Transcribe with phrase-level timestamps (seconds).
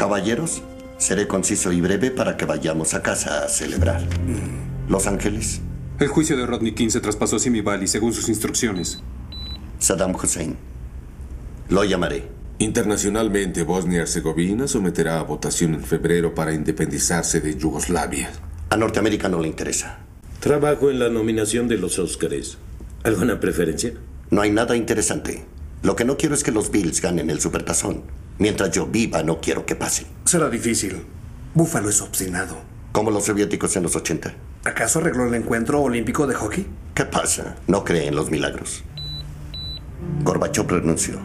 [0.00, 0.62] Caballeros,
[0.96, 4.00] seré conciso y breve para que vayamos a casa a celebrar.
[4.88, 5.60] Los Ángeles,
[5.98, 9.02] El juicio de Rodney King se traspasó a Simi Valley según sus instrucciones.
[9.78, 10.56] Saddam Hussein.
[11.68, 12.26] Lo llamaré.
[12.58, 18.30] Internacionalmente, Bosnia y Herzegovina someterá a votación en febrero para independizarse de Yugoslavia.
[18.70, 19.98] A Norteamérica no le interesa.
[20.40, 22.56] Trabajo en la nominación de los Óscares.
[23.02, 23.92] ¿Alguna preferencia?
[24.30, 25.44] No hay nada interesante.
[25.82, 28.04] Lo que no quiero es que los Bills ganen el Supertazón.
[28.40, 30.06] Mientras yo viva, no quiero que pase.
[30.24, 31.02] Será difícil.
[31.52, 32.56] Búfalo es obstinado.
[32.90, 34.34] Como los soviéticos en los 80.
[34.64, 36.66] ¿Acaso arregló el encuentro olímpico de hockey?
[36.94, 37.56] ¿Qué pasa?
[37.66, 38.82] No cree en los milagros.
[40.24, 41.20] Gorbachev renunció.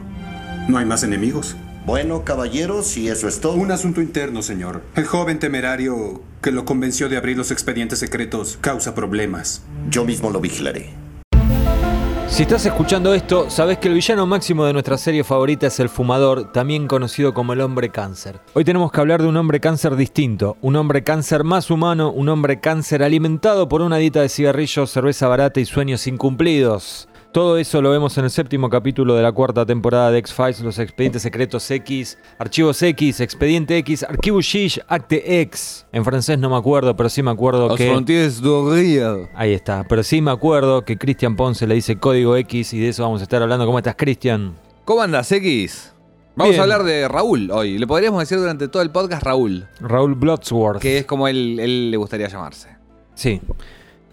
[0.67, 1.55] No hay más enemigos.
[1.85, 3.53] Bueno, caballeros, si eso es todo.
[3.53, 4.81] Un asunto interno, señor.
[4.95, 9.61] El joven temerario que lo convenció de abrir los expedientes secretos causa problemas.
[9.89, 11.04] Yo mismo lo vigilaré.
[12.35, 15.87] Si estás escuchando esto, sabes que el villano máximo de nuestra serie favorita es el
[15.87, 18.41] fumador, también conocido como el hombre cáncer.
[18.53, 22.27] Hoy tenemos que hablar de un hombre cáncer distinto, un hombre cáncer más humano, un
[22.27, 27.07] hombre cáncer alimentado por una dieta de cigarrillos, cerveza barata y sueños incumplidos.
[27.35, 30.79] Todo eso lo vemos en el séptimo capítulo de la cuarta temporada de X-Files, los
[30.79, 35.85] expedientes secretos X, archivos X, expediente X, archivo X, acte X.
[35.91, 37.93] En francés no me acuerdo, pero sí me acuerdo Los que...
[37.93, 39.27] Río.
[39.35, 42.87] Ahí está, pero sí me acuerdo que Cristian Ponce le dice código X y de
[42.87, 43.65] eso vamos a estar hablando.
[43.65, 44.55] ¿Cómo estás, Cristian?
[44.85, 45.91] ¿Cómo andas, X?
[46.37, 46.61] Vamos Bien.
[46.61, 47.77] a hablar de Raúl hoy.
[47.77, 50.79] Le podríamos decir durante todo el podcast Raúl, Raúl Blodsworth.
[50.81, 52.69] que es como él, él le gustaría llamarse.
[53.13, 53.41] Sí.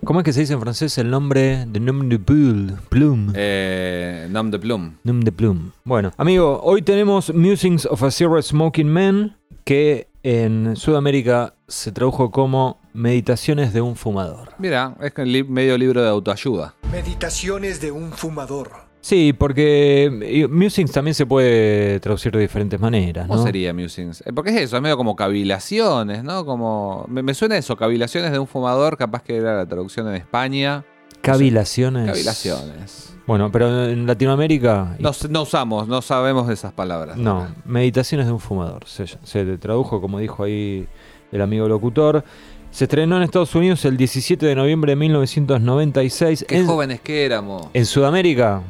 [0.04, 2.72] ¿Cómo es que se dice en francés el nombre de nom de plume?
[2.88, 3.32] Plume.
[3.36, 4.96] Eh, Nom de Plum.
[5.04, 5.70] Nom de plume.
[5.84, 12.32] Bueno, amigo, hoy tenemos Musings of a Cigarette Smoking Man, que en Sudamérica se tradujo
[12.32, 14.48] como Meditaciones de un fumador.
[14.58, 15.12] Mira, es
[15.48, 16.74] medio libro de autoayuda.
[16.90, 18.91] Meditaciones de un fumador.
[19.02, 23.44] Sí, porque eh, Musings también se puede traducir de diferentes maneras, ¿Cómo ¿no?
[23.44, 24.22] sería Musings?
[24.24, 26.46] Eh, Porque es eso, es medio como cavilaciones, ¿no?
[26.46, 27.04] Como.
[27.08, 30.84] Me, me suena eso, cavilaciones de un fumador, capaz que era la traducción en España.
[31.20, 32.06] Cavilaciones.
[32.06, 33.14] Cavilaciones.
[33.26, 37.16] Bueno, pero en Latinoamérica No, usamos, no sabemos de esas palabras.
[37.16, 38.84] No, Meditaciones de un fumador.
[38.86, 40.86] Se, se tradujo, como dijo ahí
[41.30, 42.24] el amigo locutor.
[42.70, 46.44] Se estrenó en Estados Unidos el 17 de noviembre de 1996.
[46.48, 47.66] Qué en, jóvenes que éramos.
[47.72, 48.62] en Sudamérica,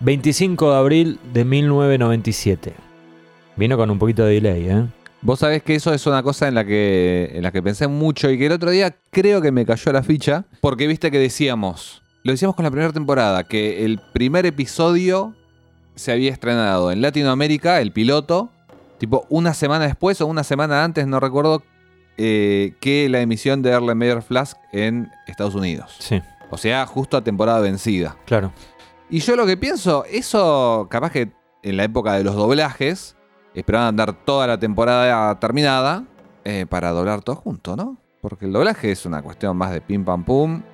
[0.00, 2.72] 25 de abril de 1997.
[3.56, 4.84] Vino con un poquito de delay, ¿eh?
[5.20, 8.30] Vos sabés que eso es una cosa en la que, en la que pensé mucho
[8.30, 12.02] y que el otro día creo que me cayó la ficha, porque viste que decíamos,
[12.22, 15.34] lo decíamos con la primera temporada, que el primer episodio
[15.96, 18.50] se había estrenado en Latinoamérica, el piloto,
[18.98, 21.64] tipo una semana después o una semana antes, no recuerdo,
[22.16, 25.96] eh, que la emisión de Erlen Meyer Flask en Estados Unidos.
[25.98, 28.16] Sí, O sea, justo a temporada vencida.
[28.24, 28.52] claro.
[29.10, 31.30] Y yo lo que pienso, eso capaz que
[31.62, 33.16] en la época de los doblajes,
[33.54, 36.04] esperaban dar toda la temporada terminada
[36.44, 37.96] eh, para doblar todo junto, ¿no?
[38.20, 40.50] Porque el doblaje es una cuestión más de pim pam pum.
[40.50, 40.64] Bueno,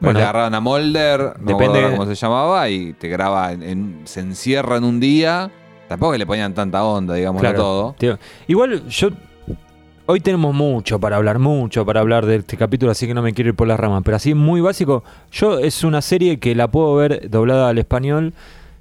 [0.00, 4.00] Bueno, le agarraban a Molder, no depende- cómo se llamaba, y te graba, en, en-
[4.04, 5.50] se encierra en un día.
[5.88, 7.94] Tampoco que le ponían tanta onda, digamos, a todo.
[7.98, 8.18] Tío,
[8.48, 9.08] Igual yo.
[10.06, 13.32] Hoy tenemos mucho para hablar, mucho para hablar de este capítulo, así que no me
[13.32, 14.02] quiero ir por las ramas.
[14.04, 18.32] Pero así, muy básico, yo es una serie que la puedo ver doblada al español,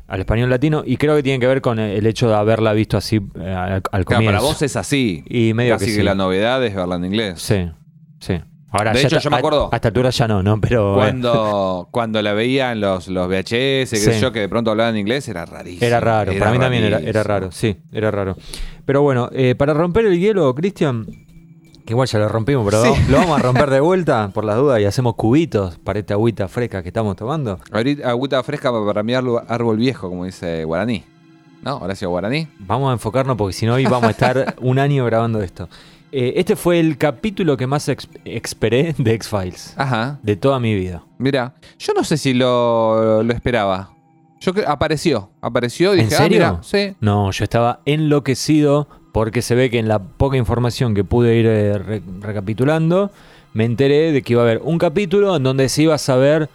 [0.08, 2.98] al español latino, y creo que tiene que ver con el hecho de haberla visto
[2.98, 4.26] así eh, al, al Claro, comienzo.
[4.32, 5.24] para vos es así.
[5.30, 6.04] Y medio Así que que, sí.
[6.04, 7.40] la novedad es verla en inglés.
[7.40, 7.70] Sí,
[8.20, 8.42] sí.
[8.72, 10.60] Ahora, De hecho, yo me a- acuerdo- A, esta altura ya no, ¿no?
[10.62, 10.94] Pero.
[10.94, 14.20] eh, Cuando, cuando la veía en los, los VHS, sé Sí.
[14.22, 15.86] yo, que de pronto hablaban inglés, era rarísimo.
[15.86, 18.36] Era raro, para mí también era, era raro, sí, era raro.
[18.86, 21.06] Pero bueno, eh, para romper el hielo, Cristian,
[21.86, 23.02] que igual ya lo rompimos, pero Sí.
[23.10, 26.48] lo vamos a romper de vuelta por las dudas y hacemos cubitos para esta agüita
[26.48, 27.60] fresca que estamos tomando.
[27.72, 31.04] Ahorita agüita fresca para mi árbol viejo, como dice Guaraní.
[31.62, 31.78] ¿No?
[31.78, 32.48] Horacio Guaraní.
[32.60, 35.68] Vamos a enfocarnos porque si no hoy vamos a estar un año grabando esto.
[36.12, 37.88] Eh, este fue el capítulo que más
[38.26, 40.20] esperé de X-Files, Ajá.
[40.24, 41.04] de toda mi vida.
[41.20, 43.92] Mira, yo no sé si lo, lo esperaba.
[44.42, 46.46] Yo apareció, apareció y ¿En dije, serio?
[46.46, 46.96] ah, mira, sí.
[47.02, 51.46] No, yo estaba enloquecido porque se ve que en la poca información que pude ir
[51.46, 53.12] eh, re- recapitulando,
[53.54, 56.50] me enteré de que iba a haber un capítulo en donde se iba a saber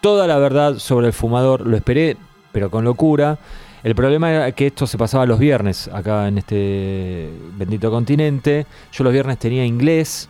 [0.00, 1.66] toda la verdad sobre el fumador.
[1.66, 2.16] Lo esperé,
[2.52, 3.38] pero con locura.
[3.82, 8.66] El problema era que esto se pasaba los viernes acá en este bendito continente.
[8.92, 10.28] Yo los viernes tenía inglés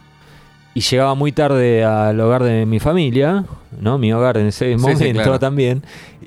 [0.74, 3.44] y llegaba muy tarde al hogar de mi familia,
[3.80, 3.98] ¿no?
[3.98, 5.38] Mi hogar en ese sí, momento claro.
[5.40, 5.82] también.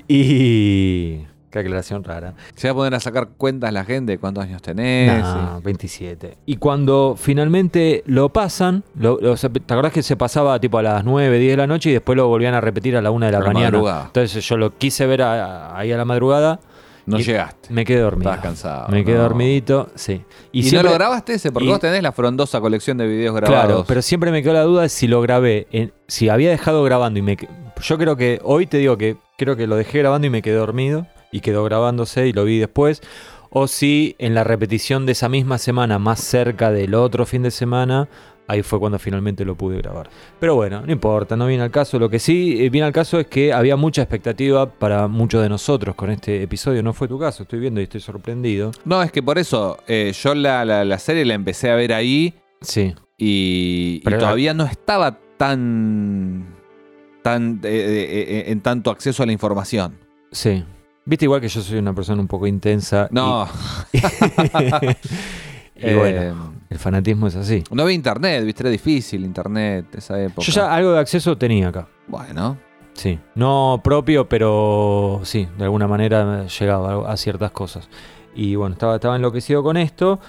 [0.08, 1.20] Y...
[1.50, 2.34] Qué aclaración rara.
[2.56, 5.22] Se va a poner a sacar cuentas la gente, cuántos años tenés.
[5.22, 6.36] No, 27.
[6.46, 11.04] Y cuando finalmente lo pasan, lo- lo- ¿te acordás que se pasaba tipo a las
[11.04, 13.32] 9, 10 de la noche y después lo volvían a repetir a la 1 de
[13.32, 13.70] la A la mañana?
[13.70, 14.04] madrugada.
[14.06, 16.58] Entonces yo lo quise ver a- ahí a la madrugada
[17.06, 17.72] No Y llegaste.
[17.72, 18.30] Me quedé dormido.
[18.30, 19.22] Estabas cansado, Me quedé no.
[19.24, 20.22] dormidito, sí.
[20.52, 21.52] ¿Y, siempre- no lo grabaste ese?
[21.52, 23.64] Porque y- vos tenés la frondosa colección de videos grabados.
[23.66, 25.66] Claro, pero siempre me quedó la duda de si lo grabé.
[25.70, 27.36] en- si había dejado grabando y me.
[27.82, 28.40] Yo creo que.
[28.42, 31.06] Hoy te digo que creo que lo dejé grabando y me quedé dormido.
[31.32, 33.02] Y quedó grabándose y lo vi después.
[33.50, 37.50] O si en la repetición de esa misma semana, más cerca del otro fin de
[37.50, 38.08] semana.
[38.46, 40.10] Ahí fue cuando finalmente lo pude grabar.
[40.38, 41.98] Pero bueno, no importa, no viene al caso.
[41.98, 45.48] Lo que sí eh, viene al caso es que había mucha expectativa para muchos de
[45.48, 46.82] nosotros con este episodio.
[46.82, 48.70] No fue tu caso, estoy viendo y estoy sorprendido.
[48.84, 51.92] No, es que por eso eh, yo la, la- la serie la empecé a ver
[51.94, 52.94] ahí Sí.
[53.16, 56.44] y, y Pero- todavía no estaba tan,
[57.22, 59.96] tan eh, en tanto acceso a la información.
[60.32, 60.62] Sí.
[61.06, 63.08] Viste igual que yo soy una persona un poco intensa.
[63.10, 63.48] y- No,
[63.92, 63.98] y
[65.76, 67.64] eh, bueno, el fanatismo es así.
[67.70, 70.42] no había internet, viste, era difícil internet esa época.
[70.42, 71.88] Yo ya algo de acceso tenía acá.
[72.06, 72.56] Bueno,
[72.94, 73.18] Sí.
[73.34, 77.88] No propio, pero sí, de alguna manera llegaba a ciertas cosas.
[78.34, 80.20] Y bueno, estaba, estaba enloquecido con esto.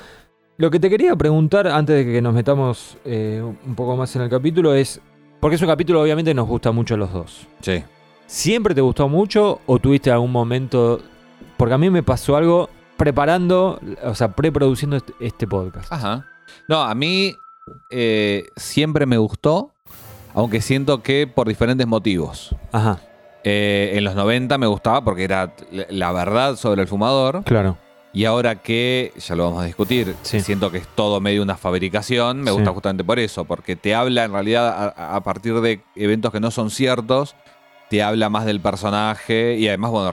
[0.58, 4.24] Lo que te quería preguntar antes de que nos metamos eh, un poco más en
[4.24, 5.02] el capítulo es,
[5.40, 7.48] porque es un capítulo obviamente nos gusta mucho a los dos.
[7.62, 7.84] sí.
[8.28, 11.00] ¿Siempre te gustó mucho o tuviste algún momento?
[11.58, 15.92] Porque a mí me pasó algo preparando, o sea, preproduciendo este, este podcast.
[15.92, 16.26] Ajá.
[16.68, 17.36] No, a mí
[17.90, 19.74] eh, siempre me gustó,
[20.34, 22.56] aunque siento que por diferentes motivos.
[22.72, 23.00] Ajá,
[23.48, 27.44] Eh, en los 90 me gustaba porque era la- la verdad sobre el fumador.
[27.44, 27.78] claro.
[28.12, 30.40] Y ahora que, ya lo vamos a discutir, Sí.
[30.40, 32.56] siento que es todo medio una fabricación, me Sí.
[32.56, 36.40] gusta justamente por eso, porque te habla en realidad a, a partir de eventos que
[36.40, 37.36] no son ciertos,
[37.90, 40.12] te habla más del personaje y además, bueno,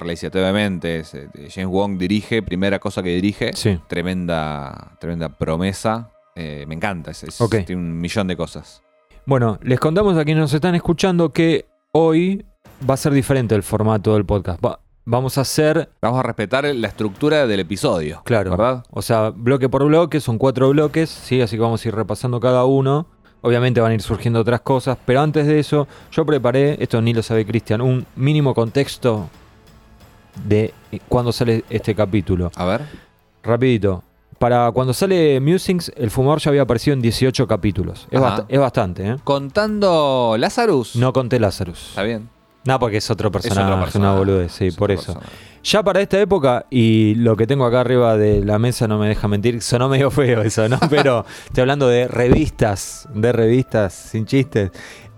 [1.01, 3.79] es, eh, James Wong dirige, primera cosa que dirige, Sí.
[3.89, 8.83] tremenda, tremenda promesa, eh, me encanta, es, es- tiene un millón de cosas.
[9.25, 12.45] Bueno, les contamos a quienes nos están escuchando que hoy
[12.89, 14.65] va a ser diferente el formato del podcast.
[14.65, 18.85] Va- vamos a hacer, Vamos a respetar la estructura del episodio, claro, ¿verdad?
[18.91, 21.41] o sea, bloque por bloque, son cuatro bloques, ¿sí?
[21.41, 23.07] Así que vamos a ir repasando cada uno.
[23.43, 27.13] Obviamente van a ir surgiendo otras cosas, pero antes de eso, yo preparé, esto ni
[27.13, 29.29] lo sabe Cristian, un mínimo contexto
[30.47, 30.73] de
[31.09, 32.51] cuando sale este capítulo.
[32.57, 32.83] A ver.
[33.43, 34.03] Rapidito.
[34.39, 38.09] Para cuando sale Musings, el fumador ya había aparecido en 18 capítulos.
[38.11, 39.17] Es, bast- es bastante, ¿eh?
[39.23, 40.97] Contando Lazarus.
[40.97, 41.89] No conté Lazarus.
[41.91, 42.29] Está bien.
[42.65, 43.99] No, porque es otro Es personaje, personaje.
[43.99, 45.19] una boludez, sí, Es por eso.
[45.65, 49.09] Ya para esta época, y lo que tengo acá arriba de la mesa no me
[49.09, 50.79] deja mentir, sonó medio feo eso, ¿no?
[50.91, 54.71] Pero estoy hablando de revistas, de revistas, sin chistes.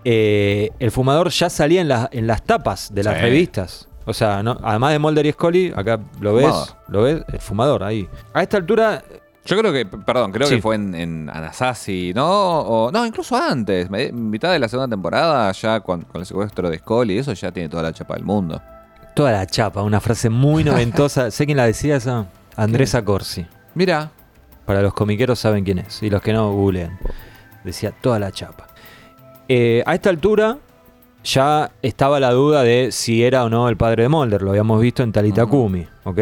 [0.04, 3.20] Eh, el fumador ya salía en, las- en las tapas de las Sí.
[3.22, 3.88] revistas.
[4.06, 4.58] O sea, ¿no?
[4.62, 6.68] además de Mulder y Scully, acá lo ves, Fumador.
[6.88, 8.06] lo ves, el fumador ahí.
[8.34, 9.02] A esta altura,
[9.46, 10.56] Yo creo que, perdón, creo Sí.
[10.56, 12.26] que fue en, en Anasazi, ¿no?
[12.60, 16.78] O, no, incluso antes, mitad de la segunda temporada, ya con, con el secuestro de
[16.78, 18.60] Scully, eso ya tiene toda la chapa del mundo.
[19.14, 21.30] toda la chapa, una frase muy noventosa.
[21.30, 22.26] sé quién la decía esa,
[22.56, 23.46] Andrés Corsi.
[23.74, 24.10] Mira,
[24.64, 26.02] Para los comiqueros saben quién es.
[26.02, 26.98] Y los que no, googleen.
[27.64, 28.66] Decía toda la chapa.
[29.46, 30.56] Eh, a esta altura
[31.22, 34.40] ya estaba la duda de si era o no el padre de Mulder.
[34.40, 36.18] Lo habíamos visto en Talita Kumi, ¿ok?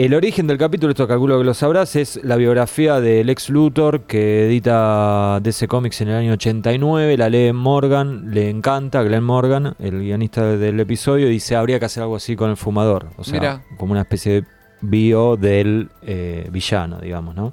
[0.00, 4.04] El origen del capítulo, esto calculo que lo sabrás, es la biografía de Lex Luthor
[4.04, 7.18] que edita DC Comics en el año 89.
[7.18, 11.84] La lee Morgan, le encanta, Glenn Morgan, el guionista del episodio, y dice habría que
[11.84, 13.08] hacer algo así con el fumador.
[13.18, 14.44] O sea, como una especie de
[14.80, 17.52] bio del eh, villano, digamos, ¿no?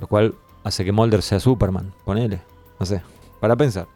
[0.00, 0.34] Lo cual
[0.64, 2.40] hace que Mulder sea Superman, ponele.
[2.80, 3.00] No sé,
[3.38, 3.86] para pensar.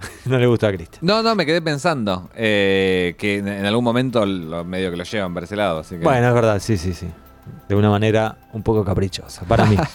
[0.24, 0.98] no le gusta a Christian.
[1.02, 5.04] no, no, me quedé pensando eh, que en, en algún momento lo, medio que lo
[5.04, 6.02] llevan para ese lado, así que...
[6.02, 7.06] Bueno, es verdad, sí, sí, sí.
[7.68, 9.76] De una manera un poco caprichosa, para mí.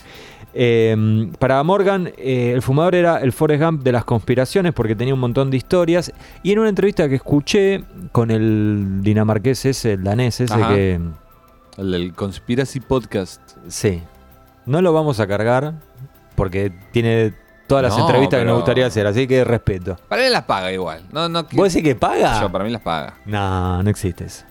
[0.57, 5.13] Eh, para Morgan, eh, el fumador era el Forrest Gump de las conspiraciones porque tenía
[5.13, 6.13] un montón de historias.
[6.43, 7.83] Y en una entrevista que escuché
[8.13, 10.69] con el dinamarqués ese, el danés ese, Ajá.
[10.73, 11.01] que
[11.77, 13.41] El del Conspiracy Podcast.
[13.67, 14.01] sí,
[14.65, 15.73] no lo vamos a cargar
[16.35, 17.33] porque tiene
[17.67, 19.97] todas las No, entrevistas que nos gustaría hacer, así que respeto.
[20.07, 21.01] Para él las paga igual.
[21.11, 22.39] No, no, ¿Vos decís que paga?
[22.39, 23.15] Yo, para mí las paga.
[23.25, 24.45] No, no existe eso.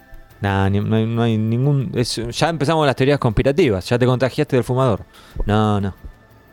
[0.45, 1.91] Nah, ni- no, hay, no hay ningún.
[1.95, 3.89] es- ya empezamos las teorías conspirativas.
[3.89, 5.05] Ya te contagiaste del fumador.
[5.47, 5.95] No, no.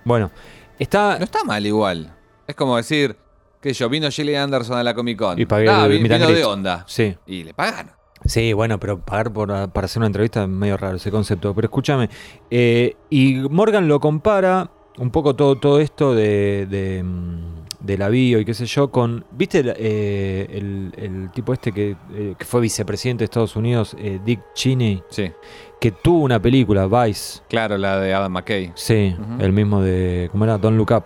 [0.06, 0.32] Bueno,
[0.80, 1.18] está.
[1.18, 2.14] No está mal igual.
[2.48, 3.18] Es como decir,
[3.62, 5.40] que yo, vino Gillian Anderson a la Comic Con.
[5.40, 6.86] Y pagué ah, el vino de onda.
[6.88, 7.92] Sí, Y le pagaron.
[8.24, 11.54] sí, bueno, pero pagar por, para hacer una entrevista es medio raro ese concepto.
[11.54, 12.10] Pero escúchame.
[12.50, 17.51] eh, y Morgan lo compara un poco todo, todo esto de, de, mm,
[17.82, 19.26] de la bio y qué sé yo con.
[19.32, 23.96] ¿Viste el, eh, el- el tipo este que, eh, que fue vicepresidente de Estados Unidos,
[24.00, 25.32] eh, Dick Cheney, Sí.
[25.80, 27.42] que tuvo una película, Vice?
[27.50, 28.72] Claro, la de Adam McKay.
[28.76, 30.30] Sí, el mismo de.
[30.32, 30.58] ¿Cómo era?
[30.58, 31.04] Don't Look Up.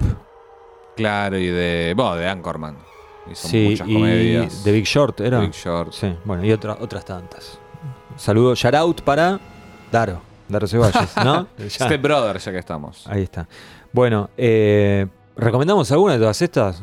[0.96, 1.94] Claro, y de.
[1.96, 2.78] Bueno, de Anchorman.
[3.32, 4.62] Hizo sí, muchas y comedias.
[4.64, 5.40] The Big Short era.
[5.40, 5.92] Big Short.
[5.94, 7.58] Sí, bueno, y otra- otras tantas.
[8.18, 9.40] Saludo, shout out para
[9.92, 10.22] Daro.
[10.48, 11.48] Daro Ceballos, ¿no?
[11.68, 13.08] Step Brother, ya que estamos.
[13.08, 13.48] Ahí está.
[13.92, 16.82] Bueno, eh, ¿recomendamos alguna de todas estas?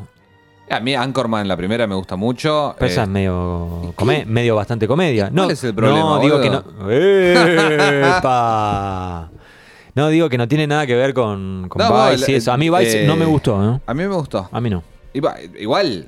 [0.69, 2.73] A mí Anchorman, la primera, me gusta mucho.
[2.79, 5.25] Pero esa Eh, es medio, come- medio bastante comedia.
[5.29, 6.61] ¿Cuál No, es el problema, No, digo que no.
[6.63, 6.89] boludo?
[8.17, 9.29] ¡Epa!
[9.95, 12.51] No, digo que no tiene nada que ver con, con No, Vice y eso.
[12.51, 13.79] A mí Vice eh, no me gustó, ¿no?
[13.85, 14.49] A mí me gustó.
[14.51, 14.81] A mí no.
[15.13, 16.07] Iba- Igual,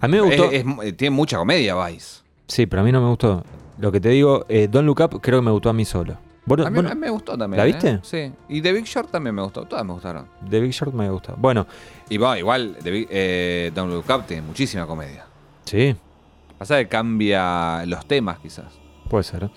[0.00, 0.50] A mí me gustó.
[0.50, 2.22] es- es- tiene mucha comedia Vice.
[2.48, 3.44] Sí, pero a mí no me gustó.
[3.78, 6.16] Lo que te digo, eh, Don't Look Up creo que me gustó a mí solo.
[6.46, 7.58] ¿Vos no- A mí, a me gustó también.
[7.58, 7.72] ¿La ¿eh?
[7.72, 7.98] viste?
[8.02, 8.32] Sí.
[8.48, 9.64] Y The Big Short también me gustó.
[9.64, 10.26] Todas me gustaron.
[10.48, 11.34] The Big Short me gusta.
[11.36, 11.66] Bueno,
[12.08, 15.26] Y bueno, igual, The Big- eh, Don't Look Up tiene muchísima comedia.
[15.64, 15.94] sí,
[16.56, 18.66] Pasa que cambia los temas, quizás.
[19.10, 19.50] puede ser.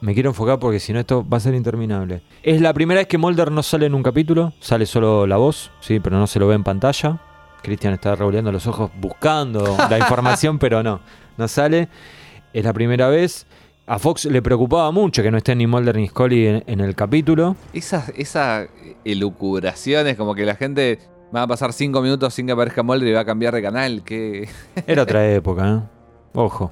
[0.00, 2.22] Me quiero enfocar porque si no esto va a ser interminable.
[2.42, 5.70] Es la primera vez que Mulder no sale en un capítulo, sale solo la voz,
[5.80, 7.20] sí, pero no se lo ve en pantalla.
[7.62, 11.00] Christian está revolviendo los ojos buscando la información, pero no,
[11.36, 11.88] no sale.
[12.54, 13.46] Es la primera vez.
[13.90, 16.94] A Fox le preocupaba mucho que no estén ni Mulder ni Scully en, en el
[16.94, 17.56] capítulo.
[17.72, 18.68] Esas esa
[19.04, 21.00] elucubraciones, como que la gente
[21.34, 24.04] va a pasar cinco minutos sin que aparezca Mulder y va a cambiar de canal.
[24.04, 24.48] Que
[24.86, 25.80] Era otra época, ¿eh?
[26.34, 26.70] Ojo.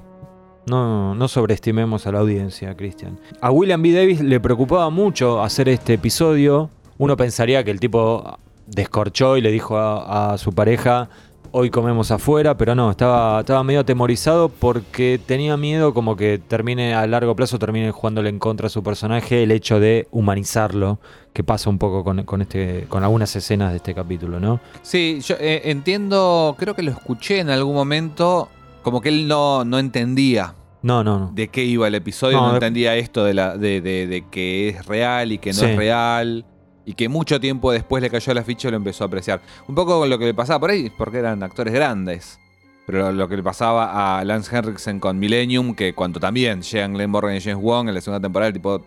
[0.71, 3.19] No, no sobreestimemos a la audiencia, Christian.
[3.41, 3.91] A William B.
[3.91, 6.71] Davis le preocupaba mucho hacer este episodio.
[6.99, 11.09] Uno pensaría que el tipo descorchó y le dijo a, a su pareja,
[11.53, 16.95] hoy comemos afuera, pero no, estaba, estaba medio atemorizado porque tenía miedo como que termine
[16.95, 20.99] a largo plazo, termine jugándole en contra a su personaje el hecho de humanizarlo,
[21.33, 24.61] que pasa un poco con, con este, con algunas escenas de este capítulo, ¿no?
[24.83, 28.49] Sí, yo eh, entiendo, creo que lo escuché en algún momento,
[28.83, 31.31] como que él no, no entendía No, no, no.
[31.35, 34.87] de qué iba el episodio, No, entendía esto de, la, de, de- de que es
[34.87, 35.65] real y que no Sí.
[35.67, 36.45] es real,
[36.89, 39.41] y que mucho tiempo después le cayó la ficha y lo empezó a apreciar.
[39.69, 42.39] Un poco lo que le pasaba por ahí, porque eran actores grandes.
[42.87, 47.11] Pero lo que le pasaba a Lance Henriksen con Millennium, que cuando también llegan Glenn
[47.11, 48.81] Morgan y James Wong en la segunda temporada, el tipo,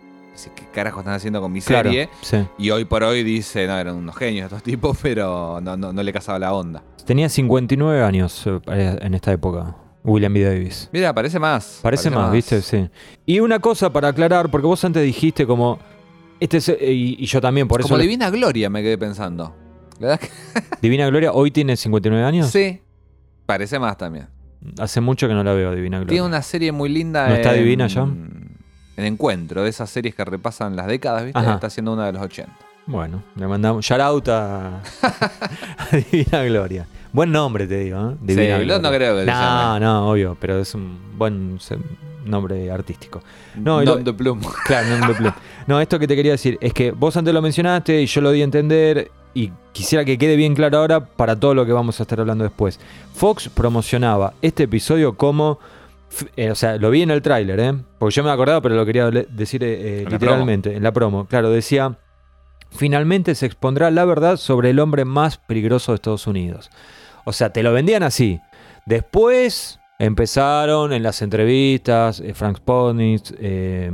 [0.55, 2.09] ¿qué carajo están haciendo con mi Claro, serie?
[2.21, 2.37] sí.
[2.57, 6.01] Y hoy por hoy dice, no, eran unos genios estos tipos, pero no, no, no
[6.01, 6.81] le casaba la onda.
[7.05, 10.43] Tenía 59 años eh, en esta época, William B.
[10.43, 10.89] Davis.
[10.91, 11.79] Mira, parece más.
[11.83, 12.63] Parece, más, ¿viste?
[12.63, 12.89] Sí.
[13.27, 15.77] Y una cosa para aclarar, porque vos antes dijiste como.
[16.41, 17.87] Este es- eh, y, y yo también, por eso.
[17.87, 19.55] Como Divina Gloria me quedé pensando.
[19.99, 20.29] ¿La verdad
[20.81, 22.47] Divina Gloria hoy tiene 59 años.
[22.49, 22.81] Sí.
[23.45, 24.27] Parece más también.
[24.79, 26.09] Hace mucho que no la veo, Divina Gloria.
[26.09, 27.27] Tiene una serie muy linda.
[27.29, 28.01] ¿No está divina ya?
[28.03, 31.39] En Encuentro, de esas series que repasan las décadas, ¿viste?
[31.39, 31.53] Ajá.
[31.55, 32.51] Está haciendo una de los 80.
[32.87, 33.85] Bueno, le mandamos.
[33.85, 34.81] Shout out a,
[35.77, 36.87] a Divina Gloria.
[37.13, 38.15] Buen nombre, te digo, ¿eh?
[38.21, 38.79] Divina Sí, Gloria.
[38.79, 41.59] no creo que No, no, obvio, pero es un buen
[42.25, 43.21] nombre artístico.
[43.55, 44.41] No, Nom de Plum.
[44.65, 45.35] Claro, no, no, no.
[45.67, 48.31] No, esto que te quería decir es que vos antes lo mencionaste y yo lo
[48.31, 51.99] di a entender y quisiera que quede bien claro ahora para todo lo que vamos
[51.99, 52.79] a estar hablando después.
[53.13, 55.59] Fox promocionaba este episodio como...
[56.35, 57.73] eh, o sea, lo vi en el tráiler, ¿eh?
[57.97, 61.25] Porque yo me acordaba, pero lo quería decir eh, En la literalmente, en la promo.
[61.27, 61.97] Claro, decía,
[62.71, 66.69] finalmente se expondrá la verdad sobre el hombre más peligroso de Estados Unidos.
[67.23, 68.39] O sea, te lo vendían así.
[68.85, 73.91] Después empezaron en las entrevistas eh, Frank Spotnitz, eh,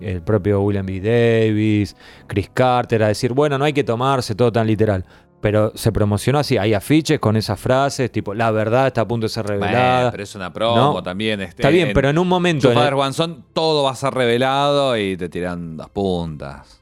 [0.00, 1.00] el propio William B.
[1.00, 5.04] Davis, Chris Carter a decir, bueno, no hay que tomarse todo tan literal.
[5.40, 9.24] Pero se promocionó así, hay afiches con esas frases, tipo, la verdad está a punto
[9.24, 9.94] de ser revelada.
[9.96, 11.02] Bueno, pero es una promo No.
[11.02, 11.40] también.
[11.40, 12.70] Este, Está bien, pero en un momento...
[12.70, 16.79] En el- Son, todo va a ser revelado y te tiran dos puntas.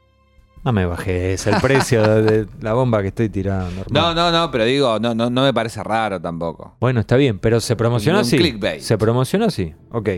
[0.63, 3.83] No me bajes el precio de, la bomba que estoy tirando.
[3.89, 4.15] No, hermano.
[4.15, 6.75] no, no, pero digo, no, no, no me parece raro tampoco.
[6.81, 8.37] Bueno, está bien, pero se promocionó Un así.
[8.37, 8.81] clickbait.
[8.81, 9.73] Se promocionó así.
[9.91, 10.09] Ok.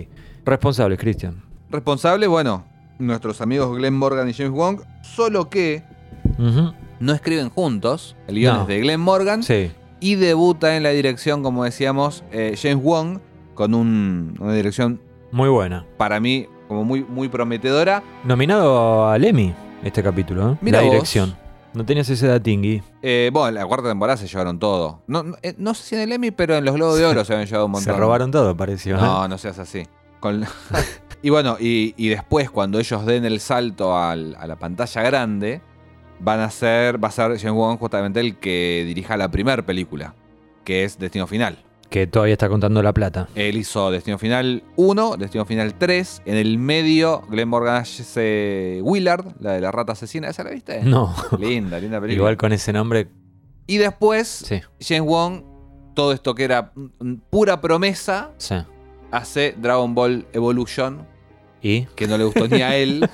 [0.43, 1.43] Responsables, Cristian.
[1.69, 2.65] Responsable, bueno,
[2.97, 5.83] nuestros amigos Glenn Morgan y James Wong, solo que
[6.39, 6.73] Ujú.
[6.99, 8.15] no escriben juntos.
[8.27, 8.61] El guion No.
[8.63, 9.71] es de Glenn Morgan Sí.
[9.99, 13.19] y debuta en la dirección, como decíamos, eh, James Wong,
[13.53, 14.99] con un- una dirección
[15.31, 15.85] Muy buena.
[15.97, 18.01] para mí como muy, muy prometedora.
[18.23, 20.57] Nominado al Emmy este capítulo, ¿eh?
[20.61, 20.93] Mira la vos.
[20.93, 21.35] dirección.
[21.73, 22.83] No tenías ese datingui.
[23.01, 25.01] Eh, bueno, en la cuarta temporada se llevaron todo.
[25.07, 27.23] No, no, eh, no sé si en el Emmy, pero en los Globos de Oro
[27.23, 27.93] se habían llevado un montón.
[27.93, 28.97] Se robaron todo, pareció.
[28.97, 29.01] ¿eh?
[29.01, 29.83] No, no seas así.
[30.19, 30.45] Con-
[31.21, 35.61] y bueno, y, y después cuando ellos den el salto al- a la pantalla grande,
[36.19, 40.13] van a ser, va a ser James Wong justamente el que dirija la primera película,
[40.65, 41.57] que es Destino Final.
[41.91, 43.27] Que todavía está contando la plata.
[43.35, 46.21] Él hizo Destino Final 1, Destino Final 3.
[46.25, 47.83] En el medio, Glenn Morgan
[48.81, 50.29] Willard, la de la rata asesina.
[50.29, 50.81] ¿Esa la viste?
[50.83, 51.13] No.
[51.37, 52.13] Linda, linda película.
[52.23, 53.09] Igual con ese nombre.
[53.67, 55.43] Y después, Sí, James Wong,
[55.93, 56.71] todo esto que era
[57.29, 58.55] pura promesa, sí.
[59.11, 61.05] hace Dragon Ball Evolution,
[61.61, 61.83] ¿Y?
[61.95, 63.07] que no le gustó ni a él.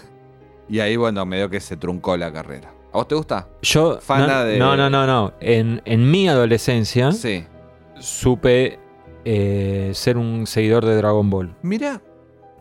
[0.69, 2.71] Y ahí, bueno, medio que se truncó la carrera.
[2.93, 3.47] ¿A vos te gusta?
[3.63, 3.97] Yo.
[4.01, 5.33] Fana no, de- no, no, no, no.
[5.41, 7.43] En, en mi adolescencia Sí.
[7.99, 8.79] Supe
[9.25, 11.55] eh, ser un seguidor de Dragon Ball.
[11.61, 12.01] Mira,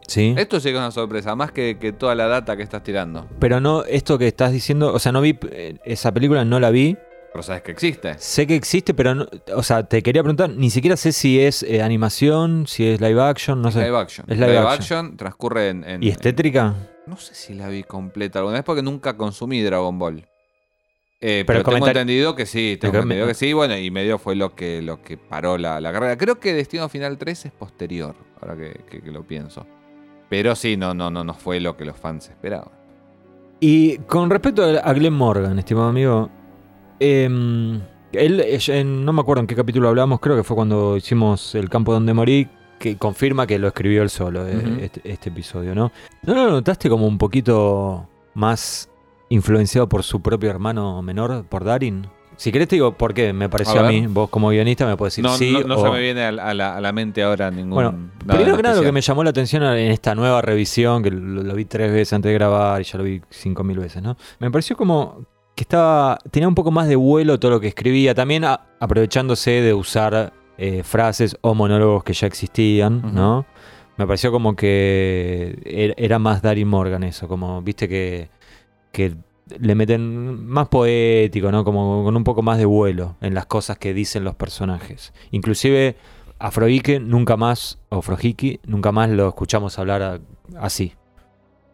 [0.08, 0.34] Sí.
[0.38, 3.26] Esto sí que es una sorpresa, más que, que toda la data que estás tirando.
[3.40, 6.70] Pero no, esto que estás diciendo, o sea, no vi eh, esa película, no la
[6.70, 6.96] vi.
[7.32, 8.14] Pero sabes que existe.
[8.18, 9.26] Sé que existe, pero no,
[9.56, 13.20] o sea, te quería preguntar, ni siquiera sé si es eh, animación, si es live
[13.20, 13.82] action, no sé.
[13.84, 14.26] Live action.
[14.30, 14.98] Es live, live action.
[15.06, 15.16] action.
[15.16, 16.74] transcurre en, en- ¿Y estétrica?
[17.08, 20.24] No sé si la vi completa alguna vez porque nunca consumí Dragon Ball.
[21.20, 24.37] Eh, Pero pero tengo entendido que sí, tengo entendido que sí, bueno, y medio fue
[24.37, 26.16] lo que, lo que paró la, la carrera.
[26.18, 29.66] Creo que Destino Final 3 es posterior, ahora que, que- que lo pienso.
[30.28, 32.68] Pero sí, no, no, no, no fue lo que los fans esperaban.
[33.61, 36.28] Y con respecto a Glenn Morgan, estimado amigo,
[37.00, 37.80] em,
[38.12, 41.70] él, en- no me acuerdo en qué capítulo hablamos, creo que fue cuando hicimos El
[41.70, 45.92] campo donde morí, que confirma que lo escribió él solo, eh, este, este episodio, ¿no?
[46.25, 48.90] ¿No lo notaste como un poquito más
[49.28, 52.06] influenciado por su propio hermano menor, por Darin?
[52.37, 55.14] Si querés te digo por qué, me pareció A mí, vos como guionista me puedes
[55.14, 56.92] decir No, sí no, no o- se me viene a, la- a la, a la
[56.92, 57.71] mente ahora ningún.
[57.71, 61.11] Bueno, primero que nada lo que me llamó la atención en esta nueva revisión, que
[61.11, 64.02] lo, lo vi tres veces antes de grabar y ya lo vi cinco mil veces,
[64.02, 64.18] ¿no?
[64.38, 68.14] Me pareció como que estaba tenía un poco más de vuelo todo lo que escribía,
[68.14, 73.14] también aprovechándose de usar eh, frases o monólogos que ya existían.
[73.14, 73.47] ¿no?
[73.97, 78.28] Me pareció como que er- era más Darin Morgan eso, como, viste que,
[78.96, 79.14] que
[79.60, 81.62] le meten más poético, ¿no?
[81.64, 85.12] Como con un poco más de vuelo en las cosas que dicen los personajes.
[85.30, 85.96] Inclusive
[86.38, 90.20] Afroike nunca más, o Frojiki, nunca más lo escuchamos hablar a-
[90.58, 90.94] así.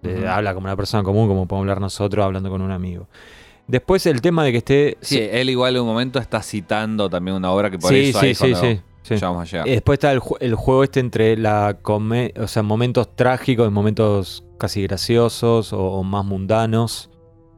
[0.02, 0.28] De-.
[0.28, 3.08] Habla como una persona común, como podemos hablar nosotros hablando con un amigo.
[3.68, 4.98] Después el tema de que esté...
[5.00, 8.18] Sí, él igual en un momento está citando también una obra que por sí, eso
[8.20, 9.16] sí, ahí sí, sí, sí.
[9.16, 9.66] ya vamos a llegar.
[9.68, 13.70] Después está el, ju- el juego este entre la come- o sea, momentos trágicos y
[13.70, 17.08] momentos casi graciosos o, o más mundanos.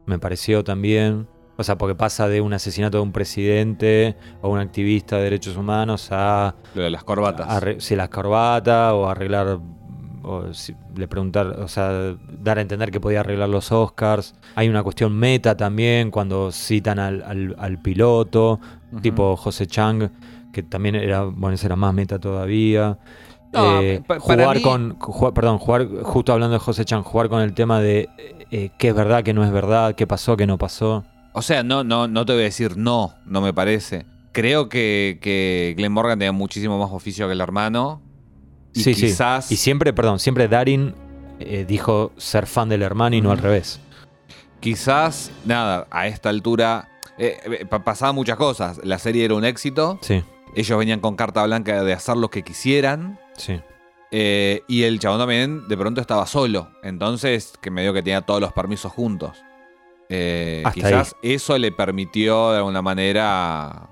[0.05, 1.27] Me pareció también.
[1.57, 5.55] O sea, porque pasa de un asesinato de un presidente o un activista de derechos
[5.55, 7.63] humanos a Lo de las corbatas.
[7.79, 9.59] si las corbatas o arreglar
[10.23, 14.33] o si- le preguntar, o sea, dar a entender que podía arreglar los Oscars.
[14.55, 18.59] Hay una cuestión meta también cuando citan al, al- al piloto,
[19.01, 20.09] tipo José Chang,
[20.51, 22.97] que también era, bueno, ese era más meta todavía.
[23.55, 27.29] No, Eh, pa- jugar mí- con, jugar- perdón, jugar, justo hablando de José Chang, jugar
[27.29, 28.09] con el tema de
[28.51, 31.03] eh, qué es verdad, qué no es verdad, qué pasó, qué no pasó.
[31.33, 34.05] O sea, no, no, no te voy a decir no, no me parece.
[34.31, 38.01] Creo que, que Glenn Morgan tenía muchísimo más oficio que el hermano.
[38.73, 39.45] Y sí, quizás.
[39.45, 39.53] sí.
[39.53, 40.93] Y siempre, perdón, siempre Darin
[41.39, 43.79] eh, dijo ser fan del hermano y no al revés.
[44.59, 46.89] Quizás, nada, a esta altura.
[47.17, 48.81] eh, eh, pa- pasaban muchas cosas.
[48.83, 49.97] La serie era un éxito.
[50.01, 50.21] Sí,
[50.53, 53.17] Ellos venían con carta blanca de hacer lo que quisieran.
[53.37, 53.59] Sí.
[54.11, 56.69] eh, y el chabón también de pronto estaba solo.
[56.83, 59.37] Entonces, que me dio que tenía todos los permisos juntos.
[60.09, 63.89] Eh, quizás eso le permitió de alguna manera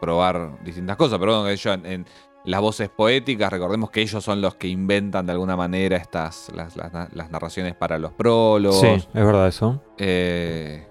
[0.00, 1.18] probar distintas cosas.
[1.18, 2.06] Pero bueno, ellos en, en
[2.44, 6.76] las voces poéticas, recordemos que ellos son los que inventan de alguna manera estas las,
[6.76, 8.80] las- las narraciones para los prólogos.
[8.80, 9.82] Sí, es verdad eso.
[9.98, 10.86] Eh,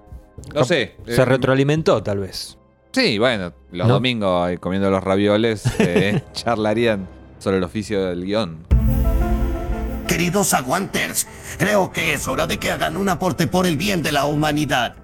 [0.54, 0.98] no sé.
[1.08, 2.58] Se eh, retroalimentó tal vez.
[2.92, 3.94] Sí, bueno, los ¿No?
[3.96, 5.64] domingos ahí comiendo los ravioles
[6.34, 7.08] charlarían
[7.46, 8.66] sobre el oficio del guion.
[10.08, 11.28] Queridos aguanters,
[11.60, 14.96] creo que es hora de que hagan un aporte por el bien de la humanidad.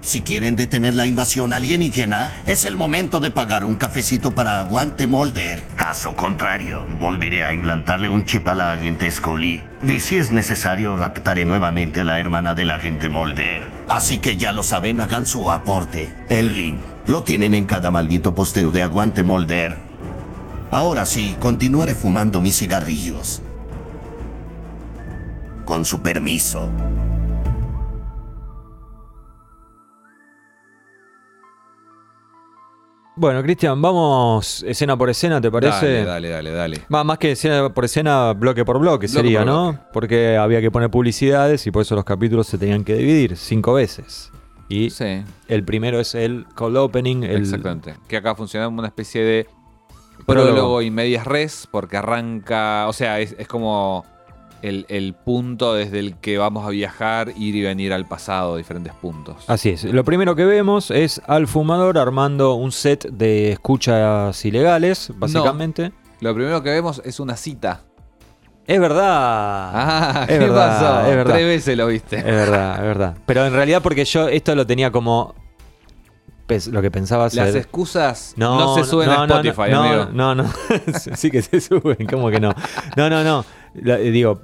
[0.00, 5.08] Si quieren detener la invasión alienígena, es el momento de pagar un cafecito para Aguante
[5.08, 5.64] Molder.
[5.74, 9.60] Caso contrario, volveré a implantarle un chip a la agente Scully.
[9.82, 13.64] Y si es necesario, raptaré nuevamente a la hermana del agente Molder.
[13.88, 16.14] Así que ya lo saben, hagan su aporte.
[16.28, 19.93] El link lo tienen en cada maldito posteo de Aguante Molder.
[20.74, 23.40] Ahora sí, continuaré fumando mis cigarrillos.
[25.64, 26.68] Con su permiso.
[33.14, 36.02] Bueno, Cristian, vamos escena por escena, ¿te parece?
[36.02, 36.80] Dale, dale, dale, dale.
[36.88, 39.62] Más, más que escena por escena, bloque por bloque, Bloque sería, por ¿no?
[39.74, 39.84] bloque.
[39.92, 43.74] Porque había que poner publicidades y por eso los capítulos se tenían que dividir cinco
[43.74, 44.32] veces.
[44.68, 47.94] Y Sí, el primero es el cold opening, el, exactamente.
[48.08, 49.46] Que acá funciona como una especie de
[50.26, 50.82] Prólogo.
[50.82, 54.04] y medias res, porque arranca, o sea, es, es como
[54.62, 58.94] el, el punto desde el que vamos a viajar, ir y venir al pasado, diferentes
[58.94, 59.44] puntos.
[59.46, 59.84] Así es.
[59.84, 65.92] Lo primero que vemos es al fumador armando un set de escuchas ilegales, básicamente.
[66.20, 67.82] Lo primero que vemos es una cita.
[68.66, 69.04] Es verdad.
[69.06, 71.10] Ah, es ¿qué verdad, pasó?
[71.10, 71.34] es verdad.
[71.34, 72.16] Tres veces lo viste.
[72.16, 73.18] Es verdad, es verdad.
[73.26, 75.34] Pero en realidad porque yo esto lo tenía como
[76.70, 77.46] lo que pensaba hacer.
[77.46, 80.08] Las excusas no, se suben a Spotify, no, amigo.
[80.12, 80.44] No, no,
[81.14, 82.52] sí que se suben, ¿cómo que no?
[82.96, 83.44] No, no, no.
[83.74, 84.40] La- eh, digo,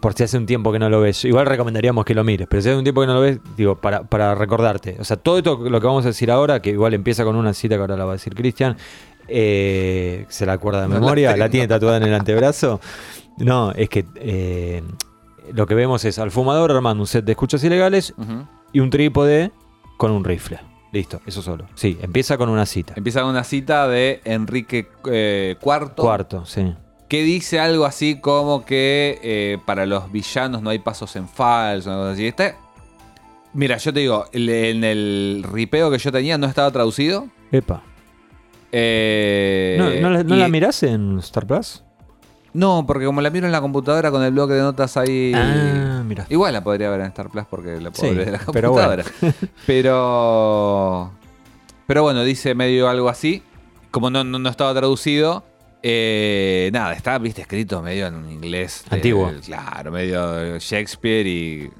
[0.00, 2.60] por si hace un tiempo que no lo ves, igual recomendaríamos que lo mires, pero
[2.62, 4.96] si hace un tiempo que no lo ves, digo, para, para recordarte.
[5.00, 7.54] O sea, todo esto lo que vamos a decir ahora, que igual empieza con una
[7.54, 8.76] cita que ahora la va a decir Cristian,
[9.28, 12.80] eh, se la acuerda de la memoria, la, tiene tatuada en el antebrazo.
[13.38, 14.82] No, es que eh,
[15.52, 18.14] lo que vemos es al fumador armando un set de escuchas ilegales
[18.72, 19.52] y un trípode
[19.96, 20.58] con un rifle.
[20.92, 21.66] Listo, eso solo.
[21.74, 22.94] Sí, empieza con una cita.
[22.96, 26.74] Empieza con una cita de Enrique eh, IV, Cuarto, sí.
[27.08, 31.90] que dice algo así como que eh, para los villanos no hay pasos en falso,
[31.90, 32.26] una cosa así.
[32.26, 32.54] Este,
[33.52, 37.28] mira, yo te digo, el- en el ripeo que yo tenía no estaba traducido.
[37.52, 37.82] Epa.
[38.72, 41.82] Eh, ¿No, no la, no y- la mirás en Star Plus?
[42.54, 45.32] No, porque como la miro en la computadora con el bloque de notas ahí.
[45.34, 46.26] Ah, mira.
[46.30, 48.70] Igual la podría ver en Star Plus porque la puedo Sí, ver de la pero
[48.70, 49.04] computadora.
[49.66, 51.12] Pero.
[51.86, 53.42] Pero bueno, dice medio algo así.
[53.90, 55.44] Como no, no, no estaba traducido.
[55.82, 58.84] eh, nada, está, viste, escrito medio en un inglés.
[58.90, 59.30] de- Antiguo.
[59.44, 61.70] claro, medio Shakespeare y.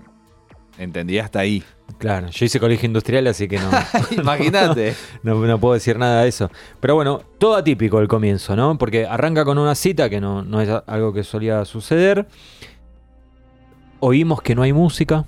[0.79, 1.63] Entendí hasta ahí.
[1.97, 3.71] Claro, yo hice colegio industrial, así que no,
[4.23, 4.95] Imagínate.
[5.23, 6.51] no, no puedo decir nada de eso.
[6.81, 8.77] Pero bueno, todo atípico el comienzo, ¿no?
[8.79, 12.27] Porque arranca con una cita que no, no es algo que solía suceder.
[14.01, 15.25] Oímos que no hay música.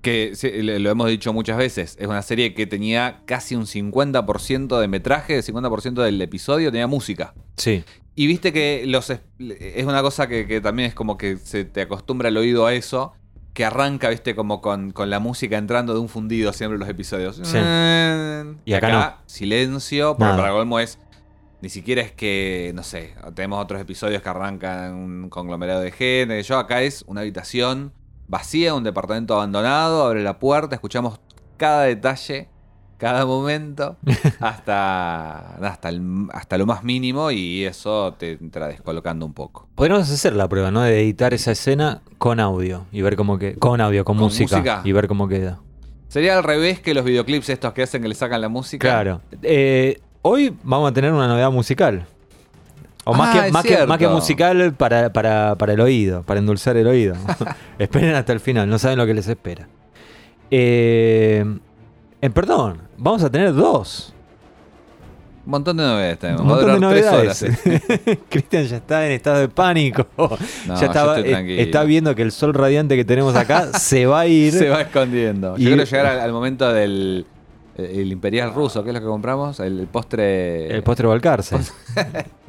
[0.00, 1.96] Que sí, lo hemos dicho muchas veces.
[1.98, 6.86] Es una serie que tenía casi un 50% de metraje, el 50% del episodio tenía
[6.86, 7.34] música.
[7.56, 7.84] Sí,
[8.14, 11.64] Y viste que los es es una cosa que, que también es como que se
[11.64, 13.12] te acostumbra el oído a eso.
[13.54, 17.40] Que arranca, viste, como con, con la música entrando de un fundido siempre los episodios.
[17.42, 17.58] Sí.
[18.64, 20.36] Y acá silencio, porque Nada.
[20.36, 20.98] para colmo es.
[21.62, 26.42] Ni siquiera es que, no sé, tenemos otros episodios que arrancan un conglomerado de gente.
[26.42, 27.92] Yo acá es una habitación
[28.28, 31.20] vacía, un departamento abandonado, abre la puerta, escuchamos
[31.56, 32.48] cada detalle,
[32.98, 33.96] cada momento,
[34.40, 39.68] hasta, hasta, el- hasta lo más mínimo y eso te entra descolocando un poco.
[39.74, 40.82] Podríamos hacer la prueba, ¿no?
[40.82, 44.56] De editar esa escena con audio y ver cómo que Con audio, con, ¿Con música,
[44.58, 44.80] música?
[44.84, 45.58] y ver cómo queda.
[46.08, 48.86] Sería al revés que los videoclips estos que hacen que le sacan la música.
[48.88, 49.20] Claro.
[49.42, 52.06] Eh, hoy vamos a tener una novedad musical.
[53.06, 56.40] O más, Ah, que, más, que, más que musical para, para, para el oído, para
[56.40, 57.14] endulzar el oído.
[57.78, 59.68] Esperen hasta el final, no saben lo que les espera.
[60.50, 61.44] Eh,
[62.26, 64.12] eh, perdón, vamos a tener dos.
[65.46, 66.40] Un montón de novedades tenemos.
[66.42, 67.44] Un a montón de novedades.
[68.30, 70.06] Cristian ya está en estado de pánico.
[70.66, 74.20] No, ya estoy eh, está viendo que el sol radiante que tenemos acá se va
[74.20, 74.52] a ir.
[74.54, 75.54] Se va escondiendo.
[75.58, 77.26] Y- Yo quiero llegar al, al momento del
[77.76, 79.60] eh, el imperial ruso, ¿qué es lo que compramos?
[79.60, 80.74] El, el postre.
[80.74, 81.58] El postre Balcarce.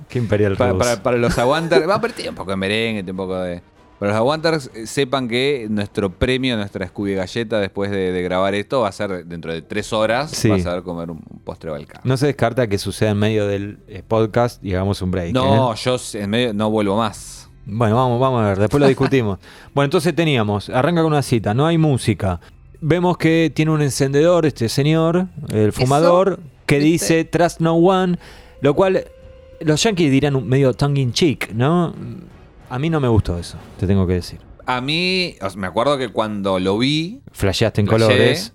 [0.07, 0.79] Qué imperial para, ruso.
[0.85, 1.89] para- para los aguanters.
[1.89, 3.61] Va, tiene un poco de merengue, un poco de.
[3.99, 8.53] Para los aguanters, eh, sepan que nuestro premio, nuestra Scooby Galleta, después de, de grabar
[8.53, 10.31] esto, va a ser dentro de tres horas.
[10.31, 10.49] Sí.
[10.49, 12.01] Vas a ver comer un, postre Balcar.
[12.03, 15.33] No se descarta que suceda en medio del eh, podcast y hagamos un break.
[15.33, 15.77] No, ¿eh?
[15.81, 17.49] yo en medio no vuelvo más.
[17.65, 19.39] Bueno, vamos, vamos a ver, después lo discutimos.
[19.73, 22.41] bueno, entonces teníamos, arranca con una cita, no hay música.
[22.81, 28.19] Vemos que tiene un encendedor este señor, el fumador, que dice Trust No One,
[28.61, 29.05] lo cual
[29.61, 31.95] los yankees dirán un medio tongue in cheek, ¿no?
[32.75, 34.41] A mí no me gustó eso, te tengo que decir.
[34.65, 38.03] A mí, o sea, me acuerdo que cuando lo vi, Flasheaste en Flashé.
[38.03, 38.51] colores.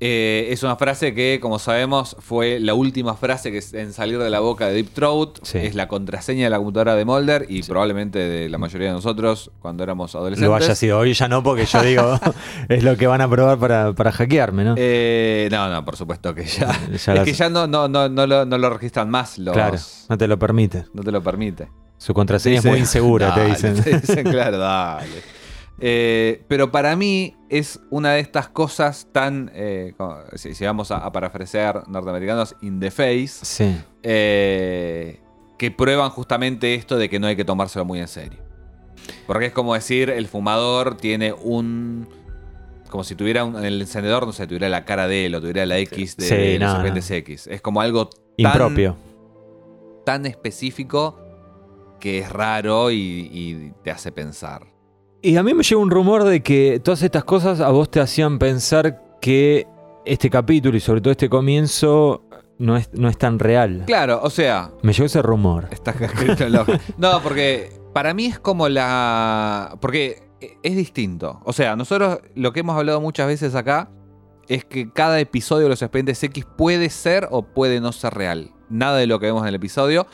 [0.00, 4.28] Eh, es una frase que, como sabemos, fue la última frase que en salir de
[4.28, 5.38] la boca de Deep Throat.
[5.44, 5.58] Sí.
[5.58, 9.52] Es la contraseña de la computadora de Mulder y probablemente de la mayoría de nosotros
[9.60, 10.48] cuando éramos adolescentes.
[10.48, 12.18] Lo haya sido hoy, ya no, porque yo digo,
[12.68, 14.74] es lo que van a probar para, para hackearme, ¿no?
[14.76, 16.72] Eh, no, no, por supuesto que ya.
[16.90, 19.38] Ya es las- que ya no, no, no, no, lo, no lo registran más.
[19.38, 20.86] Los, Claro, no te lo permite.
[20.92, 21.68] No te lo permite.
[21.98, 23.74] Su contraseña es muy insegura, te dicen.
[23.82, 25.06] te dicen, claro, dale.
[25.80, 30.90] Eh, pero para mí es una de estas cosas tan, eh, como- si, si vamos
[30.90, 33.76] a, a parafrasear norteamericanos, in the face, Sí.
[34.02, 35.20] eh,
[35.58, 38.38] que prueban justamente esto de que no hay que tomárselo muy en serio.
[39.26, 42.08] Porque es como decir, el fumador tiene un...
[42.90, 45.40] Como si tuviera un, en el encendedor, no sé, tuviera la cara de él o
[45.40, 46.78] tuviera la X de, Sí, de los
[47.10, 47.46] no, X.
[47.48, 48.96] Es como algo tan, Impropio.
[50.06, 51.18] tan específico
[52.04, 54.66] que es raro y, y te hace pensar.
[55.22, 57.98] Y a mí me llegó un rumor de que todas estas cosas a vos te
[57.98, 59.66] hacían pensar que
[60.04, 62.22] este capítulo y sobre todo este comienzo
[62.58, 63.84] no es, no es tan real.
[63.86, 65.68] Claro, o sea, Me llegó ese rumor.
[65.70, 66.66] Está escrito en la.
[66.98, 69.78] No, porque para mí es como la.
[69.80, 70.24] Porque
[70.62, 71.40] es distinto.
[71.46, 73.88] O sea, nosotros lo que hemos hablado muchas veces acá
[74.46, 78.50] es que cada episodio de los expedientes X puede ser o puede no ser real.
[78.68, 80.06] Nada de lo que vemos en el episodio.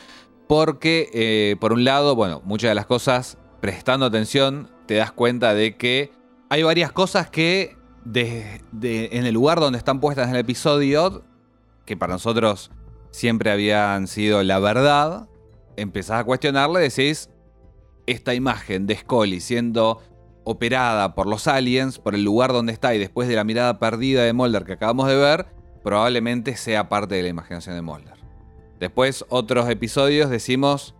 [0.51, 5.53] Porque, eh, por un lado, bueno, muchas de las cosas, prestando atención, te das cuenta
[5.53, 6.11] de que
[6.49, 7.77] hay varias cosas que
[8.13, 11.23] en el lugar donde están puestas en el episodio,
[11.85, 12.69] que para nosotros
[13.11, 15.29] siempre habían sido la verdad,
[15.77, 17.29] empezás a cuestionarle, decís,
[18.05, 20.01] esta imagen de Scully siendo
[20.43, 24.23] operada por los aliens, por el lugar donde está y después de la mirada perdida
[24.23, 25.45] de Mulder que acabamos de ver,
[25.81, 28.20] probablemente sea parte de la imaginación de Mulder.
[28.81, 30.93] Después, otros episodios decimos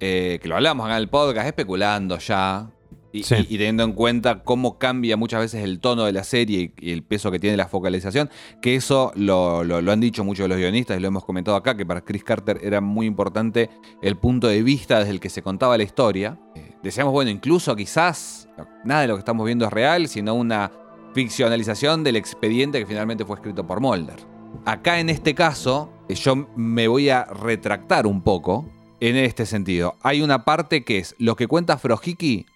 [0.00, 2.70] eh, que lo hablamos acá en el podcast, especulando ya.
[3.12, 3.34] Y, Sí.
[3.48, 6.90] y- y teniendo en cuenta cómo cambia muchas veces el tono de la serie y,
[6.92, 8.28] el peso que tiene la focalización,
[8.60, 11.56] que eso lo, lo- lo han dicho muchos de los guionistas y lo hemos comentado
[11.56, 13.70] acá, que para Chris Carter era muy importante
[14.02, 16.38] el punto de vista desde el que se contaba la historia.
[16.54, 18.48] Eh, decíamos, bueno, incluso quizás
[18.84, 20.70] nada de lo que estamos viendo es real, sino una
[21.14, 24.16] ficcionalización del expediente que finalmente fue escrito por Mulder.
[24.66, 28.64] Acá en este caso, yo me voy a retractar un poco
[29.00, 29.96] en este sentido.
[30.02, 32.46] Hay una parte que es lo que cuenta Frojiki,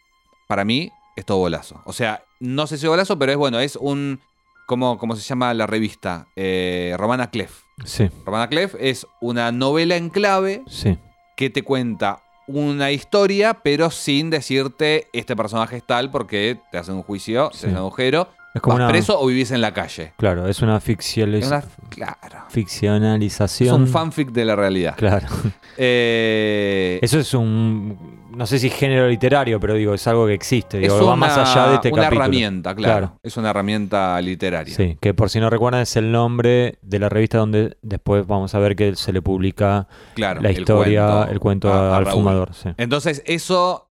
[0.49, 1.81] para mí, es todo bolazo.
[1.85, 4.21] O sea, no sé si bolazo, pero es bueno, es un.
[4.67, 6.29] ¿Cómo, cómo se llama la revista?
[6.37, 7.63] Eh, Romana Clef.
[7.85, 10.97] Sí, Romana Clef es una novela en clave sí.
[11.37, 16.95] que te cuenta una historia, pero sin decirte este personaje es tal porque te hacen
[16.95, 17.51] un juicio, Sí.
[17.53, 18.89] te hacen un agujero, Es como vas una.
[18.89, 20.13] preso o vivís en la calle.
[20.17, 22.45] Claro, es una, Es una- claro.
[22.49, 23.83] Es ficcionalización.
[23.83, 24.95] un fanfic de la realidad.
[24.97, 25.27] Claro.
[25.83, 28.21] Eh, Eso es un.
[28.37, 30.77] No sé si género literario, pero digo, es algo que existe.
[30.79, 32.23] es Digo, va más una- allá de este una capítulo.
[32.25, 32.99] herramienta, claro.
[33.07, 33.21] Claro.
[33.23, 34.75] Es una herramienta literaria.
[34.75, 38.55] Sí, que por si no recuerdan es el nombre de la revista donde después vamos
[38.55, 42.53] a ver que se le publica Claro, la el historia, el cuento, a- al fumador.
[42.55, 42.69] Sí.
[42.77, 43.91] Entonces, eso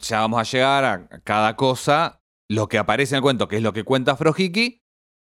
[0.00, 2.17] ya vamos a llegar a cada cosa.
[2.50, 4.82] Lo que aparece en el cuento, que es lo que cuenta Frojiki,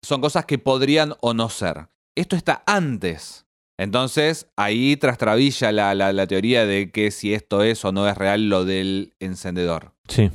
[0.05, 1.89] son cosas que podrían o no ser.
[2.17, 3.47] Esto está antes.
[3.79, 8.17] Entonces, ahí trastrabilla la, la, la teoría de que si esto es o no es
[8.17, 9.95] real lo del encendedor.
[10.07, 10.31] Sí,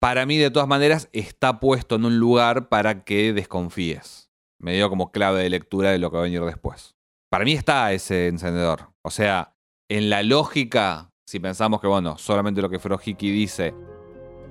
[0.00, 4.30] Para mí, de todas maneras, está puesto en un lugar para que desconfíes.
[4.60, 6.94] Me dio como clave de lectura de lo que va a venir después.
[7.30, 8.90] Para mí está ese encendedor.
[9.02, 9.56] O sea,
[9.90, 13.74] en la lógica, si pensamos que, bueno, solamente lo que Frojiki dice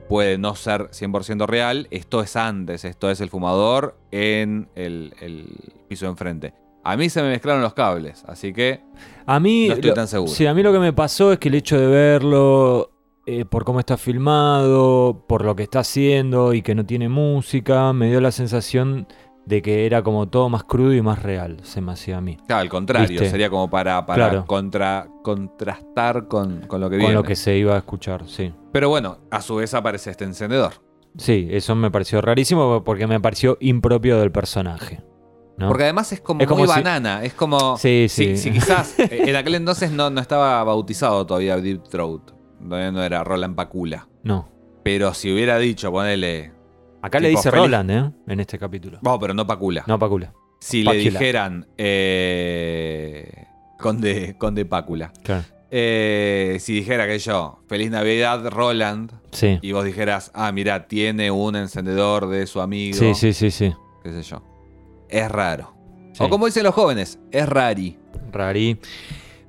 [0.07, 5.47] puede no ser 100% real, esto es antes, esto es el fumador en el, el
[5.87, 6.53] piso de enfrente.
[6.83, 8.81] A mí se me mezclaron los cables, así que
[9.25, 10.31] A mí, No estoy lo- tan seguro.
[10.31, 12.91] Sí, a mí lo que me pasó es que el hecho de verlo
[13.25, 17.91] eh, por cómo está filmado, por lo que está haciendo y que no tiene música,
[17.93, 19.07] me dio la sensación
[19.45, 22.37] de que era como todo más crudo y más real, se me hacía a mí.
[22.47, 23.29] claro, al contrario, ¿Viste?
[23.29, 24.45] sería como para, para Claro.
[24.45, 27.13] contra, contrastar con, con lo que Con viene.
[27.13, 28.53] lo que se iba a escuchar, sí.
[28.71, 30.73] Pero bueno, a su vez aparece este encendedor.
[31.17, 35.01] Sí, eso me pareció rarísimo porque me pareció impropio del personaje.
[35.57, 35.69] ¿no?
[35.69, 37.23] Porque además es como, Es como muy si- banana.
[37.23, 37.77] Es como.
[37.77, 38.37] Sí, si, sí.
[38.37, 42.31] si quizás eh, en aquel entonces no, no estaba bautizado todavía Deep Throat.
[42.61, 44.09] Todavía no era Roland Pacula.
[44.23, 44.49] No.
[44.83, 46.51] Pero si hubiera dicho, ponele.
[47.05, 47.65] Acá le dice feliz.
[47.65, 48.11] Roland, ¿eh?
[48.27, 48.97] En este capítulo.
[49.01, 49.83] Vamos, pero no Pacula.
[49.85, 50.33] No, Pacula.
[50.59, 51.03] si le Pacula.
[51.19, 51.67] dijeran.
[51.77, 53.45] Eh,
[53.77, 55.13] Conde, Conde Pácula.
[55.23, 55.43] Claro.
[55.69, 59.11] Eh, si dijera que yo, Feliz Navidad, Roland.
[59.31, 59.59] Sí.
[59.61, 62.97] Y vos dijeras, ah, mira, tiene un encendedor de su amigo.
[62.97, 63.71] Sí, sí, sí, sí.
[64.01, 64.41] Qué sé yo.
[65.07, 65.75] Es raro.
[66.13, 66.23] Sí.
[66.23, 67.99] O como dicen los jóvenes, es rari.
[68.31, 68.79] Rari.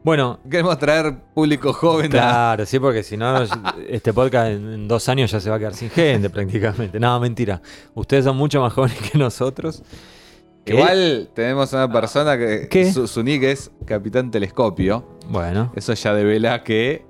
[0.07, 3.43] Bueno, Queremos traer público joven a- Claro, sí, porque si no,
[3.89, 7.01] este podcast en en dos años ya se va a quedar sin gente prácticamente.
[7.01, 7.61] No, mentira.
[7.93, 9.83] Ustedes son mucho más jóvenes que nosotros.
[10.65, 10.75] ¿Qué?
[10.75, 12.93] Igual tenemos una persona que ¿Qué?
[12.93, 15.19] Su, su nick es Capitán Telescopio.
[15.29, 17.05] Bueno, Eso ya devela que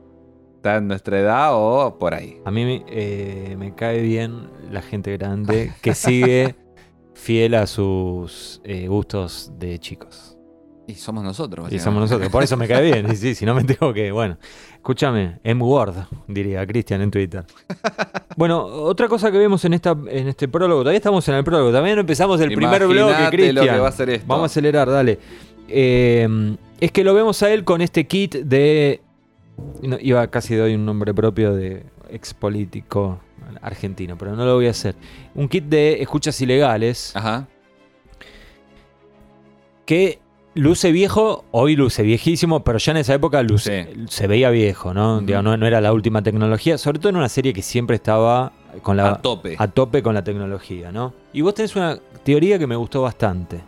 [0.57, 2.41] está en nuestra edad o por ahí.
[2.47, 6.55] a mí me, eh, me cae bien la gente grande que sigue
[7.15, 10.36] fiel a sus eh, gustos de chicos.
[10.89, 11.73] Y somos nosotros.
[11.73, 12.31] Y somos nosotros.
[12.31, 13.11] Por eso me cae bien.
[13.11, 14.13] Y sí, si no me tengo que.
[14.13, 14.39] Bueno,
[14.75, 15.95] escúchame, M-Word,
[16.29, 17.45] diría Cristian en Twitter.
[18.37, 21.73] Bueno, otra cosa que vemos en, esta, en este prólogo, todavía estamos en el prólogo,
[21.73, 23.81] también no empezamos el primer bloque, Imaginate Cristian.
[23.83, 24.19] va.
[24.27, 25.19] Vamos a acelerar, dale.
[25.69, 29.01] Eh, es que lo vemos a él con este kit de.
[29.83, 33.19] no, iba casi doy un nombre propio de ex político
[33.63, 34.95] argentino, pero no lo voy a hacer.
[35.35, 37.49] Un kit de escuchas ilegales Ajá.
[39.85, 40.21] que
[40.57, 45.21] luce viejo, hoy luce viejísimo, pero ya en esa época luce, se veía viejo, ¿no?
[45.21, 48.53] Digo, no, no era la última tecnología, sobre todo en una serie que siempre estaba
[48.83, 49.55] con la, a tope.
[49.59, 51.13] a tope con la tecnología, ¿no?
[51.33, 53.61] Y vos tenés una teoría que me gustó bastante.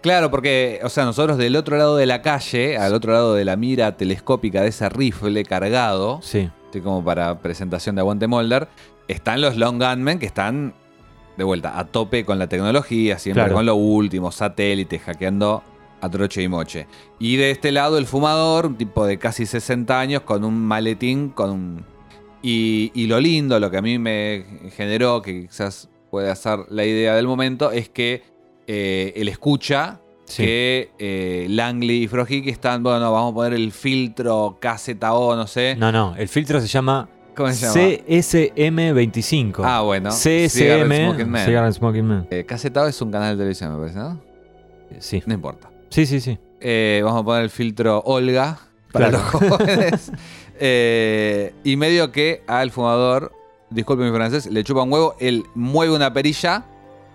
[0.00, 3.44] Claro, porque, o sea, nosotros del otro lado de la calle, al otro lado de
[3.44, 8.68] la mira telescópica de ese rifle cargado, Sí, así como para presentación de Aguante Molder,
[9.08, 10.72] están los Long Gunmen que están
[11.36, 13.56] de vuelta a tope con la tecnología, siempre Claro.
[13.56, 15.62] con lo último, satélites, hackeando
[16.00, 16.86] a troche y moche.
[17.18, 21.30] Y de este lado el fumador, un tipo de casi 60 años, con un maletín,
[21.30, 21.84] con un...
[22.42, 24.44] Y, y lo lindo, lo que a mí me
[24.76, 28.22] generó, que quizás puede ser la idea del momento, es que
[28.66, 30.44] eh, él escucha Sí.
[30.44, 35.74] que eh, Langley y Frojiki están, bueno, vamos a poner el filtro KZO, no sé.
[35.76, 37.74] no, no, el filtro se llama ¿Cómo se llama?
[37.74, 39.62] CSM25.
[39.64, 40.10] Ah, bueno.
[40.10, 41.44] CSM, Smoking Man.
[41.46, 42.26] Cigarette Smoking Man.
[42.30, 44.20] Eh, KZO es un canal de televisión, me parece, ¿no?
[44.98, 45.70] Sí, No importa.
[45.90, 46.38] Sí, sí, sí.
[46.60, 48.58] Eh, vamos a poner el filtro Olga
[48.92, 49.24] para Claro.
[49.24, 50.12] los jóvenes.
[50.60, 53.32] Eh, y medio que al fumador,
[53.70, 56.64] disculpe mi francés, le chupa un huevo, él mueve una perilla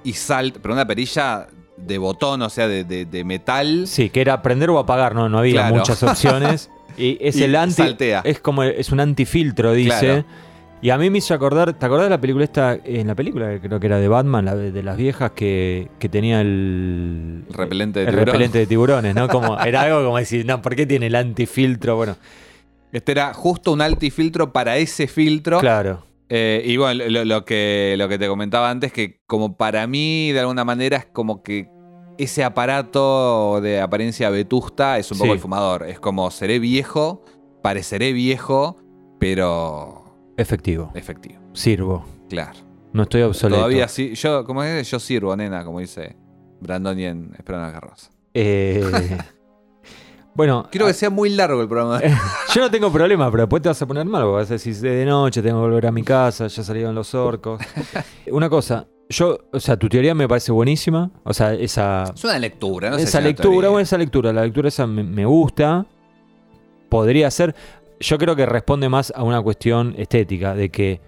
[0.04, 3.86] y salta, pero una perilla de botón, o sea, de, de- de metal.
[3.88, 5.76] Sí, que era prender o apagar, no, no había Claro.
[5.76, 6.70] muchas opciones.
[6.96, 7.74] Y es Y el anti.
[7.74, 8.22] saltea.
[8.24, 9.98] Es como es un antifiltro, dice.
[10.00, 10.26] Claro.
[10.84, 12.78] Y a mí me hizo acordar, ¿te acordás de la película esta?
[12.84, 16.10] En la película creo que era de Batman, la de, de las viejas que, que
[16.10, 17.46] tenía el.
[17.48, 18.26] El repelente de el tiburón.
[18.26, 19.30] repelente de tiburones, ¿no?
[19.30, 21.96] Como, era algo como decir, no, ¿por qué tiene el antifiltro?
[21.96, 22.18] Bueno,
[22.92, 25.60] Este era justo un altifiltro para ese filtro.
[25.60, 26.06] claro.
[26.30, 30.32] Eh, y bueno, lo, lo que, lo que te comentaba antes, que como para mí,
[30.32, 31.70] de alguna manera, es como que
[32.18, 35.34] ese aparato de apariencia vetusta es un poco Sí.
[35.34, 35.84] el fumador.
[35.88, 37.24] Es como seré viejo,
[37.62, 38.78] pareceré viejo,
[39.20, 40.03] pero
[40.38, 40.92] Efectivo.
[40.96, 41.40] efectivo.
[41.54, 42.06] Sirvo.
[42.30, 42.60] Claro.
[42.94, 43.58] No estoy obsoleto.
[43.58, 44.14] Todavía sí.
[44.16, 46.16] Yo, como es, yo sirvo, nena, como dice
[46.62, 48.12] Brandoni en Esperando la Carroza.
[48.34, 49.18] Eh,
[50.36, 52.02] bueno, Quiero que sea muy largo el programa.
[52.54, 54.26] Yo no tengo problema, pero después te vas a poner mal.
[54.26, 57.14] Vas a decir, "Es de noche, tengo que volver a mi casa, ya salieron los
[57.16, 57.62] orcos.
[58.32, 61.12] Una cosa, yo, o sea, tu teoría me parece buenísima.
[61.24, 64.34] O sea, esa, Es una lectura, no sé esa si una lectura, bueno, esa lectura,
[64.34, 65.86] la lectura esa me, me gusta.
[66.90, 67.56] Podría ser.
[68.04, 71.00] Yo creo que responde más a una cuestión estética, de que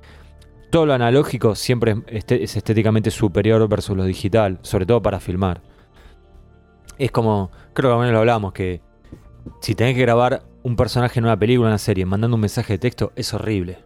[0.71, 5.19] todo lo analógico siempre es, este- es estéticamente superior versus lo digital, sobre todo para
[5.19, 5.61] filmar.
[6.97, 8.79] Es como, creo que menos lo hablamos, que
[9.59, 12.73] si tenés que grabar un personaje en una película, en una serie, mandando un mensaje
[12.73, 13.79] de texto, es horrible.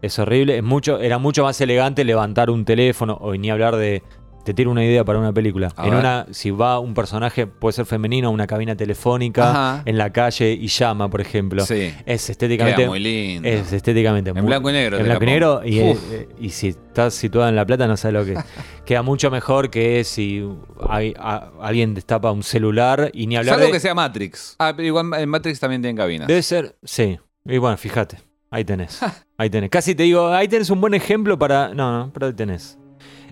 [0.00, 4.04] Es horrible, es mucho, era mucho más elegante levantar un teléfono o ni hablar de
[4.44, 5.72] te tiro una idea para una película.
[5.76, 6.00] A en ver.
[6.00, 9.82] una, si va un personaje, puede ser femenino, a una cabina telefónica, Ajá.
[9.84, 11.64] en la calle y llama, por ejemplo.
[11.64, 11.92] Sí.
[12.06, 12.76] Es estéticamente.
[12.82, 13.48] Queda muy lindo.
[13.48, 15.60] Es estéticamente En muy- blanco y negro En blanco y negro.
[15.64, 18.38] Y, eh, eh, y si estás situada en La Plata, no sabes lo que.
[18.84, 20.46] Queda mucho mejor que si
[20.88, 23.72] hay- a- alguien destapa un celular y ni hablar Salvo de.
[23.72, 24.56] que sea Matrix.
[24.58, 26.28] Ah, pero igual en Matrix también tienen cabinas.
[26.28, 26.76] Debe ser.
[26.84, 27.18] Sí.
[27.46, 28.18] Y bueno, fíjate.
[28.50, 29.00] Ahí tenés.
[29.36, 29.68] Ahí tenés.
[29.70, 31.74] Casi te digo, ahí tenés un buen ejemplo para.
[31.74, 32.78] No, no, pero ahí tenés.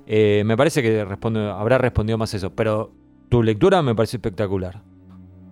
[0.07, 2.51] Eh, me parece que responde, habrá respondido más eso.
[2.55, 2.93] Pero
[3.29, 4.83] tu lectura me parece espectacular.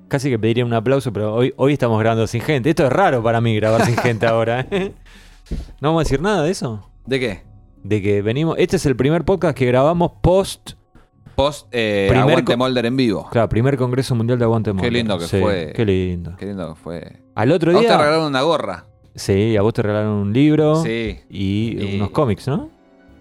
[0.09, 2.69] Casi que pediría un aplauso, pero hoy, hoy estamos grabando sin gente.
[2.71, 4.67] Esto es raro para mí grabar sin gente ahora.
[4.71, 4.93] ¿eh?
[5.81, 6.91] ¿No vamos a decir nada de eso?
[7.07, 7.43] ¿De qué?
[7.85, 8.57] De que venimos.
[8.59, 10.73] Este es el primer podcast que grabamos post.
[11.37, 13.29] Post eh, Primer Aguante Molder en vivo.
[13.31, 14.93] Claro, primer Congreso Mundial de Aguante Molder.
[14.93, 15.73] lindo que Sí, fue.
[15.75, 16.35] Qué lindo.
[16.37, 17.23] Qué lindo que fue.
[17.35, 17.97] Al otro A vos te día.
[17.97, 18.87] regalaron una gorra.
[19.15, 20.83] Sí, a vos te regalaron un libro.
[20.83, 21.21] Sí.
[21.31, 22.69] Y, Y- unos cómics, ¿no?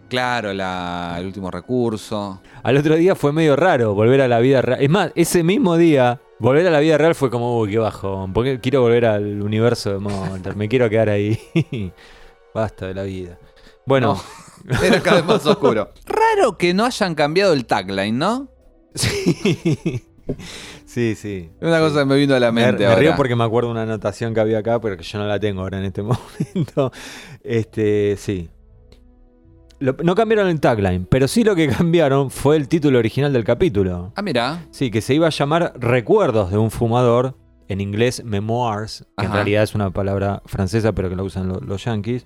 [0.09, 2.41] Claro, la, el último recurso.
[2.63, 4.81] Al otro día fue medio raro volver a la vida real.
[4.81, 8.33] Es más, ese mismo día, volver a la vida real fue como, uy, qué bajón.
[8.33, 10.55] Porque quiero volver al universo de Monster.
[10.55, 11.39] Me quiero quedar ahí.
[12.53, 13.37] Basta de la vida.
[13.85, 14.19] Bueno,
[14.65, 15.89] No, era cada vez más oscuro.
[16.05, 18.49] Raro que no hayan cambiado el tagline, ¿no?
[18.95, 20.03] sí.
[20.85, 21.51] Sí, sí.
[21.61, 22.99] Es una cosa que me vino a la Me, mente me ahora.
[22.99, 25.61] río porque me acuerdo una anotación que había acá, pero que yo no la tengo
[25.61, 26.91] ahora en este momento.
[27.43, 28.49] Este, sí.
[29.79, 33.43] Lo- no cambiaron el tagline, pero sí lo que cambiaron fue el título original del
[33.43, 34.11] capítulo.
[34.15, 34.65] Ah, mira.
[34.71, 37.35] Sí, que se iba a llamar Recuerdos de un fumador,
[37.67, 41.59] en inglés Memoirs, que en realidad es una palabra francesa, pero que la usan lo-
[41.59, 42.25] los yankees.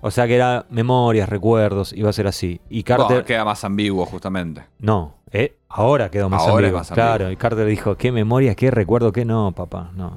[0.00, 2.60] O sea que era memorias, recuerdos, iba a ser así.
[2.70, 3.24] Y Carter.
[3.24, 4.62] Queda más ambiguo, justamente.
[4.78, 6.78] No, eh, ahora quedó más Ahora es ambiguo.
[6.78, 7.08] más ambiguo.
[7.16, 9.90] Claro, y Carter dijo, ¿qué memorias, qué recuerdo, qué no, papá?
[9.96, 10.16] No.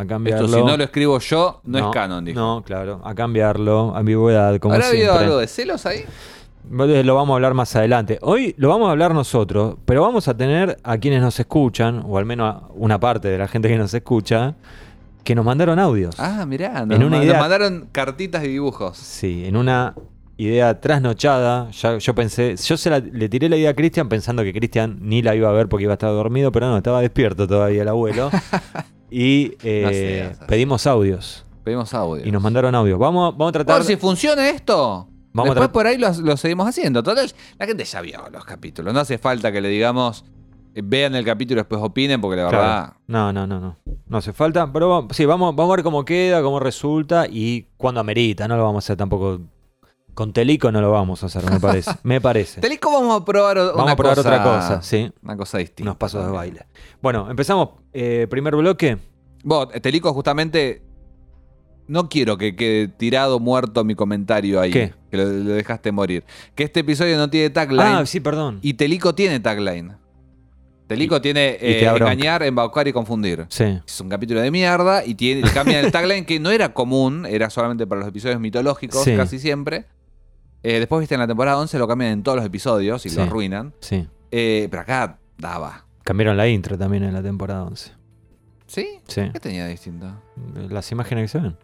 [0.00, 0.46] A cambiarlo.
[0.46, 2.38] Esto, si no lo escribo yo, no, es canon, dijo.
[2.40, 6.04] No, claro, a cambiarlo, ambigüedad, como ¿Habrá habido algo de celos ahí?
[6.70, 8.18] Lo vamos a hablar más adelante.
[8.22, 12.16] Hoy lo vamos a hablar nosotros, pero vamos a tener a quienes nos escuchan, o
[12.18, 14.54] al menos a una parte de la gente que nos escucha,
[15.24, 16.14] que nos mandaron audios.
[16.18, 16.80] Ah, mirá.
[16.82, 18.96] En Nos, una ma- nos idea- mandaron cartitas y dibujos.
[18.96, 19.94] Sí, en una
[20.36, 21.70] idea trasnochada.
[21.72, 24.98] Ya, yo pensé, yo se la- le tiré la idea a Cristian pensando que Cristian
[25.00, 27.82] ni la iba a ver porque iba a estar dormido, pero no, estaba despierto todavía
[27.82, 28.30] el abuelo.
[29.10, 30.44] y eh, No seas así.
[30.48, 31.44] pedimos audios.
[31.64, 32.26] Pedimos audio.
[32.26, 32.98] Y nos mandaron audios.
[32.98, 33.76] Vamos, vamos a tratar.
[33.78, 35.06] Por si funciona esto.
[35.32, 37.02] Vamos Después por ahí lo, lo seguimos haciendo.
[37.02, 38.92] Total, la gente ya vio los capítulos.
[38.92, 40.24] No hace falta que le digamos,
[40.74, 42.64] eh, vean el capítulo y después opinen, porque la Claro.
[42.64, 42.92] verdad.
[43.06, 43.76] No, no, no, no.
[44.08, 44.72] No hace falta.
[44.72, 48.48] Pero vamos- sí, vamos, vamos a ver cómo queda, cómo resulta y cuándo amerita.
[48.48, 49.40] No lo vamos a hacer tampoco.
[50.20, 51.92] Con Telico no lo vamos a hacer, me parece.
[52.02, 52.60] me parece.
[52.60, 55.10] Telico vamos a probar Vamos una a probar cosa- otra cosa, sí.
[55.22, 55.82] Una cosa distinta.
[55.92, 56.66] Unos pasos de baile.
[57.00, 57.70] Bueno, empezamos.
[57.94, 58.98] eh, primer bloque.
[59.42, 60.82] Vos, Telico, justamente.
[61.88, 64.70] No quiero que quede tirado, muerto mi comentario ahí.
[64.70, 64.92] ¿Qué?
[65.10, 66.22] Que lo, lo dejaste morir.
[66.54, 67.80] Que este episodio no tiene tagline.
[67.82, 68.58] Ah, sí, perdón.
[68.60, 69.96] Y Telico tiene tagline.
[70.86, 73.46] Telico Y- tiene eh, engañar, embaucar y confundir.
[73.48, 73.80] Sí.
[73.86, 77.24] Es un capítulo de mierda y tiene, le cambian el tagline que no era común,
[77.24, 79.16] era solamente para los episodios mitológicos Sí.
[79.16, 79.86] casi siempre.
[80.62, 83.16] Eh, después, viste, en la temporada 11 lo cambian en todos los episodios y Sí.
[83.16, 83.72] lo arruinan.
[83.80, 84.06] Sí.
[84.30, 85.84] Eh, pero acá daba.
[86.04, 87.92] Cambiaron la intro también en la temporada 11.
[88.66, 88.86] ¿Sí?
[89.06, 89.22] Sí.
[89.32, 90.06] ¿Qué tenía de distinto?
[90.68, 91.56] Las imágenes que se ven.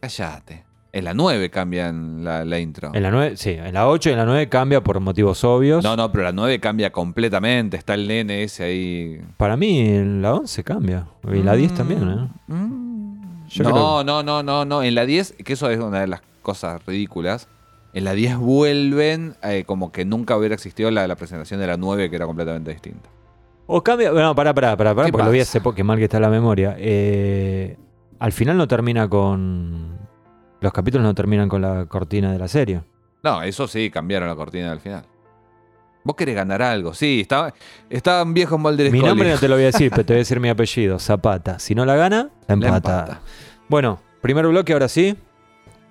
[0.00, 0.64] Callate.
[0.94, 2.90] En la 9 cambian la, la intro.
[2.94, 5.82] En la 9, sí, en la 8 y en la 9 cambia por motivos obvios.
[5.82, 7.78] No, no, pero la 9 cambia completamente.
[7.78, 9.20] Está el nene ese ahí.
[9.38, 11.06] Para mí en la 11 cambia.
[11.32, 12.28] Y la 10 también, ¿eh?
[12.48, 13.46] Mm.
[13.48, 14.82] Yo no, creo- no, no, no, no.
[14.82, 17.48] En la 10, que eso es una de las cosas ridículas.
[17.94, 21.76] En la 10 vuelven eh, como que nunca hubiera existido la, la presentación de la
[21.76, 23.10] 9, que era completamente distinta.
[23.66, 24.12] O cambia.
[24.12, 26.18] Bueno, pará, pará, pará, pará ¿Qué porque lo vi hace poco, que mal que está
[26.20, 26.74] la memoria.
[26.78, 27.76] Eh,
[28.18, 29.98] al final no termina con.
[30.60, 32.82] Los capítulos no terminan con la cortina de la serie.
[33.22, 35.04] No, eso sí, cambiaron la cortina del final.
[36.04, 36.94] Vos querés ganar algo.
[36.94, 37.54] Sí, estaba,
[37.88, 40.18] estaban viejos Mulder y Mi nombre no te lo voy a decir, pero te voy
[40.18, 41.58] a decir mi apellido, Zapata.
[41.58, 43.20] Si no la gana, la empata.
[43.68, 45.16] Bueno, primer bloque, ahora sí.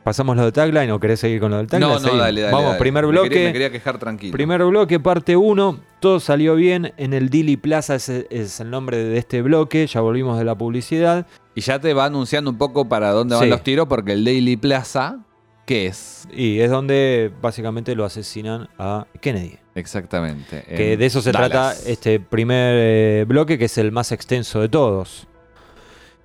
[0.03, 1.91] Pasamos lo de tagline o querés seguir con lo del tagline.
[1.93, 2.51] No, no, dale, dale.
[2.51, 2.79] Vamos, dale.
[2.79, 3.29] primer Me bloque.
[3.29, 4.31] quería- me quería quejar tranquilo.
[4.31, 5.79] Primer bloque, parte 1.
[5.99, 6.91] Todo salió bien.
[6.97, 9.85] En el Dili Plaza ese es el nombre de este bloque.
[9.85, 11.27] Ya volvimos de la publicidad.
[11.53, 13.49] Y ya te va anunciando un poco para dónde van Sí.
[13.51, 15.19] los tiros, porque el Daily Plaza,
[15.67, 16.27] ¿qué es?
[16.33, 19.57] Y es donde básicamente lo asesinan a Kennedy.
[19.75, 20.63] Exactamente.
[20.67, 21.49] Que de eso se Dallas.
[21.51, 25.27] trata este primer eh, bloque, que es el más extenso de todos.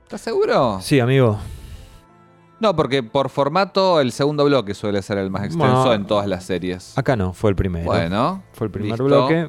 [0.04, 0.78] ¿Estás seguro?
[0.80, 1.38] Sí, amigo.
[2.58, 6.26] No, porque por formato el segundo bloque suele ser el más extenso Bueno, en todas
[6.26, 6.96] las series.
[6.96, 7.84] Acá no, fue el primero.
[7.84, 9.04] Bueno, Fue el primer listo.
[9.04, 9.48] bloque.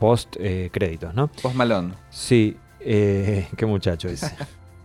[0.00, 1.28] Post eh, créditos, ¿no?
[1.28, 1.94] Post Malone.
[2.10, 4.34] Sí, eh, qué muchacho ese.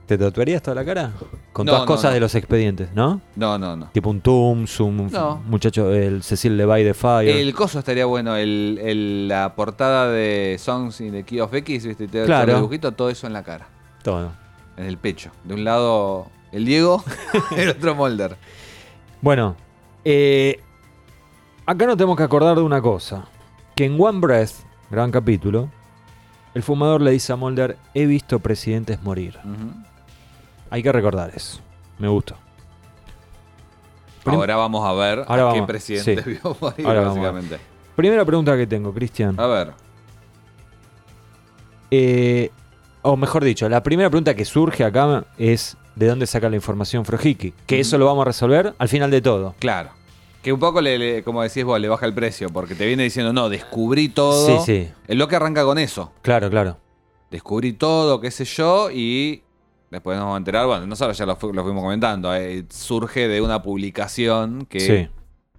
[0.06, 1.12] ¿Te tatuarías toda la cara?
[1.52, 2.14] Con No, todas no, cosas no.
[2.14, 3.20] de los expedientes, ¿no?
[3.36, 3.88] No, no, no.
[3.88, 5.42] Tipo un Tums, un No.
[5.48, 7.36] muchacho, el Cecil Levi de Fire.
[7.36, 11.86] El coso estaría bueno, el, el- la portada de Songs in the Key of X,
[11.88, 12.08] ¿viste?
[12.08, 12.52] Te- te- Claro.
[12.52, 13.68] el dibujito, todo eso en la cara,
[14.04, 14.32] Todo.
[14.78, 15.32] en el pecho.
[15.44, 17.04] De un lado el Diego,
[17.58, 18.38] el otro Molder.
[19.22, 19.56] Bueno,
[20.06, 20.60] eh,
[21.66, 23.26] acá nos tenemos que acordar de una cosa.
[23.76, 24.52] Que en One Breath,
[24.90, 25.70] gran capítulo,
[26.54, 29.38] el fumador le dice a Mulder, he visto presidentes morir.
[30.70, 31.60] Hay que recordar eso.
[32.00, 32.36] Me gustó.
[34.26, 36.30] Ahora vamos a ver Ahora a qué presidente sí.
[36.30, 37.58] vio morir, Ahora básicamente.
[37.96, 39.40] Primera pregunta que tengo, Cristian.
[39.40, 39.74] A ver.
[41.90, 42.52] Eh,
[43.02, 47.04] o mejor dicho, la primera pregunta que surge acá es ¿de dónde saca la información
[47.06, 47.54] Frojiki?
[47.66, 49.56] Que eso lo vamos a resolver al final de todo.
[49.60, 49.90] Claro.
[50.42, 53.04] Que un poco, le, le- como decís vos, le baja el precio, porque te viene
[53.04, 54.64] diciendo, no, descubrí todo.
[54.64, 54.92] Sí, sí.
[55.08, 56.12] El bloque arranca con eso.
[56.22, 56.78] Claro, claro.
[57.32, 59.42] Descubrí todo, qué sé yo, y
[59.92, 63.28] después nos vamos a enterar, bueno, nosotros ya lo, fu- lo fuimos comentando, eh, surge
[63.28, 65.08] de una publicación que Sí.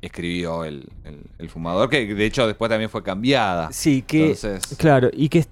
[0.01, 3.71] escribió el, el- el fumador, que de hecho después también fue cambiada.
[3.73, 4.31] Sí, que.
[4.33, 5.45] Entonces, Claro, y que,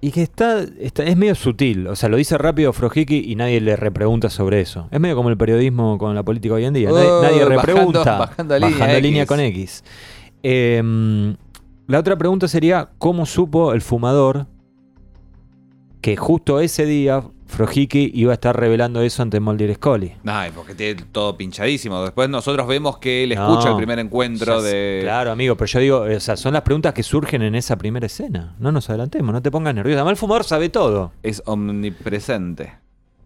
[0.00, 1.86] y que está, está- Es medio sutil.
[1.88, 4.88] O sea, lo dice rápido Frojiki y nadie le repregunta sobre eso.
[4.90, 6.90] Es medio como el periodismo con la política hoy en día.
[6.90, 8.18] Nadie, Oh, nadie bajando- repregunta.
[8.18, 9.28] bajando línea línea X.
[9.28, 9.84] con X.
[10.42, 11.36] Em,
[11.88, 14.46] la otra pregunta sería: ¿cómo supo el fumador
[16.00, 20.14] que justo ese día Frojiki iba a estar revelando eso ante Mulder Scully?
[20.26, 22.02] ay, porque tiene todo pinchadísimo.
[22.02, 24.98] Después nosotros vemos que él No, escucha el primer encuentro Ya de...
[25.02, 28.06] Claro, amigo, pero yo digo, o sea, son las preguntas que surgen en esa primera
[28.06, 28.54] escena.
[28.58, 29.98] No nos adelantemos, no te pongas nervioso.
[29.98, 31.12] Además, el fumador sabe todo.
[31.22, 32.74] Es omnipresente.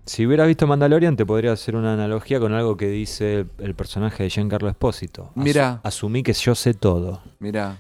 [0.05, 3.75] Si hubieras visto Mandalorian, te podría hacer una analogía con algo que dice el, el
[3.75, 5.31] personaje de Giancarlo Espósito.
[5.35, 5.81] Mira.
[5.85, 7.23] asumí que yo sé todo.
[7.39, 7.77] Mira.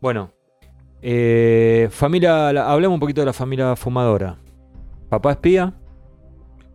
[0.00, 0.32] Bueno,
[1.02, 4.36] eh, familia, hablemos un poquito de la familia fumadora.
[5.08, 5.72] Papá espía.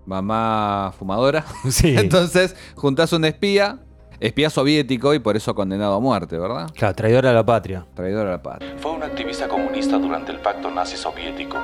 [0.06, 1.46] Mamá fumadora.
[1.70, 1.96] Sí.
[1.98, 3.80] Entonces, juntás un espía,
[4.20, 6.70] espía soviético y por eso condenado a muerte, ¿verdad?
[6.76, 7.86] Claro, traidora a la patria.
[7.96, 8.76] Traidor a la patria.
[8.78, 11.58] Fue un activista comunista durante el pacto nazi-soviético.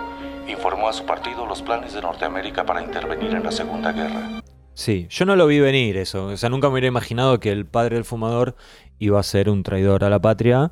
[0.48, 4.42] Informó a su partido los planes de Norteamérica para intervenir en la Segunda Guerra.
[4.74, 6.28] Sí, yo no lo vi venir eso.
[6.28, 8.56] O sea, nunca me hubiera imaginado que el padre del fumador
[9.00, 10.72] iba a ser un traidor a la patria.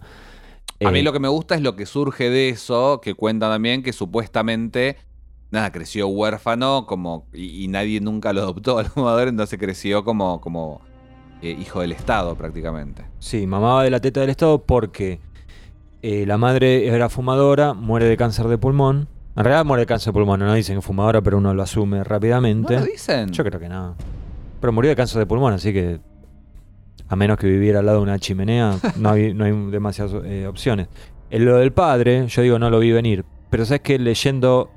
[0.84, 3.50] A mí Eh, lo que me gusta es lo que surge de eso, que cuenta
[3.50, 4.98] también que supuestamente,
[5.52, 10.42] nada, creció huérfano como y, y nadie nunca lo adoptó al fumador, entonces creció como,
[10.42, 10.82] como
[11.42, 13.06] eh, hijo del Estado prácticamente.
[13.20, 15.20] Sí, mamaba de la teta del Estado porque
[16.02, 19.08] eh, la madre era fumadora, muere de cáncer de pulmón.
[19.36, 22.00] En realidad muere de cáncer de pulmón, no dicen que fumadora, pero uno lo asume
[22.00, 22.78] ¿No rápidamente.
[22.78, 23.32] lo dicen?
[23.32, 23.96] Yo creo que no.
[24.60, 26.00] Pero murió de cáncer de pulmón, así que
[27.08, 30.46] a menos que viviera al lado de una chimenea, no hay, no hay demasiadas eh,
[30.46, 30.88] opciones.
[31.32, 33.24] En lo del padre, yo digo, no lo vi venir.
[33.50, 34.70] Pero sabes que leyendo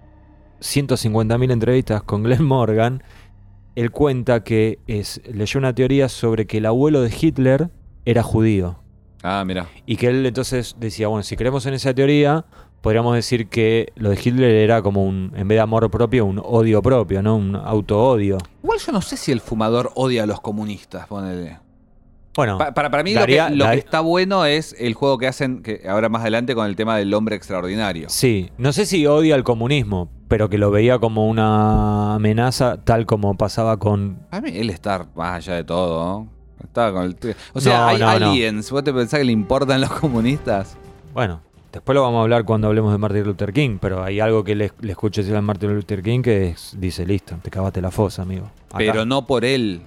[0.62, 3.02] 150.000 entrevistas con Glenn Morgan,
[3.74, 7.70] él cuenta que es, leyó una teoría sobre que el abuelo de Hitler
[8.04, 8.76] era judío.
[9.22, 9.68] Ah, mira.
[9.86, 12.44] Y que él entonces decía, bueno, si creemos en esa teoría,
[12.80, 16.40] podríamos decir que lo de Hitler era como un, en vez de amor propio, un
[16.44, 17.36] odio propio, ¿no?
[17.36, 18.38] Un auto-odio.
[18.62, 21.58] Igual yo no sé si el fumador odia a los comunistas, ponele.
[22.34, 25.18] Bueno, Pa- para, para mí lo, que, lo dar- que está bueno es el juego
[25.18, 28.08] que hacen que ahora más adelante con el tema del hombre extraordinario.
[28.08, 33.04] Sí, no sé si odia el comunismo, pero que lo veía como una amenaza, tal
[33.06, 34.18] como pasaba con.
[34.30, 36.28] A mí él está más allá de todo, ¿no?
[36.64, 37.16] Está con el...
[37.52, 38.70] O sea, No, hay no, aliens.
[38.70, 40.76] ¿Vos te pensás que le importan los comunistas?
[41.12, 41.40] Bueno,
[41.72, 44.54] después lo vamos a hablar cuando hablemos de Martin Luther King, pero hay algo que
[44.54, 48.22] le, le decir a Martin Luther King que es- dice: Listo, te cavaste la fosa,
[48.22, 48.46] amigo.
[48.70, 48.78] Acá.
[48.78, 49.82] Pero no por él.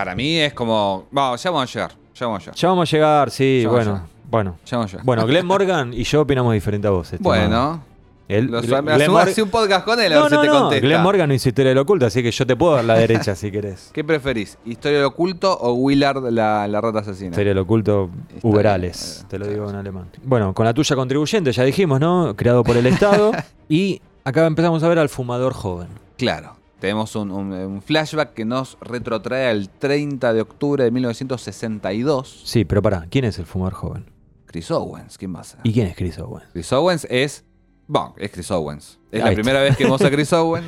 [0.00, 1.06] Para mí es como...
[1.10, 1.92] Vamos, ya vamos a llegar.
[2.14, 2.54] Ya vamos a llegar.
[2.56, 3.90] Ya vamos a llegar, sí, Ya vamos bueno.
[3.90, 4.10] a llegar.
[4.30, 5.04] Bueno, Ya vamos a llegar.
[5.06, 7.12] bueno, Glenn Morgan y yo opinamos diferente a vos.
[7.12, 7.36] estimado.
[7.40, 7.84] Bueno.
[8.28, 10.52] Él- Lo, Glenn- un podcast con él a No, ver si te no.
[10.60, 10.86] contesta.
[10.86, 13.34] Glenn Morgan no hizo historia del oculto, así que yo te puedo dar la derecha
[13.34, 13.90] si querés.
[13.94, 14.56] ¿Qué preferís?
[14.64, 17.30] ¿Historia del oculto o Willard la, la rata asesina?
[17.30, 18.08] Historia del oculto
[18.42, 20.06] Uberales, te lo digo en alemán.
[20.22, 22.34] Bueno, con la tuya contribuyente, ya dijimos, ¿no?
[22.36, 23.32] Creado por el Estado.
[23.68, 25.88] y acá empezamos a ver al fumador joven.
[26.16, 26.54] Claro.
[26.80, 32.42] Tenemos un, un- un flashback que nos retrotrae al 30 de octubre de 1962.
[32.44, 34.06] Sí, pero pará, ¿quién es el fumador joven?
[34.46, 35.60] Chris Owens, ¿quién va a ser?
[35.62, 36.46] ¿Y quién es Chris Owens?
[36.52, 37.44] Chris Owens es.
[37.86, 38.98] Bueno, es Chris Owens.
[39.12, 39.34] Es Ahí la está.
[39.42, 40.66] primera vez que vemos a Chris Owens.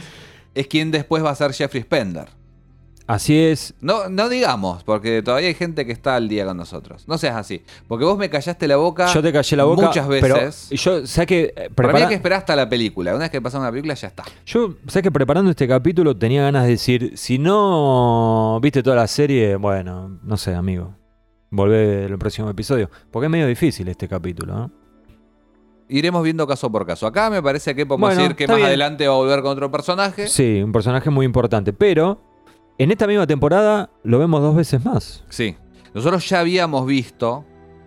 [0.54, 2.28] Es quien después va a ser Jeffrey Spender.
[3.12, 3.74] Así es.
[3.82, 7.06] No, no digamos, porque todavía hay gente que está al día con nosotros.
[7.06, 7.62] No seas así.
[7.86, 9.06] Porque vos me callaste la boca.
[9.12, 9.86] Yo te callé la boca.
[9.88, 10.70] Muchas Pero veces.
[10.70, 11.52] yo, sé que.
[11.54, 13.10] eh, Para mí hay que esperar hasta la película.
[13.10, 14.24] Una vez que pasamos la película, ya está.
[14.46, 19.06] Yo, sé que preparando este capítulo tenía ganas de decir: si no viste toda la
[19.06, 20.94] serie, bueno, no sé, amigo.
[21.50, 22.88] Volvé el próximo episodio.
[23.10, 24.70] Porque es medio difícil este capítulo, ¿no?
[25.90, 27.06] Iremos viendo caso por caso.
[27.06, 28.68] Acá me parece que podemos Bueno, decir que más bien.
[28.68, 30.28] adelante va a volver con otro personaje.
[30.28, 31.74] Sí, un personaje muy importante.
[31.74, 32.32] Pero
[32.83, 35.24] en esta misma temporada lo vemos dos veces más.
[35.28, 35.57] Sí.
[35.95, 37.45] Nosotros ya habíamos visto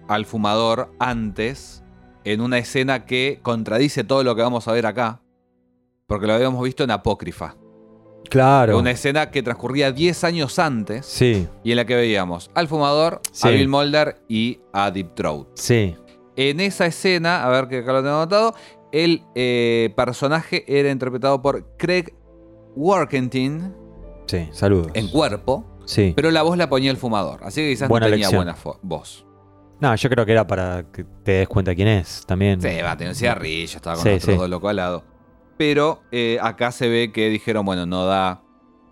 [0.08, 1.84] al fumador antes
[2.24, 5.22] en una escena que contradice todo lo que vamos a ver acá.
[6.08, 7.56] Porque lo habíamos visto en Apócrifa.
[8.30, 8.78] Claro.
[8.80, 13.22] Una escena que transcurría 10 años antes Sí, y en la que veíamos al fumador,
[13.32, 13.48] Sí.
[13.48, 15.48] a Bill Mulder y a Deep Throat.
[15.56, 15.96] sí.
[16.38, 18.56] En esa escena, a ver que acá lo tengo anotado,
[18.92, 22.14] el eh, personaje era interpretado por Craig
[22.76, 23.74] Workington
[24.28, 24.92] Sí, saludos.
[24.94, 26.14] en cuerpo, Sí.
[26.16, 27.42] pero la voz la ponía el fumador.
[27.44, 28.46] Así que quizás Buena no tenía elección.
[28.64, 29.26] buena voz.
[29.82, 32.62] No, yo creo que era para que te des cuenta quién es también.
[32.62, 34.36] Sí, va, tenía un cigarrillo, estaba con Sí, otros sí.
[34.38, 35.04] dos locos al lado.
[35.58, 38.42] Pero eh, acá se ve que dijeron, bueno, no da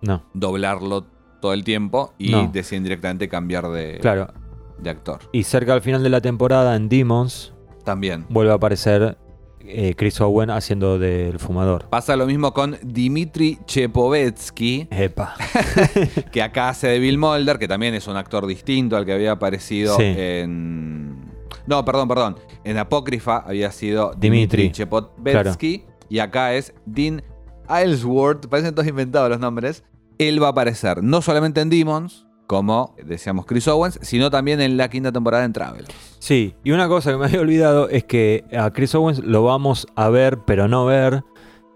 [0.01, 1.05] No, doblarlo
[1.41, 2.49] todo el tiempo y No.
[2.51, 4.34] deciden directamente cambiar de, claro.
[4.77, 5.19] de actor.
[5.31, 7.53] Y cerca al final de la temporada en Demons
[7.86, 8.25] También.
[8.29, 9.17] vuelve a aparecer
[9.66, 11.88] eh, Chris Owen haciendo del fumador.
[11.89, 15.36] Pasa lo mismo con Dimitri Chepovetsky, Epa.
[16.32, 19.32] que acá hace de Bill Mulder, que también es un actor distinto al que había
[19.34, 20.03] aparecido Sí.
[20.03, 21.32] en...
[21.66, 22.36] No, perdón, perdón.
[22.64, 24.64] En Apócrifa había sido Dimitri.
[24.64, 27.24] Dimitri, Chepovetsky y acá es Dean
[27.68, 29.84] Aylesworth, parecen todos inventados los nombres.
[30.18, 34.78] Él va a aparecer no solamente en Demons, como decíamos Chris Owens, sino también en
[34.78, 35.86] la quinta temporada en Travel.
[36.20, 39.88] Sí, y una cosa que me había olvidado es que a Chris Owens lo vamos
[39.96, 41.24] a ver, pero no ver,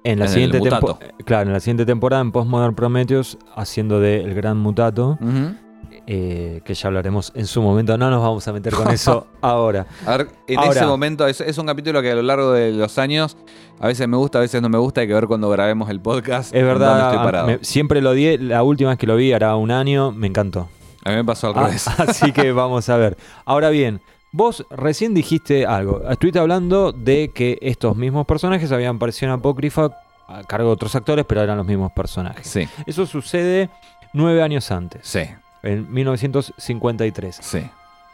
[0.03, 0.59] en la En siguiente.
[1.25, 5.17] Claro, en la siguiente temporada en Postmodern Prometheus, haciendo de El Gran Mutato,
[6.07, 7.97] eh, que ya hablaremos en su momento.
[7.97, 9.85] No nos vamos a meter con eso ahora.
[10.05, 12.71] A ver, en Ahora- ese momento, es, es un capítulo que a lo largo de
[12.71, 13.35] los años,
[13.79, 15.99] a veces me gusta, a veces no me gusta, hay que ver cuando grabemos el
[15.99, 16.55] podcast.
[16.55, 17.47] Es verdad, estoy parado.
[17.47, 20.69] me- siempre lo di, la última vez que lo vi, hará un año, me encantó.
[21.03, 21.87] A mí me pasó al Ah, revés.
[21.99, 23.17] así que vamos a ver.
[23.45, 24.01] Ahora bien,
[24.31, 26.01] vos recién dijiste algo.
[26.09, 29.89] Estuviste hablando de que estos mismos personajes habían aparecido en Apócrifa
[30.29, 32.45] a cargo de otros actores, pero eran los mismos personajes.
[32.47, 33.69] Sí, Eso sucede
[34.13, 35.21] nueve años antes, sí,
[35.63, 37.39] en 1953.
[37.41, 37.69] sí.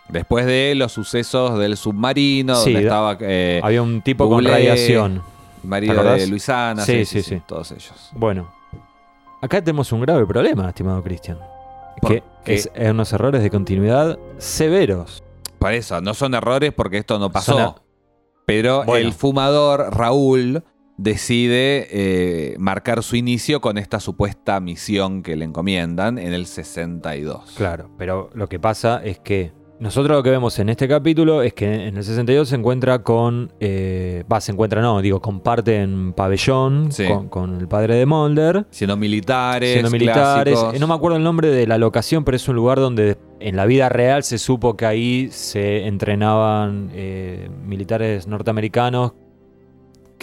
[0.10, 5.22] Después de los sucesos del submarino, Sí, donde estaba eh, Había un tipo con radiación.
[5.64, 7.42] marido de Luisana, Sí, sí, sí, sí, sí.
[7.48, 8.10] todos ellos.
[8.12, 8.52] Bueno,
[9.42, 11.40] acá tenemos un grave problema, estimado Cristian.
[12.02, 12.54] ¿Por Que qué?
[12.56, 15.24] es es unos errores de continuidad severos.
[15.58, 17.54] Por eso, no son errores porque esto no pasó.
[17.54, 17.76] Son a-
[18.46, 19.08] Pero Bueno.
[19.08, 20.66] el fumador, Raúl,
[21.04, 27.54] decide eh, marcar su inicio con esta supuesta misión que le encomiendan en el 62.
[27.58, 31.54] Claro, pero lo que pasa es que nosotros lo que vemos en este capítulo es
[31.54, 33.52] que en el 62 se encuentra con.
[33.60, 37.06] eh, Va, se encuentra, no, digo, comparten pabellón Sí.
[37.06, 38.66] con, con el padre de Mulder.
[38.70, 40.54] Siendo militares, Siendo militares.
[40.54, 40.76] clásicos.
[40.76, 43.58] Eh, No me acuerdo el nombre de la locación, pero es un lugar donde en
[43.58, 49.14] la vida real se supo que ahí se entrenaban eh, militares norteamericanos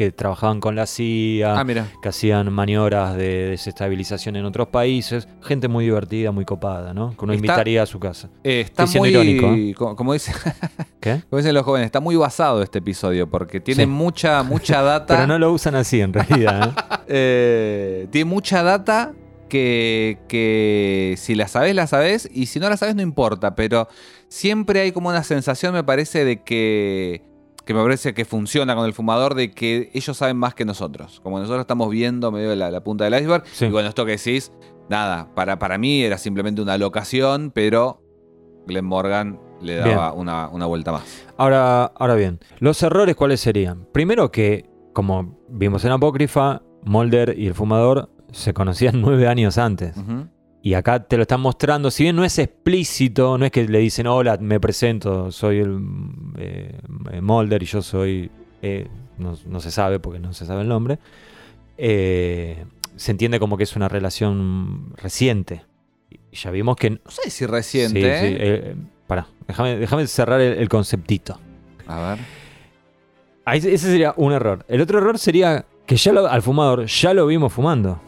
[0.00, 1.66] que trabajaban con la CIA, Ah,
[2.00, 5.28] que hacían maniobras de desestabilización en otros países.
[5.42, 7.10] Gente muy divertida, muy copada, ¿no?
[7.10, 8.30] Que uno Está- invitaría a su casa.
[8.42, 9.08] Eh, está Estoy muy.
[9.10, 10.32] irónico, Como, como dice-
[11.00, 11.20] ¿Qué?
[11.28, 13.86] como dicen los jóvenes, está muy basado este episodio porque tiene Sí.
[13.90, 15.14] mucha, mucha data.
[15.16, 16.70] Pero no lo usan así en realidad.
[16.70, 16.96] ¿eh?
[17.08, 19.12] eh, tiene mucha data
[19.50, 23.86] que, que si la sabes, la sabes, y si no la sabes, no importa, pero
[24.28, 27.22] siempre hay como una sensación, me parece, de que,
[27.70, 31.20] que me parece que funciona con el fumador, de que ellos saben más que nosotros.
[31.22, 33.66] Como nosotros estamos viendo medio la, la punta del iceberg, Sí.
[33.66, 34.52] y bueno, esto que decís,
[34.88, 38.02] nada, para, para mí era simplemente una locación, pero
[38.66, 41.04] Glenn Morgan le daba una, una vuelta más.
[41.36, 43.86] Ahora, ahora bien, ¿los errores cuáles serían?
[43.92, 49.94] Primero que, como vimos en Apócrifa, Mulder y el fumador se conocían nueve años antes.
[50.62, 53.78] Y acá te lo están mostrando, si bien no es explícito, no es que le
[53.78, 55.78] dicen, hola, me presento, soy el
[56.36, 56.78] eh,
[57.22, 58.30] Mulder y yo soy...
[58.60, 58.86] eh,
[59.16, 60.98] no, no se sabe porque no se sabe el nombre.
[61.78, 62.64] eh,
[62.96, 65.62] se entiende como que es una relación reciente.
[66.30, 66.90] Y ya vimos que...
[66.90, 68.00] No sé si reciente.
[68.00, 68.28] Sí, ¿eh?
[68.28, 68.74] sí, eh,
[69.06, 71.38] pará, déjame, déjame cerrar el- el conceptito.
[71.86, 72.18] A ver.
[73.46, 74.64] Ahí, ese sería un error.
[74.68, 77.98] El otro error sería que ya lo- al fumador ya lo vimos fumando.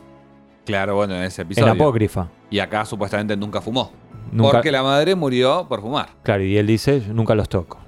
[0.66, 1.68] Claro, bueno, en ese episodio.
[1.72, 2.28] En Apócrifa.
[2.52, 3.90] Y acá supuestamente nunca fumó.
[4.30, 6.10] Nunca, Porque la madre murió por fumar.
[6.22, 7.78] Claro, y él dice, "Yo nunca los toco.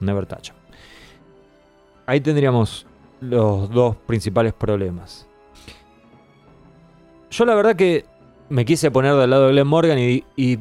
[0.00, 0.54] Never touch 'em".
[2.06, 2.86] Ahí tendríamos
[3.20, 5.26] los dos principales problemas.
[7.30, 8.04] Yo la verdad que
[8.48, 10.24] me quise poner del lado de Glenn Morgan y...
[10.36, 10.58] y-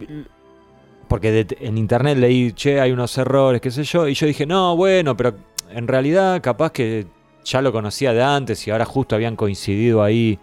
[1.07, 4.47] porque de- en internet leí, che, hay unos errores, qué sé yo, y yo dije,
[4.47, 5.35] no, bueno, pero
[5.69, 7.05] en realidad capaz que
[7.43, 10.39] ya lo conocía de antes y ahora justo habían coincidido ahí.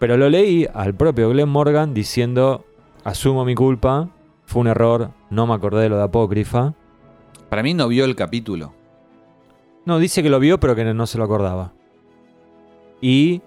[0.00, 2.64] Pero lo leí al propio Glenn Morgan diciendo,
[3.04, 4.08] asumo mi culpa,
[4.46, 6.74] fue un error, no me acordé de lo de Apócrifa.
[7.48, 8.72] Para mí no vio el capítulo.
[9.84, 11.72] No, dice que lo vio, pero que no se lo acordaba.
[13.00, 13.42] Y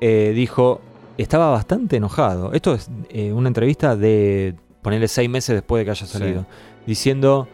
[0.00, 0.80] eh, dijo,
[1.16, 2.52] estaba bastante enojado.
[2.52, 6.18] Esto es eh, una entrevista de ponerle seis meses después de que haya Sí.
[6.18, 6.44] salido.
[6.86, 7.48] Diciendo,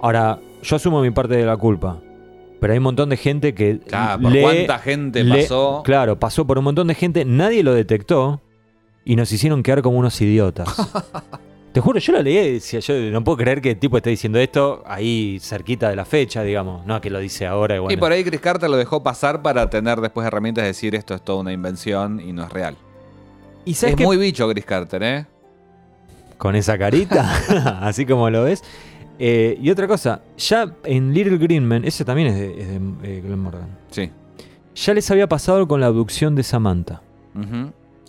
[0.00, 2.00] ahora, yo asumo mi parte de la culpa.
[2.60, 5.82] Pero hay un montón de gente que Claro, por lee- cuánta gente lee- pasó.
[5.84, 8.40] Claro, pasó por un montón de gente, nadie lo detectó
[9.04, 10.68] y nos hicieron quedar como unos idiotas.
[11.72, 14.10] Te juro, yo lo leí y decía, yo no puedo creer que el tipo esté
[14.10, 16.84] diciendo esto ahí cerquita de la fecha, digamos.
[16.86, 17.92] No que lo dice ahora y bueno.
[17.92, 21.14] Y por ahí Chris Carter lo dejó pasar para tener después herramientas de decir esto
[21.14, 22.76] es toda una invención y no es real.
[23.64, 25.26] ¿Y sabes Es muy bicho Chris Carter, ¿eh?
[26.38, 27.30] Con esa carita,
[27.82, 28.64] así como lo ves.
[29.18, 32.76] Eh, y otra cosa, ya en Little Green Men, ese también es de, es de,
[33.02, 33.78] eh, Glenn Morgan.
[33.90, 34.10] Sí.
[34.74, 37.02] Ya les había pasado con la abducción de Samantha.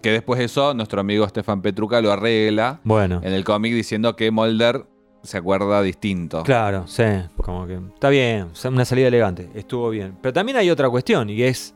[0.01, 4.16] Que después de eso, nuestro amigo Stefan Petruca lo arregla Bueno, en el cómic diciendo
[4.16, 4.86] que Mulder
[5.24, 6.43] se acuerda distinto.
[6.43, 7.03] claro, sí,
[7.38, 10.16] como que está bien, una salida elegante, estuvo bien.
[10.22, 11.76] Pero también hay otra cuestión y es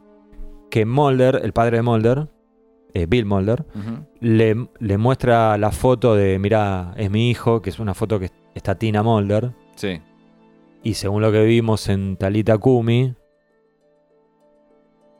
[0.72, 2.28] que Mulder, el padre de Mulder,
[2.94, 3.66] eh, Bill Mulder,
[4.20, 8.30] le, le muestra la foto de, mira, es mi hijo, que es una foto que
[8.56, 9.52] está Tina Mulder.
[9.76, 10.02] Sí.
[10.84, 13.16] Y según lo que vimos en Talita Kumi,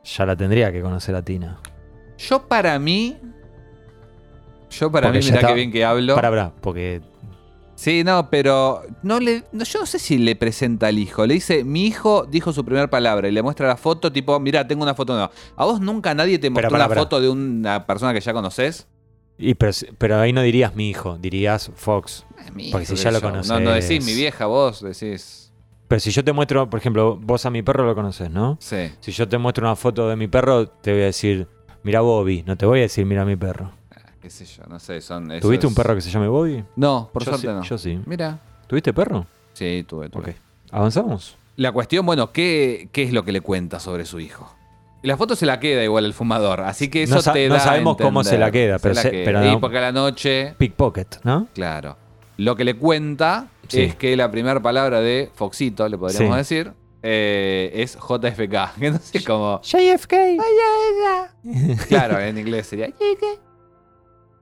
[0.04, 1.58] ya la tendría que conocer a Tina.
[2.18, 3.16] Yo para mí.
[4.70, 6.14] Yo para Porque mí, ya mira está- qué bien que hablo.
[6.14, 7.00] Para, para, porque.
[7.76, 11.26] Sí, no, pero no le, no, yo no sé si le presenta al hijo.
[11.26, 14.66] Le dice, mi hijo dijo su primera palabra y le muestra la foto, tipo, mira,
[14.68, 15.32] tengo una foto nueva.
[15.56, 17.00] ¿A vos nunca nadie te mostró pará, una pará.
[17.00, 18.86] foto de una persona que ya conoces?
[19.38, 22.24] Y pero, pero ahí no dirías mi hijo, dirías Fox.
[22.54, 23.28] Mi Porque hijo, si ya lo yo.
[23.28, 23.50] conoces.
[23.50, 25.52] No, no decís mi vieja, vos decís.
[25.88, 28.56] Pero si yo te muestro, por ejemplo, vos a mi perro lo conoces, ¿no?
[28.60, 28.92] Sí.
[29.00, 31.48] Si yo te muestro una foto de mi perro, te voy a decir,
[31.82, 32.42] mira Bobby.
[32.46, 33.72] No te voy a decir, mira mi perro.
[34.20, 35.28] Qué sé yo, no sé, son.
[35.40, 36.64] ¿Tuviste un perro que se llame Bobby?
[36.76, 37.62] No, por yo suerte sí, no.
[37.62, 38.00] Yo sí.
[38.06, 38.38] Mira.
[38.66, 39.26] ¿Tuviste perro?
[39.52, 40.30] Sí, tuve, tuve.
[40.30, 40.36] Ok.
[40.70, 41.36] ¿Avanzamos?
[41.56, 44.52] La cuestión, bueno, ¿qué, ¿qué es lo que le cuenta sobre su hijo?
[45.04, 47.54] Y la foto se la queda igual el fumador, así que eso No te no
[47.56, 49.24] da a sabemos cómo se la queda, pero la se- queda.
[49.26, 51.46] pero Y no- porque a la noche, Pickpocket, ¿no?
[51.52, 51.98] claro.
[52.38, 53.82] Lo que le cuenta Sí.
[53.82, 56.54] es que la primera palabra de Foxito, le podríamos Sí.
[56.56, 58.72] decir, eh, es JFK.
[58.80, 59.60] Que no sé cómo.
[59.62, 60.38] JFK.
[61.88, 62.88] Claro, en inglés sería.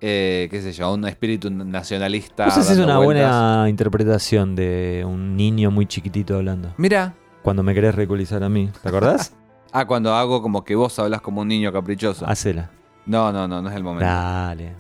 [0.01, 2.45] Eh, qué sé yo, un espíritu nacionalista.
[2.47, 3.29] Vos haces dando una vueltas.
[3.31, 6.73] buena interpretación de un niño muy chiquitito hablando.
[6.77, 7.15] Mira.
[7.43, 8.71] Cuando me querés ridiculizar a mí.
[8.81, 9.35] ¿Te acordás?
[9.73, 12.27] Ah, cuando hago como que vos hablas como un niño caprichoso.
[12.27, 12.71] Hacela.
[13.07, 14.05] No, no, no, no es el momento.
[14.07, 14.77] Dale.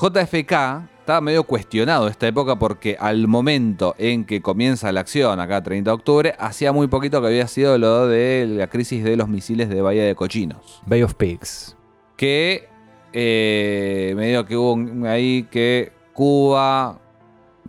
[0.00, 0.52] JFK
[1.00, 5.90] estaba medio cuestionado esta época porque al momento en que comienza la acción, acá 30
[5.90, 9.68] de octubre, hacía muy poquito que había sido lo de la crisis de los misiles
[9.68, 10.80] de Bahía de Cochinos.
[10.86, 11.76] Bay of Pigs.
[12.16, 12.68] Que
[13.12, 16.98] eh, medio que hubo ahí que Cuba,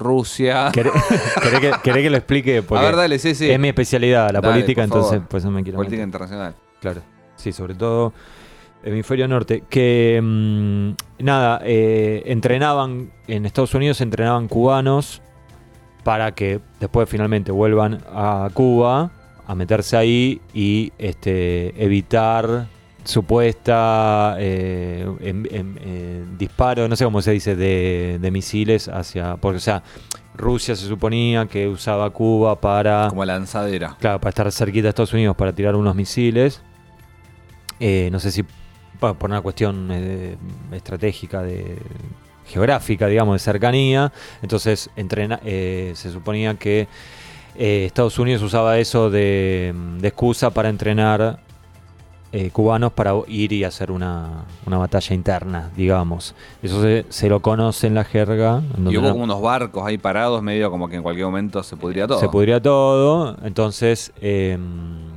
[0.02, 0.70] Rusia...
[0.74, 0.92] ¿Querés,
[1.42, 2.62] querés que, querés que lo explique?
[2.64, 3.50] Porque A ver, dale, sí, sí.
[3.50, 5.04] es mi especialidad, la Dale, política, por favor.
[5.06, 6.08] entonces pues no me quiero Política meter.
[6.08, 6.56] internacional.
[6.82, 7.02] Claro.
[7.36, 8.14] Sí, sobre todo
[8.84, 9.64] hemisferio norte.
[9.70, 15.22] Que mm, nada, eh, entrenaban en Estados Unidos, entrenaban cubanos
[16.04, 19.12] para que después finalmente vuelvan a Cuba
[19.46, 22.68] a meterse ahí y este, evitar
[23.04, 29.38] supuesta eh, eh, disparo, no sé cómo se dice, de, de misiles hacia.
[29.38, 29.84] Porque, o sea,
[30.36, 33.08] Rusia se suponía que usaba Cuba para.
[33.10, 33.96] Como lanzadera.
[34.00, 36.62] Claro, para estar cerquita de Estados Unidos para tirar unos misiles.
[37.80, 38.44] Eh, no sé si
[39.00, 40.38] por una cuestión eh,
[40.72, 41.78] estratégica de
[42.46, 44.12] geográfica, digamos, de cercanía.
[44.42, 46.88] Entonces, entrena- eh, se suponía que
[47.56, 51.40] Estados Unidos usaba eso de, de excusa para entrenar
[52.34, 56.34] eh, cubanos para ir y hacer una, una batalla interna, digamos.
[56.64, 58.62] Eso se, se lo conoce en la jerga.
[58.78, 61.62] en Y hubo no- como unos barcos ahí parados, medio como que en cualquier momento
[61.64, 62.20] se pudría todo.
[62.20, 64.58] se pudría todo, entonces eh,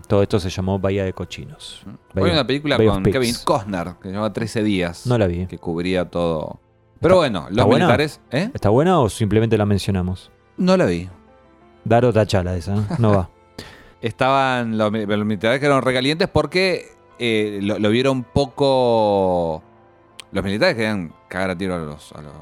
[0.09, 1.83] todo esto se llamó Bahía de Cochinos.
[1.87, 3.03] Hoy Bahía- hay una película con.
[3.05, 5.07] Kevin Costner que se llama 13 días.
[5.07, 5.47] No la vi.
[5.47, 6.59] Que cubría todo.
[7.01, 7.85] Pero bueno, ¿Está los buena?
[7.87, 8.21] militares.
[8.33, 8.51] ¿Eh?
[8.55, 10.31] ¿Está buena o simplemente la mencionamos?
[10.57, 11.09] No la vi.
[11.85, 13.29] Dar o tachala esa, no va.
[14.01, 16.87] Estaban los, los militares que eran recalientes porque
[17.19, 19.62] eh, lo, lo vieron poco.
[20.33, 22.33] Los militares querían cagar a tiro a los, a los-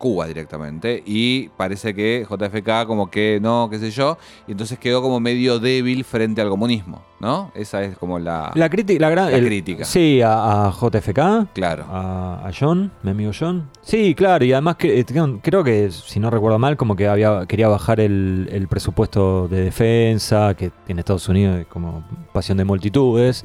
[0.00, 1.02] Cuba directamente.
[1.04, 4.16] Y parece que JFK, como que no, qué sé yo.
[4.48, 7.52] Y entonces quedó como medio débil frente al comunismo, ¿no?
[7.54, 8.50] Esa es como la.
[8.54, 9.30] La crítica, la gran.
[9.30, 9.84] La el- crítica.
[9.84, 11.52] Sí, a, a JFK.
[11.52, 11.84] Claro.
[11.90, 13.68] A, a John, mi amigo John.
[13.82, 15.04] Sí, claro, y además que, eh,
[15.42, 19.60] creo, que, si no recuerdo mal, como que había quería bajar el, el presupuesto de
[19.64, 23.44] defensa que tiene Estados Unidos como pasión de multitudes.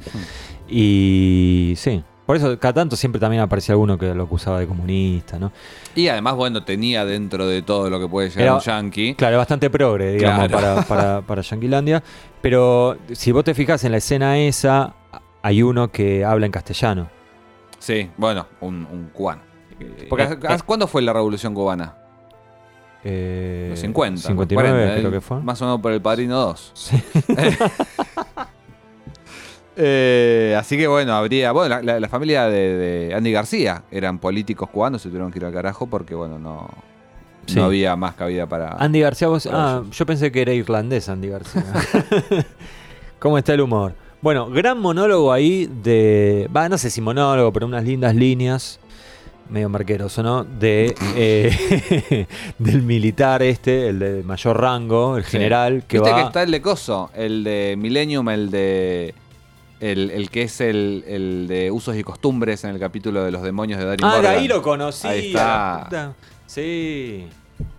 [0.68, 5.38] Y sí, por eso cada tanto siempre también aparecía alguno que lo acusaba de comunista,
[5.38, 5.52] ¿no?
[5.94, 9.14] Y además, bueno, tenía dentro de todo lo que puede llegar Era- un yankee.
[9.14, 10.74] Claro, bastante progre, digamos, Claro.
[10.76, 12.02] para, para, para Yanquilandia.
[12.42, 14.94] Pero si vos te fijas en la escena esa,
[15.42, 17.08] hay uno que habla en castellano.
[17.78, 19.42] Sí, bueno, un, un cubano.
[20.08, 21.94] Porque, Eh, ¿hace- ¿Cuándo fue la revolución cubana?
[23.04, 24.20] Eh, Los 50.
[24.26, 25.40] 59 40, creo eh, que fue.
[25.40, 26.72] Más o menos por el Padrino 2.
[29.76, 31.52] Eh, así que bueno, habría.
[31.52, 32.76] Bueno, la, la- la familia de,
[33.08, 36.68] de Andy García eran políticos cubanos, se tuvieron que ir al carajo porque, bueno, no,
[37.46, 37.56] Sí.
[37.56, 38.70] no había más cabida para.
[38.78, 39.46] Andy García, vos.
[39.52, 39.96] Ah, ellos.
[39.96, 41.64] yo pensé que era irlandés, Andy García.
[43.18, 43.94] ¿Cómo está el humor?
[44.22, 46.48] Bueno, gran monólogo ahí de.
[46.54, 48.80] Va, no sé si monólogo, pero unas lindas líneas.
[49.48, 50.42] Medio marqueros, ¿o no?
[50.42, 52.26] De, eh,
[52.58, 55.32] del militar este, el de mayor rango, el Sí.
[55.32, 56.16] general, que Viste va.
[56.16, 59.14] que está el de Coso, el de Millennium, el de.
[59.80, 63.42] El, el que es el, el de usos y costumbres en el capítulo de los
[63.42, 64.38] demonios de Darín Ah, de Morgan.
[64.38, 65.06] ahí lo conocí.
[65.06, 66.14] Ahí está.
[66.46, 67.26] Sí.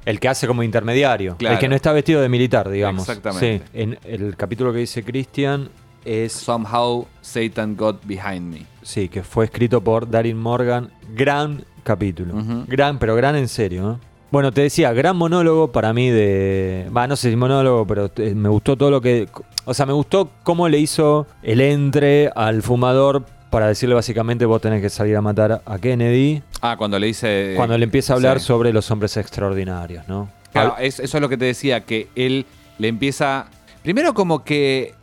[0.05, 1.35] El que hace como intermediario.
[1.37, 1.55] Claro.
[1.55, 3.07] El que no está vestido de militar, digamos.
[3.07, 3.59] Exactamente.
[3.59, 3.63] Sí.
[3.73, 5.69] En el capítulo que dice Christian
[6.05, 6.33] es.
[6.33, 8.65] Somehow Satan got behind me.
[8.83, 10.89] Sí, que fue escrito por Darin Morgan.
[11.13, 12.35] Gran capítulo.
[12.67, 13.99] Gran, pero gran en serio.
[14.01, 14.07] ¿eh?
[14.29, 16.89] Bueno, te decía, gran monólogo para mí de.
[16.95, 19.29] Va, no sé si monólogo, pero eh, me gustó todo lo que.
[19.65, 24.61] O sea, me gustó cómo le hizo el entre al fumador para decirle básicamente vos
[24.61, 26.41] tenés que salir a matar a Kennedy.
[26.61, 27.53] Ah, cuando le dice.
[27.55, 28.47] Cuando le empieza a hablar sí.
[28.47, 30.29] sobre los hombres extraordinarios, ¿no?
[30.51, 32.45] Claro, eso es lo que te decía, que él
[32.79, 33.47] le empieza.
[33.81, 34.93] Primero, como que.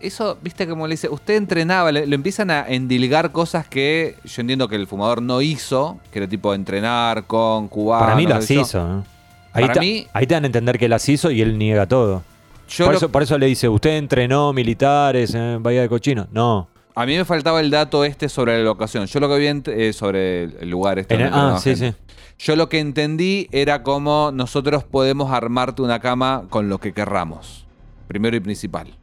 [0.00, 4.40] Eso, viste, como le dice, usted entrenaba, le, le empiezan a endilgar cosas que yo
[4.40, 8.04] entiendo que el fumador no hizo, que era tipo entrenar con cubanos.
[8.06, 8.60] para mí las yo.
[8.62, 8.86] hizo.
[8.86, 9.04] ¿no?
[9.52, 11.86] Ahí, Para ta- mí- ahí te dan a entender que las hizo y él niega
[11.86, 12.22] todo.
[12.68, 16.28] Yo por, lo- eso, por eso le dice, ¿usted entrenó militares en Bahía de Cochino?
[16.32, 16.68] No.
[16.94, 19.06] A mí me faltaba el dato este sobre la locación.
[19.06, 21.14] Yo lo que vi eh, sobre el lugar este.
[21.14, 21.92] En ah, sí, gente.
[21.92, 22.14] sí.
[22.38, 27.66] Yo lo que entendí era cómo nosotros podemos armarte una cama con lo que querramos.
[28.08, 28.96] Primero y principal.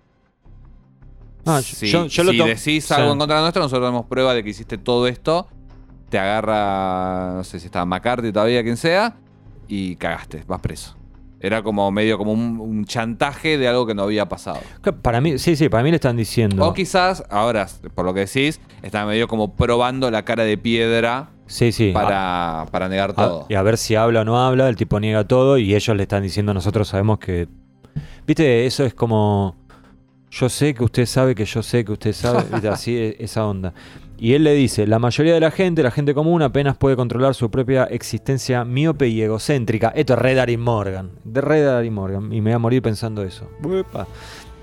[1.48, 4.43] Ah, si yo- yo lo si decís algo en contra nuestro, nosotros damos prueba de
[4.43, 5.48] que hiciste todo esto.
[6.10, 9.18] Te agarra, no sé si estaba McCarthy todavía, quien sea,
[9.68, 10.95] y cagaste, vas preso.
[11.39, 14.60] Era como medio como un, un chantaje de algo que no había pasado.
[15.04, 16.66] Para mí, sí, sí, para mí le están diciendo.
[16.66, 21.30] O quizás, ahora, por lo que decís, está medio como probando la cara de piedra
[21.45, 21.91] Sí, sí.
[21.93, 23.45] para, para negar A- todo.
[23.50, 26.04] y a ver si habla o no habla, el tipo niega todo y ellos le
[26.04, 27.48] están diciendo, nosotros sabemos que...
[28.26, 29.56] Viste, eso es como...
[30.30, 33.73] Yo sé que usted sabe que yo sé que usted sabe, así e- esa onda.
[34.19, 37.36] Y él le dice, la mayoría de la gente, la gente común, apenas puede controlar
[37.36, 39.89] su propia existencia miope y egocéntrica.
[39.89, 41.11] Esto es Red Morgan.
[41.23, 42.34] De Red Morgan.
[42.34, 43.47] Y me voy a morir pensando eso.
[43.63, 44.07] Uepa.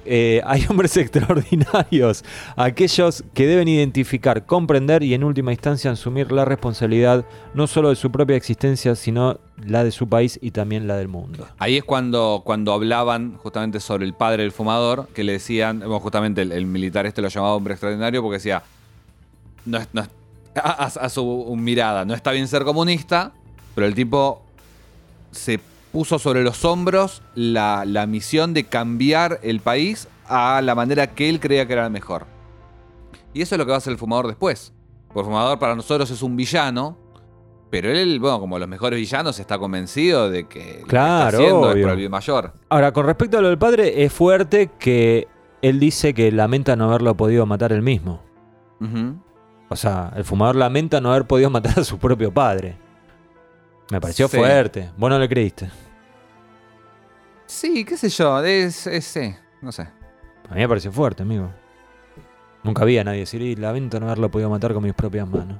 [0.04, 2.24] Eh, hay hombres extraordinarios,
[2.56, 7.24] aquellos que deben identificar, comprender y en última instancia asumir la responsabilidad
[7.54, 11.08] no solo de su propia existencia, sino la de su país y también la del
[11.08, 11.46] mundo.
[11.58, 16.00] Ahí es cuando, cuando hablaban justamente sobre el padre del fumador, que le decían, bueno,
[16.00, 18.62] justamente el, militar este lo llamaba hombre extraordinario porque decía,
[19.64, 20.02] no no
[20.56, 23.32] a su mirada, no está bien ser comunista,
[23.74, 24.42] pero el tipo
[25.32, 25.58] se
[25.94, 31.30] puso sobre los hombros la, la misión de cambiar el país a la manera que
[31.30, 32.26] él creía que era la mejor.
[33.32, 34.72] Y eso es lo que va a hacer el fumador después.
[35.06, 36.98] Porque el fumador para nosotros es un villano,
[37.70, 41.36] pero él, bueno, como los mejores villanos, está convencido de que lo que Claro, está
[41.38, 41.84] haciendo es obvio.
[41.84, 42.52] por el bien mayor.
[42.70, 45.28] Ahora, con respecto a lo del padre, es fuerte que
[45.62, 48.20] él dice que lamenta no haberlo podido matar él mismo.
[49.68, 52.76] O sea, el fumador lamenta no haber podido matar a su propio padre.
[53.90, 54.36] Me pareció Sí.
[54.36, 54.90] fuerte.
[54.96, 55.70] Vos no le creíste.
[57.46, 59.82] Sí, qué sé yo, es, es- sí, no sé.
[59.82, 61.50] A mí me pareció fuerte, amigo.
[62.62, 65.58] Nunca vi a nadie decir, y lamento no haberlo podido matar con mis propias manos.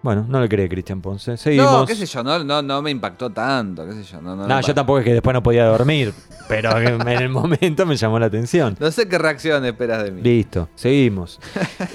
[0.00, 1.36] Bueno, no le cree Cristian Ponce.
[1.36, 1.72] Seguimos.
[1.72, 4.20] No, qué sé yo, no, no, no me impactó tanto, qué sé yo.
[4.22, 6.12] No, no, No, no, yo tampoco es que después no podía dormir,
[6.48, 8.76] pero en el momento me llamó la atención.
[8.78, 10.22] No sé qué reacción esperas de mí.
[10.22, 11.40] Listo, seguimos.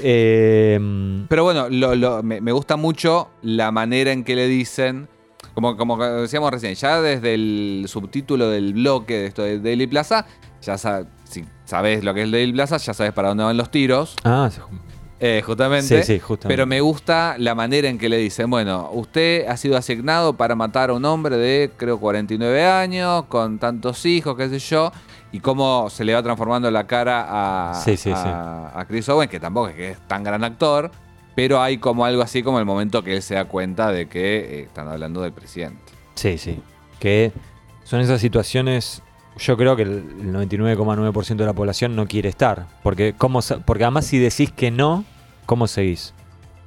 [0.06, 5.08] Eh, Pero bueno, lo- lo- me, me gusta mucho la manera en que le dicen,
[5.54, 10.26] como, como decíamos recién, ya desde el subtítulo del bloque de esto de Daily Plaza,
[10.62, 13.58] ya sa- si sabes lo que es el Daily Plaza, ya sabes para dónde van
[13.58, 14.49] los tiros, ah,
[15.20, 16.04] eh, justamente.
[16.04, 16.47] sí, sí, justamente.
[16.54, 20.54] Pero me gusta la manera en que le dicen, bueno, usted ha sido asignado para
[20.56, 24.91] matar a un hombre de, creo, 49 años, con tantos hijos, qué sé yo,
[25.32, 29.70] y cómo se le va transformando la cara a, Sí, a, Chris Owen, que tampoco
[29.70, 30.91] es que es tan gran actor,
[31.36, 34.38] pero hay como algo así como el momento que él se da cuenta de que
[34.38, 35.93] eh, están hablando del presidente.
[36.15, 36.59] sí, sí.
[36.99, 37.31] Que
[37.84, 39.01] son esas situaciones.
[39.38, 39.89] Yo creo que el
[40.21, 42.67] el 99,9% de la población no quiere estar.
[42.81, 45.03] Porque, ¿cómo, porque además, si decís que no,
[45.45, 46.13] ¿cómo seguís?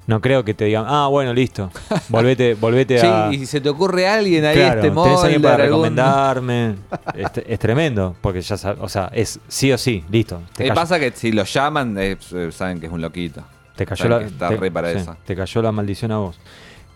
[0.08, 1.70] No creo que te digan, ah, bueno, listo.
[2.10, 3.30] Volvete, volvete Sí, a.
[3.32, 6.74] y si se te ocurre alguien ahí, Claro, este tenés alguien para algún- recomendarme.
[7.14, 10.42] es, es tremendo, porque ya sabes, o sea, es sí o sí, listo.
[10.54, 12.16] Te Eh, pasa que si lo llaman, eh,
[12.52, 13.42] saben que es un loquito.
[13.77, 15.16] Te cayó la, te- re para sí, esa.
[15.24, 16.41] te cayó la maldición a vos.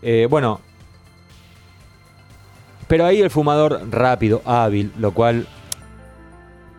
[0.02, 0.60] Eh, bueno,
[2.88, 5.46] pero ahí el fumador rápido, hábil, lo cual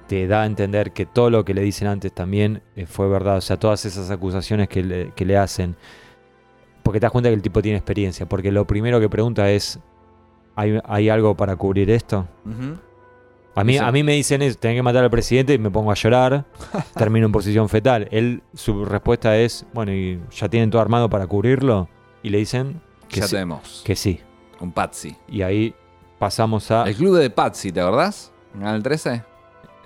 [0.07, 3.37] te da a entender que todo lo que le dicen antes también eh, fue verdad.
[3.37, 5.77] O sea, todas esas acusaciones que le, que le hacen.
[6.83, 8.27] Porque te das cuenta que el tipo tiene experiencia.
[8.27, 9.79] Porque lo primero que pregunta es:
[10.55, 12.27] ¿hay, hay algo para cubrir esto?
[12.45, 12.77] Ujú.
[13.53, 15.91] A mí, a mí me dicen eso, tenés que matar al presidente y me pongo
[15.91, 16.45] a llorar,
[16.95, 18.07] termino en posición fetal.
[18.11, 21.89] Él, su respuesta es, bueno, ¿y ya tienen todo armado para cubrirlo?
[22.23, 24.19] Y le dicen que, ya sí, tenemos que sí.
[24.59, 25.15] un Patsy.
[25.27, 25.75] Y ahí
[26.17, 26.83] pasamos a...
[26.83, 28.31] El club de Patsy, ¿te acordás?
[28.59, 29.23] El 13.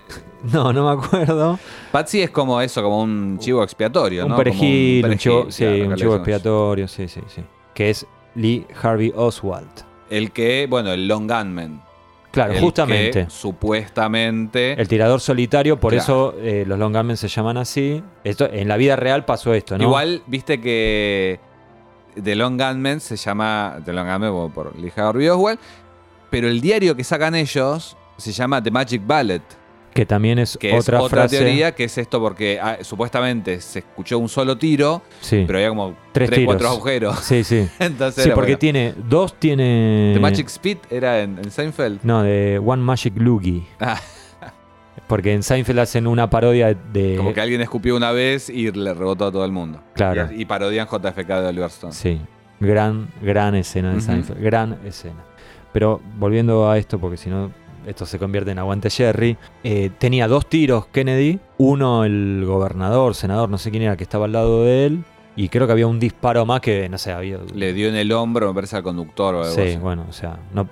[0.52, 1.58] No, no me acuerdo.
[1.90, 4.34] Patsy es como eso, como un chivo expiatorio, un ¿no?
[4.36, 7.42] Como perejil, un, perejil, chivo, sí, claro, un chivo expiatorio, sí, sí, sí.
[7.74, 8.06] Que es
[8.36, 9.84] Lee Harvey Oswald.
[10.08, 11.82] El que, bueno, el Long Gunman.
[12.36, 13.24] Claro, El justamente.
[13.24, 14.80] que supuestamente.
[14.80, 16.02] El tirador solitario, por Claro.
[16.02, 18.02] eso eh, los long gunmen se llaman así.
[18.24, 19.84] Esto, en la vida real pasó esto, ¿no?
[19.84, 21.40] Igual, viste que
[22.22, 25.58] The Long Gunman se llama The Long Gunman por- por Lee Harvey Oswald,
[26.30, 29.42] pero el diario que sacan ellos se llama The Magic Ballet,
[29.96, 31.38] que también es que otra, es otra frase.
[31.38, 35.68] teoría, que es esto porque ah, supuestamente se escuchó un solo tiro, Sí, pero había
[35.70, 37.18] como Tres tres, cuatro agujeros.
[37.20, 37.68] sí, sí.
[37.78, 38.58] Entonces, Sí, porque bueno.
[38.58, 38.94] tiene.
[39.08, 40.12] Dos tiene.
[40.14, 42.00] The Magic Speed era en, en Seinfeld.
[42.04, 43.66] No, de One Magic Loogie.
[43.80, 44.00] Ah,
[45.08, 47.14] Porque en Seinfeld hacen una parodia de.
[47.16, 49.80] como que alguien escupió una vez y le rebotó a todo el mundo.
[49.94, 50.28] Claro.
[50.32, 51.92] Y, y parodian JFK de Oliver Stone.
[51.92, 52.20] Sí.
[52.58, 54.00] Gran, gran escena de.
[54.00, 54.40] Seinfeld.
[54.42, 55.22] Gran escena.
[55.72, 57.52] Pero volviendo a esto, porque si no,
[57.86, 59.36] esto se convierte en aguante Jerry.
[59.64, 61.38] eh, tenía dos tiros Kennedy.
[61.58, 65.04] Uno el gobernador, senador, no sé quién era, que estaba al lado de él.
[65.36, 67.38] Y creo que había un disparo más que, no sé, había.
[67.54, 69.76] Le dio en el hombro, me parece, al conductor o algo Sí, así.
[69.76, 70.66] bueno, o sea, no,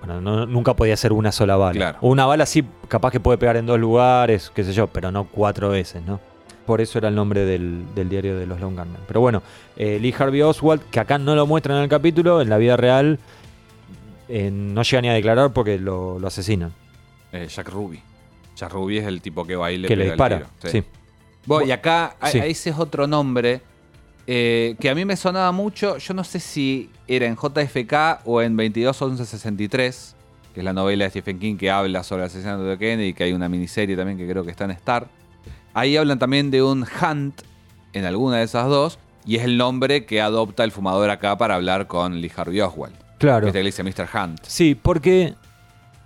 [0.00, 1.72] bueno, no- nunca podía ser una sola bala.
[1.72, 1.98] Claro.
[2.00, 5.24] Una bala sí, capaz que puede pegar en dos lugares, qué sé yo, pero no
[5.24, 6.20] cuatro veces, ¿no?
[6.64, 9.00] Por eso era el nombre del, del diario de los Long Gunmen.
[9.06, 9.42] Pero bueno,
[9.76, 12.76] eh, Lee Harvey Oswald, que acá no lo muestran en el capítulo, en la vida
[12.76, 13.18] real
[14.28, 16.72] eh, no llega ni a declarar porque lo, lo asesinan.
[17.32, 18.00] Eh, Jack Ruby.
[18.56, 20.38] Jack Ruby es el tipo que va y le que le dispara.
[20.60, 20.70] tiro.
[20.72, 20.84] Sí.
[21.46, 22.38] Bueno, y acá a- Sí.
[22.38, 23.60] a ese es otro nombre
[24.26, 25.98] eh, que a mí me sonaba mucho.
[25.98, 30.16] Yo no sé si era en JFK o en 221163,
[30.54, 33.24] que es la novela de Stephen King que habla sobre el asesinato de Kennedy, que
[33.24, 35.08] hay una miniserie también que creo que está en Star.
[35.74, 37.42] Ahí hablan también de un Hunt
[37.92, 41.56] en alguna de esas dos, y es el nombre que adopta el fumador acá para
[41.56, 42.94] hablar con Lee Harvey Oswald.
[43.24, 43.46] Claro.
[43.52, 44.08] Que le dice Mr.
[44.14, 44.40] Hunt.
[44.46, 45.34] Sí, porque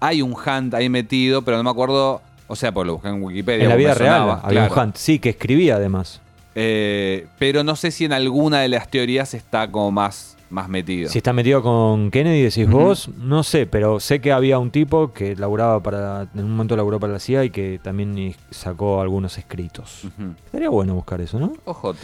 [0.00, 2.22] Hay un Hunt ahí metido, pero no me acuerdo.
[2.46, 3.64] O sea, pues lo busqué en Wikipedia.
[3.64, 4.74] en la vida real sonaba, había claro.
[4.82, 4.96] un Hunt.
[4.96, 6.20] Sí, que escribía además.
[6.54, 11.08] Eh, pero no sé si en alguna de las teorías está como más, más metido.
[11.10, 15.12] Si está metido con Kennedy, decís vos, no sé, pero sé que había un tipo
[15.12, 16.22] que laburaba para.
[16.34, 20.04] En un momento laburó para la CIA y que también sacó algunos escritos.
[20.04, 20.34] Ujú.
[20.46, 21.52] Estaría bueno buscar eso, ¿no?
[21.64, 21.96] OJ.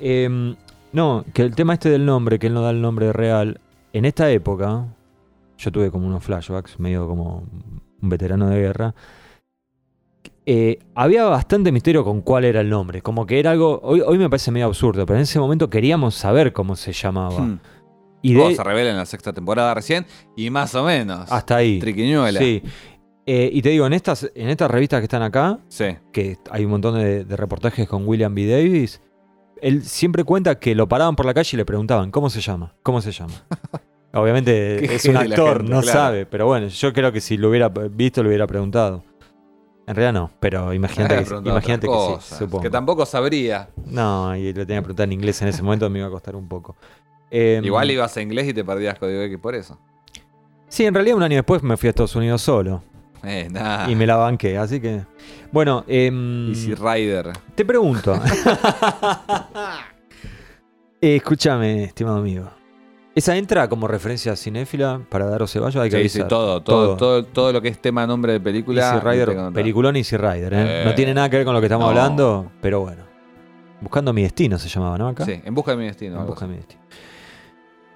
[0.00, 0.54] Em,
[0.92, 3.58] no, que el tema este del nombre, que él no da el nombre real.
[3.92, 4.86] En esta época,
[5.58, 7.44] yo tuve como unos flashbacks, medio como
[8.02, 8.94] un veterano de guerra.
[10.44, 13.00] eh, había bastante misterio con cuál era el nombre.
[13.02, 13.78] Como que era algo.
[13.82, 17.40] Hoy, hoy me parece medio absurdo, pero en ese momento queríamos saber cómo se llamaba.
[17.40, 17.60] Hmm.
[18.22, 21.30] Y de, se revela en la sexta temporada recién y más o menos.
[21.30, 21.78] hasta ahí.
[21.80, 22.38] Triquiñuela.
[22.40, 22.62] Sí.
[23.26, 25.84] Eh, y te digo, en estas, en estas revistas que están acá, Sí.
[26.12, 28.46] que hay un montón de, de reportajes con William B.
[28.46, 29.00] Davis,
[29.62, 32.74] él siempre cuenta que lo paraban por la calle y le preguntaban, ¿cómo se llama?
[32.82, 33.32] ¿Cómo se llama?
[34.12, 35.98] Obviamente es un actor, gente, no claro.
[35.98, 39.04] sabe, pero bueno, yo creo que si lo hubiera visto, lo hubiera preguntado.
[39.86, 42.60] En realidad no, pero imagínate que, imagínate sí, supongo.
[42.60, 43.70] Que tampoco sabría.
[43.86, 46.34] No, y le tenía que preguntar en inglés en ese momento, me iba a costar
[46.34, 46.76] un poco.
[47.30, 49.78] Em, Igual ibas a inglés y te perdías código X por eso.
[50.68, 52.82] Sí, en realidad un año después me fui a Estados Unidos solo
[53.24, 53.48] Eh,
[53.88, 55.02] y me la banqué, así que...
[55.52, 57.30] Bueno, em, Easy Rider.
[57.54, 58.18] Te pregunto.
[61.00, 62.48] Eh, escúchame, estimado amigo.
[63.14, 65.82] ¿Esa entra como referencia cinéfila para Daro Ceballos?
[65.82, 66.28] Hay que Sí, sí, avisar.
[66.28, 68.82] todo, todo, todo, todo lo que es tema nombre de película.
[68.94, 69.52] Easy Rider, anotado.
[69.52, 70.54] peliculón Easy Rider.
[70.54, 70.82] ¿eh?
[70.82, 70.84] Eh.
[70.86, 71.90] No tiene nada que ver con lo que estamos No.
[71.90, 73.02] hablando, pero bueno.
[73.80, 75.08] Buscando mi destino se llamaba, ¿no?
[75.08, 75.24] Acá.
[75.24, 76.20] Sí, en busca de mi destino.
[76.20, 76.80] En busca de mi destino.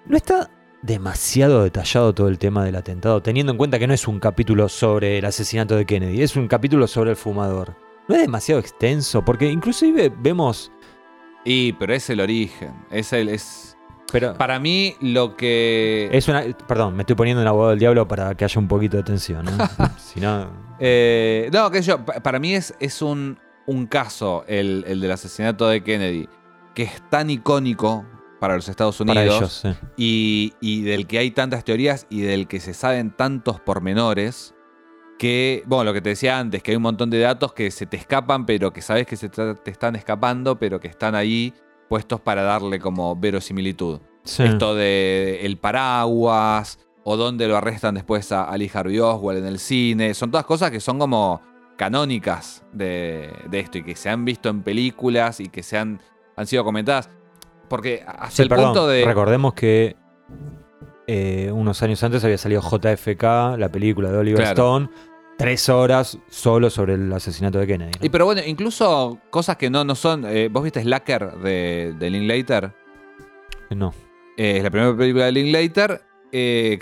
[0.07, 0.51] ¿No está
[0.83, 4.69] demasiado detallado todo el tema del atentado, teniendo en cuenta que no es un capítulo
[4.69, 7.75] sobre el asesinato de Kennedy, es un capítulo sobre el fumador?
[8.09, 9.25] ¿No es demasiado extenso?
[9.25, 10.71] Porque inclusive vemos...
[11.45, 12.73] Y, pero es el origen.
[12.91, 13.29] Es el.
[13.29, 13.77] Es,
[14.11, 16.09] Pero, para mí, lo que.
[16.11, 16.43] Es una.
[16.67, 19.47] Perdón, me estoy poniendo en abogado del diablo para que haya un poquito de tensión.
[19.97, 20.49] si no.
[20.81, 25.13] Eh, no, que yo, pa- para mí es, es un, un caso, el, el del
[25.13, 26.29] asesinato de Kennedy,
[26.75, 28.05] que es tan icónico
[28.41, 29.69] para los Estados Unidos Para ellos, sí.
[29.97, 34.55] y, y del que hay tantas teorías y del que se saben tantos pormenores
[35.19, 37.87] que, bueno, lo que te decía antes, que hay un montón de datos que se
[37.87, 41.55] te escapan, pero que sabes que se te, te están escapando, pero que están ahí
[41.89, 44.01] puestos para darle como verosimilitud.
[44.25, 44.43] Sí.
[44.43, 49.47] Esto de el paraguas, o dónde lo arrestan después a, a Lee Harvey Oswald en
[49.47, 50.13] el cine.
[50.13, 51.41] Son todas cosas que son como
[51.77, 56.01] canónicas de, de esto y que se han visto en películas y que se han,
[56.35, 57.09] han sido comentadas.
[57.69, 59.05] Porque hasta Sí, el perdón, punto de.
[59.05, 59.97] Recordemos que
[61.07, 63.23] eh, unos años antes había salido JFK,
[63.59, 64.53] la película de Oliver Claro.
[64.53, 64.89] Stone,
[65.39, 67.93] tres horas solo sobre el asesinato de Kennedy.
[68.01, 68.07] ¿no?
[68.07, 70.25] Y pero bueno, incluso cosas que no, no son.
[70.27, 72.73] eh, ¿Vos viste Slacker de, de Linklater?
[73.71, 73.93] No.
[74.37, 76.03] Eh, es la primera película de Linklater.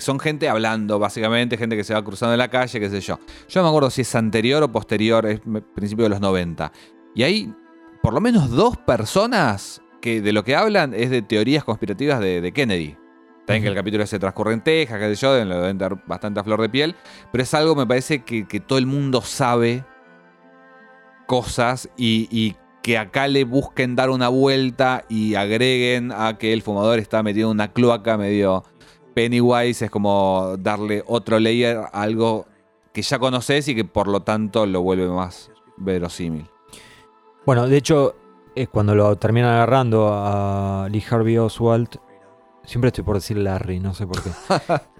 [0.00, 3.18] son gente hablando, básicamente, gente que se va cruzando en la calle, qué sé yo.
[3.48, 5.40] Yo no me acuerdo si es anterior o posterior, es
[5.74, 6.72] principio de los 90.
[7.14, 7.54] Y hay
[8.02, 12.42] por lo menos dos personas que de lo que hablan es de teorías conspirativas de,
[12.42, 12.94] de Kennedy.
[13.46, 16.40] También que el capítulo se transcurre en Texas, qué sé yo, lo deben dar bastante
[16.40, 16.94] a flor de piel.
[17.32, 19.82] Pero es algo, me parece, que, que todo el mundo sabe
[21.26, 26.60] cosas y, y que acá le busquen dar una vuelta y agreguen a que el
[26.60, 28.62] fumador está metido en una cloaca medio
[29.14, 32.44] Pennywise, es como darle otro layer a algo
[32.92, 36.44] que ya conoces y que por lo tanto lo vuelve más verosímil.
[37.46, 38.16] Bueno, de hecho,
[38.56, 41.88] eh, cuando lo terminan agarrando a Lee Harvey Oswald,
[42.64, 44.30] siempre estoy por decir Larry, no sé por qué.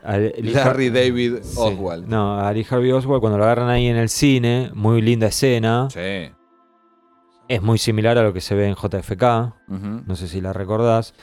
[0.43, 1.57] Larry David Sí.
[1.59, 2.07] Oswald.
[2.07, 5.89] No, a Lee Harvey Oswald cuando lo agarran ahí en el cine, muy linda escena.
[5.91, 6.31] Sí.
[7.49, 9.23] Es muy similar a lo que se ve en JFK,
[10.07, 11.15] no sé si la recordás.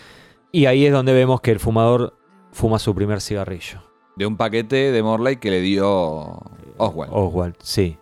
[0.51, 2.17] Y ahí es donde vemos que el fumador
[2.51, 3.79] fuma su primer cigarrillo.
[4.17, 5.87] De un paquete de Morley que le dio
[6.77, 7.11] Oswald.
[7.13, 7.97] Oswald, sí.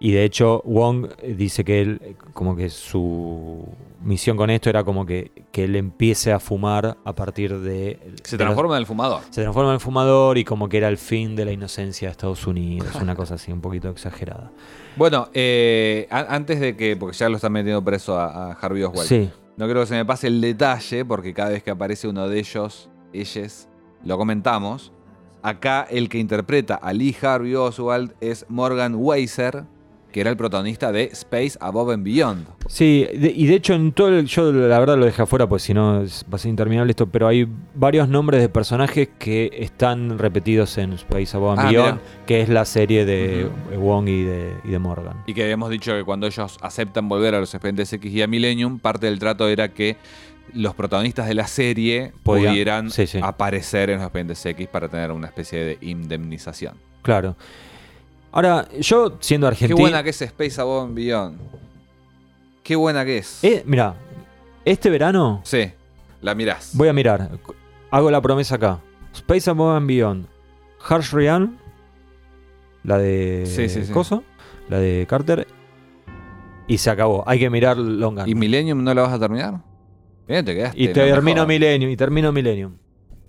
[0.00, 3.64] Y de hecho, Wong dice que él, como que su
[4.02, 7.98] misión con esto era como que, que él empiece a fumar a partir de.
[8.22, 9.22] Se de los- transforma en el fumador.
[9.30, 12.46] se transforma en fumador y como que era el fin de la inocencia de Estados
[12.46, 12.94] Unidos.
[13.02, 14.52] Una cosa así, un poquito exagerada.
[14.96, 18.84] Bueno, eh, a- antes de que, porque ya lo están metiendo preso a, a Harvey
[18.84, 19.08] Oswald.
[19.08, 22.28] Sí, No creo que se me pase el detalle, porque cada vez que aparece uno
[22.28, 23.66] de ellos, ellos,
[24.04, 24.92] lo comentamos.
[25.42, 29.64] Acá el que interpreta a Lee Harvey Oswald es Morgan Weiser,
[30.12, 32.46] que era el protagonista de Space Above and Beyond.
[32.66, 35.62] Sí, de- y de hecho en todo el, yo la verdad lo dejé afuera pues
[35.62, 40.18] si no va a ser interminable esto, pero hay varios nombres de personajes que están
[40.18, 42.24] repetidos en Space Above and Ah, Beyond, mirá.
[42.26, 45.22] que es la serie de Wong y de, y de Morgan.
[45.26, 48.26] Y que habíamos dicho que cuando ellos aceptan volver a los expedientes X y a
[48.26, 49.96] Millennium, parte del trato era que
[50.54, 53.18] los protagonistas de la serie pudieran sí, sí.
[53.22, 56.74] aparecer en los expedientes X para tener una especie de indemnización.
[57.02, 57.36] Claro.
[58.32, 59.80] Ahora, yo siendo Qué argentino...
[59.80, 61.38] buena que es Space Above and Beyond.
[62.62, 63.42] Qué buena que es.
[63.42, 63.94] Eh, mira,
[64.64, 65.70] este verano Sí,
[66.20, 66.72] la mirás.
[66.74, 67.30] voy a mirar,
[67.90, 68.80] hago la promesa acá.
[69.14, 70.26] Space Above and Beyond,
[70.86, 71.56] Harsh Real,
[72.84, 73.92] la de Sí, sí, sí.
[73.92, 74.22] Coso,
[74.68, 75.46] la de Carter,
[76.66, 77.24] y se acabó.
[77.26, 79.62] Hay que mirar Long ¿Y Millennium no la vas a terminar?
[80.28, 80.80] Bien, te quedaste.
[80.82, 81.48] Y termino jodas.
[81.48, 82.76] Millennium, y termino Millennium.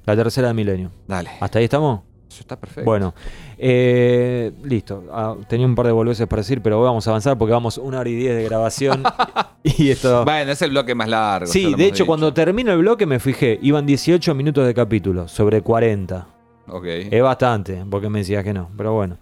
[0.05, 0.91] La tercera de Millennium.
[1.07, 1.29] Dale.
[1.39, 2.01] ¿Hasta ahí estamos?
[2.29, 2.85] Eso está perfecto.
[2.85, 3.15] Bueno,
[3.57, 5.05] eh, listo.
[5.11, 7.99] Ah, tenía un par de boludeces para decir, pero vamos a avanzar porque vamos una
[7.99, 9.03] hora y diez de grabación.
[9.63, 10.23] y esto.
[10.25, 11.51] Bueno, es el bloque más largo.
[11.51, 12.05] Sí, de hecho, dicho.
[12.05, 16.27] cuando termino el bloque me fijé, iban 18 minutos de capítulo, sobre 40.
[16.67, 16.85] Ok.
[16.85, 19.17] Es bastante, porque me decías que no, pero bueno.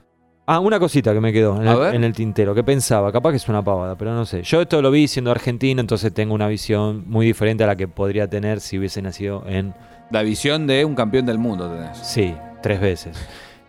[0.50, 3.38] Ah, una cosita que me quedó en el, en el tintero, que pensaba, capaz que
[3.38, 4.44] es una pavada, pero no sé.
[4.44, 7.90] Yo esto lo vi siendo argentino, entonces tengo una visión muy diferente a la que
[7.90, 9.74] podría tener si hubiese nacido en,
[10.10, 11.98] La visión de un campeón del mundo tenés.
[11.98, 13.18] sí, tres veces.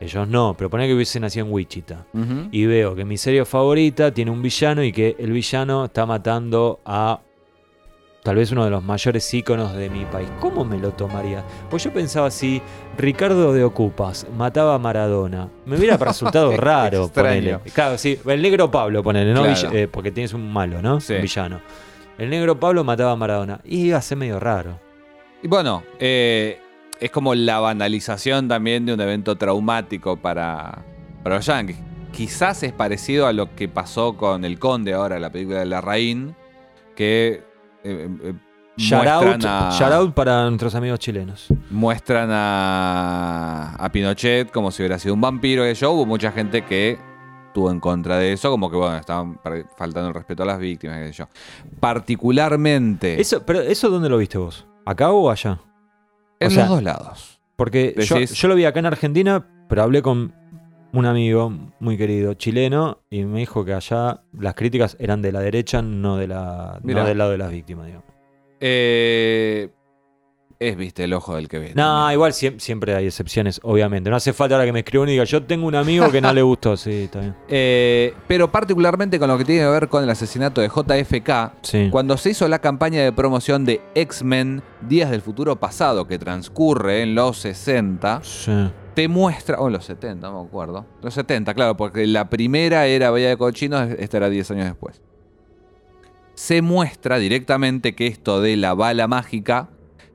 [0.00, 2.06] Ellos no, pero poner que hubiese nacido en Wichita.
[2.52, 6.80] Y veo que mi serie favorita tiene un villano y que el villano está matando
[6.84, 7.20] a
[8.22, 10.28] tal vez uno de los mayores íconos de mi país.
[10.38, 11.42] ¿Cómo me lo tomaría?
[11.68, 12.62] Pues yo pensaba si
[12.96, 15.48] Ricardo de Ocupas mataba a Maradona.
[15.66, 17.58] Me hubiera resultado raro ponele.
[17.74, 19.42] Claro, sí, el negro Pablo ponele, ¿no?
[19.42, 19.72] Claro.
[19.72, 21.00] Eh, porque tienes un malo, ¿no?
[21.00, 21.14] Sí.
[21.14, 21.60] Un villano.
[22.18, 23.60] El negro Pablo mataba a Maradona.
[23.64, 24.78] Y iba a ser medio raro.
[25.42, 26.60] Y bueno, eh,
[27.00, 30.84] es como la banalización también de un evento traumático para,
[31.22, 31.78] para los Yankees.
[32.12, 35.80] Quizás es parecido a lo que pasó con El Conde ahora, la película de La
[35.80, 36.34] Raín,
[36.96, 37.42] que
[37.84, 38.34] eh, eh,
[38.78, 41.48] Shout out, a, shout out para nuestros amigos chilenos.
[41.68, 45.64] muestran a, a Pinochet como si hubiera sido un vampiro.
[45.64, 46.96] Que yo hubo mucha gente que
[47.48, 49.40] estuvo en contra de eso, como que bueno, estaban
[49.76, 51.28] faltando el respeto a las víctimas, qué sé yo.
[51.80, 54.64] Particularmente Eso, pero ¿eso dónde lo viste vos?
[54.86, 55.58] ¿Acá o allá?
[56.40, 57.40] En o sea, los dos lados.
[57.56, 60.32] Porque yo, lo vi acá en Argentina, pero hablé con
[60.92, 65.40] un amigo muy querido chileno y me dijo que allá las críticas eran de la
[65.40, 67.86] derecha, no, de la, no del lado de las víctimas.
[67.86, 68.06] Digamos.
[68.60, 69.70] Eh,
[70.60, 71.72] es, viste, el ojo del que ve.
[71.76, 72.12] No, también.
[72.14, 74.10] igual siem- siempre hay excepciones, obviamente.
[74.10, 76.32] No hace falta ahora que me escriba y diga, yo tengo un amigo que no
[76.32, 76.76] le gustó.
[76.76, 77.34] Sí, está bien.
[77.48, 81.88] Eh, pero particularmente con lo que tiene que ver con el asesinato de JFK, Sí.
[81.92, 87.02] cuando se hizo la campaña de promoción de X-Men Días del Futuro Pasado, que transcurre
[87.02, 88.50] en los 60, Sí.
[88.94, 90.86] te muestra, o en los 70, no me acuerdo.
[91.02, 95.00] Los 70, claro, porque la primera era Bahía de Cochinos, esta era 10 años después.
[96.34, 99.68] Se muestra directamente que esto de la bala mágica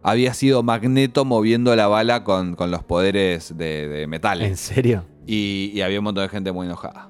[0.03, 4.41] había sido Magneto moviendo la bala con, con los poderes de, de metal.
[4.41, 5.05] ¿En serio?
[5.25, 7.09] Y, y había un montón de gente muy enojada.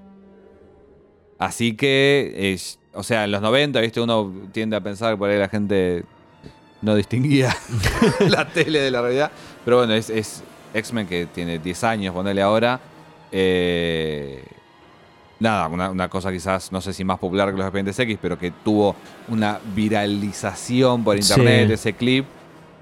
[1.40, 2.56] Así que,
[2.94, 4.00] o sea, en los 90, ¿viste?
[4.00, 6.04] Uno tiende a pensar que por ahí la gente
[6.82, 7.56] no distinguía
[8.30, 9.32] la tele de la realidad.
[9.66, 12.80] Pero bueno, es, es X-Men que tiene 10 años, ponele ahora.
[13.32, 14.44] Eh,
[15.40, 18.38] nada, una, una cosa quizás, no sé si más popular que los expedientes X, pero
[18.38, 18.96] que tuvo
[19.28, 21.74] una viralización por internet, Sí.
[21.74, 22.26] ese clip.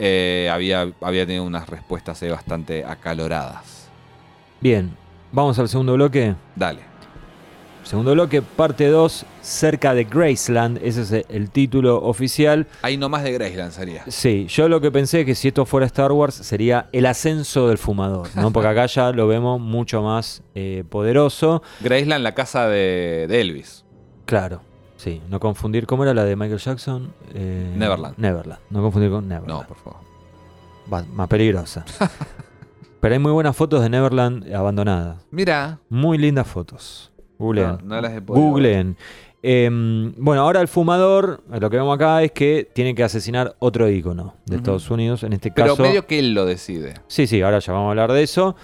[0.04, 3.88] Eh, había, había tenido unas respuestas ahí bastante acaloradas.
[4.60, 4.90] Bien,
[5.32, 6.34] vamos al segundo bloque.
[6.56, 6.80] Dale.
[7.84, 10.80] Segundo bloque, parte 2, cerca de Graceland.
[10.84, 12.66] Ese es el título oficial.
[12.82, 14.04] Ahí nomás de Graceland sería.
[14.08, 17.68] Sí, yo lo que pensé es que si esto fuera Star Wars sería el ascenso
[17.68, 18.52] del fumador, ¿no?
[18.52, 21.62] Porque acá ya lo vemos mucho más eh, poderoso.
[21.80, 23.86] Graceland, la casa de, de Elvis.
[24.26, 24.64] Claro,
[25.02, 27.12] sí, no confundir, ¿cómo era la de Michael Jackson?
[27.34, 28.18] Eh, Neverland.
[28.18, 29.62] Neverland, no confundir con Neverland.
[29.62, 30.00] No, por favor.
[30.92, 31.84] Va- más peligrosa.
[33.00, 35.18] Pero hay muy buenas fotos de Neverland abandonadas.
[35.32, 35.80] Mira.
[35.90, 37.12] Muy lindas fotos.
[37.40, 37.68] Googleen.
[37.70, 38.96] No, no las he podido Googleen.
[39.44, 43.90] Em, bueno, ahora el fumador, lo que vemos acá es que tiene que asesinar otro
[43.90, 44.58] ícono de.
[44.58, 45.82] Estados Unidos, en este Pero caso...
[45.82, 46.94] medio que él lo decide.
[47.08, 48.56] Sí, sí, ahora ya vamos a hablar de eso.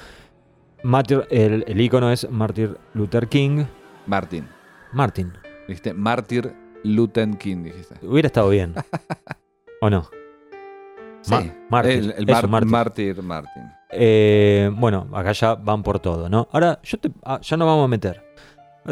[1.31, 3.65] El, el ícono es Martin Luther King.
[4.05, 4.47] Martin.
[4.93, 5.33] Martin.
[5.67, 5.93] ¿Viste?
[5.93, 6.53] Martyr
[6.83, 7.95] Luther King, dijiste.
[8.05, 8.73] Hubiera estado bien.
[9.81, 10.07] ¿O no?
[11.29, 11.51] Ma- Sí.
[11.69, 11.93] Mártir.
[11.93, 13.15] El, el Eso, Mar- mártir.
[13.15, 13.63] Martyr Martin.
[13.91, 16.47] Eh, bueno, acá ya van por todo, ¿no?
[16.51, 18.23] Ahora, yo te, ah, ya nos vamos a meter.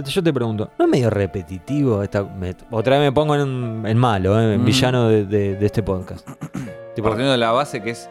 [0.04, 2.04] Yo te pregunto, ¿no es medio repetitivo?
[2.04, 4.56] Esta, me- otra vez me pongo en, en malo, ¿eh?
[4.56, 4.66] en Mm.
[4.66, 6.28] villano de, de- de este podcast.
[6.96, 8.10] Tipo, Partiendo de la base que es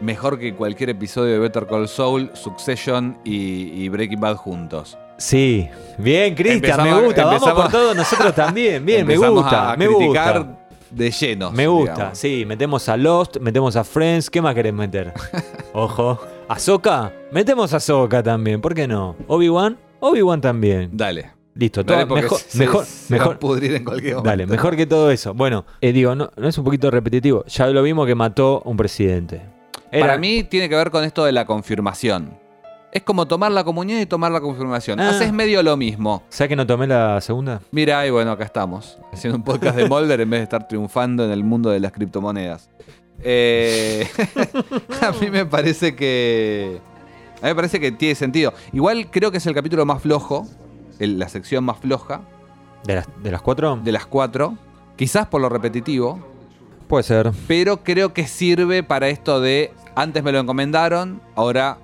[0.00, 4.96] mejor que cualquier episodio de Better Call Saul, Succession y, y Breaking Bad juntos.
[5.16, 5.68] Sí,
[5.98, 7.24] bien, Cristian, me gusta.
[7.24, 8.84] Vamos por todo nosotros también.
[8.84, 10.46] Bien, me gusta, a me gusta.
[10.90, 11.52] de llenos.
[11.52, 12.18] Me gusta, digamos.
[12.18, 15.12] sí, metemos a Lost, metemos a Friends, ¿qué más querés meter?
[15.72, 16.20] Ojo.
[16.48, 17.12] ¿A Soka?
[17.32, 19.16] Metemos a Soka también, ¿por qué no?
[19.26, 19.76] ¿Obi-Wan?
[20.00, 20.90] Obi-Wan también.
[20.92, 21.32] Dale.
[21.54, 23.38] Listo, todo, mejor, se- mejor, se va a mejor.
[23.38, 24.28] pudrir en cualquier momento.
[24.30, 25.32] Dale, mejor que todo eso.
[25.32, 27.44] Bueno, eh, digo, no, no es un poquito repetitivo.
[27.46, 29.40] Ya lo vimos que mató un presidente.
[29.90, 32.38] Era- Para mí tiene que ver con esto de la confirmación.
[32.96, 34.98] Es como tomar la comunión y tomar la confirmación.
[34.98, 35.10] Ah.
[35.10, 36.22] Haces medio lo mismo.
[36.30, 37.60] ¿Sabes que no tomé la segunda?
[37.70, 38.96] Mira, y bueno, acá estamos.
[39.12, 41.92] Haciendo un podcast de Molder en vez de estar triunfando en el mundo de las
[41.92, 42.70] criptomonedas.
[43.22, 44.08] Eh,
[45.02, 46.80] a mí me parece que.
[47.42, 48.54] A mí me parece que tiene sentido.
[48.72, 50.46] Igual creo que es el capítulo más flojo.
[50.98, 52.22] el- la sección más floja
[52.84, 53.76] ¿De las, de las cuatro?
[53.84, 54.56] de las cuatro.
[54.96, 56.18] Quizás por lo repetitivo.
[56.88, 57.30] Puede ser.
[57.46, 59.74] Pero creo que sirve para esto de.
[59.94, 61.76] Antes me lo encomendaron, ahora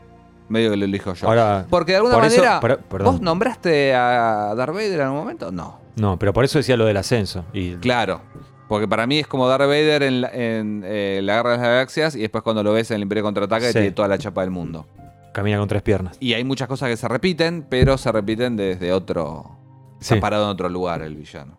[0.52, 1.26] medio que lo elijo yo.
[1.26, 3.12] Ahora, Porque de alguna por eso- manera, perdón.
[3.14, 5.50] ¿vos nombraste a Darth Vader en algún momento?
[5.50, 5.80] No.
[5.96, 7.44] No, pero por eso decía lo del ascenso.
[7.52, 8.20] Y Claro.
[8.68, 11.66] Porque para mí es como Darth Vader en, la, en, eh, la Guerra de las
[11.66, 13.72] Galaxias y después cuando lo ves en el Imperio Contraataca Sí.
[13.72, 14.86] tiene toda la chapa del mundo.
[15.34, 16.16] camina con tres piernas.
[16.20, 19.56] Y hay muchas cosas que se repiten, pero se repiten desde otro...
[20.00, 20.14] Sí.
[20.14, 21.58] Está parado en otro lugar el villano.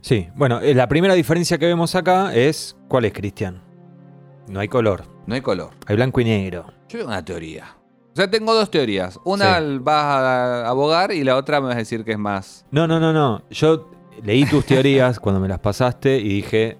[0.00, 2.76] Sí, bueno, eh, la primera diferencia que vemos acá es.
[2.88, 3.62] ¿Cuál es, Cristian?
[4.48, 5.70] No hay color, No hay color.
[5.86, 6.66] hay blanco y negro.
[6.88, 7.74] Yo tengo una teoría.
[8.14, 9.18] O sea, tengo dos teorías.
[9.24, 9.78] Una Sí.
[9.80, 12.64] vas a abogar y la otra me vas a decir que es más...
[12.70, 13.42] No, no, no, no.
[13.50, 13.90] Yo
[14.22, 16.78] leí tus teorías cuando me las pasaste y dije,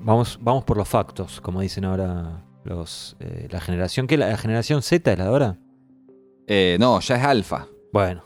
[0.00, 4.06] vamos, vamos por los factos, como dicen ahora los eh, la generación.
[4.06, 4.16] ¿Qué?
[4.16, 5.58] ¿La generación Z es la de ahora?
[6.46, 7.66] Eh, no, ya es alfa.
[7.92, 8.24] Bueno,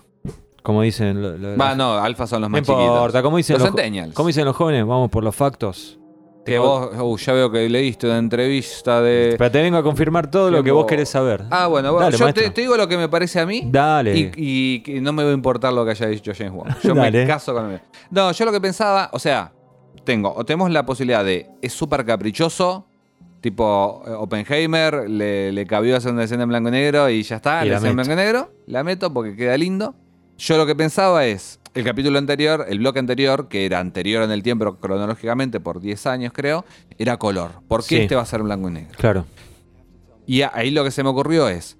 [0.62, 1.20] como dicen.
[1.20, 3.22] lo- lo- Va, no, alfa son los no más importa, chiquitos.
[3.22, 5.98] como dicen Los los, como dicen los jóvenes, vamos por los factos.
[6.44, 9.34] Que vos, uh, ya veo que leíste una entrevista de...
[9.38, 11.44] Pero te vengo a confirmar todo lo que vos querés saber.
[11.50, 13.62] Ah, bueno, bueno, Dale, yo te, te digo lo que me parece a mí.
[13.64, 14.14] Dale.
[14.14, 16.76] Y, y que no me va a importar lo que haya dicho James Wan.
[16.82, 17.22] Yo Dale.
[17.22, 17.80] me caso con él.
[18.10, 19.52] No, yo lo que pensaba, o sea,
[20.04, 22.86] tengo, o tenemos la posibilidad de, es súper caprichoso,
[23.40, 27.36] tipo eh, Oppenheimer, le, le cabió hacer una escena en blanco y negro y ya
[27.36, 29.94] está, Y la la escena en blanco y negro, la meto porque queda lindo.
[30.38, 34.30] Yo lo que pensaba es, el capítulo anterior, el bloque anterior, que era anterior en
[34.30, 36.64] el tiempo cronológicamente por 10 años creo,
[36.98, 37.50] era color.
[37.68, 38.02] ¿Por qué Sí.
[38.02, 38.92] este va a ser en blanco y negro?
[38.98, 39.26] Claro.
[40.26, 41.76] Y ahí lo que se me ocurrió es,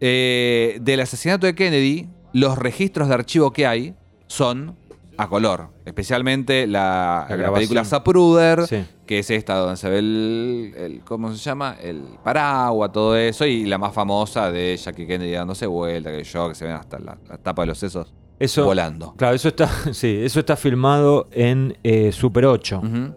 [0.00, 3.94] eh, del asesinato de Kennedy, los registros de archivo que hay
[4.26, 4.76] son
[5.18, 5.68] a color.
[5.84, 8.84] Especialmente la, La película Zapruder, Sí.
[9.04, 11.76] que es esta donde se ve el, el- ¿cómo se llama?
[11.82, 16.48] El paraguas, todo eso, y la más famosa de Jackie Kennedy dándose vuelta, que yo,
[16.48, 19.14] que se ven hasta la, la tapa de los sesos Eso, volando.
[19.16, 23.14] Claro, eso está, sí, eso está filmado en eh, Super 8, Ujú.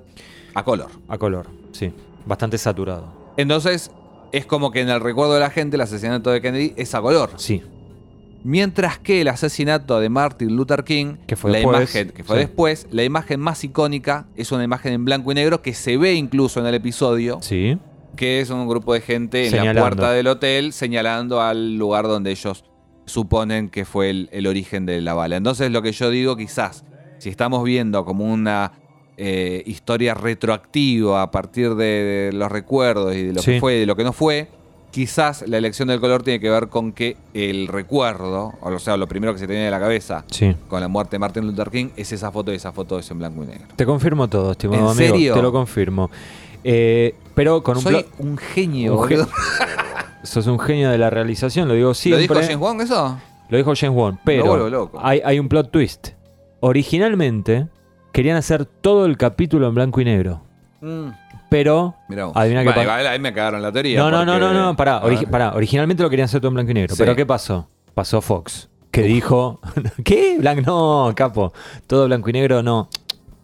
[0.55, 0.89] A color.
[1.07, 1.93] a color, sí,
[2.25, 3.13] bastante saturado.
[3.37, 3.91] Entonces,
[4.31, 7.01] es como que en el recuerdo de la gente el asesinato de Kennedy es a
[7.01, 7.29] color.
[7.37, 7.61] Sí,
[8.43, 12.35] Mientras que el asesinato de Martin Luther King, Que fue la después, imagen que fue
[12.37, 12.39] sí.
[12.45, 16.13] después, la imagen más icónica es una imagen en blanco y negro que se ve
[16.15, 17.77] incluso en el episodio, sí,
[18.15, 19.81] que es un grupo de gente en Señalando.
[19.81, 22.65] la puerta del hotel señalando al lugar donde ellos
[23.05, 25.35] suponen que fue el, el origen de la bala.
[25.37, 26.83] Entonces lo que yo digo quizás,
[27.19, 28.73] si estamos viendo como una
[29.17, 33.53] eh, historia retroactiva a partir de, de los recuerdos y de lo Sí.
[33.53, 34.47] que fue y de lo que no fue,
[34.91, 39.07] quizás la elección del color tiene que ver con que el recuerdo, o sea, lo
[39.07, 40.55] primero que se tenía de la cabeza sí.
[40.67, 43.19] con la muerte de Martin Luther King es esa foto y esa foto es en
[43.19, 43.67] blanco y negro.
[43.75, 45.13] Te confirmo todo, estimado ¿En amigo.
[45.13, 45.33] serio?
[45.33, 46.11] Te lo confirmo.
[46.63, 49.31] Eh, pero con un Soy un genio, un ge- boludo.
[50.23, 52.21] Sos un genio de la realización, lo digo ¿Lo siempre.
[52.21, 53.17] dijo James Wong eso?
[53.49, 54.99] Lo dijo James Wan, pero loco.
[55.01, 56.09] Hay, hay un plot twist.
[56.61, 57.67] Originalmente
[58.13, 60.41] querían hacer todo el capítulo en blanco y negro,
[61.51, 62.33] pero Mirá vos.
[62.37, 63.99] Adivina qué Bueno, pa- igual ahí me cagaron la teoría.
[63.99, 65.17] no, no, no, porque- no, no, pará, A ver.
[65.17, 67.01] origi- pará, originalmente lo querían hacer todo en blanco y negro, Sí.
[67.03, 67.67] pero ¿qué pasó?
[67.93, 69.59] Pasó Fox, que dijo,
[70.05, 70.37] ¿qué?
[70.39, 70.61] Blanco,
[71.09, 71.51] no, capo,
[71.87, 72.87] todo blanco y negro, no,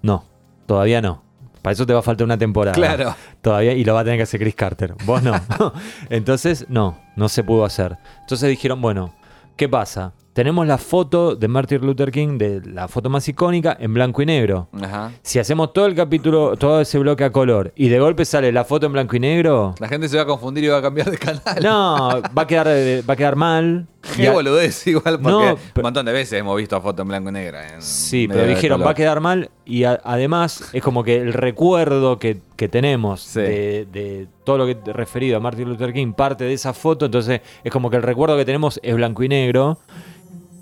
[0.02, 0.24] no,
[0.66, 1.22] todavía no.
[1.62, 2.74] Para eso te va a faltar una temporada.
[2.76, 3.14] Claro.
[3.42, 4.96] Todavía, y lo va a tener que hacer Chris Carter.
[5.04, 5.34] Vos no.
[6.10, 7.98] Entonces, no, no se pudo hacer.
[8.22, 9.14] Entonces dijeron, bueno,
[9.58, 10.14] ¿qué pasa?
[10.38, 14.28] Tenemos la foto de Martin Luther King, de la foto más icónica, en blanco y
[14.28, 14.68] negro.
[14.80, 15.12] Ajá.
[15.24, 18.64] Si hacemos todo el capítulo, todo ese bloque a color, y de golpe sale la
[18.64, 21.10] foto en blanco y negro, La gente se va a confundir y va a cambiar
[21.10, 21.42] de canal.
[21.64, 23.88] no, va a quedar, eh, va a quedar mal.
[24.16, 27.30] Qué a- boludez, igual, porque No, un montón de veces hemos visto fotos en blanco
[27.30, 27.58] y negro.
[27.80, 32.20] Sí, pero dijeron, va a quedar mal y a- además es como que el recuerdo
[32.20, 33.40] que, que tenemos Sí.
[33.42, 37.42] de, de todo lo que referido a Martin Luther King parte de esa foto, entonces
[37.66, 39.78] es como que el recuerdo que tenemos es blanco y negro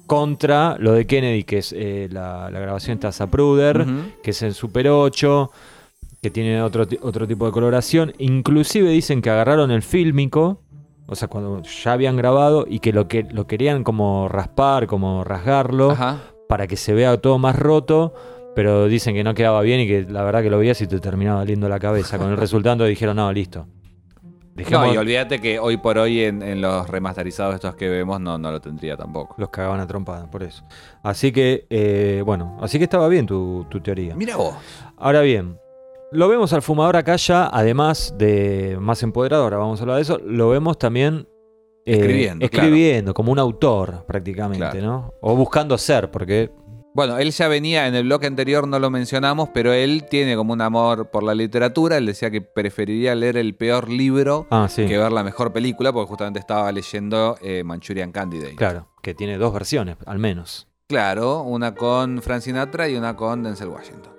[0.08, 3.92] contra lo de Kennedy, que es eh, la, la grabación de Zapruder, Ujú.
[4.24, 5.52] que es en Super 8,
[6.20, 8.14] que tiene otro, otro tipo de coloración.
[8.18, 10.62] Inclusive dicen que agarraron el fílmico,
[11.06, 15.24] o sea, cuando ya habían grabado y que lo, que lo querían como raspar, como
[15.24, 16.24] rasgarlo Ajá.
[16.50, 18.16] para que se vea todo más roto,
[18.56, 21.00] pero dicen que no quedaba bien y que la verdad que lo veías y te
[21.00, 22.18] terminaba doliendo la cabeza.
[22.18, 23.68] Con el resultado dijeron, no, listo.
[24.56, 28.22] Dejemos- No, y olvídate que hoy por hoy en, en los remasterizados estos que vemos
[28.22, 29.36] no, no lo tendría tampoco.
[29.38, 30.64] Los cagaban a trompada, por eso.
[31.04, 34.16] Así que, eh, bueno, así que estaba bien tu, tu teoría.
[34.16, 34.56] Mira vos.
[34.98, 35.58] Ahora bien,
[36.14, 40.04] lo vemos al fumador acá ya, además de más empoderado, ahora vamos a hablar de
[40.04, 41.28] eso, lo vemos también
[41.86, 44.82] eh, Escribiendo, escribiendo como un autor prácticamente, Claro.
[44.88, 45.14] ¿no?
[45.22, 46.50] O buscando ser, porque
[46.96, 50.54] Bueno, él ya venía, en el bloque anterior no lo mencionamos, pero él tiene como
[50.54, 51.98] un amor por la literatura.
[51.98, 54.86] Él decía que preferiría leer el peor libro Ah, sí.
[54.86, 58.56] que ver la mejor película, porque justamente estaba leyendo eh, Manchurian Candidate.
[58.56, 60.70] Claro, que tiene dos versiones, al menos.
[60.88, 64.14] Claro, una con Frank Sinatra y una con Denzel Washington.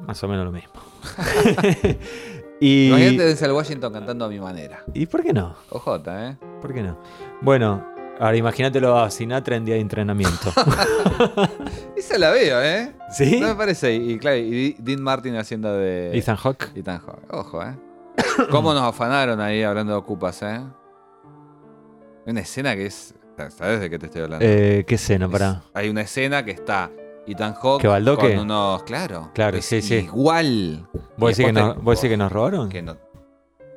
[0.00, 0.74] Más o menos lo mismo.
[2.60, 4.84] y, Imagínate Denzel Washington cantando a mi manera.
[4.92, 5.54] ¿Y por qué no?
[5.70, 6.36] Ojota, ¿eh?
[6.60, 6.98] ¿Por qué no?
[7.40, 7.86] Bueno,
[8.20, 10.52] Ahora imagínatelo a Sinatra en día de entrenamiento.
[11.96, 12.92] Esa la veo, ¿eh?
[13.10, 13.38] ¿Sí?
[13.40, 13.94] No me parece.
[13.94, 16.16] Y claro, y Dean Martin haciendo de.
[16.16, 16.70] Ethan Hawke.
[16.74, 17.32] Ethan Hawke.
[17.32, 17.76] Ojo, ¿eh?
[18.50, 20.60] ¿Cómo nos afanaron ahí hablando de ocupas, eh?
[22.26, 23.14] Una escena que es.
[23.56, 24.44] ¿Sabes de qué te estoy hablando?
[24.44, 25.26] Eh, ¿Qué escena?
[25.26, 25.62] Es- Para.
[25.74, 26.90] Hay una escena que está
[27.26, 28.82] Ethan Hawke ¿Que con unos.
[28.82, 29.30] Claro.
[29.32, 29.94] Claro, sí, sí.
[29.94, 30.88] Igual.
[31.16, 32.68] ¿Vos decís que, decís que nos robaron?
[32.68, 32.96] que no-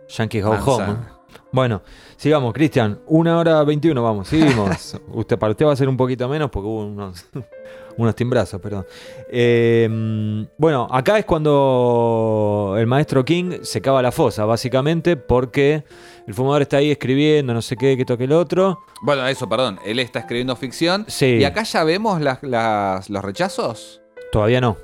[0.09, 0.51] Yankee Go.
[0.51, 1.20] Home.
[1.53, 1.81] Bueno,
[2.15, 2.99] sigamos, Cristian.
[3.07, 4.97] Una hora 21, vamos, seguimos.
[5.13, 7.25] usted, para usted va a ser un poquito menos porque hubo unos,
[7.97, 8.85] unos timbrazos, perdón.
[9.29, 15.83] Eh, bueno, acá es cuando el maestro King se cava la fosa, básicamente, porque
[16.25, 18.79] el fumador está ahí escribiendo, no sé qué, que toque el otro.
[19.01, 19.79] Bueno, eso, perdón.
[19.85, 21.03] Él está escribiendo ficción.
[21.09, 21.37] Sí.
[21.37, 24.01] Y acá ya vemos las- las- los rechazos.
[24.31, 24.77] Todavía no.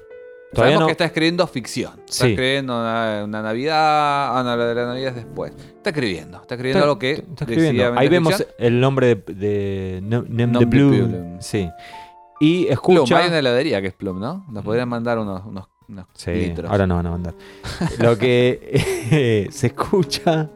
[0.58, 0.86] Sabemos no.
[0.88, 1.94] que está escribiendo ficción.
[2.00, 2.28] Está Sí.
[2.32, 4.38] escribiendo una, una Navidad.
[4.38, 5.54] Ah, no, la de la Navidad es después.
[5.58, 6.42] Está escribiendo.
[6.42, 7.12] Está escribiendo Está- algo que.
[7.14, 7.94] está escribiendo.
[8.00, 8.56] Ahí vemos ficción.
[8.60, 11.38] el nombre de, de Nem- de Blue.
[11.40, 11.70] Sí.
[12.40, 13.18] Y Plum, escucha.
[13.20, 14.46] hay una heladería que es Plum, ¿no?
[14.50, 16.70] Nos podrían mandar unos, unos, unos Sí, litros.
[16.70, 17.34] ahora no van a mandar.
[18.00, 20.50] Lo que se escucha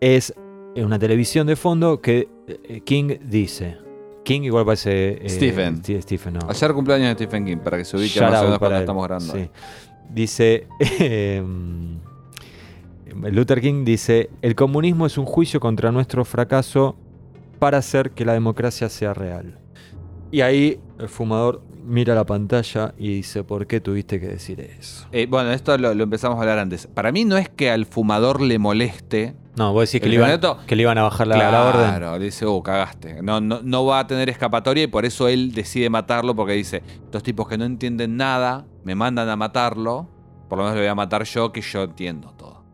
[0.00, 0.32] es
[0.74, 3.78] en una televisión de fondo que eh, King dice.
[4.24, 5.24] King igual parece...
[5.24, 5.84] eh, Stephen.
[5.84, 6.40] sí, Stephen, no.
[6.48, 8.82] Ayer cumpleaños de Stephen King, para que se ubique Shout más o menos cuando él.
[8.82, 9.32] estamos grabando.
[9.34, 9.50] Sí.
[10.10, 10.66] Dice...
[10.98, 11.98] em,
[13.30, 16.96] Luther King dice, el comunismo es un juicio contra nuestro fracaso
[17.58, 19.58] para hacer que la democracia sea real.
[20.32, 25.06] Y ahí el fumador mira la pantalla y dice, ¿por qué tuviste que decir eso?
[25.12, 26.88] Eh, bueno, esto lo, lo empezamos a hablar antes.
[26.88, 29.34] Para mí no es que al fumador le moleste.
[29.56, 31.86] No, vos decís que, ¿El le iban, que le iban a bajar la, la orden.
[31.86, 33.22] Claro, le dice, oh, cagaste.
[33.22, 36.82] No, no, no va a tener escapatoria y por eso él decide matarlo porque dice,
[37.04, 40.08] estos tipos que no entienden nada me mandan a matarlo,
[40.48, 42.64] por lo menos lo voy a matar yo que yo entiendo todo.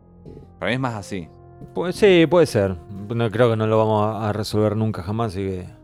[0.59, 1.29] Para mí es más así.
[1.75, 2.77] Pues sí, puede ser.
[3.15, 5.81] No creo que no lo vamos a resolver nunca jamás, así que.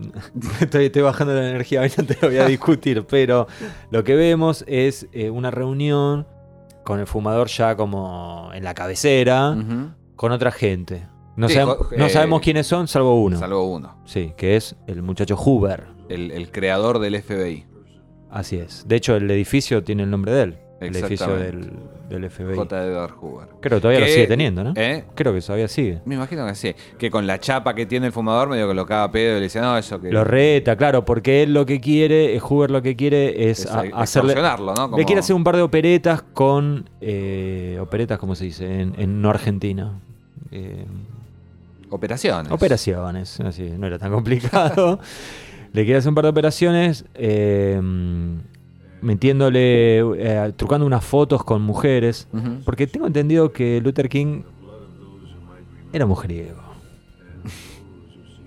[0.60, 3.46] estoy, estoy bajando la energía, hoy no te lo voy a discutir, pero
[3.90, 6.26] lo que vemos es eh, una reunión
[6.84, 9.90] con el fumador ya como en la cabecera, Ujú.
[10.20, 11.06] Con otra gente.
[11.34, 13.38] No, Sí, sabemos, jo- no eh, sabemos quiénes son, salvo uno.
[13.38, 13.96] Salvo uno.
[14.04, 15.84] Sí, que es el muchacho Hoover.
[16.10, 17.64] El, el creador del FBI.
[18.30, 18.86] Así es.
[18.86, 20.58] De hecho, el edificio tiene el nombre de él.
[20.78, 21.72] El edificio del,
[22.10, 22.54] del FBI.
[22.54, 22.84] J.
[22.84, 23.48] Edgar Hoover.
[23.62, 24.74] Creo que todavía lo sigue teniendo, ¿no?
[24.76, 25.04] ¿Eh?
[25.14, 26.02] Creo que todavía sigue.
[26.04, 26.74] Me imagino que sí.
[26.98, 29.44] Que con la chapa que tiene el fumador medio que lo caga pedo y le
[29.44, 30.10] dice, no, eso que...
[30.12, 33.70] Lo reta, claro, porque él lo que quiere, eh, Hoover lo que quiere es, es
[33.70, 34.34] a- hacerle.
[34.34, 34.96] ¿no?
[34.98, 36.90] Le quiere hacer un par de operetas con.
[37.00, 38.80] eh, operetas, ¿cómo se dice?
[38.82, 39.98] En, en no Argentina.
[40.52, 40.84] Eh,
[41.90, 42.52] Operaciones.
[42.52, 45.00] operaciones, así, no era tan complicado.
[45.72, 47.04] Le quiere hacer un par de operaciones.
[47.14, 47.80] eh,
[49.02, 49.98] metiéndole.
[50.00, 52.28] eh, trucando unas fotos con mujeres.
[52.64, 54.42] Porque tengo entendido que Luther King
[55.92, 56.60] era mujeriego.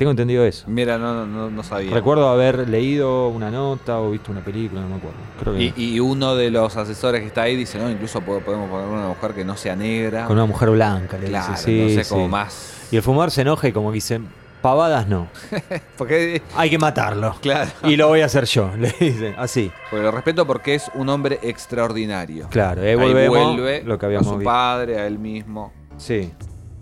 [0.03, 0.65] Tengo entendido eso.
[0.67, 1.91] Mira, no, no- no, sabía.
[1.91, 5.17] Recuerdo haber leído una nota o visto una película, no me acuerdo.
[5.39, 8.39] Creo que Y, y uno de los asesores que está ahí dice, no, incluso po-
[8.41, 10.25] podemos poner una mujer que no sea negra.
[10.25, 11.63] con una mujer blanca, le claro, dice.
[11.65, 12.87] Sí, no sé, como más...
[12.91, 14.21] Y el fumador se enoja y como que dice,
[14.61, 15.27] pavadas no,
[15.97, 17.35] Porque, hay que matarlo.
[17.41, 19.71] claro, Y lo voy a hacer yo, le dice, así.
[19.89, 22.47] porque lo respeto porque es un hombre extraordinario.
[22.49, 24.49] Claro, volvemos vuelve lo que a habíamos su visto.
[24.51, 25.73] padre, a él mismo.
[25.97, 26.31] Sí,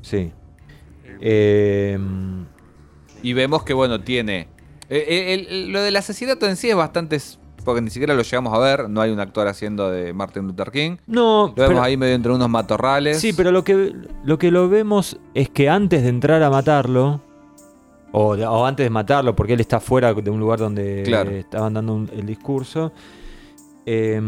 [0.02, 0.31] sí.
[1.23, 1.98] Eh,
[3.23, 4.48] Y vemos que, bueno, tiene...
[4.89, 7.18] eh, eh, el- el- lo del asesinato en sí es bastante...
[7.64, 8.89] Porque ni siquiera lo llegamos a ver.
[8.89, 10.98] No hay un actor haciendo de Martin Luther King.
[11.06, 13.19] no, Lo vemos pero- ahí medio entre unos matorrales.
[13.19, 13.93] Sí, pero lo que,
[14.23, 17.22] lo que lo vemos es que antes de entrar a matarlo,
[18.14, 21.30] o, antes de matarlo, porque él está fuera de un lugar donde Claro.
[21.31, 22.91] estaban dando un- el discurso,
[23.85, 24.19] eh,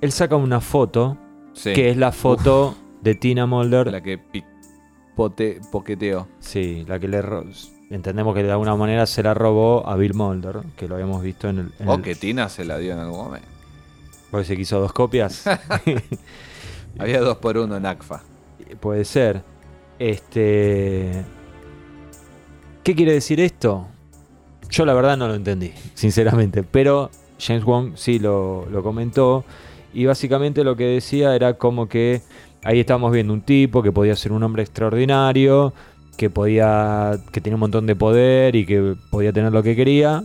[0.00, 1.16] él saca una foto,
[1.52, 1.72] Sí.
[1.72, 3.92] que es la foto de Tina Mulder.
[3.92, 6.26] La que picote, poqueteó.
[6.40, 7.22] Sí, la que le
[7.90, 11.48] entendemos que de alguna manera se la robó a Bill Mulder, que lo habíamos visto
[11.48, 11.72] en el...
[11.78, 13.48] en O que Tina se la dio en algún momento.
[14.30, 15.44] porque se quiso dos copias.
[16.98, 18.22] Había dos por uno en ACFA.
[18.80, 19.42] Puede ser.
[19.98, 21.24] Este.
[22.82, 23.86] ¿Qué quiere decir esto?
[24.70, 26.62] Yo la verdad no lo entendí, sinceramente.
[26.62, 29.44] Pero James Wong sí lo, lo comentó.
[29.92, 32.22] Y básicamente lo que decía era como que
[32.62, 35.72] ahí estábamos viendo un tipo que podía ser un hombre extraordinario,
[36.16, 37.18] que podía.
[37.32, 40.22] que tenía un montón de poder y que podía tener lo que quería.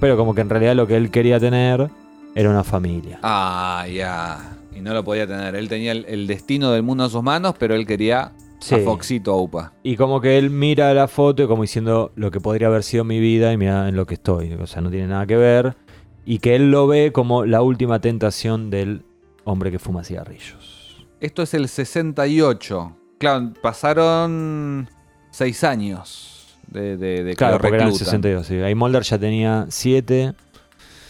[0.00, 1.88] Pero como que en realidad lo que él quería tener
[2.34, 3.18] era una familia.
[3.22, 4.56] Ah, ya.
[4.74, 5.54] Y no lo podía tener.
[5.54, 8.76] Él tenía el, el destino del mundo en sus manos, pero él quería Sí.
[8.76, 9.72] a Foxito Upa.
[9.82, 13.02] Y como que él mira la foto y como diciendo lo que podría haber sido
[13.02, 14.52] mi vida y mira en lo que estoy.
[14.54, 15.76] O sea, no tiene nada que ver.
[16.24, 19.02] Y que él lo ve como la última tentación del
[19.44, 21.04] hombre que fuma cigarrillos.
[21.20, 22.96] Esto es el 68.
[23.18, 24.88] Claro, pasaron
[25.32, 28.06] seis años De, de, de que Claro, lo porque eran reclutan.
[28.06, 28.46] 62.
[28.46, 28.54] Sí.
[28.62, 30.32] Ahí Mulder ya tenía 7,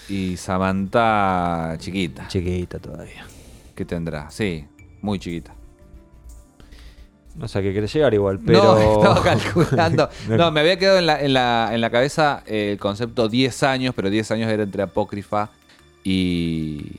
[0.09, 2.27] Y Samantha chiquita.
[2.29, 3.27] chiquita todavía.
[3.75, 4.31] ¿Qué tendrá?
[4.31, 4.65] Sí,
[5.03, 5.55] muy chiquita.
[7.35, 8.63] No sé a qué querés llegar igual, pero.
[8.75, 10.09] No, estaba calculando.
[10.29, 13.95] No, me había quedado en la, en la, en la cabeza el concepto 10 años,
[13.95, 15.49] pero 10 años era entre Apócrifa
[16.05, 16.93] y,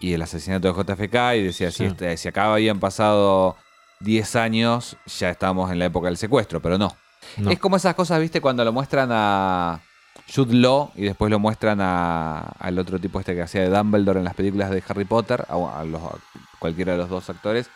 [0.00, 1.14] y el asesinato de JFK.
[1.36, 3.56] Y decía, si, este- si acá habían pasado
[4.00, 6.94] 10 años, ya estábamos en la época del secuestro, pero no.
[7.36, 7.50] No.
[7.50, 8.40] Es como esas cosas, ¿viste?
[8.40, 9.80] Cuando lo muestran a
[10.34, 14.18] Jude Law y después lo muestran a, al otro tipo este que hacía de Dumbledore
[14.20, 16.16] en las películas de Harry Potter, a, a los- a
[16.58, 17.68] cualquiera de los dos actores.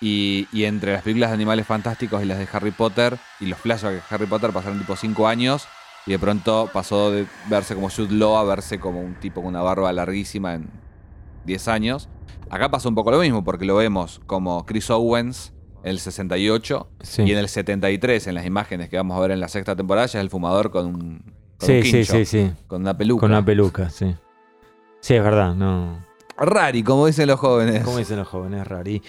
[0.00, 3.58] Y, y entre las películas de animales fantásticos y las de Harry Potter y los
[3.58, 5.66] flashbacks de Harry Potter pasaron tipo 5 años
[6.04, 9.48] y de pronto pasó de verse como Jude Law a verse como un tipo con
[9.48, 10.68] una barba larguísima en
[11.46, 12.08] 10 años.
[12.50, 15.52] Acá pasó un poco lo mismo porque lo vemos como Chris Owens
[15.82, 17.22] en el 68 Sí.
[17.22, 20.06] y en el 73 en las imágenes que vamos a ver en la sexta temporada
[20.06, 21.18] ya es el fumador con un,
[21.58, 22.52] con Sí, un sí, quincho, sí, sí.
[22.66, 23.20] con una peluca.
[23.20, 24.14] Con una peluca, sí.
[25.00, 26.04] Sí, es verdad, no.
[26.38, 27.82] Rari, como dicen los jóvenes.
[27.84, 29.02] Como dicen los jóvenes, rari.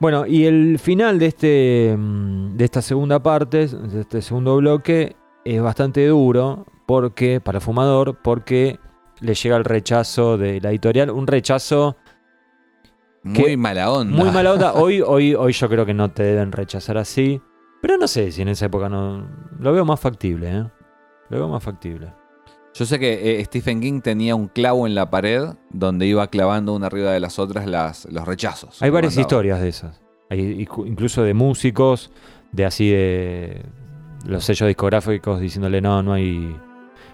[0.00, 5.14] Bueno, y el final de este mm, de esta segunda parte, de este segundo bloque,
[5.44, 8.78] es bastante duro porque para el fumador, porque
[9.20, 11.96] le llega el rechazo de la editorial, un rechazo
[13.24, 14.16] Muy que- mala onda.
[14.16, 14.72] muy mala onda.
[14.74, 17.40] Hoy, hoy, hoy yo creo que no te deben rechazar así,
[17.82, 19.26] pero no sé si en esa época no
[19.58, 20.64] lo veo más factible, ¿eh?
[21.30, 22.12] Lo veo más factible.
[22.74, 26.74] Yo sé que eh, Stephen King tenía un clavo en la pared donde iba clavando
[26.74, 28.82] una arriba de las otras las, los rechazos.
[28.82, 29.20] Hay varias mandaba.
[29.22, 30.02] historias de esas.
[30.28, 32.10] Hay incluso de músicos,
[32.52, 33.64] de así de
[34.26, 36.56] los sellos discográficos diciéndole no, no hay.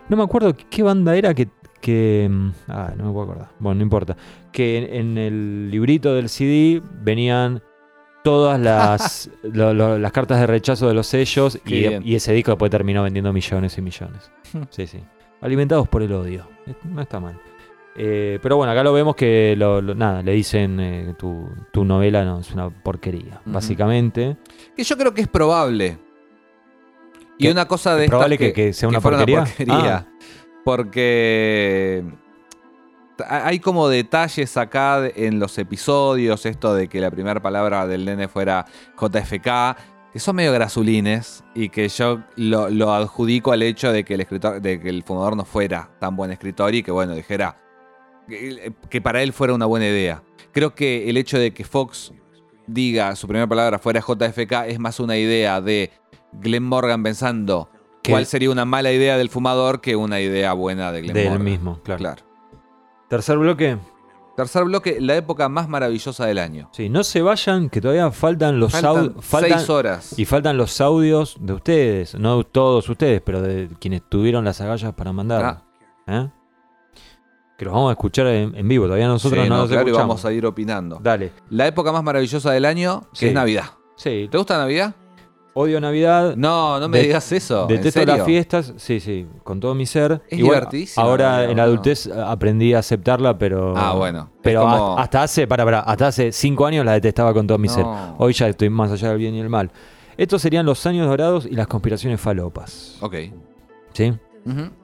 [0.08, 1.48] No me acuerdo qué banda era que.
[1.80, 3.48] Que mm, ah, no me puedo acordar.
[3.58, 4.16] Bueno, no importa.
[4.52, 7.62] Que en, en el librito del CD venían
[8.22, 12.70] todas las, lo- lo- las cartas de rechazo de los sellos y, ese disco después
[12.70, 14.30] terminó vendiendo millones y millones.
[14.70, 14.98] Sí, sí.
[15.40, 16.46] Alimentados por el odio.
[16.84, 17.40] No está mal.
[17.96, 21.84] Eh, pero bueno, acá lo vemos que lo- lo- nada, le dicen eh, tu, tu
[21.84, 24.36] novela no es una porquería, básicamente.
[24.76, 25.98] Que yo creo que es probable.
[27.38, 29.44] Y una cosa de ¿Es probable que- que sea una porquería?
[29.44, 30.06] porquería.
[30.64, 32.04] Porque
[33.16, 38.04] t- hay como detalles acá en los episodios, esto de que la primera palabra del
[38.04, 38.66] nene fuera
[39.00, 39.76] JFK,
[40.12, 44.20] que son medio grasulines y que yo lo, lo adjudico al hecho de que el
[44.22, 47.56] escritor, de que el fumador no fuera tan buen escritor y que bueno, dijera
[48.28, 50.22] que, que para él fuera una buena idea.
[50.52, 52.12] Creo que el hecho de que Fox
[52.66, 55.90] diga su primera palabra fuera JFK es más una idea de
[56.32, 57.68] Glenn Morgan pensando
[58.10, 61.38] Que- cuál sería una mala idea del fumador que una idea buena de Glenn Del
[61.40, 61.98] mismo, claro.
[61.98, 62.22] Claro.
[63.08, 63.78] Tercer bloque.
[64.36, 66.70] Tercer bloque, la época más maravillosa del año.
[66.72, 69.12] Sí, no se vayan, que todavía faltan los audios.
[69.24, 70.18] Seis horas.
[70.18, 72.14] y faltan los audios de ustedes.
[72.14, 75.44] No todos ustedes, pero de quienes tuvieron las agallas para mandar.
[75.44, 75.62] Ah.
[76.06, 76.28] ¿Eh?
[77.58, 78.86] Que los vamos a escuchar en, en vivo.
[78.86, 80.08] Todavía nosotros Sí, no, no, los claro, y escuchamos.
[80.08, 80.98] vamos a ir opinando.
[81.02, 81.32] Dale.
[81.50, 83.26] La época más maravillosa del año, que Sí.
[83.26, 83.64] es Navidad.
[83.96, 84.94] Sí, ¿Te gusta Navidad?
[85.54, 86.34] Odio Navidad.
[86.36, 87.62] No, no me De- digas eso.
[87.62, 90.22] ¿En Detesto las fiestas, sí, sí, con todo mi ser.
[90.28, 93.74] Es divertidísima, Ahora en la adultez eh, aprendí a aceptarla, pero.
[93.76, 94.30] Ah, bueno.
[94.42, 97.68] Pero como- hasta, hace, para, para, hasta hace cinco años la detestaba con todo mi
[97.68, 97.84] ser.
[98.18, 99.70] Hoy ya estoy más allá del bien y el mal.
[100.16, 102.98] Estos serían los años dorados y las conspiraciones falopas.
[103.00, 103.14] Ok.
[103.92, 104.12] ¿Sí?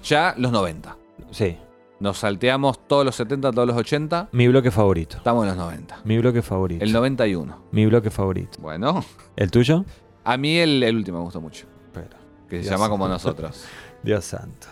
[0.02, 0.96] Ya los 90.
[1.30, 1.56] Sí.
[1.98, 4.28] Nos salteamos todos los 70, todos los 80.
[4.32, 5.16] Mi bloque favorito.
[5.16, 6.00] Estamos en los 90.
[6.04, 6.84] Mi bloque favorito.
[6.84, 7.56] El 91.
[7.70, 8.58] Mi bloque favorito.
[8.60, 9.02] Bueno,
[9.36, 9.84] ¿El tuyo?
[10.32, 11.66] A mí el, el último me gustó mucho.
[11.92, 12.08] Pero,
[12.48, 13.64] Que se Dios llama como nosotros.
[14.02, 14.66] Dios santo.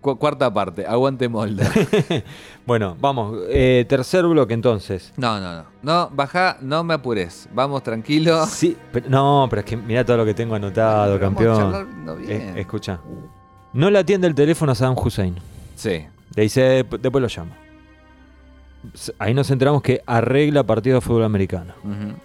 [0.00, 1.66] Cu- cuarta parte, aguante Molder.
[2.66, 3.38] Bueno, vamos.
[3.48, 5.12] eh, tercer bloque entonces.
[5.16, 5.64] No, no, no.
[5.82, 7.48] No, baja, no me apures.
[7.54, 8.44] Vamos tranquilo.
[8.46, 12.18] Sí, pero- no, pero es que mira todo lo que tengo anotado, a campeón.
[12.26, 12.56] bien.
[12.56, 13.00] Eh, escucha.
[13.72, 15.36] No le atiende el teléfono a Saddam Hussein.
[15.76, 16.06] Sí.
[16.34, 17.56] Le dice, "Dep- después lo llama.
[19.18, 21.74] Ahí nos enteramos que arregla partido de fútbol americano.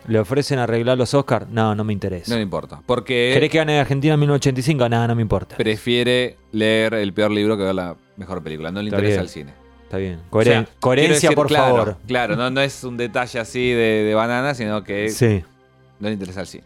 [0.08, 1.48] ¿Le ofrecen arreglar los Oscars?
[1.50, 2.36] No, no me No interesa.
[2.36, 2.82] me importa.
[2.86, 4.88] Porque ¿Querés que gane Argentina en 1985?
[4.90, 5.58] No, no me importa.
[5.58, 8.72] prefiere leer el peor libro que ver la mejor película.
[8.72, 9.24] No le Está interesa bien.
[9.24, 9.54] el cine.
[9.84, 10.20] Está bien.
[10.30, 11.98] O Coheren- sea, coherencia, decir, por claro, favor.
[12.08, 15.44] Claro, no, no es un detalle así de, de banana, sino que Sí.
[16.00, 16.64] no le interesa el cine.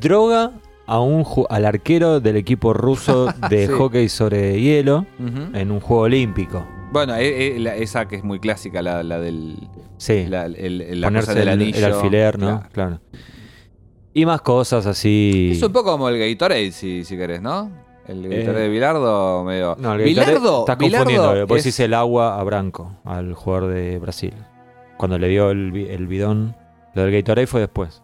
[0.00, 0.52] Droga
[0.86, 3.72] a un al arquero del equipo ruso de Sí.
[3.72, 5.04] hockey sobre hielo
[5.52, 6.64] en un juego olímpico.
[6.92, 9.56] Bueno, e- e- la- esa que es muy clásica, la, la del.
[9.96, 10.26] Sí.
[10.28, 11.78] La, el- la ponerse cosa del el, anillo.
[11.78, 12.46] el alfiler, ¿no?
[12.46, 12.68] Claro.
[12.72, 13.00] Claro.
[14.14, 15.52] Y más cosas así.
[15.54, 17.70] Es un poco como el Gatorade, si, si querés, ¿no?
[18.06, 19.76] El Gatorade Eh, de Bilardo, medio.
[19.78, 21.46] No, el Bilardo, Estás Bilardo confundiendo.
[21.46, 24.34] Vos es- el agua a Branco, al jugador de Brasil.
[24.98, 26.54] Cuando le dio el, el bidón.
[26.94, 28.02] Lo del Gatorade fue después.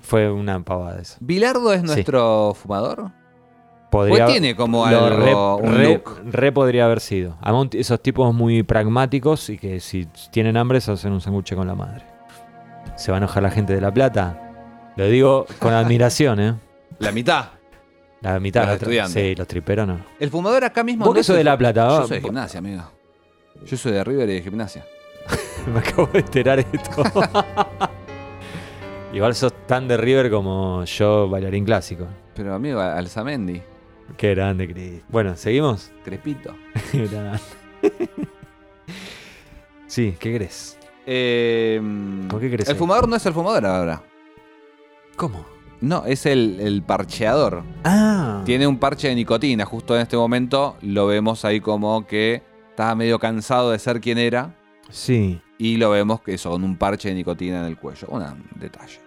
[0.00, 1.18] Fue una pavada esa.
[1.20, 1.86] ¿Bilardo es Sí.
[1.86, 3.10] nuestro fumador?
[3.90, 4.24] Podría.
[4.24, 7.36] Pues tiene como algo, re, un re- podría haber sido.
[7.40, 11.66] Además, esos tipos muy pragmáticos y que si tienen hambre se hacen un sándwich con
[11.66, 12.04] la madre.
[12.96, 14.92] ¿Se va a enojar la gente de La Plata?
[14.96, 16.54] Lo digo con admiración, ¿eh?
[16.98, 17.46] La mitad.
[18.20, 18.64] La mitad.
[18.66, 19.14] Los estudiantes.
[19.14, 20.00] Sí, los triperos no.
[20.18, 21.06] El fumador acá mismo.
[21.06, 21.88] ¿Vos no que sos de La Plata?
[21.88, 22.82] Yo soy de gimnasia, amigo.
[23.64, 24.84] Yo soy de River y de gimnasia.
[25.72, 27.02] Me acabo de enterar esto.
[29.12, 32.06] Igual sos tan de River como yo, bailarín clásico.
[32.34, 33.60] Pero amigo, Alzamendi,
[34.16, 35.02] Qué grande, Cris.
[35.08, 35.90] Bueno, ¿seguimos?
[36.04, 36.54] Crespito.
[36.92, 37.38] Grande.
[39.86, 40.78] sí, ¿qué crees?
[41.06, 41.80] Eh,
[42.28, 44.02] ¿Por qué crees El fumador no es el fumador ahora.
[45.16, 45.44] ¿Cómo?
[45.80, 47.62] No, es el, el parcheador.
[47.84, 48.42] Ah.
[48.44, 49.64] Tiene un parche de nicotina.
[49.64, 54.18] Justo en este momento lo vemos ahí como que estaba medio cansado de ser quien
[54.18, 54.54] era.
[54.90, 55.40] Sí.
[55.58, 58.08] Y lo vemos que eso, con un parche de nicotina en el cuello.
[58.08, 58.24] Un
[58.56, 59.00] detalle.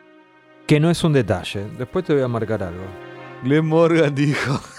[0.65, 1.65] Que no es un detalle.
[1.77, 3.12] Después te voy a marcar algo.
[3.43, 4.59] Glenn Morgan dijo.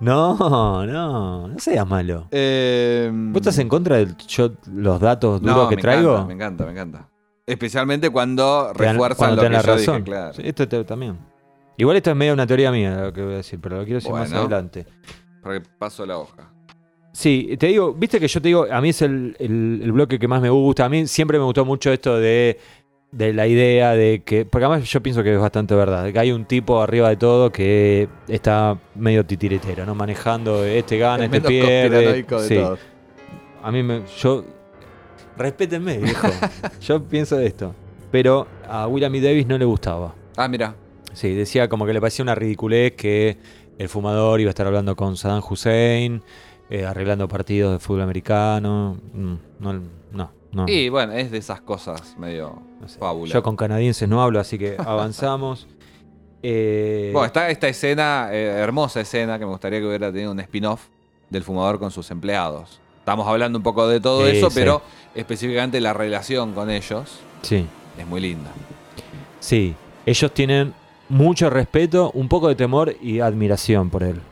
[0.00, 2.26] No, no, no seas malo.
[2.30, 6.10] Eh, ¿Vos estás en contra de yo, los datos duros no, que me traigo?
[6.12, 7.08] Encanta, me encanta, me encanta.
[7.46, 10.02] Especialmente cuando Te refuerzan cuando lo que yo la dije, razón.
[10.02, 10.32] claro.
[10.34, 11.18] Sí, esto te- también.
[11.76, 13.98] Igual esto es medio una teoría mía lo que voy a decir, pero lo quiero
[13.98, 14.86] decir más adelante.
[15.42, 16.52] Para que paso la hoja.
[17.12, 20.18] Sí, te digo, viste que yo te digo, a mí es el, el- el bloque
[20.18, 20.84] que más me gusta.
[20.84, 22.58] A mí siempre me gustó mucho esto de,
[23.12, 24.44] de la idea de que.
[24.44, 26.12] Porque además yo pienso que es bastante verdad.
[26.12, 29.94] que hay un tipo arriba de todo que está medio titiritero, ¿no?
[29.94, 32.22] Manejando este gana, El este pierde.
[32.22, 32.54] de Sí.
[32.56, 32.80] todos.
[33.62, 34.02] A mí me.
[34.18, 34.44] Yo.
[35.36, 36.28] Respétenme, viejo.
[36.80, 37.74] yo pienso esto.
[38.10, 39.20] Pero a William E.
[39.20, 40.14] Davis no le gustaba.
[40.36, 40.74] Ah, mira.
[41.12, 43.36] Sí, decía como que le parecía una ridiculez que
[43.78, 46.22] el fumador iba a estar hablando con Saddam Hussein,
[46.70, 48.96] eh, arreglando partidos de fútbol americano.
[49.12, 49.72] Mm, No,
[50.12, 50.66] no, no.
[50.68, 52.98] Y bueno, es de esas cosas medio no sé.
[52.98, 53.32] fábula.
[53.32, 55.66] Yo con canadienses no hablo, así que avanzamos.
[56.42, 60.40] Eh, Bueno, está esta escena, eh, hermosa escena, que me gustaría que hubiera tenido un
[60.40, 60.86] spin-off
[61.30, 62.80] del fumador con sus empleados.
[63.00, 64.54] Estamos hablando un poco de todo eso, sí.
[64.60, 64.82] pero
[65.14, 67.66] específicamente la relación con ellos sí,
[67.98, 68.50] es muy linda.
[69.40, 69.74] sí.
[70.06, 70.72] Ellos tienen
[71.10, 74.22] mucho respeto, un poco de temor y admiración por él.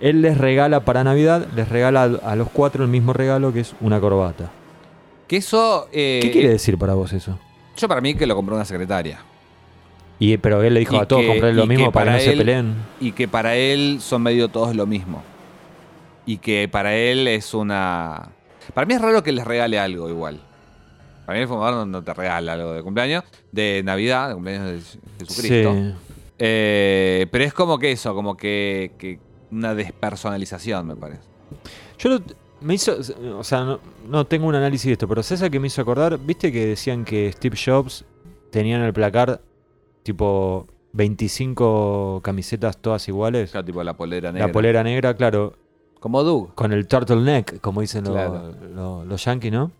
[0.00, 3.74] Él les regala para Navidad, les regala a los cuatro el mismo regalo que es
[3.80, 4.50] una corbata.
[5.30, 5.86] Que eso...
[5.92, 7.38] eh, ¿Qué quiere decir para vos eso?
[7.76, 9.20] Yo para mí que lo compró una secretaria.
[10.18, 12.16] Y, pero él le dijo Y a todos comprar lo mismo que para, que no
[12.16, 12.74] para se él- peleen.
[12.98, 15.22] Y que para él son medio todos lo mismo.
[16.26, 18.30] Y que para él es una...
[18.74, 20.40] Para mí es raro que les regale algo igual.
[21.26, 24.80] Para mí el fumador no, te regala algo de cumpleaños, de Navidad, de cumpleaños de
[25.26, 25.74] Jesucristo.
[25.74, 25.94] Sí.
[26.40, 29.20] Eh, pero es como que eso, como que, que
[29.52, 31.22] una despersonalización, me parece.
[32.00, 32.18] Yo
[32.60, 32.96] me hizo,
[33.38, 36.18] o sea, no, no tengo un análisis de esto, pero César que me hizo acordar,
[36.18, 38.04] viste que decían que Steve Jobs
[38.50, 39.40] tenía en el placar
[40.02, 43.50] tipo 25 camisetas todas iguales.
[43.52, 44.46] Claro, tipo la polera negra.
[44.48, 45.54] La polera negra, claro,
[46.00, 46.54] Como Doug.
[46.54, 49.70] con el turtleneck, como dicen los- los, los yankees, ¿no?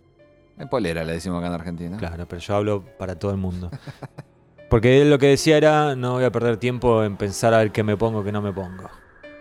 [0.57, 1.97] En polera le decimos acá en Argentina.
[1.97, 3.69] Claro, pero yo hablo para todo el mundo.
[4.69, 7.71] Porque él lo que decía era, no voy a perder tiempo en pensar a ver
[7.71, 8.89] qué me pongo, qué no me pongo.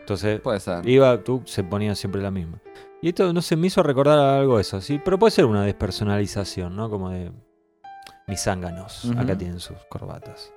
[0.01, 0.89] Entonces, Puede ser.
[0.89, 2.59] Iba, tú, se ponía siempre la misma.
[3.03, 5.01] Y esto, no sé, me hizo recordar algo eso, sí.
[5.03, 6.91] Pero puede ser una despersonalización, ¿no?
[6.91, 7.33] Como de
[8.27, 9.11] mis zánganos.
[9.17, 10.53] Acá tienen sus corbatas.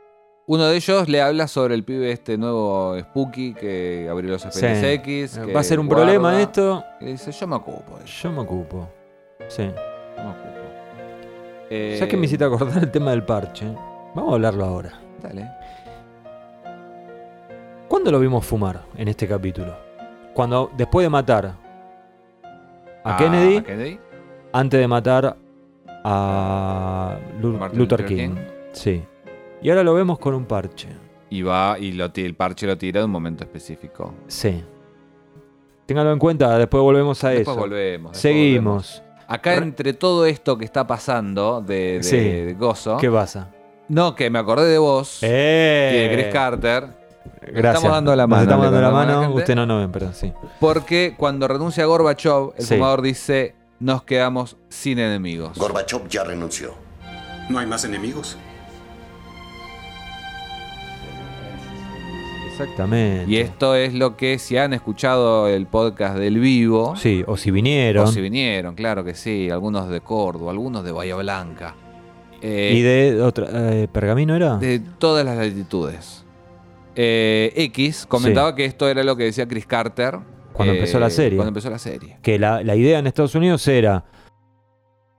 [0.45, 4.65] Uno de ellos le habla sobre el pibe este nuevo Spooky que abrió los Sí.
[4.65, 5.40] X.
[5.56, 6.84] Va a ser un problema esto.
[6.99, 8.24] Y dice, yo me ocupo de eso.
[8.24, 8.90] Yo me ocupo.
[9.48, 9.64] Sí.
[9.64, 10.49] yo me ocupo.
[11.70, 13.65] Eh, ¿Sabes qué me hiciste acordar el tema del parche?
[14.14, 14.91] Vamos a hablarlo ahora.
[15.22, 15.49] Dale.
[17.88, 19.76] ¿Cuándo lo vimos fumar en este capítulo?
[20.34, 21.53] Cuando, después de matar
[23.03, 23.99] a Kennedy, Kennedy.
[24.51, 25.38] antes de matar
[26.03, 28.15] a Lu- Martin Luther King.
[28.17, 28.35] King.
[28.73, 29.03] Sí.
[29.61, 30.89] Y ahora lo vemos con un parche.
[31.30, 34.13] Y va y lo, el parche lo tira de un momento específico.
[34.27, 34.63] Sí.
[35.85, 37.59] Téngalo en cuenta, después volvemos a Después eso.
[37.59, 38.11] volvemos.
[38.13, 39.01] después Seguimos.
[39.01, 39.03] volvemos.
[39.27, 42.17] Acá Re- entre todo esto que está pasando de, de, Sí.
[42.17, 42.97] de Gozo.
[42.97, 43.49] ¿Qué pasa?
[43.88, 45.21] No, que me acordé de vos.
[45.23, 46.07] Y ¡Eh!
[46.09, 47.02] de Chris Carter.
[47.41, 47.75] Gracias.
[47.75, 49.21] estamos dando la Nos mano, estamos le dando la la mano.
[49.23, 49.37] gente.
[49.37, 50.31] Usted no nos ven, pero sí.
[50.59, 52.75] Porque cuando renuncia Gorbachev, el Sí.
[52.75, 55.57] fumador dice: Nos quedamos sin enemigos.
[55.57, 56.73] Gorbachev ya renunció.
[57.49, 58.37] No hay más enemigos.
[62.51, 63.31] Exactamente.
[63.31, 67.49] Y esto es lo que, si han escuchado el podcast del vivo, Sí, o si
[67.51, 68.03] vinieron.
[68.05, 71.73] o si vinieron, claro que sí, algunos de Córdoba, algunos de Bahía Blanca,
[72.41, 73.47] eh, y de otra.
[73.51, 74.57] eh, ¿Pergamino era?
[74.57, 76.22] de todas las latitudes.
[76.95, 80.20] Eh, X comentaba que esto era lo que decía Chris Carter
[80.53, 81.38] Cuando empezó la serie.
[81.38, 82.18] Cuando empezó la serie.
[82.22, 84.06] Que la, la idea en Estados Unidos era.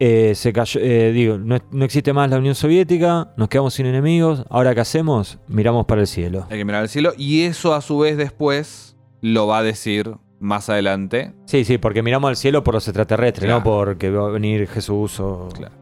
[0.01, 3.87] Eh, se cayó, eh, digo, no, no existe más la Unión Soviética, nos quedamos sin
[3.87, 5.39] enemigos, ahora qué hacemos?
[5.47, 6.47] Miramos para el cielo.
[6.51, 7.13] Hay que mirar al cielo.
[7.17, 11.33] Y eso a su vez después lo va a decir más adelante.
[11.47, 13.61] Sí, sí, porque miramos al cielo por los extraterrestres, Claro.
[13.61, 15.75] no porque va a venir Jesús o Claro.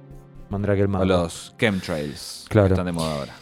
[0.51, 1.05] Mandrake el O Mago.
[1.07, 2.45] los chemtrails.
[2.51, 2.69] Claro.
[2.69, 3.33] Que están de moda ahora.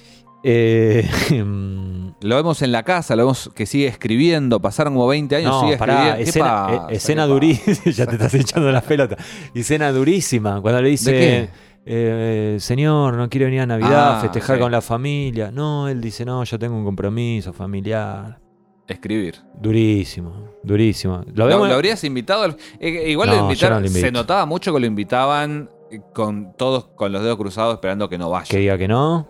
[0.43, 1.09] Eh,
[2.23, 4.61] Lo vemos en la casa, lo vemos que sigue escribiendo.
[4.61, 6.17] Pasaron como 20 años, no, sigue pará, escribiendo.
[6.19, 6.75] ¿Qué escena, pasa?
[6.93, 9.19] eh, escena ¿Qué durísima, ya te estás echando las pelotas.
[9.55, 11.49] Escena durísima, cuando le dice,
[11.87, 14.61] eh, señor, no quiere venir a Navidad, Ah, festejar sí.
[14.62, 15.51] con la familia.
[15.51, 18.39] No, él dice, no, yo tengo un compromiso familiar.
[18.87, 19.37] Escribir.
[19.59, 21.23] Durísimo, durísimo.
[21.29, 22.43] Lo ¿Lo, vemos- lo habrías invitado?
[22.43, 23.77] al- eh, igual No, lo yo invitaron.
[23.77, 24.07] no lo invito.
[24.07, 25.71] se notaba mucho que lo invitaban
[26.12, 28.47] con todos con los dedos cruzados esperando que no vaya.
[28.51, 29.27] que diga que no.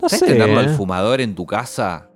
[0.00, 0.26] No ¿Sabes sé.
[0.32, 0.76] tenerlo al eh.
[0.76, 2.08] fumador en tu casa?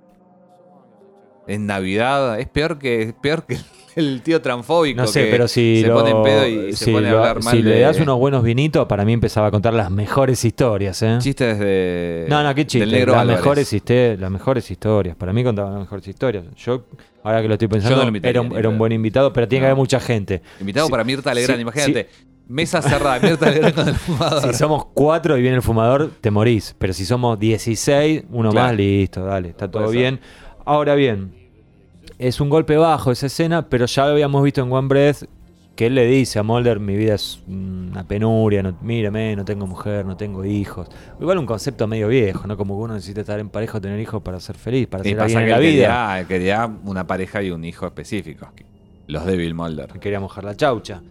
[1.47, 2.39] En Navidad.
[2.39, 3.57] Es peor que, es peor que
[3.97, 5.01] el tío transfóbico.
[5.01, 7.11] No sé, que pero si, se lo- pone en pedo y se si pone a
[7.11, 9.73] lo- hablar mal si le de das unos buenos vinitos, para mí empezaba a contar
[9.73, 11.17] las mejores historias, ¿eh?
[11.19, 12.25] chistes de.
[12.29, 12.87] No, no, qué chiste.
[12.87, 13.73] Negro Las mejores,
[14.19, 15.15] las mejores historias.
[15.17, 16.45] Para mí contaba las mejores historias.
[16.55, 16.85] Yo,
[17.23, 19.45] ahora que lo estoy pensando, no lo invitaría, era, un, era un buen invitado, pero
[19.47, 19.71] tiene que No.
[19.73, 20.41] haber mucha gente.
[20.61, 22.07] Invitado para Mirta Legrand, sí, imagínate.
[22.47, 24.41] Mesa cerrada, Mirta Legrand con el fumador.
[24.51, 26.75] Si somos cuatro y viene el fumador, te morís.
[26.77, 28.67] Pero si somos 16, uno Claro.
[28.67, 30.01] más, listo, dale, está todo Puede ser.
[30.01, 30.19] bien.
[30.65, 31.33] Ahora bien,
[32.19, 35.23] es un golpe bajo esa escena, pero ya lo habíamos visto en One Breath,
[35.75, 39.65] que él le dice a Mulder, mi vida es una penuria, no, mírame, no tengo
[39.65, 40.87] mujer, no tengo hijos.
[41.19, 42.55] Igual un concepto medio viejo, ¿no?
[42.57, 45.11] Como que uno necesita estar en pareja o tener hijos para ser feliz, para Y
[45.11, 45.69] ser alguien en la vida.
[45.71, 48.49] quería, él quería una pareja y un hijo específicos.
[49.07, 49.87] Los de Bill Mulder.
[49.99, 51.01] Quería mojar la chaucha.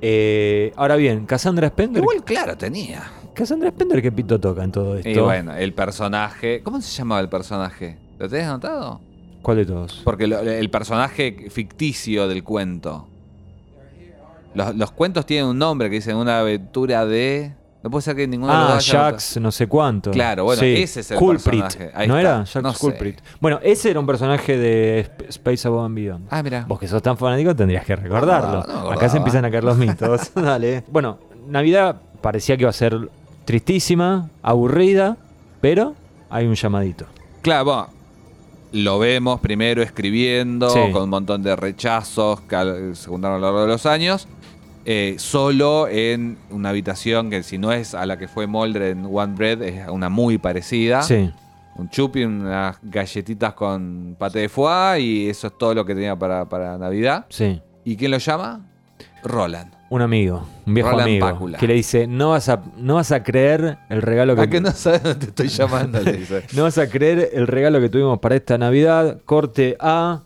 [0.00, 2.02] Eh, ahora bien, Cassandra Spender.
[2.02, 3.02] Igual, claro, tenía.
[3.34, 5.08] Cassandra Spender, ¿qué pito toca en todo esto?
[5.08, 6.60] Y bueno, el personaje.
[6.62, 7.96] ¿Cómo se llamaba el personaje?
[8.18, 9.00] ¿Lo tenés anotado?
[9.42, 10.00] ¿Cuál de todos?
[10.04, 13.06] Porque lo- el personaje ficticio del cuento.
[14.54, 17.52] Los, los cuentos tienen un nombre que dicen una aventura de.
[17.82, 20.10] No puede ser que ninguno de los Ah, Jax, no sé cuánto.
[20.10, 21.62] Claro, bueno, ese es el Culprit.
[21.62, 21.92] personaje.
[21.94, 22.30] Ahí ¿No está.
[22.30, 22.38] era?
[22.46, 22.78] Jax No sé.
[22.80, 23.18] Culprit.
[23.40, 26.26] Bueno, ese era un personaje de Sp- Space Above and Beyond.
[26.30, 26.64] Ah, mira.
[26.66, 28.64] Vos que sos tan fanático tendrías que recordarlo.
[28.66, 28.90] No.
[28.90, 30.32] Acá se empiezan a caer los mitos.
[30.34, 30.82] Dale.
[30.88, 33.08] Bueno, Navidad parecía que iba a ser
[33.44, 35.16] tristísima, aburrida,
[35.60, 35.94] pero
[36.30, 37.06] hay un llamadito.
[37.42, 37.88] Claro, bueno,
[38.72, 40.80] lo vemos primero escribiendo, Sí.
[40.92, 44.28] con un montón de rechazos que se juntaron a lo largo de los años.
[44.90, 49.04] Eh, solo en una habitación que si no es a la que fue Mulder en
[49.04, 51.02] One Bread, es una muy parecida.
[51.02, 51.30] Sí.
[51.76, 56.16] Un chupi, unas galletitas con pate de foie y eso es todo lo que tenía
[56.16, 57.26] para, para Navidad.
[57.28, 57.60] Sí.
[57.84, 58.64] ¿Y quién lo llama?
[59.22, 59.74] Roland.
[59.90, 61.58] Un amigo, un viejo Roland amigo, Pácula.
[61.58, 64.40] que le dice, no vas a, no vas a creer el regalo que...
[64.40, 66.00] ¿A que no sabes dónde te estoy llamando?
[66.02, 66.44] Le dice.
[66.54, 69.20] No vas a creer el regalo que tuvimos para esta Navidad.
[69.26, 70.22] Corte A.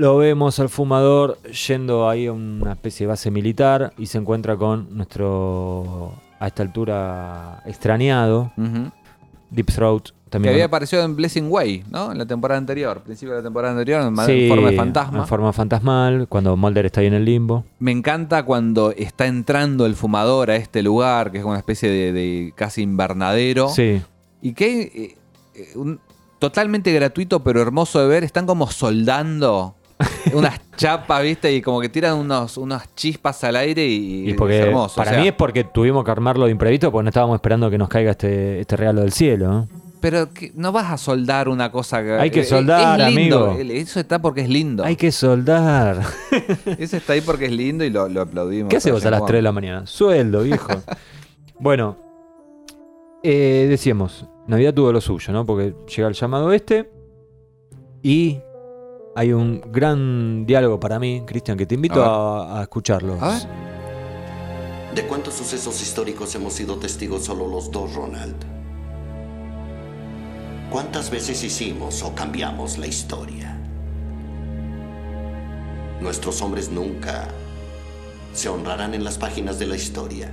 [0.00, 1.36] Lo vemos al fumador
[1.68, 6.62] yendo ahí a una especie de base militar y se encuentra con nuestro, a esta
[6.62, 8.50] altura, extrañado.
[9.50, 10.04] Deep Throat.
[10.04, 12.12] Que También había con- aparecido en Blessing Way, ¿no?
[12.12, 15.18] En la temporada anterior, principio de la temporada anterior, en Sí, forma de fantasma.
[15.18, 17.64] En forma fantasmal, cuando Mulder está ahí en el limbo.
[17.80, 22.12] Me encanta cuando está entrando el fumador a este lugar, que es una especie de,
[22.12, 23.68] de casi invernadero.
[23.68, 24.00] Sí,
[24.40, 25.16] Y que eh,
[25.56, 26.00] eh, un-
[26.38, 28.24] totalmente gratuito, pero hermoso de ver.
[28.24, 29.74] Están como soldando
[30.32, 31.52] unas chapas, ¿viste?
[31.52, 34.96] Y como que tiran unos, unas chispas al aire y, y porque es hermoso.
[34.96, 37.70] para o sea, mí es porque tuvimos que armarlo de imprevisto porque no estábamos esperando
[37.70, 39.68] que nos caiga este, este regalo del cielo.
[40.00, 42.12] Pero que no vas a soldar una cosa que.
[42.12, 43.50] Hay que eh, soldar, es lindo.
[43.50, 43.72] amigo.
[43.74, 44.82] Eso está porque es lindo.
[44.82, 46.00] Hay que soldar.
[46.78, 48.70] Eso está ahí porque es lindo y lo, lo aplaudimos.
[48.70, 49.86] ¿Qué haces vos a las James 3 de la mañana?
[49.86, 50.72] Sueldo, viejo.
[51.58, 51.98] bueno,
[53.22, 55.44] eh, decíamos, Navidad tuvo lo suyo, ¿no?
[55.44, 56.90] Porque llega el llamado este
[58.02, 58.38] y
[59.20, 63.18] hay un gran diálogo para mí, Cristian, que te invito A a, a escucharlo.
[63.20, 63.42] A ver.
[64.94, 68.36] ¿De cuántos sucesos históricos hemos sido testigos solo los dos, Ronald?
[70.70, 73.58] ¿Cuántas veces hicimos o cambiamos la historia?
[76.00, 77.28] Nuestros hombres nunca
[78.32, 80.30] se honrarán en las páginas de la historia,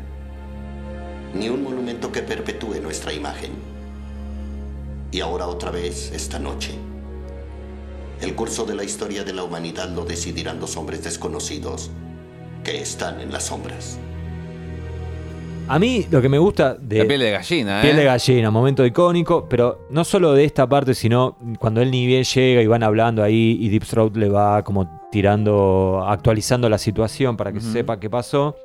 [1.34, 3.52] ni un monumento que perpetúe nuestra imagen.
[5.12, 6.87] Y ahora otra vez, esta noche,
[8.22, 11.92] el curso de la historia de la humanidad lo decidirán dos hombres desconocidos
[12.64, 14.00] que están en las sombras.
[15.70, 17.00] A mí lo que me gusta de...
[17.00, 17.82] La piel de gallina, ¿eh?
[17.84, 22.08] Piel de gallina, momento icónico, pero no solo de esta parte, sino cuando él ni
[22.08, 26.78] bien llega y van hablando ahí y Deep Throat le va como tirando, actualizando la
[26.78, 27.72] situación para que Ujú.
[27.74, 28.56] sepa qué pasó.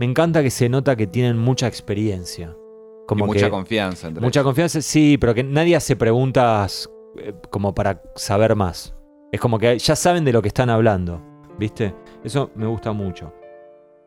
[0.00, 2.56] Me encanta que se nota que tienen mucha experiencia.
[3.06, 4.46] Como y mucha que- confianza entre Mucha ellos.
[4.48, 8.94] confianza, sí, pero que nadie hace preguntas eh, como para saber más.
[9.32, 11.22] Es como que ya saben de lo que están hablando,
[11.58, 11.94] ¿viste?
[12.24, 13.32] Eso me gusta mucho.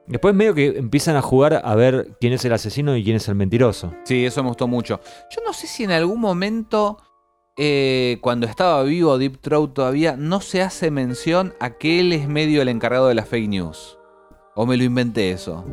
[0.06, 3.28] Después medio que empiezan a jugar a ver quién es el asesino y quién es
[3.30, 3.94] el mentiroso.
[4.04, 5.00] Sí, eso me gustó mucho.
[5.30, 6.98] Yo no sé si en algún momento,
[7.58, 12.28] eh, cuando estaba vivo Deep Throat todavía, no se hace mención a que él es
[12.28, 13.98] medio el encargado de las fake news.
[14.56, 15.66] O me lo inventé eso.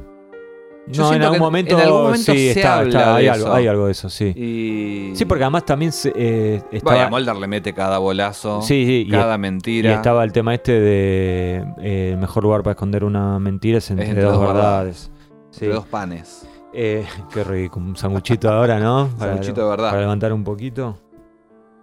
[0.87, 3.31] Yo no, en algún, momento, en algún momento sí, se está, habla está, hay, de
[3.31, 3.55] algo, eso.
[3.55, 4.25] hay algo de eso, sí.
[4.35, 5.13] Y...
[5.15, 9.05] Sí, porque además también se, eh, estaba, Vaya, Mulder le mete cada bolazo, Sí, sí,
[9.07, 9.95] y- cada y mentira.
[9.95, 14.09] estaba el tema este de eh, el mejor lugar para esconder una mentira es entre,
[14.09, 15.11] entre dos dos verdades.
[15.51, 15.65] Sí.
[15.67, 16.47] entre dos panes.
[16.73, 19.11] Eh, qué rico, un sanguchito ahora, ¿no?
[19.19, 19.91] Sanguchito de verdad.
[19.91, 20.99] Para levantar un poquito.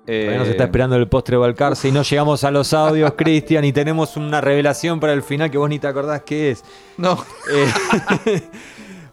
[0.09, 3.73] Eh, nos está esperando el postre Balcarce y no llegamos a los audios, Cristian, y
[3.73, 6.63] tenemos una revelación para el final que vos ni te acordás qué es.
[6.97, 7.17] No,
[7.53, 8.41] Eh,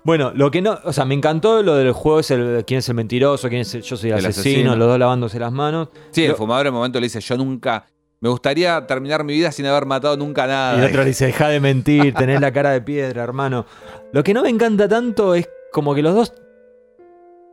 [0.04, 2.88] bueno, lo que no, o sea, me encantó lo del juego es el quién es
[2.88, 4.76] el mentiroso, quién es el, yo soy el, El asesino, asesino.
[4.76, 5.88] los dos lavándose las manos.
[6.10, 7.86] sí, el fumador en un momento le dice, yo nunca...
[8.20, 10.78] Me gustaría terminar mi vida sin haber matado nunca Y nada.
[10.78, 13.66] el otro le dice, deja de mentir, tenés la cara de piedra, hermano.
[14.12, 16.32] Lo que no me encanta tanto es como que los dos,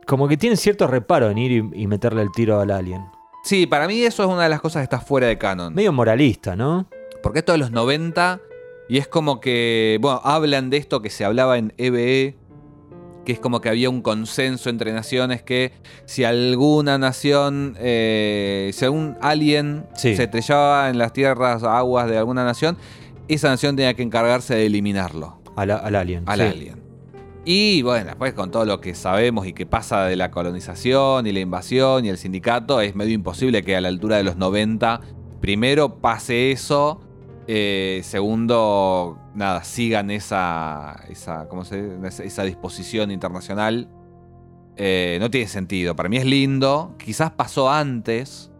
[0.06, 3.04] como que tienen cierto reparo en ir y, y meterle el tiro al alien.
[3.44, 5.74] Sí, para mí eso es una de las cosas que está fuera de canon.
[5.74, 6.86] Medio moralista, ¿no?
[7.22, 8.40] Porque esto de los 90
[8.88, 12.36] y es como que, bueno, hablan de esto que se hablaba en EBE,
[13.24, 15.72] que es como que había un consenso entre naciones que
[16.06, 20.16] si alguna nación, eh, si algún alien Sí.
[20.16, 22.76] se estrellaba en las tierras, aguas de alguna nación,
[23.28, 26.24] esa nación tenía que encargarse de eliminarlo Al, al alien.
[26.26, 26.44] al sí.
[26.46, 26.82] alien.
[27.44, 31.32] Y bueno, después con todo lo que sabemos y que pasa de la colonización y
[31.32, 35.00] la invasión y el sindicato, es medio imposible que a la altura de los 90,
[35.40, 37.00] primero pase eso,
[37.46, 42.24] eh, segundo, nada, sigan esa, esa, ¿cómo se dice?
[42.24, 43.88] esa, disposición internacional.
[44.76, 45.94] Eh, no tiene sentido.
[45.96, 46.94] Para mí es lindo.
[46.98, 48.50] Quizás pasó antes.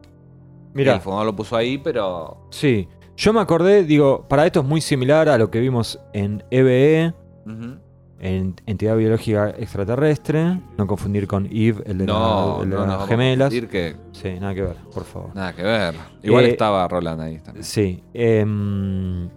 [0.74, 2.46] Mira, El fumador lo puso ahí, pero...
[2.50, 2.88] sí.
[3.14, 7.12] Yo me acordé, digo, para esto es muy similar a lo que vimos en EBE,
[7.46, 7.81] en
[8.22, 10.60] Entidad Biológica Extraterrestre.
[10.78, 13.50] No confundir con Eve, el de, la- No, el de no, no, las gemelas.
[13.50, 15.34] decir que Sí, nada que ver, por favor.
[15.34, 15.94] nada que ver.
[16.22, 17.64] Igual Eh, estaba Roland ahí también.
[17.64, 18.02] Sí.
[18.14, 19.28] em,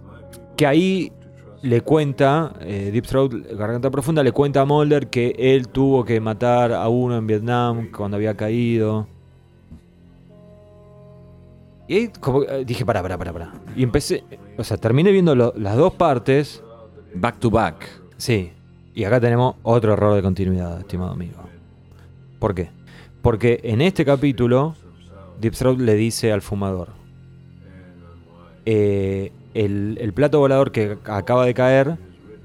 [0.56, 1.12] que ahí
[1.62, 6.20] le cuenta, eh, Deep Throat, Garganta Profunda, le cuenta a Mulder que él tuvo que
[6.20, 9.08] matar a uno en Vietnam cuando había caído.
[11.88, 13.52] Y ahí como, eh, dije, pará, pará, pará, pará.
[13.76, 14.24] Y empecé,
[14.58, 16.62] o sea, terminé viendo lo- las dos partes.
[17.14, 17.86] Back to back.
[18.16, 18.52] Sí.
[18.96, 21.42] Y acá tenemos otro error de continuidad, estimado amigo.
[22.38, 22.70] ¿Por qué?
[23.20, 24.74] Porque en este capítulo,
[25.38, 26.88] Deep Throat le dice al fumador:
[28.64, 31.98] eh, el, el plato volador que acaba de caer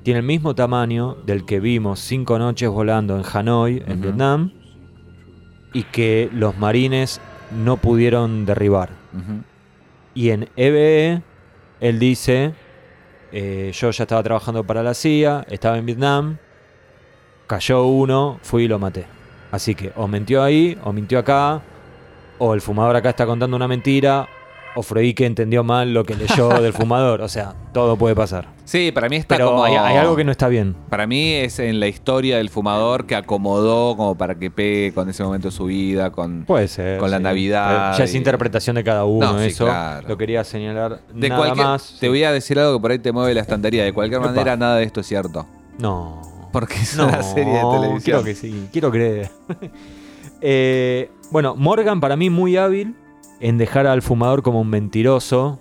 [0.04, 4.02] tiene el mismo tamaño del que vimos cinco noches volando en Hanoi, en.
[4.02, 4.52] Vietnam,
[5.72, 7.22] y que los marines
[7.64, 8.90] no pudieron derribar.
[10.14, 11.22] Y en EBE,
[11.80, 12.54] él dice,
[13.32, 16.38] eh, yo ya estaba trabajando para la CIA, estaba en Vietnam,
[17.48, 19.06] cayó uno, fui y lo maté.
[19.52, 21.62] Así que o mintió ahí, o mintió acá,
[22.38, 24.28] o el fumador acá está contando una mentira,
[24.76, 27.22] o Freud que entendió mal lo que leyó del fumador.
[27.22, 28.48] O sea, todo puede pasar.
[28.66, 29.64] Sí, para mí está Pero como...
[29.66, 30.76] hay, hay algo que no está bien.
[30.90, 35.10] Para mí es en la historia del fumador que acomodó como para que pegue con
[35.10, 36.46] ese momento de su vida, con...
[36.46, 36.98] Puede ser.
[37.00, 37.20] Con la.
[37.20, 39.66] Navidad Pero Ya es y- interpretación de cada uno, No, sí, eso.
[39.66, 40.08] claro.
[40.08, 41.02] Lo quería señalar.
[41.14, 41.98] De nada cualquier, más.
[42.00, 43.84] Te voy a decir algo que por ahí te mueve la estantería.
[43.84, 44.30] De cualquier Epa.
[44.32, 45.46] manera, nada de esto es cierto.
[45.80, 46.22] No.
[46.52, 48.00] Porque es No, una serie de televisión.
[48.04, 49.30] Quiero que sí, quiero creer.
[50.42, 52.96] Eh, bueno, Morgan para mí muy hábil
[53.42, 55.60] en dejar al fumador como un mentiroso.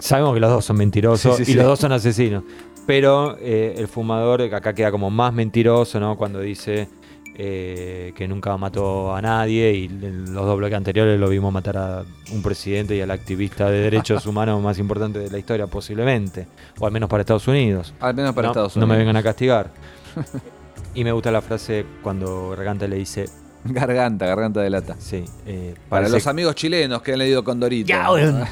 [0.00, 1.58] Sabemos que los dos son mentirosos Sí, sí, y sí.
[1.58, 2.44] los dos son asesinos.
[2.86, 6.16] Pero eh, el fumador acá queda como más mentiroso, ¿no?
[6.16, 6.88] Cuando dice
[7.36, 11.76] eh, que nunca mató a nadie y en los dos bloques anteriores lo vimos matar
[11.78, 16.46] a un presidente y al activista de derechos humanos más importante de la historia posiblemente.
[16.78, 17.92] O al menos para Estados Unidos.
[18.00, 18.90] Al menos para no, Estados no Unidos.
[18.94, 19.70] me vengan a castigar.
[20.94, 23.24] y me gusta la frase cuando Garganta le dice,
[23.72, 24.96] Garganta, garganta de lata.
[24.98, 27.88] sí, eh, Para parece- los amigos chilenos que han leído Condorito.
[27.88, 28.44] Ya, weón.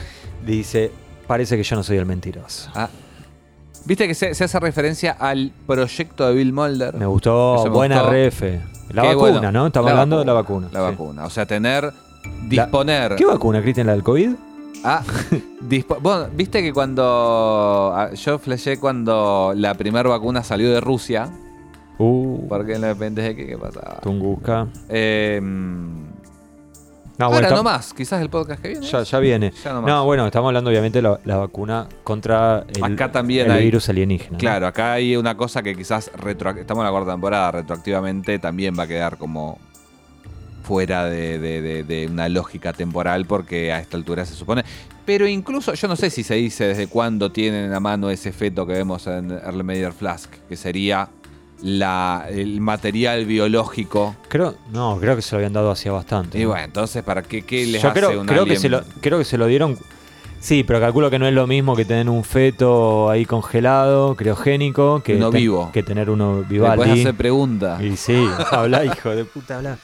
[0.47, 0.91] dice,
[1.27, 2.71] parece que yo no soy el mentiroso.
[2.75, 2.89] Ah.
[3.85, 6.95] Viste que se, se hace referencia al proyecto de Bill Mulder.
[6.95, 8.11] Me gustó, Eso me buena gustó.
[8.13, 8.61] refe.
[8.93, 9.53] La Qué vacuna, bueno.
[9.53, 9.67] ¿no?
[9.67, 10.69] Estamos La hablando de la vacuna.
[10.73, 10.85] La sí.
[10.85, 11.25] vacuna.
[11.25, 11.93] O sea, tener,
[12.49, 13.17] disponer.
[13.17, 13.87] ¿Qué vacuna, Cristian?
[13.89, 14.31] ¿La del COVID?
[14.85, 15.03] Ah,
[15.69, 17.93] dispo- bueno, viste que cuando.
[17.95, 21.31] ah, Yo flashé cuando la primera vacuna salió de Rusia.
[22.03, 24.01] Uh, Porque en la pendeje que qué pasaba.
[24.03, 24.67] Tunguska.
[24.89, 25.41] Eh,
[27.19, 28.87] No, ahora está- no más, quizás el podcast que viene.
[28.87, 29.53] Ya, ya viene.
[29.63, 33.53] Ya no bueno, estamos hablando obviamente de la, la vacuna contra el, Acá también el
[33.53, 34.33] hay- virus alienígena.
[34.33, 34.39] ¿no?
[34.39, 38.75] Claro, acá hay una cosa que quizás retro, estamos en la cuarta temporada, retroactivamente también
[38.77, 39.59] va a quedar como
[40.65, 44.65] fuera de, de- de- de una lógica temporal porque a esta altura se supone.
[45.05, 48.67] Pero incluso, yo no sé si se dice desde cuándo tienen a mano ese feto
[48.67, 51.09] que vemos en Early Meyer Flask, que sería
[51.63, 54.17] la, el material biológico.
[54.29, 56.39] Creo, no, creo que se lo habían dado hacía bastante.
[56.39, 56.49] Y ¿no?
[56.51, 59.19] bueno, entonces, ¿para qué, qué les Yo hace creo, un creo que se lo, creo
[59.19, 59.79] que se lo dieron.
[60.41, 65.01] Sí, pero calculo que no es lo mismo que tener un feto ahí congelado, criogénico,
[65.05, 65.71] que, ten- vivo.
[65.73, 66.77] que tener uno Le Vivaldi.
[66.79, 67.81] puedes hacer preguntas.
[67.81, 69.79] Y sí, habla, hijo de puta, habla.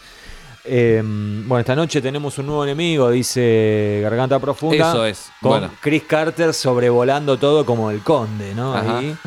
[0.71, 4.91] Eh, bueno, esta noche tenemos un nuevo enemigo, dice Garganta Profunda.
[4.91, 5.31] Eso es.
[5.41, 5.71] Con Bueno.
[5.81, 8.75] Chris Carter sobrevolando todo como el conde, ¿no?
[8.75, 9.17] Ahí.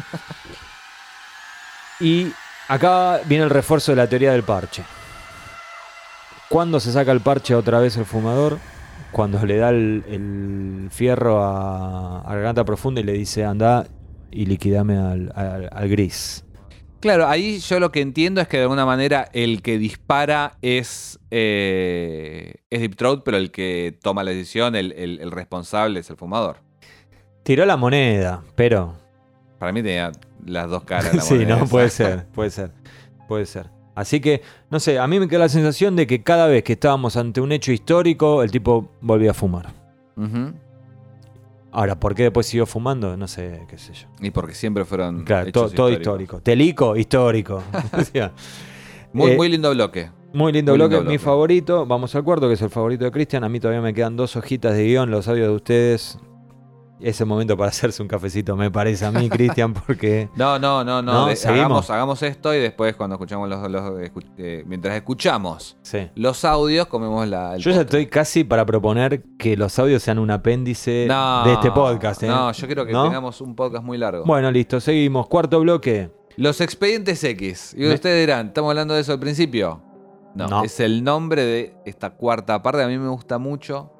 [2.02, 2.32] Y
[2.68, 4.84] acá viene el refuerzo de la teoría del parche.
[6.50, 8.58] ¿Cuándo se saca el parche otra vez el fumador?
[9.12, 13.88] Cuando le da el, el fierro a, a Garganta Profunda y le dice, anda
[14.32, 16.46] y liquidame al, al- al gris.
[17.02, 21.20] Claro, ahí yo lo que entiendo es que de alguna manera el que dispara es,
[21.32, 26.10] eh, es Deep Throat, pero el que toma la decisión, el, el- el responsable es
[26.10, 26.58] el fumador.
[27.44, 28.96] Tiró la moneda, pero
[29.58, 30.12] Para mí tenía
[30.46, 31.14] las dos caras.
[31.16, 32.72] La sí, no, puede ser, puede ser,
[33.28, 33.70] puede ser.
[33.94, 36.74] Así que, no sé, a mí me queda la sensación de que cada vez que
[36.74, 39.74] estábamos ante un hecho histórico, el tipo volvía a fumar.
[41.74, 43.16] Ahora, ¿por qué después siguió fumando?
[43.16, 44.08] No sé, qué sé yo.
[44.22, 45.24] Y porque siempre fueron.
[45.24, 46.42] Claro, hechos to- todo histórico.
[46.42, 47.64] Telico, histórico.
[47.98, 48.32] O sea,
[49.14, 50.10] Muy, Eh, muy lindo bloque.
[50.34, 51.86] muy lindo Muy bloque, lindo mi favorito.
[51.86, 53.44] Vamos al cuarto, que es el favorito de Cristian.
[53.46, 56.20] A mí todavía me quedan dos hojitas de guion, los audios de ustedes.
[57.02, 60.30] Es el momento para hacerse un cafecito, me parece a mí, Cristian, porque...
[60.36, 61.26] No, no, no, no.
[61.26, 63.94] Hagamos, hagamos esto y después cuando escuchamos los, los-
[64.38, 66.10] eh, mientras escuchamos Sí.
[66.16, 67.58] los audios, comemos la.
[67.58, 71.72] Yo ya estoy casi para proponer que los audios sean un apéndice No, de este
[71.72, 72.22] podcast.
[72.24, 72.28] ¿eh?
[72.28, 73.04] No, yo quiero que ¿No?
[73.06, 74.24] tengamos un podcast muy largo.
[74.26, 75.28] Bueno, listo, seguimos.
[75.28, 76.12] Cuarto bloque.
[76.38, 77.74] Los expedientes X.
[77.76, 79.82] Y Me- ustedes dirán, ¿estamos hablando de eso al principio?
[80.34, 80.64] No.
[80.64, 82.82] es el nombre de esta cuarta parte.
[82.84, 83.92] A mí me gusta mucho.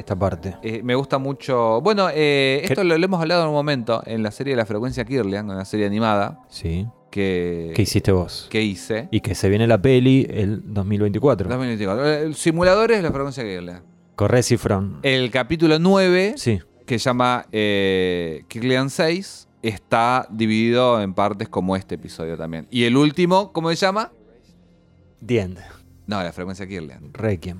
[0.00, 0.56] Esta parte.
[0.62, 1.80] Eh, me gusta mucho.
[1.82, 4.64] Bueno, eh, esto lo, lo hemos hablado en un momento en la serie de la
[4.66, 6.86] frecuencia Kirlian, una serie animada Sí.
[7.10, 8.46] que, ¿Qué hiciste vos?
[8.50, 9.08] que hice.
[9.10, 11.48] Y que se viene la peli el 2024.
[11.48, 12.08] 2024.
[12.30, 13.82] Eh, Simuladores de la frecuencia Kirlian.
[14.16, 14.98] Corre cifrón.
[15.02, 16.60] El capítulo 9, Sí.
[16.86, 22.66] que se llama eh, Kirlian 6, está dividido en partes como este episodio también.
[22.70, 24.12] Y el último, ¿cómo se llama?
[25.24, 25.58] The End.
[26.06, 27.12] No, la frecuencia Kirlian.
[27.12, 27.58] Requiem.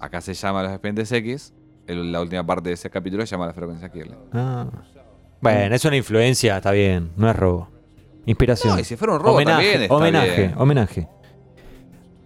[0.00, 1.54] Acá se llama Los Expedientes X.
[1.86, 4.18] el- la última parte de ese capítulo se llama La frecuencia Kirlian.
[4.32, 4.66] Ah.
[5.40, 7.10] Bueno, es una influencia, está bien.
[7.16, 7.68] No es robo.
[8.26, 8.74] Inspiración.
[8.74, 10.54] No, y si fuera un robo homenaje, también está homenaje, bien.
[10.58, 11.08] homenaje.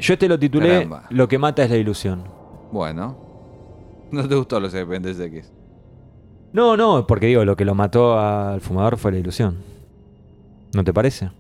[0.01, 1.05] Yo te lo titulé Caramba.
[1.11, 2.25] Lo que mata es la ilusión.
[2.73, 3.17] Bueno.
[4.11, 5.53] ¿No te gustó Los Expedientes X?
[6.53, 9.59] No, no, porque digo, lo que lo mató al fumador fue la ilusión.
[10.75, 11.31] ¿No te parece?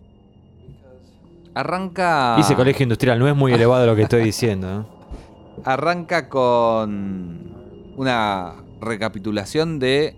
[1.55, 2.37] Arranca.
[2.39, 4.69] Hice colegio industrial, no es muy elevado lo que estoy diciendo.
[4.81, 5.02] ¿eh?
[5.65, 7.51] Arranca con
[7.97, 10.17] una recapitulación de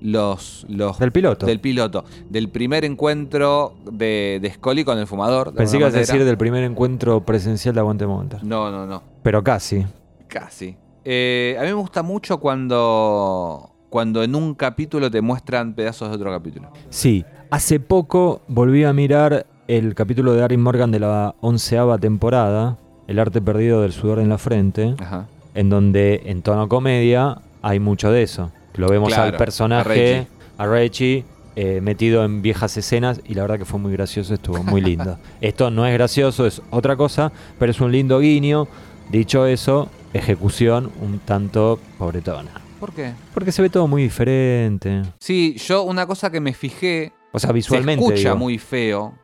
[0.00, 1.46] los, los Del piloto.
[1.46, 5.52] del piloto, del primer encuentro de, de Scully con el fumador.
[5.52, 8.04] de Pensé que ibas a decir del primer encuentro presencial de Aguante.
[8.42, 9.02] No, no, no.
[9.22, 9.84] Pero casi.
[10.28, 10.76] Casi.
[11.04, 16.16] Eh, a mí me gusta mucho cuando, cuando en un capítulo te muestran pedazos de
[16.16, 16.70] otro capítulo.
[16.90, 22.78] Sí, hace poco volví a mirar el capítulo de Harry Morgan de la onceava temporada,
[23.06, 25.26] El arte perdido del sudor en la frente, Ajá.
[25.54, 28.50] en donde en tono comedia hay mucho de eso.
[28.74, 30.26] Lo vemos Claro, al personaje,
[30.58, 31.24] a Reggie.
[31.56, 35.18] eh, metido en viejas escenas y la verdad que fue muy gracioso, estuvo muy lindo.
[35.40, 38.66] Esto no es gracioso, es otra cosa, pero es un lindo guiño.
[39.10, 42.50] Dicho eso, ejecución un tanto pobretona.
[42.80, 43.12] ¿Por qué?
[43.32, 45.02] Porque se ve todo muy diferente.
[45.20, 48.04] Sí, yo una cosa que me fijé, O sea, visualmente.
[48.04, 48.38] se escucha digo.
[48.38, 49.14] muy feo.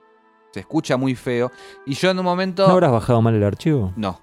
[0.53, 1.51] Se escucha muy feo.
[1.87, 2.67] Y yo en un momento.
[2.67, 3.93] ¿No habrás bajado mal el archivo?
[3.97, 4.21] No.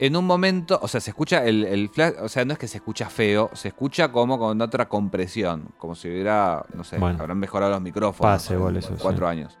[0.00, 2.68] En un momento, o sea, se escucha el, el flash, o sea, no es que
[2.68, 7.18] se escucha feo, se escucha como con otra compresión, como si hubiera, no sé, Bueno.
[7.20, 8.32] habrán mejorado los micrófonos.
[8.34, 9.58] Pase, igual eso, Cuatro años.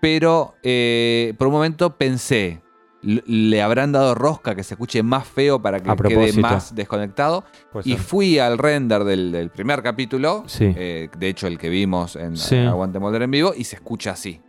[0.00, 2.62] Pero eh, por un momento pensé,
[3.02, 6.40] l- le habrán dado rosca que se escuche más feo para que A quede propósito.
[6.42, 7.44] más desconectado.
[7.72, 8.02] Puede Y ser.
[8.02, 10.72] fui al render del, del primer capítulo, Sí.
[10.76, 12.56] eh, de hecho el que vimos en Sí.
[12.56, 14.40] Aguante Molder en vivo, y se escucha así,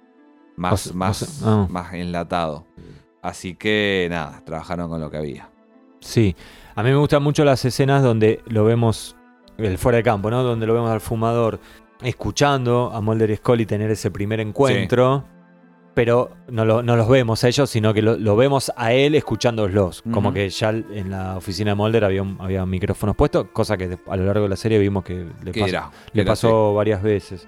[0.58, 1.68] más, O sea- o más, sea, ah.
[1.70, 2.66] más enlatado.
[3.22, 5.50] Así que nada, trabajaron con lo que había.
[6.02, 6.36] Sí.
[6.76, 9.16] A mí me gustan mucho las escenas donde lo vemos,
[9.58, 10.44] el fuera de campo, ¿no?
[10.44, 11.60] Donde lo vemos al fumador
[12.04, 15.24] escuchando a Mulder y Scully tener ese primer encuentro.
[15.94, 19.16] Pero no, lo- no los vemos a ellos, sino que lo, lo vemos a él
[19.16, 20.04] escuchándolos.
[20.14, 24.16] Como que ya en la oficina de Mulder había, había micrófonos puestos, cosa que a
[24.16, 25.92] lo largo de la serie vimos que le, ¿Qué pasó- era?
[26.14, 27.48] le pasó varias veces.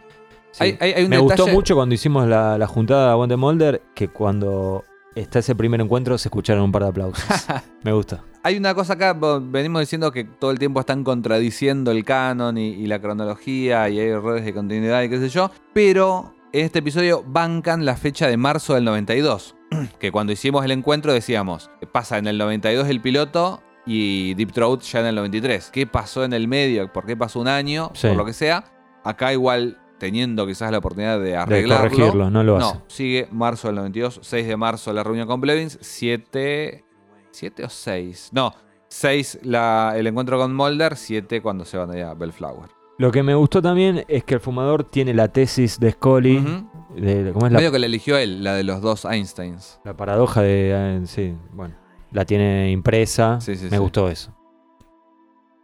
[0.52, 0.64] Sí.
[0.64, 3.82] Hay- hay- hay un Me gustó mucho cuando hicimos la, la juntada de Aguante Mulder
[3.94, 4.84] que cuando
[5.16, 7.24] está ese primer encuentro, se escucharon un par de aplausos.
[7.84, 8.24] Me gusta.
[8.44, 12.70] Hay una cosa acá, venimos diciendo que todo el tiempo están contradiciendo el canon y,
[12.70, 16.80] y la cronología y hay errores de continuidad y qué sé yo, pero en este
[16.80, 19.56] episodio bancan la fecha de marzo del 92,
[20.00, 24.82] que cuando hicimos el encuentro decíamos, pasa en el 92 el piloto y Deep Throat
[24.84, 25.70] ya en el 93.
[25.72, 26.92] ¿Qué pasó en el medio?
[26.94, 27.92] ¿Por qué pasó un año?
[27.94, 28.08] Sí.
[28.08, 28.64] Por lo que sea.
[29.04, 31.90] Acá igual teniendo quizás la oportunidad de arreglarlo.
[31.90, 32.74] corregirlo, no lo hace.
[32.76, 36.84] No, sigue marzo del 92, 6 de marzo la reunión con Blevins, 7...
[37.32, 38.30] ¿7 o 6?
[38.34, 38.54] No,
[38.88, 42.70] 6 la, el encuentro con Mulder, 7 cuando se van allá a Bellflower.
[42.98, 46.38] Lo que me gustó también es que el fumador tiene la tesis de Scully.
[46.40, 46.70] Ujú.
[47.00, 49.80] de- ¿Cómo es la, Medio que la eligió él, la de los dos Einsteins.
[49.86, 50.72] la paradoja de.
[50.74, 51.76] eh, sí, bueno.
[52.12, 53.40] La tiene impresa.
[53.40, 53.78] Sí, sí, me sí.
[53.78, 54.36] gustó eso.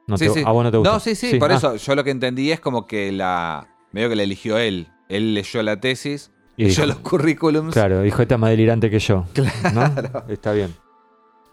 [0.07, 0.44] No Sí, te- sí.
[0.45, 0.94] ¿A vos no te gustó?
[0.94, 3.68] No, sí, sí, por ah, eso yo lo que entendí es como que la...
[3.96, 4.90] Medio que la eligió él.
[5.08, 7.74] Él leyó la tesis, Y leyó dijo- los currículums.
[7.74, 9.24] Claro, dijo, esta es más delirante que yo.
[9.74, 9.92] ¿no?
[10.28, 10.76] Está bien.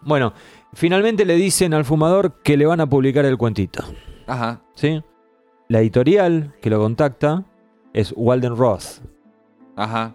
[0.01, 0.33] Bueno,
[0.73, 3.81] finalmente le dicen al fumador que le van a publicar el cuentito.
[4.27, 4.61] Ajá.
[4.75, 5.01] ¿Sí?
[5.69, 7.45] La editorial que lo contacta
[7.93, 8.99] es Walden Roth.
[9.77, 10.13] Ajá.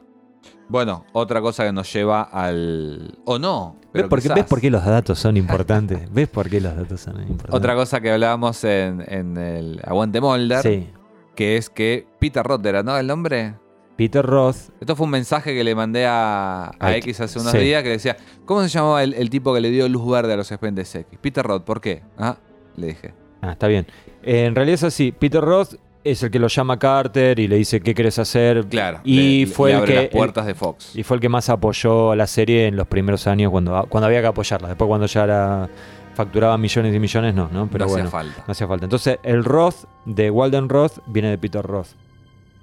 [0.68, 3.18] Bueno, otra cosa que nos lleva al...
[3.24, 3.76] O no.
[3.94, 4.28] ¿Ves por, qué.
[4.28, 6.12] ¿Ves por qué los datos son importantes?
[6.12, 7.54] ¿Ves por qué los datos son importantes?
[7.54, 10.90] Otra cosa que hablábamos en, en el Aguante Molder, Sí.
[11.34, 12.96] que es que Peter Roth era, ¿no?
[12.98, 13.54] El nombre.
[13.96, 14.56] Peter Roth.
[14.80, 17.58] Esto fue un mensaje que le mandé a, X hace unos sí.
[17.58, 20.36] días que decía, ¿cómo se llamaba el, el tipo que le dio luz verde a
[20.36, 21.18] los expedientes X?
[21.20, 22.02] Peter Roth, ¿por qué?
[22.16, 22.36] Ah,
[22.76, 23.12] le dije.
[23.42, 23.86] Ah, está bien.
[24.22, 25.10] Eh, en realidad es así.
[25.12, 25.74] Peter Roth
[26.04, 28.66] es el que lo llama a Carter y le dice qué querés hacer.
[28.68, 29.00] Claro.
[29.02, 30.94] Y le- fue le el abre que las puertas de Fox.
[30.96, 34.06] Y fue el que más apoyó a la serie en los primeros años cuando, cuando
[34.06, 34.68] había que apoyarla.
[34.68, 35.68] Después cuando ya era,
[36.14, 37.68] facturaba millones y millones, no, ¿no?
[37.68, 38.44] Pero no bueno, hacía falta.
[38.46, 38.84] no hacía falta.
[38.86, 41.88] Entonces, el Roth de Walden Roth viene de Peter Roth.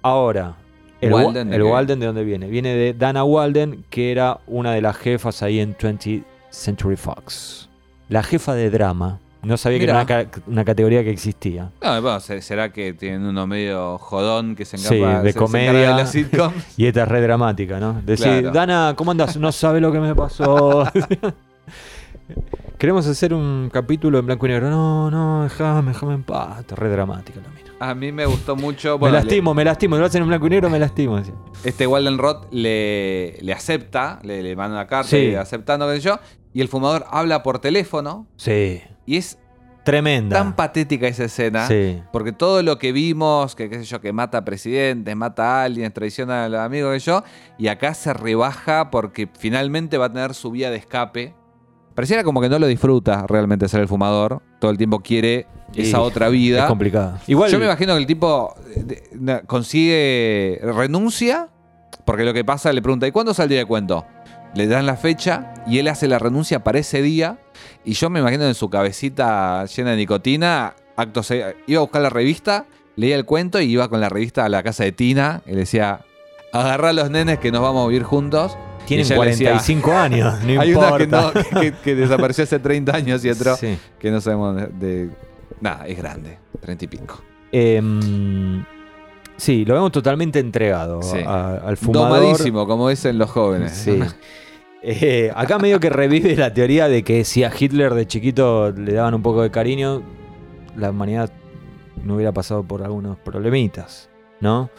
[0.06, 0.53] Ahora,
[1.02, 1.68] el Wa- ¿Walden de el qué?
[1.69, 2.48] Walden de dónde viene?
[2.48, 7.69] Viene de Dana Walden, que era una de las jefas ahí en 20th Century Fox.
[8.10, 9.19] La jefa de drama.
[9.41, 10.30] No sabía que era una, Mirá.
[10.30, 11.72] ca- una categoría que existía.
[11.84, 15.34] No, bueno, se- será que tienen uno medio jodón que se Sí, encarga de se-
[15.34, 15.72] se comedia.
[15.73, 16.56] de las sitcoms.
[16.77, 18.02] Y esta es re dramática, ¿no?
[18.03, 18.52] Decir, Claro.
[18.52, 19.38] Dana, ¿cómo andas?
[19.38, 20.84] No sabe lo que me pasó.
[22.77, 24.69] Queremos hacer un capítulo en blanco y negro.
[24.69, 26.64] No, no, déjame, déjame en paz.
[26.72, 27.65] Re dramática la mina.
[27.80, 28.97] A mí me gustó mucho.
[28.97, 29.97] me le- lastimo, me lastimo.
[29.97, 31.19] Lo hacen en blanco y negro, me lastimo.
[31.64, 35.18] este Walden Roth le, le acepta, le, le manda una carta Sí.
[35.18, 36.19] y aceptando, qué sé yo.
[36.53, 38.27] Y el fumador habla por teléfono.
[38.38, 39.38] Sí, Y es
[39.84, 40.38] tremenda.
[40.38, 41.68] tan patética esa escena.
[41.68, 42.02] Sí.
[42.14, 45.64] Porque todo lo que vimos, que qué sé yo, que mata a presidentes, mata a
[45.65, 47.23] alguien, traiciona a los amigos que yo,
[47.57, 51.35] y acá se rebaja porque finalmente va a tener su vía de escape.
[51.96, 54.42] Pareciera como que no lo disfruta realmente ser el fumador.
[54.60, 56.68] Todo el tiempo quiere esa otra Es vida.
[56.68, 57.18] complicado.
[57.28, 61.48] Igual, Yo me imagino que el tipo eh, consigue, renuncia,
[62.06, 64.06] porque lo que pasa, le pregunta, ¿y cuándo sale el día de cuento?
[64.54, 67.40] Le dan la fecha y él hace la renuncia para ese día.
[67.84, 72.02] Y yo me imagino en su cabecita llena de nicotina, acto se- iba a buscar
[72.02, 72.66] la revista,
[72.96, 75.58] leía el cuento y iba con la revista a la casa de Tina y le
[75.58, 76.02] decía,
[76.54, 78.58] agarrá a los nenes que nos vamos a vivir juntos.
[78.86, 80.34] Tienen y ella le decía, 45 años.
[80.45, 81.32] No Hay una que, no,
[81.62, 83.78] que, que- desapareció hace 30 años y otro Sí.
[83.99, 85.10] que no sabemos de...
[85.62, 87.22] Nada, es grande, 30 y pico.
[87.52, 88.64] Em,
[89.38, 91.18] sí, lo vemos totalmente entregado Sí.
[91.26, 92.20] a- al fumador.
[92.20, 93.72] Domadísimo, como dicen los jóvenes.
[93.72, 93.99] Sí.
[94.88, 98.94] Eh, acá medio que revive la teoría de que si a Hitler de chiquito le
[98.94, 100.03] daban un poco de cariño,
[100.78, 101.32] la humanidad
[102.03, 104.70] no hubiera pasado por algunos problemitas, ¿no?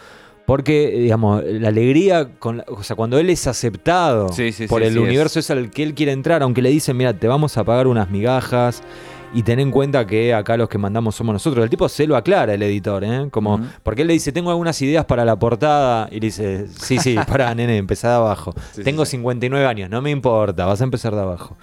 [0.46, 4.80] Porque, digamos, la alegría, con la- o sea, cuando él es aceptado Sí, sí, por
[4.82, 7.56] sí, el universo es al que él quiere entrar, aunque le dicen, mira, te vamos
[7.58, 8.82] a pagar unas migajas
[9.34, 11.64] y ten en cuenta que acá los que mandamos somos nosotros.
[11.64, 13.26] El tipo se lo aclara, el editor, ¿eh?
[13.30, 16.98] Como, porque él le dice, tengo algunas ideas para la portada y le dice, sí,
[16.98, 18.54] sí, para, nene, empezá de abajo.
[18.84, 19.16] Tengo sí, sí.
[19.16, 21.58] 59 años, no me importa, vas a empezar de abajo.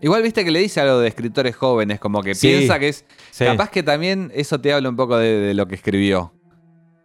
[0.00, 3.06] Igual viste que le dice algo de escritores jóvenes, como que piensa que es.
[3.38, 6.33] Capaz que también eso te habla un poco de, de lo que escribió.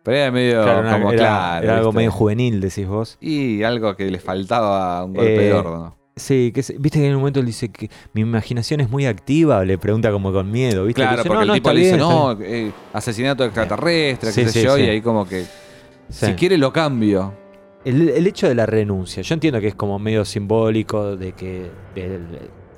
[0.09, 0.63] Pero era medio.
[0.63, 3.17] Claro, una- como, era, claro, era algo medio juvenil, decís vos.
[3.21, 5.95] Y algo que le faltaba un golpe de Eh, órgano.
[6.15, 9.63] Sí, que viste que en un momento él dice que mi imaginación es muy activa,
[9.63, 11.01] le pregunta como con miedo, ¿viste?
[11.01, 12.51] Claro, dice, porque "No, no, el tipo está le dice, bien, no, bien".
[12.67, 14.81] eh, asesinato extraterrestre, Sí, qué sé yo, sí.
[14.83, 15.45] y ahí como que.
[16.09, 17.33] Si quiere lo cambio.
[17.85, 21.71] El, el hecho de la renuncia, yo entiendo que es como medio simbólico de que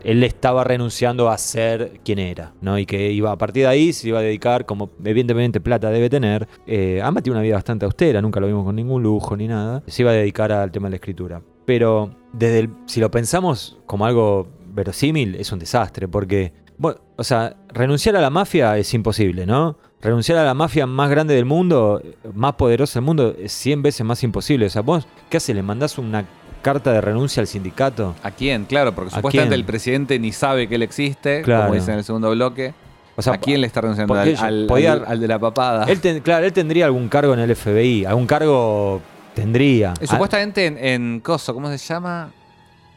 [0.04, 2.78] él estaba renunciando a ser quien era, ¿no?
[2.78, 6.10] Y que iba a partir de ahí se iba a dedicar, como evidentemente plata debe
[6.10, 6.48] tener.
[6.68, 9.84] Eh, Ama tiene una vida bastante austera, nunca lo vimos con ningún lujo ni nada.
[9.88, 11.42] Se iba a dedicar al tema de la escritura.
[11.66, 16.54] Pero desde el- si lo pensamos como algo verosímil, es un desastre, porque,
[17.18, 19.78] o sea, renunciar a la mafia es imposible, ¿no?
[20.02, 22.02] Renunciar a la mafia más grande del mundo,
[22.34, 24.66] más poderosa del mundo, es 100 veces más imposible.
[24.66, 25.56] O sea, vos, ¿qué haces?
[25.56, 26.26] Le mandás una
[26.62, 28.16] carta de renuncia al sindicato.
[28.24, 28.66] ¿A quién?
[28.66, 31.64] Claro, porque ¿A supuestamente el presidente ni sabe que él existe, Claro.
[31.64, 32.74] como dice en el segundo bloque.
[33.18, 34.14] O sea, ¿A quién le está renunciando?
[34.14, 35.86] Al, al- podía- al- al de la papada.
[35.86, 39.02] Él ten- claro, él tendría algún cargo en el FBI, algún cargo
[39.36, 39.94] tendría.
[40.00, 42.32] Eh, supuestamente en, en Coso, ¿cómo se llama?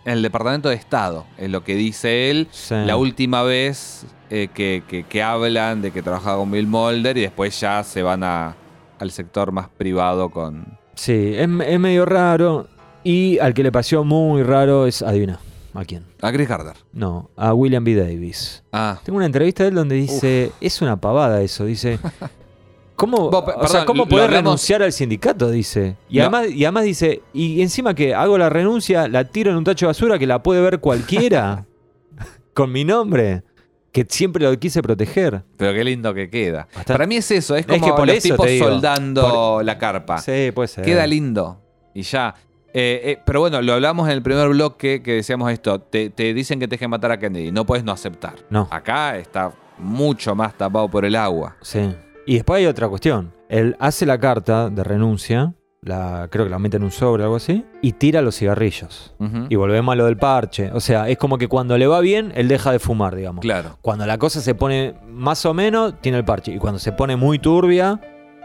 [0.04, 2.48] En el Departamento de Estado, es lo que dice él.
[2.50, 2.74] Sí.
[2.84, 7.22] La última vez eh, que, que- que hablan de que trabajaba con Bill Mulder y
[7.22, 8.54] después ya se van a,
[8.98, 10.78] al sector más privado con...
[10.94, 12.68] Sí, es, es medio raro.
[13.04, 15.38] Y al que le pareció muy raro es, adivina,
[15.74, 16.04] ¿a quién?
[16.22, 16.72] A Chris Carter.
[16.92, 17.94] No, a William B.
[17.94, 18.62] Davis.
[18.72, 21.98] Ah, Tengo una entrevista de él donde dice, es una pavada eso, dice.
[22.96, 25.50] ¿Cómo, o sea, ¿cómo poder hablamos- renunciar al sindicato?
[25.50, 25.96] Dice.
[26.08, 29.64] Y, además, y además dice, y encima que hago la renuncia, la tiro en un
[29.64, 31.66] tacho de basura que la puede ver cualquiera.
[32.54, 33.42] con mi nombre.
[33.90, 35.42] Que siempre lo quise proteger.
[35.56, 36.66] pero qué lindo que queda.
[36.66, 40.18] Bastante- Para mí es eso, es Es como que por los tipos soldando la carpa.
[40.18, 40.84] Sí, puede ser.
[40.84, 41.60] Queda lindo.
[41.94, 42.34] Y ya.
[42.76, 45.80] Eh, eh, pero bueno, lo hablamos en el primer bloque que decíamos esto.
[45.80, 47.52] Te, te dicen que te dejen matar a Kennedy.
[47.52, 48.34] No puedes no aceptar.
[48.50, 48.66] No.
[48.70, 51.56] Acá está mucho más tapado por el agua.
[51.62, 51.94] Sí.
[52.26, 53.32] Y después hay otra cuestión.
[53.48, 57.26] Él hace la carta de renuncia, la, creo que la mete en un sobre o
[57.26, 59.14] algo así, y tira los cigarrillos.
[59.48, 60.70] Y volvemos a lo del parche.
[60.72, 63.42] O sea, es como que cuando le va bien, él deja de fumar, digamos.
[63.42, 63.78] Claro.
[63.82, 66.52] Cuando la cosa se pone más o menos, tiene el parche.
[66.52, 68.00] Y cuando se pone muy turbia,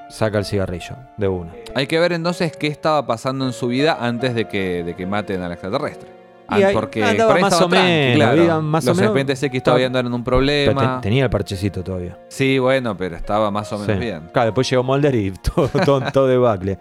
[0.10, 1.52] saca el cigarrillo de una.
[1.76, 5.06] Hay que ver entonces qué estaba pasando en su vida antes de que, de que
[5.06, 6.10] maten al extraterrestre.
[6.52, 8.61] Y Ah, ahí porque andaba por ahí más o menos, claro.
[8.64, 10.95] más o Los menos- serpientes X todavía en un problema.
[10.99, 12.18] te- tenía el parchecito todavía.
[12.30, 13.99] Sí, bueno, pero estaba más o menos Sí.
[14.03, 14.30] bien.
[14.34, 16.80] Claro, después llegó Mulder y todo, todo, todo debacle.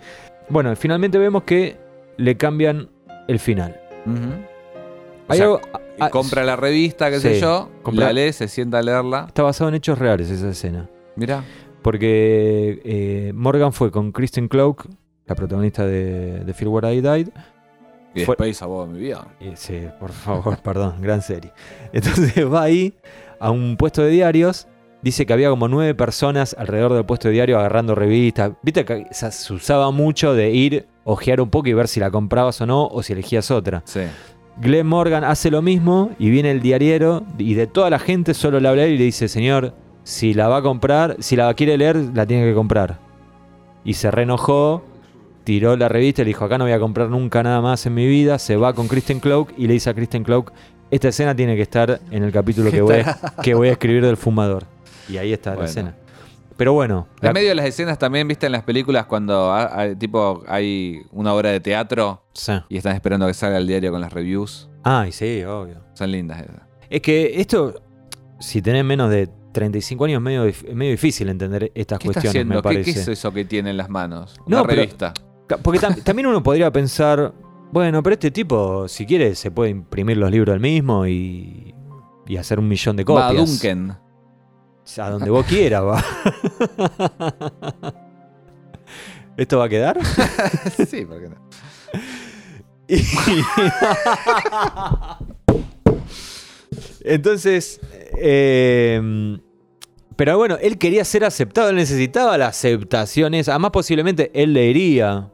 [0.49, 1.77] Bueno, finalmente vemos que
[2.17, 2.89] le cambian
[3.29, 3.79] el final.
[5.29, 5.61] O sea, algo-
[5.99, 8.83] y ah, compra la revista, qué sé sí, yo, compra- la lee, se sienta a
[8.83, 9.25] leerla.
[9.29, 10.89] Está basado en hechos reales esa escena.
[11.17, 11.43] Mirá.
[11.83, 14.87] Porque eh, Morgan fue con Kristen Cloak,
[15.27, 17.29] la protagonista de, de Feel Where I Died.
[18.15, 19.29] Y Fue- después sabó mi vida.
[19.41, 21.53] Eh, sí, por favor, perdón, gran serie.
[21.93, 22.95] Entonces va ahí
[23.39, 24.67] a un puesto de diarios.
[25.01, 28.53] Dice que había como nueve personas alrededor del puesto de diario agarrando revistas.
[28.63, 32.61] Viste que se usaba mucho de ir, ojear un poco y ver si la comprabas
[32.61, 33.83] o no, o si elegías otra.
[33.85, 34.01] Sí.
[34.61, 38.59] Glenn Morgan hace lo mismo y viene el diariero y de toda la gente solo
[38.59, 39.73] le habla a y le dice, señor,
[40.09, 42.99] si la va a comprar, si la quiere leer, la tiene que comprar.
[43.85, 44.83] Y se reenojó,
[45.45, 47.93] tiró la revista y le dijo, acá no voy a comprar nunca nada más en
[47.95, 50.51] mi vida, se va con Kristen Cloak y le dice a Kristen Cloak,
[50.91, 54.03] esta escena tiene que estar en el capítulo que voy, a, que voy a escribir
[54.03, 54.65] del fumador.
[55.11, 55.63] Y ahí está Bueno.
[55.65, 55.95] la escena.
[56.57, 59.79] Pero bueno, la- En medio de las escenas también, viste en las películas cuando ha-
[59.79, 62.53] hay- tipo hay una obra de teatro sí.
[62.71, 64.71] y están esperando que salga el diario con las reviews.
[64.85, 65.83] Ay, sí, obvio.
[65.93, 66.63] Son lindas esas.
[66.89, 67.75] Es que esto,
[68.41, 72.21] si tenés menos de 35 años, es medio, dif- medio difícil entender estas ¿Qué está
[72.21, 72.55] cuestiones, haciendo?
[72.55, 72.95] me ¿Qué, parece.
[72.95, 74.37] qué es eso que tiene en las manos?
[74.47, 75.13] No, Una revista.
[75.63, 77.33] Porque tam- también uno podría pensar,
[77.73, 81.75] bueno, pero este tipo, si quiere, se puede imprimir los libros él mismo y,
[82.27, 83.49] y hacer un millón de Va copias.
[83.61, 83.99] Duncan.
[84.99, 86.03] A donde vos quieras, va.
[89.37, 89.99] ¿Esto va a quedar?
[90.89, 91.37] sí, ¿por qué no?
[92.89, 93.05] Y-
[97.05, 97.81] Entonces,
[98.17, 99.39] eh,
[100.17, 103.53] pero bueno, él quería ser aceptado, él necesitaba la aceptación esa.
[103.53, 105.31] Además, posiblemente él leería,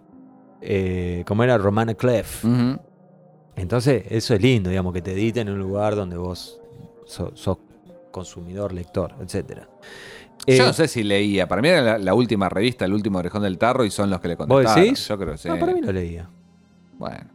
[0.60, 2.44] eh, como era Romana Clef.
[3.56, 6.60] Entonces, eso es lindo, digamos, que te editen en un lugar donde vos
[7.06, 7.59] so- sos
[8.10, 9.60] consumidor, lector, etc.
[10.46, 11.46] Yo no sé si leía.
[11.48, 14.20] Para mí era la, la última revista, el último orejón del tarro y son los
[14.20, 14.82] que le ¿Vos contestaron.
[14.84, 15.09] decís?
[15.09, 15.48] Yo creo que sí.
[15.48, 16.28] No, para mí lo leía.
[16.98, 17.30] Bueno.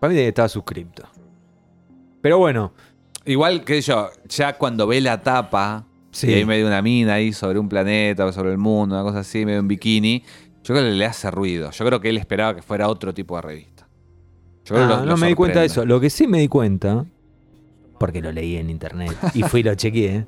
[0.00, 1.02] Para mí estaba suscripto.
[2.22, 2.72] Pero bueno,
[3.26, 6.30] Igual que yo, ya cuando ve la tapa, Sí.
[6.30, 9.18] y ahí medio una mina ahí sobre un planeta o sobre el mundo, una cosa
[9.18, 10.22] así, medio en bikini,
[10.64, 11.70] yo creo que le hace ruido.
[11.72, 13.86] Yo creo que él esperaba que fuera otro tipo de revista.
[14.64, 15.84] Yo Ah, lo- no lo me di cuenta de eso.
[15.84, 17.04] Lo que sí me di cuenta,
[17.98, 20.26] porque lo leí en internet y fui y lo chequeé,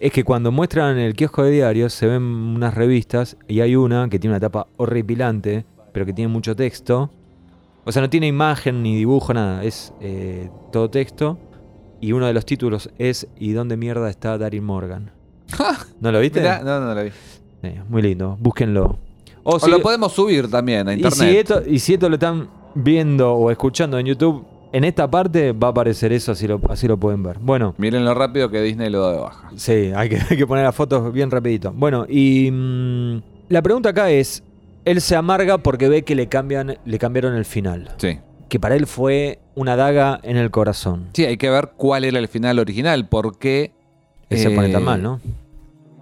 [0.00, 4.08] es que cuando muestran el kiosco de diarios se ven unas revistas y hay una
[4.08, 7.10] que tiene una tapa horripilante, pero que tiene mucho texto.
[7.84, 9.62] O sea, no tiene imagen ni dibujo, nada.
[9.64, 11.38] Es eh, todo texto.
[12.00, 15.10] Y uno de los títulos es ¿Y dónde mierda está Daryl Morgan?
[16.00, 16.40] ¿No lo viste?
[16.40, 17.10] Mirá, no, no lo vi.
[17.62, 18.36] Sí, muy lindo.
[18.40, 18.98] Búsquenlo.
[19.42, 21.18] O, O si- lo podemos subir también a y internet.
[21.30, 25.52] si, esto, y si esto lo están viendo o escuchando en YouTube, en esta parte
[25.52, 27.38] va a aparecer eso, así lo, así lo pueden ver.
[27.40, 29.50] Bueno, Miren lo rápido que Disney lo da de baja.
[29.56, 31.72] sí, hay que, hay que poner las fotos bien rapidito.
[31.74, 34.42] Bueno, y mm, la pregunta acá es,
[34.84, 38.18] él se amarga porque ve que le, cambian, le cambiaron el final, Sí.
[38.50, 41.08] que para él fue una daga en el corazón.
[41.14, 43.72] Sí, hay que ver cuál era el final original, por qué...
[44.30, 45.20] Se eh, pone tan mal, ¿no?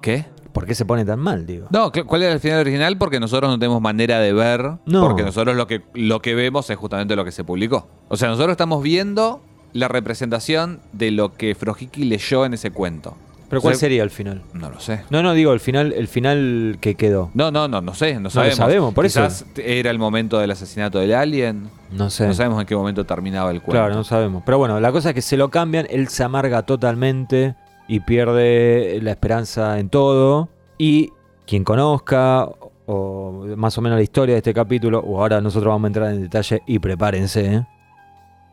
[0.03, 0.27] ¿Qué?
[0.53, 1.67] ¿Por qué se pone tan mal, digo?
[1.71, 2.99] No, ¿cuál era el final original?
[2.99, 4.73] Porque nosotros no tenemos manera de ver.
[4.85, 5.01] No.
[5.01, 7.89] Porque nosotros lo que, lo que vemos es justamente lo que se publicó.
[8.09, 9.41] O sea, nosotros estamos viendo
[9.73, 13.17] la representación de lo que Frojiki leyó en ese cuento.
[13.49, 14.43] ¿Pero cuál sería el final?
[14.53, 15.03] No lo sé.
[15.11, 17.31] No, no, digo, el final, el final que quedó.
[17.35, 18.57] No, no, no, no sé, no sabemos.
[18.57, 19.23] sabemos, por eso.
[19.23, 21.71] Quizás era el momento del asesinato del alien.
[21.93, 22.27] No sé.
[22.27, 23.81] No sabemos en qué momento terminaba el cuento.
[23.81, 24.43] Claro, no sabemos.
[24.45, 27.55] Pero bueno, la cosa es que se lo cambian, él se amarga totalmente
[27.87, 30.49] y pierde la esperanza en todo.
[30.79, 31.13] Y
[31.47, 32.49] quien conozca
[32.87, 36.13] o más o menos la historia de este capítulo, o ahora nosotros vamos a entrar
[36.13, 37.55] en detalle y prepárense.
[37.55, 37.67] ¿eh?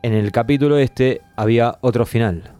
[0.02, 2.52] En el capítulo este había otro final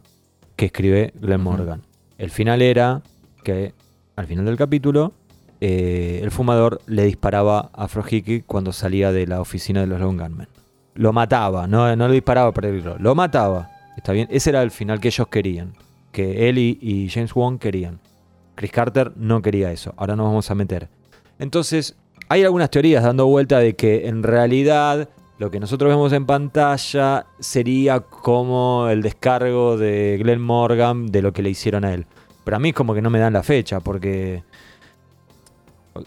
[0.57, 1.43] que escribe Glenn.
[1.43, 1.83] Morgan.
[2.19, 3.03] El final era
[3.43, 3.75] que
[4.17, 5.13] al final del capítulo
[5.61, 10.21] eh, el fumador le disparaba a Frojiki cuando salía de la oficina de los Long
[10.21, 10.49] Gunmen.
[10.95, 13.71] Lo mataba, no, no le disparaba para herirlo, lo mataba.
[13.97, 15.73] Está bien, ese era el final que ellos querían,
[16.13, 18.01] que él y, y James Wong querían.
[18.55, 20.89] Chris Carter no quería eso, ahora nos vamos a meter.
[21.39, 21.97] Entonces,
[22.29, 25.09] hay algunas teorías dando vuelta de que en realidad
[25.39, 31.33] lo que nosotros vemos en pantalla sería como el descargo de Glenn Morgan de lo
[31.33, 32.07] que le hicieron a él.
[32.45, 34.43] Pero a mí es como que no me dan la fecha, porque...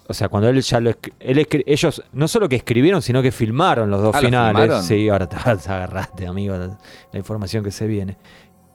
[0.07, 0.91] o- sea, cuando él ya lo...
[1.19, 4.85] él ellos no solo que escribieron, sino que filmaron los dos Ah, ¿lo finales.
[4.85, 6.77] Sí, ahora te, te agarraste, amigo, la,
[7.11, 8.17] la información que se viene.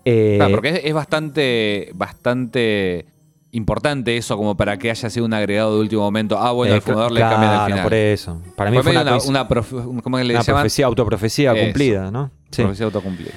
[0.04, 3.06] Eh, Claro, porque es, es bastante, bastante
[3.52, 6.38] importante eso como para que haya sido un agregado de último momento.
[6.38, 7.82] Ah, bueno, eh, al fumador le claro, cambian el final.
[7.84, 8.42] por eso.
[8.56, 9.46] Para mí Fue fue, una, una,
[9.86, 11.62] una ¿cómo le una profecía, autoprofecía Eso.
[11.64, 12.30] cumplida, ¿no?
[12.50, 12.62] Sí.
[12.62, 13.30] Profecía autocumplida.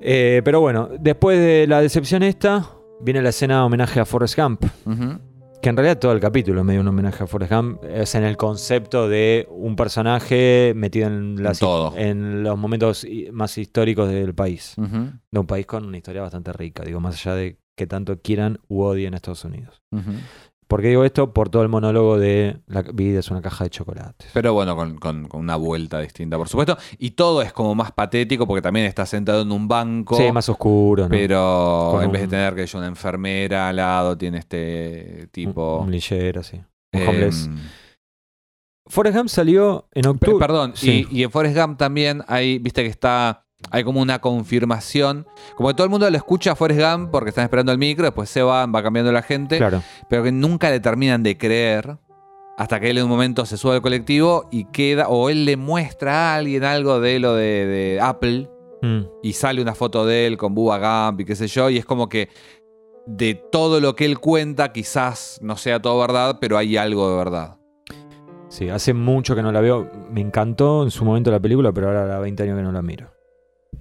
[0.00, 2.68] Eh, pero bueno, después de la decepción esta,
[3.00, 4.64] viene la escena homenaje a Forrest Gump.
[5.60, 7.84] Que en realidad todo el capítulo es medio un homenaje a Forrest Gump.
[7.84, 11.94] Es en el concepto de un personaje metido en, las- todo.
[11.96, 14.74] en los momentos más históricos del país.
[15.30, 18.58] De un país con una historia bastante rica, digo, más allá de que tanto quieran
[18.68, 19.82] u odien a Estados Unidos.
[19.92, 20.12] Ujú.
[20.68, 21.34] ¿Por qué digo esto?
[21.34, 24.30] Por todo el monólogo de la vida es una caja de chocolates.
[24.32, 26.78] Pero bueno, con, con- con una vuelta distinta, por supuesto.
[26.98, 30.16] Y todo es como más patético porque también está sentado en un banco.
[30.16, 31.08] Sí, más oscuro, ¿no?
[31.10, 35.78] Pero Con en vez de tener que haya una enfermera al lado, tiene este tipo.
[35.80, 36.58] Un, un lillero, sí.
[36.94, 37.50] Un homeless.
[38.86, 40.38] Forrest Gump salió en octubre.
[40.38, 41.06] Perdón, Sí.
[41.10, 45.26] y, y en Forrest Gump también hay, viste que está, hay como una confirmación.
[45.56, 48.04] Como que todo el mundo lo escucha a Forrest Gump porque están esperando el micro,
[48.04, 49.82] después se van, va cambiando la gente, Claro.
[50.08, 51.96] pero que nunca le terminan de creer
[52.58, 55.56] hasta que él en un momento se sube al colectivo y queda, o él le
[55.56, 58.48] muestra a alguien algo de lo de, de Apple
[58.84, 59.02] Mm.
[59.22, 61.84] y sale una foto de él con Bubba Gump y qué sé yo, y es
[61.84, 62.30] como que
[63.06, 67.16] de todo lo que él cuenta quizás no sea todo verdad, pero hay algo de
[67.16, 67.56] verdad.
[68.48, 69.88] Sí, hace mucho que no la veo.
[70.10, 72.82] Me encantó en su momento la película, pero ahora hace 20 años que no la
[72.82, 73.08] miro.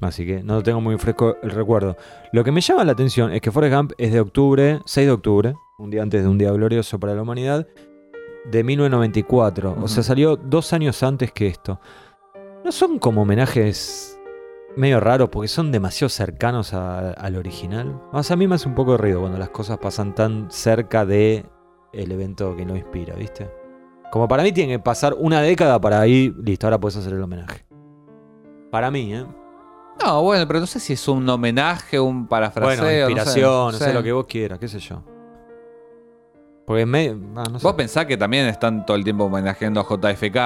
[0.02, 1.96] Así que no tengo muy fresco el recuerdo.
[2.34, 5.14] Lo que me llama la atención es que Forrest Gump es de octubre, 6 de
[5.14, 7.68] octubre, un día antes de un día glorioso para la humanidad,
[8.50, 9.78] de 1994.
[9.80, 11.80] O sea, salió dos años antes que esto.
[12.66, 14.20] No son como homenajes
[14.76, 18.02] medio raros porque son demasiado cercanos a- al original.
[18.12, 20.50] O sea, a mí me hace un poco de ruido cuando las cosas pasan tan
[20.50, 21.46] cerca de
[21.94, 23.52] el evento que lo inspira, ¿viste?
[24.12, 27.22] Como para mí tiene que pasar una década para ahí, listo, ahora puedes hacer el
[27.22, 27.66] homenaje.
[28.72, 29.26] Para mí, ¿eh?
[30.04, 32.84] No, bueno, pero no sé si es un homenaje, un parafraseo.
[32.84, 33.94] Bueno, inspiración, no sé, sé.
[33.94, 35.04] lo que vos quieras, qué sé yo.
[36.66, 37.10] Porque me...
[37.36, 37.64] ah, no sé.
[37.64, 40.38] Vos pensás que también están todo el tiempo homenajeando a JFK,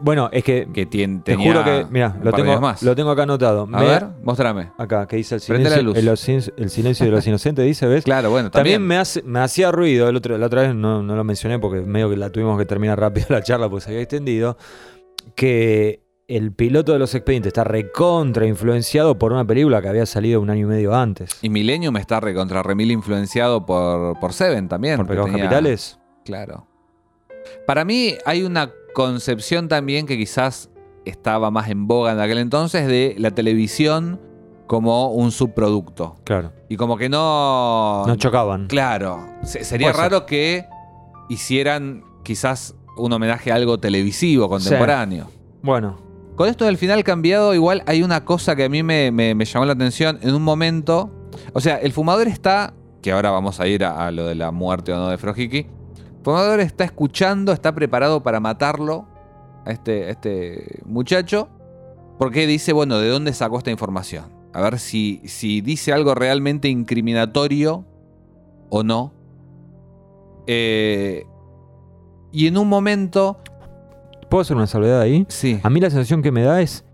[0.00, 2.82] Bueno, es que que tien- te juro que, mira, un lo tengo, años más.
[2.82, 3.62] lo tengo acá anotado.
[3.64, 4.70] A Me- ver, mostrame.
[4.78, 6.52] Acá, que dice el Prende la silencio, luz.
[6.56, 8.04] el, silencio de los inocentes, dice, ¿ves?
[8.04, 8.88] Claro, bueno, También, también.
[8.88, 11.80] me, hace, me hacía ruido, el otro, la otra vez no, no lo mencioné porque
[11.82, 14.56] medio que la tuvimos que terminar rápido la charla porque se había extendido,
[15.34, 20.40] que el piloto de los expedientes está recontra influenciado por una película que había salido
[20.40, 21.38] un año y medio antes.
[21.42, 24.96] Y Millennium está recontra remil influenciado por, por Seven también.
[24.96, 25.98] por pecados tenía- capitales.
[26.24, 26.66] Claro.
[27.66, 30.70] Para mí hay una concepción también que quizás
[31.04, 34.18] estaba más en boga en aquel entonces de la televisión
[34.66, 36.16] como un subproducto.
[36.24, 36.52] Claro.
[36.70, 38.04] Y como que no...
[38.06, 38.66] No chocaban.
[38.68, 39.26] Claro.
[39.42, 40.10] Se- sería Puede ser.
[40.12, 40.64] raro que
[41.28, 45.26] hicieran quizás un homenaje a algo televisivo, contemporáneo.
[45.62, 45.98] Bueno,
[46.36, 49.12] Con esto del final cambiado, igual hay una cosa que a mí me,
[49.44, 51.10] llamó la atención en un momento.
[51.52, 54.50] O sea, el fumador está, que ahora vamos a ir a, a lo de la
[54.50, 55.58] muerte o no de Frojiki.
[55.58, 59.06] El fumador está escuchando, está preparado para matarlo
[59.64, 61.48] a este, a este muchacho.
[62.18, 64.24] Porque dice, bueno, ¿de dónde sacó esta información?
[64.52, 67.84] A ver si, si dice algo realmente incriminatorio
[68.70, 69.12] o no.
[70.46, 71.26] Eh,
[72.32, 73.38] y en un momento,
[74.34, 75.24] ¿puedo hacer una salvedad ahí?
[75.28, 75.60] sí.
[75.62, 76.84] A mí la sensación que me da es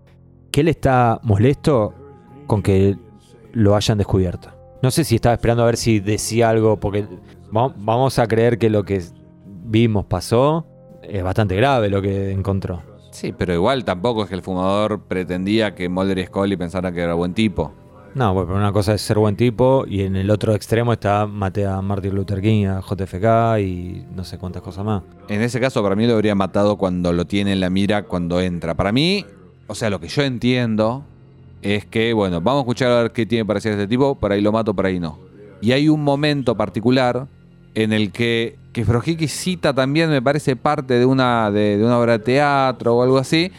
[0.51, 1.95] que él está molesto
[2.45, 2.97] con que
[3.51, 4.49] lo hayan descubierto.
[4.83, 7.07] No sé si estaba esperando a ver si decía algo, porque
[7.55, 9.01] Va- Vamos a creer que lo que
[9.45, 10.67] vimos pasó
[11.01, 12.83] es bastante grave lo que encontró.
[13.09, 17.01] Sí, pero igual tampoco es que el fumador pretendía que Mulder y Scully pensaran que
[17.01, 17.73] era buen tipo.
[18.13, 21.65] No, pero una cosa es ser buen tipo y en el otro extremo está mate
[21.65, 25.03] a Martin Luther King, a JFK y no sé cuántas cosas más.
[25.29, 28.41] En ese caso, para mí lo habría matado cuando lo tiene en la mira, cuando
[28.41, 28.73] entra.
[28.75, 29.25] Para mí,
[29.67, 31.05] o sea, lo que yo entiendo
[31.61, 34.33] es que, bueno, vamos a escuchar a ver qué tiene para decir este tipo, por
[34.33, 35.17] ahí lo mato, por ahí no.
[35.61, 37.27] Y hay un momento particular
[37.75, 42.17] en el que, que Frojiki cita también, me parece, parte de una, de una obra
[42.17, 43.51] de teatro o algo así,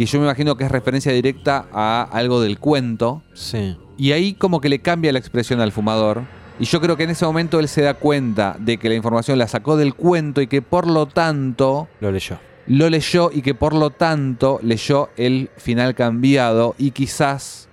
[0.00, 3.22] que yo me imagino que es referencia directa a algo del cuento.
[3.34, 3.76] Sí.
[3.98, 6.22] Y ahí como que le cambia la expresión al fumador.
[6.58, 9.38] Y yo creo que en ese momento él se da cuenta de que la información
[9.38, 12.38] la sacó del cuento y que por lo tanto Lo leyó.
[12.66, 17.68] lo leyó y que por lo tanto leyó el final cambiado y quizás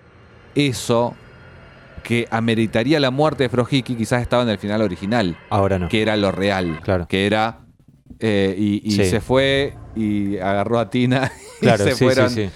[0.54, 1.16] eso
[2.04, 5.88] que ameritaría la muerte de Frojiki quizás estaba en el final original, Ahora no.
[5.88, 7.08] que era lo real, Claro.
[7.08, 7.60] que era
[8.20, 9.06] eh, y, y Sí.
[9.06, 11.32] se fue y agarró a Tina
[11.62, 12.50] Claro, y se sí, fueron, sí.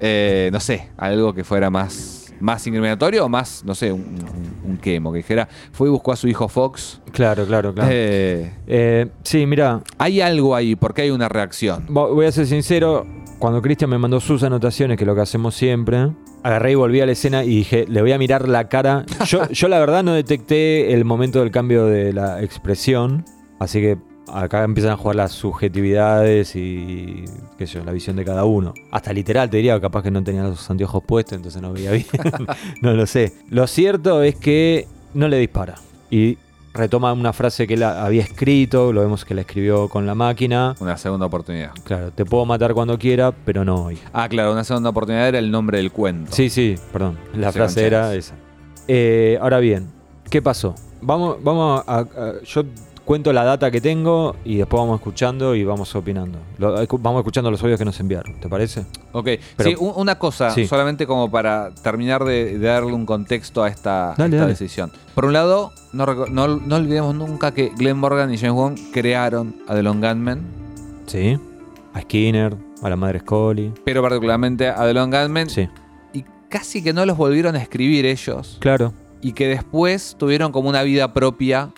[0.00, 4.70] eh, no sé, algo que fuera más más incriminatorio o más, no sé, un, un-
[4.70, 7.00] un quemo, que dijera, fue y buscó a su hijo Fox.
[7.10, 7.90] Claro, claro, claro.
[7.92, 11.88] Eh, sí, mira, hay algo ahí, porque hay una reacción.
[11.88, 13.04] Vo- Voy a ser sincero,
[13.40, 16.10] cuando Cristian me mandó sus anotaciones, que es lo que hacemos siempre,
[16.44, 19.04] agarré y volví a la escena y dije, le voy a mirar la cara.
[19.26, 23.24] Yo, yo la verdad no detecté el momento del cambio de la expresión,
[23.58, 23.98] así que
[24.32, 27.24] acá empiezan a jugar las subjetividades y
[27.56, 28.74] qué sé yo, la visión de cada uno.
[28.90, 32.06] Hasta literal te diría, capaz que no tenía los anteojos puestos, entonces no veía bien.
[32.82, 33.32] no lo sé.
[33.50, 35.74] Lo cierto es que no le dispara.
[36.10, 36.38] Y
[36.74, 40.74] retoma una frase que él había escrito, lo vemos que la escribió con la máquina.
[40.80, 41.72] Una segunda oportunidad.
[41.84, 43.98] Claro, te puedo matar cuando quiera, pero no hoy.
[44.12, 46.32] Ah, claro, una segunda oportunidad era el nombre del cuento.
[46.32, 47.18] Sí, sí, perdón.
[47.34, 48.34] La frase era esa.
[48.86, 49.88] Eh, ahora bien,
[50.30, 50.74] ¿qué pasó?
[51.00, 52.62] Vamos, vamos a, a- Yo
[53.08, 56.38] cuento la data que tengo y después vamos escuchando y vamos opinando.
[56.58, 58.84] Lo- escu- vamos escuchando los audios que nos enviaron, ¿te parece?
[59.12, 60.66] Ok, Pero- sí, un- una cosa, Sí.
[60.66, 64.48] solamente como para terminar de, de darle un contexto a esta, Dale, esta dale.
[64.48, 64.92] decisión.
[65.14, 68.78] Por un lado, no, reco- no, no olvidemos nunca que Glenn Morgan y James Wong
[68.92, 70.42] crearon a The Long Gunman,
[71.06, 71.38] Sí.
[71.94, 73.72] A Skinner, a la madre Scully.
[73.86, 75.66] pero particularmente a The Long Gunman, Sí,
[76.12, 78.92] y casi que no los volvieron a escribir ellos, claro.
[79.22, 81.70] y que después tuvieron como una vida propia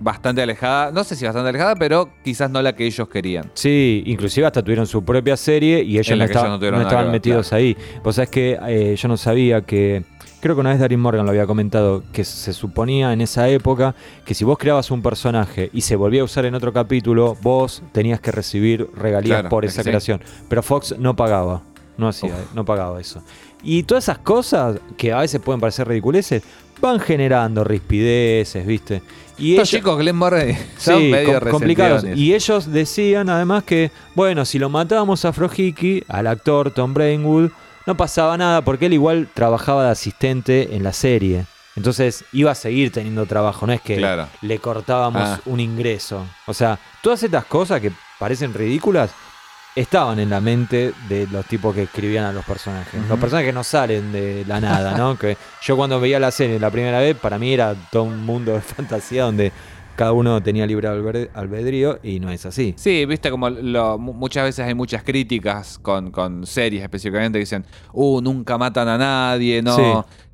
[0.00, 3.50] bastante alejada, no sé si bastante alejada, pero quizás no la que ellos querían.
[3.54, 7.10] Sí, inclusive hasta tuvieron su propia serie y ellos no, que ellos estaban- no estaban
[7.10, 7.76] metidos ahí.
[8.04, 10.04] Vos sabés que eh, yo no sabía que.
[10.40, 13.96] Creo que una vez Darin Morgan lo había comentado, que se suponía en esa época
[14.24, 17.82] que si vos creabas un personaje y se volvía a usar en otro capítulo, vos
[17.90, 19.88] tenías que recibir regalías Claro, por es esa sí.
[19.88, 20.20] creación.
[20.48, 21.62] Pero Fox no pagaba,
[21.96, 22.54] no hacía, Uf.
[22.54, 23.20] no pagaba eso.
[23.64, 26.44] Y todas esas cosas que a veces pueden parecer ridiculeces,
[26.80, 29.02] van generando rispideces, ¿viste?
[29.38, 32.04] Y Estos ellos- chicos Glenn Morgan son Sí, medio com- complicados.
[32.16, 37.50] Y ellos decían además que, bueno, si lo matábamos a Frojiki, al actor Tom Brainwood,
[37.86, 41.46] no pasaba nada porque él igual trabajaba de asistente en la serie.
[41.76, 44.26] Entonces iba a seguir teniendo trabajo, no es que Claro.
[44.42, 45.40] le cortábamos Ah.
[45.46, 46.26] un ingreso.
[46.46, 49.10] O sea, todas estas cosas que parecen ridículas
[49.80, 53.00] estaban en la mente de los tipos que escribían a los personajes.
[53.08, 55.16] Los personajes no salen de la nada, ¿no?
[55.18, 58.52] que yo cuando veía la serie la primera vez, para mí era todo un mundo
[58.54, 59.52] de fantasía donde
[59.96, 60.86] cada uno tenía libre
[61.34, 62.72] albedrío y no es así.
[62.76, 67.40] Sí, viste como lo- mu- muchas veces hay muchas críticas con, con series específicamente que
[67.40, 69.74] dicen, uh, nunca matan a nadie, ¿no?
[69.76, 69.82] Sí.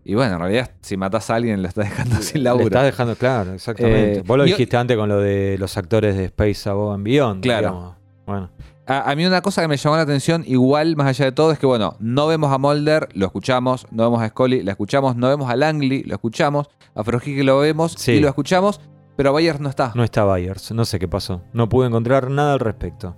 [0.06, 2.66] Y bueno, en realidad si matas a alguien lo estás dejando sin laburo.
[2.66, 4.18] estás dejando claro, exactamente.
[4.18, 7.42] Eh, Vos lo dijiste antes con lo de los actores de Space Above and Beyond.
[7.42, 7.68] Claro.
[7.68, 7.94] digamos.
[8.26, 8.50] Bueno,
[8.86, 11.52] A, a mí una cosa que me llamó la atención, igual más allá de todo,
[11.52, 15.16] es que bueno, no vemos a Mulder, lo escuchamos, no vemos a Scully, lo escuchamos,
[15.16, 18.12] no vemos a Langley, lo escuchamos, a Frojiki lo vemos Sí.
[18.12, 18.80] y lo escuchamos,
[19.16, 19.92] pero Byers no está.
[19.94, 21.40] no está Byers, no sé qué pasó.
[21.54, 23.16] No pude encontrar nada al respecto.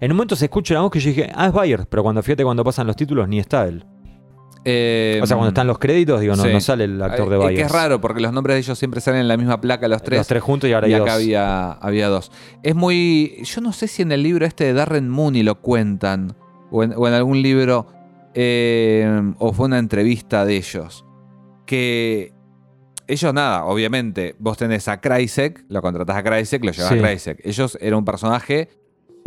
[0.00, 2.22] En un momento se escucha una voz que yo dije, ah, es Byers, pero cuando
[2.22, 3.84] fíjate cuando pasan los títulos ni está él.
[4.64, 6.50] Eh, O sea, cuando están los créditos, digo, no, sí.
[6.52, 7.56] no sale el actor de Eh, Byers.
[7.56, 10.02] que es raro, porque los nombres de ellos siempre salen en la misma placa los
[10.02, 10.18] tres.
[10.18, 11.22] Los tres juntos y ahora y hay acá dos.
[11.22, 12.30] había, había dos.
[12.62, 13.42] Es muy.
[13.44, 16.34] Yo no sé si en el libro este de Darren Mooney lo cuentan.
[16.70, 17.86] O en, o en algún libro.
[18.34, 21.04] eh, o fue una entrevista de ellos.
[21.66, 22.32] Que.
[23.06, 24.34] Ellos nada, obviamente.
[24.38, 26.98] Vos tenés a Kreisek, lo contratás a Kreisek, lo llevas Sí.
[26.98, 27.40] a Kreisek.
[27.42, 28.68] Ellos eran un personaje.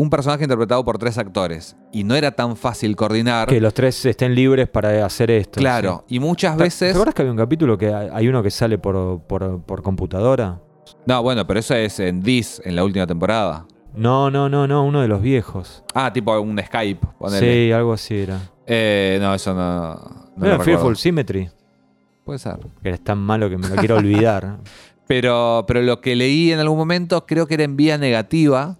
[0.02, 1.76] Un personaje interpretado por tres actores.
[1.92, 3.48] Y no era tan fácil coordinar.
[3.48, 5.60] Que los tres estén libres para hacer esto.
[5.60, 6.06] claro.
[6.08, 6.58] Y muchas sí.
[6.58, 6.88] ¿Te- veces.
[6.88, 10.60] ¿Te acuerdas que había un capítulo que hay uno que sale por, por, por computadora?
[11.06, 13.68] No, bueno, pero eso es en This, en la última temporada.
[13.94, 15.84] No, no, no, no, uno de los viejos.
[15.94, 17.06] Ah, tipo un Skype.
[17.20, 17.68] ponele.
[17.68, 18.40] Sí, algo así era.
[18.66, 19.94] Eh, no, eso no.
[19.94, 20.96] No ¿No era Fearful recuerdo.
[20.96, 21.50] Symmetry?
[22.26, 22.58] Puede ser.
[22.82, 24.58] Que es tan malo que me lo quiero olvidar.
[25.08, 28.78] Pero, pero lo que leí en algún momento creo que era en vía negativa,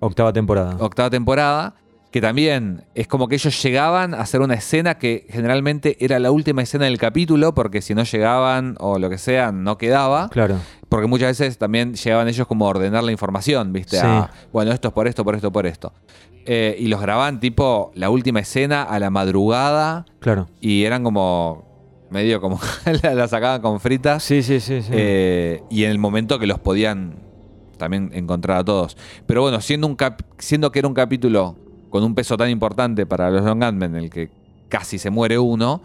[0.00, 0.76] Octava temporada.
[0.78, 1.74] octava temporada,
[2.10, 6.30] que también es como que ellos llegaban a hacer una escena que generalmente era la
[6.30, 10.28] última escena del capítulo, porque si no llegaban o lo que sea, no quedaba.
[10.30, 10.56] Claro.
[10.88, 13.98] Porque muchas veces también llegaban ellos como a ordenar la información, ¿viste?
[13.98, 14.06] Sí.
[14.06, 15.92] A, bueno, esto es por esto, por esto, por esto.
[16.46, 20.48] Eh, y los grababan tipo la última escena a la madrugada Claro.
[20.62, 21.66] y eran como
[22.10, 22.58] medio como
[23.02, 24.22] la, la sacaban con fritas.
[24.22, 24.80] Sí, sí, sí.
[24.80, 24.88] sí.
[24.92, 27.16] Eh, y en el momento que los podían
[27.78, 28.96] también encontrar a todos.
[29.26, 31.54] Pero bueno, siendo, un cap- siendo que era un capítulo
[31.90, 34.28] con un peso tan importante para los Long Gunmen, en el que
[34.68, 35.80] casi se muere uno,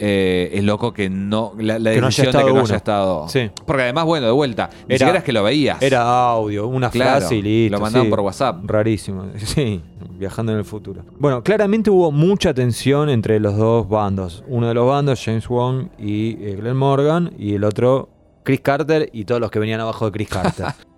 [0.00, 1.52] eh, es loco que no.
[1.56, 2.62] La, la Que no haya decisión de que no uno.
[2.64, 3.28] haya estado.
[3.28, 3.48] Sí.
[3.64, 5.80] Porque además, bueno, de vuelta, ni Era- siquiera es que lo veías.
[5.80, 7.76] Era audio, una Claro, frase y listo.
[7.76, 8.10] lo mandaban sí.
[8.10, 8.58] por WhatsApp.
[8.64, 9.26] Rarísimo.
[9.38, 9.80] Sí,
[10.18, 11.02] viajando en el futuro.
[11.20, 14.42] Bueno, claramente hubo mucha tensión entre los dos bandos.
[14.48, 18.08] Uno de los bandos, James Wong y eh, Glenn Morgan, y el otro,
[18.42, 20.66] Chris Carter y todos los que venían abajo de Chris Carter.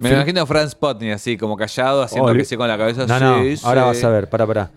[0.00, 3.06] Me imagino a Franz Potney así, como callado, haciendo Oh, que sí con la cabeza.
[3.06, 3.62] No, no, sí, sí.
[3.66, 4.70] ahora vas a ver, para, para.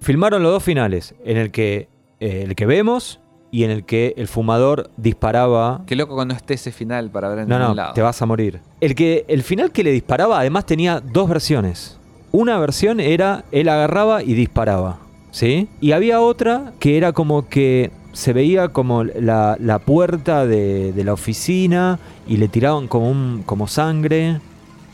[0.00, 1.88] Filmaron los dos finales, en el que
[2.20, 3.20] eh, el que vemos
[3.50, 5.82] y en el que el fumador disparaba.
[5.86, 7.92] Qué loco que no esté ese final para ver en No, no, lado.
[7.94, 8.60] te vas a morir.
[8.80, 11.98] El que el final que le disparaba además tenía dos versiones.
[12.32, 14.98] Una versión era él agarraba y disparaba,
[15.32, 15.68] ¿sí?
[15.82, 21.04] Y había otra que era como que se veía como la, la puerta de, de
[21.04, 24.40] la oficina y le tiraban como un como sangre.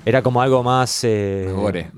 [0.09, 1.91] Era como algo más eh, Gore.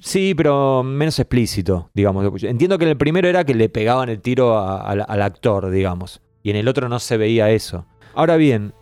[0.00, 2.42] Sí, pero menos explícito, digamos.
[2.42, 6.20] Entiendo que en el primero era que le pegaban el tiro a- al actor, digamos.
[6.42, 7.84] Y en el otro no se veía eso.
[8.14, 8.72] Ahora bien,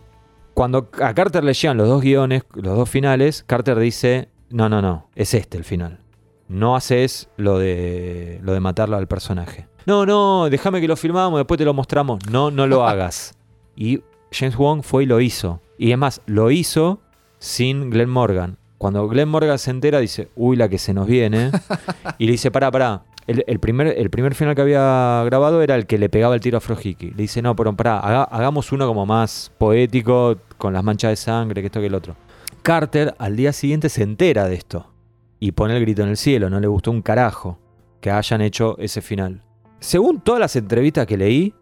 [0.53, 4.81] cuando a Carter le llegan los dos guiones, los dos finales, Carter dice, no, no,
[4.81, 5.99] no, es este el final.
[6.47, 9.67] No haces lo de, lo de matarlo al personaje.
[9.85, 12.19] No, no, déjame que lo filmamos, después te lo mostramos.
[12.31, 13.37] No, no lo hagas.
[13.75, 14.01] Y
[14.31, 15.61] James Wong fue y lo hizo.
[15.77, 17.01] Y es más, lo hizo
[17.39, 18.57] sin Glenn Morgan.
[18.77, 21.51] Cuando Glenn Morgan se entera, dice, uy, la que se nos viene.
[22.17, 23.03] y le dice, pará, pará.
[23.25, 26.39] El, el primer, el primer final que había grabado era el que le pegaba el
[26.41, 27.11] tiro a Frojiki.
[27.11, 31.15] Le dice, no, pero pará, haga- hagamos uno como más poético, con las manchas de
[31.17, 32.15] sangre, que esto que el otro.
[32.61, 34.91] Carter al día siguiente se entera de esto.
[35.39, 37.59] Y pone el grito en el cielo, no le gustó un carajo
[37.99, 39.41] que hayan hecho ese final.
[39.79, 41.53] Según todas las entrevistas que leí,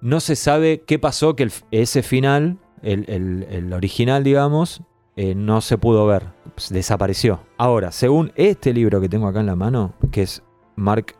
[0.00, 4.82] no se sabe qué pasó que el- ese final, el, el- el original, digamos,
[5.16, 6.24] eh, no se pudo ver.
[6.54, 7.40] Pues, desapareció.
[7.58, 10.42] Ahora, según este libro que tengo acá en la mano, que es
[10.76, 11.14] Mark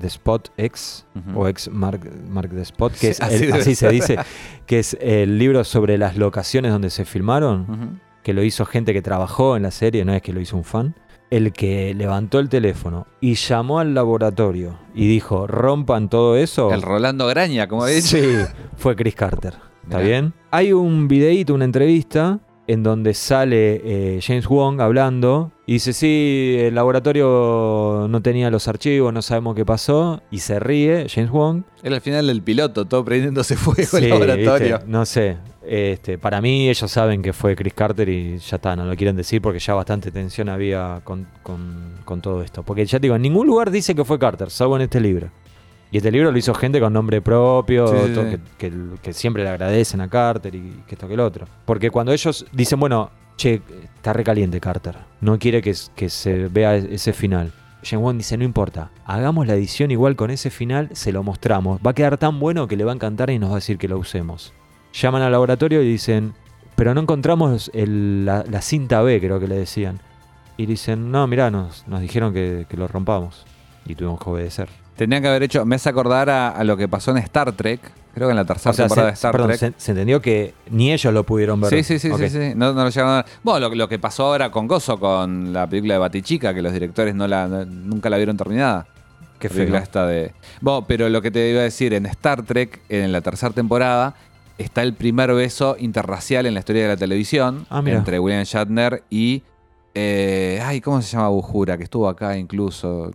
[0.00, 3.74] the Spot X, o ex Mark, Mark the Spot, que es Sí, así el- así
[3.74, 4.18] se dice,
[4.66, 9.02] que es el libro sobre las locaciones donde se filmaron que lo hizo gente que
[9.02, 10.94] trabajó en la serie, no es que lo hizo un fan,
[11.30, 16.72] el que levantó el teléfono y llamó al laboratorio y dijo, rompan todo eso.
[16.72, 18.16] El Rolando Graña, como he dicho.
[18.16, 18.22] Sí,
[18.76, 19.54] fue Chris Carter.
[19.84, 20.08] ¿Está Mirá.
[20.08, 20.34] bien?
[20.50, 22.40] Hay un videíto, una entrevista
[22.72, 28.68] en donde sale eh, James Wong hablando y dice, sí, el laboratorio no tenía los
[28.68, 31.62] archivos, no sabemos qué pasó, y se ríe James Wong.
[31.82, 34.76] Era el final del piloto, todo prendiéndose fuego Sí, el laboratorio.
[34.78, 35.36] viste, no sé.
[35.62, 39.14] Este, para mí ellos saben que fue Chris Carter y ya está, no lo quieren
[39.14, 42.62] decir porque ya bastante tensión había con, con- con todo esto.
[42.62, 45.28] Porque ya te digo, en ningún lugar dice que fue Carter, salvo en este libro.
[45.92, 48.20] Y este libro lo hizo gente con nombre propio, Sí, sí.
[48.58, 51.46] Que, que- que siempre le agradecen a Carter y que esto que el otro.
[51.64, 53.60] Porque cuando ellos dicen, bueno, che,
[53.96, 57.52] está recaliente Carter, no quiere que, que se vea e- ese final.
[57.82, 61.80] James Wan dice, no importa, hagamos la edición igual con ese final, se lo mostramos.
[61.84, 63.78] Va a quedar tan bueno que le va a encantar y nos va a decir
[63.78, 64.52] que lo usemos.
[64.92, 66.34] Llaman al laboratorio y dicen,
[66.76, 69.98] pero no encontramos el- la, la cinta B, creo que le decían.
[70.56, 73.44] Y dicen, no, mirá, nos, nos dijeron que, que lo rompamos.
[73.86, 74.68] Y tuvimos que obedecer.
[75.00, 77.80] Tenían que haber hecho, me hace acordar a, a lo que pasó en Star Trek,
[78.14, 79.58] creo que en la tercera O sea, temporada se, de Star perdón, Trek.
[79.58, 81.70] se, se entendió que ni ellos lo pudieron ver.
[81.70, 82.52] Sí, sí, sí, sí, sí.
[82.54, 83.24] No, no lo llegaron a ver.
[83.42, 86.72] Bueno, lo, lo que pasó ahora con Gozo, con la película de Batichica, que los
[86.74, 88.86] directores no la, no- nunca la vieron terminada.
[89.38, 89.74] Qué feo.
[89.74, 90.32] esta de.
[90.60, 94.14] Bueno, pero lo que te iba a decir, en Star Trek, en la tercera temporada,
[94.58, 99.02] está el primer beso interracial en la historia de la televisión Ah, entre William Shatner
[99.08, 99.42] y.
[99.94, 101.78] eh, ay, ¿cómo se llama Bujura?
[101.78, 103.12] Que estuvo acá incluso.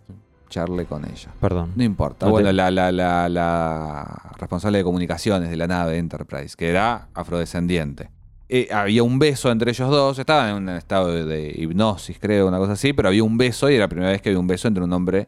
[0.87, 1.29] Con ella.
[1.41, 1.71] Perdón.
[1.75, 2.25] No importa.
[2.25, 6.69] No bueno, te- la, la, la, la responsable de comunicaciones de la nave Enterprise, que
[6.69, 8.09] era afrodescendiente.
[8.47, 12.47] Eh, había un beso entre ellos dos, estaban en un estado de, de hipnosis, creo,
[12.47, 14.47] una cosa así, pero había un beso y era la primera vez que había un
[14.47, 15.27] beso entre un hombre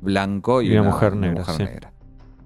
[0.00, 1.62] blanco y, Y una mujer negra, sí.
[1.62, 1.92] negra.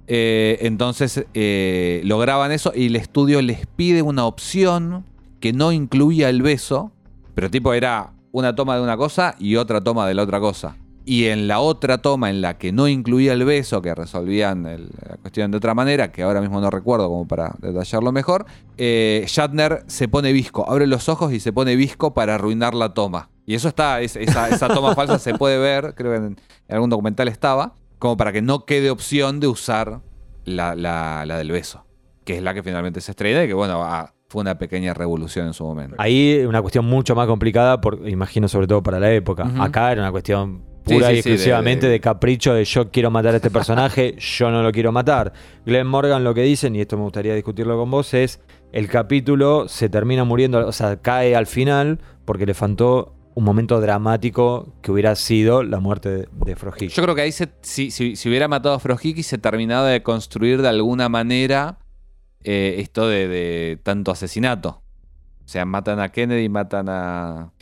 [0.07, 5.05] Eh, entonces eh, lograban eso y el estudio les pide una opción
[5.41, 6.93] que no incluía el beso,
[7.35, 10.77] pero tipo era una toma de una cosa y otra toma de la otra cosa.
[11.05, 14.91] Y en la otra toma, en la que no incluía el beso, que resolvían el-
[15.09, 18.47] la cuestión de otra manera, que ahora mismo no recuerdo como para detallarlo mejor,
[18.79, 22.95] eh, Shatner se pone visco, abre los ojos y se pone visco para arruinar la
[22.95, 23.31] toma.
[23.47, 26.25] Y eso está, es- esa, esa toma falsa se puede ver, creo que en,
[26.69, 30.01] en algún documental estaba, como para que no quede opción de usar
[30.45, 31.85] la, la- la del beso,
[32.25, 35.49] que es la que finalmente se estrena y que, bueno, ah, fue una pequeña revolución
[35.49, 35.97] en su momento.
[35.99, 39.51] Ahí una cuestión mucho más complicada, por, imagino sobre todo para la época.
[39.59, 42.91] Acá era una cuestión pura sí, y sí, de- exclusivamente de, de- capricho de yo
[42.91, 45.33] quiero matar a este personaje, yo no lo quiero matar.
[45.67, 48.41] Glenn Morgan lo que dicen, y esto me gustaría discutirlo con vos, es
[48.73, 53.81] el capítulo se termina muriendo, o sea, cae al final porque le faltó un momento
[53.81, 56.91] dramático que hubiera sido la muerte de, de Frojik.
[56.91, 60.03] Yo creo que ahí se- si, si- si hubiera matado a Frojiki se terminaba de
[60.03, 61.79] construir de alguna manera
[62.45, 64.83] eh, esto de, de tanto asesinato.
[65.45, 67.53] O sea, matan a Kennedy, matan a...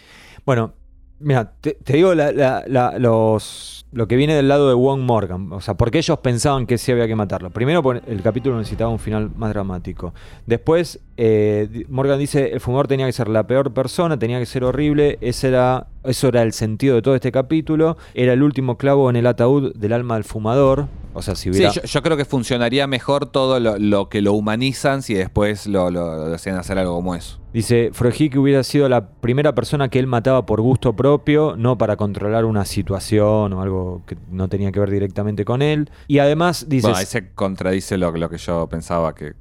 [0.44, 0.74] Bueno,
[1.20, 5.00] mira, te, te digo la- la- la- los, lo que viene del lado de Wong
[5.00, 5.52] Morgan.
[5.52, 7.50] O sea, porque ellos pensaban que sí había que matarlo.
[7.50, 10.12] Primero, el capítulo necesitaba un final más dramático.
[10.46, 14.64] Después, eh, Morgan dice, el fumador tenía que ser la peor persona, tenía que ser
[14.64, 15.18] horrible.
[15.20, 17.98] Ese era, eso era el sentido de todo este capítulo.
[18.14, 20.86] Era el último clavo en el ataúd del alma del fumador.
[21.12, 21.72] O sea, si Sí, hubiera...
[21.72, 25.90] yo, yo creo que funcionaría mejor todo lo, lo que lo humanizan si después lo,
[25.90, 27.38] lo- lo hacían hacer algo como eso.
[27.52, 31.96] Dice, Frojiki hubiera sido la primera persona que él mataba por gusto propio, no para
[31.96, 35.90] controlar una situación o algo que no tenía que ver directamente con él.
[36.06, 36.86] Y además dice...
[36.86, 39.32] Bueno, ahí se contradice lo, lo que yo pensaba que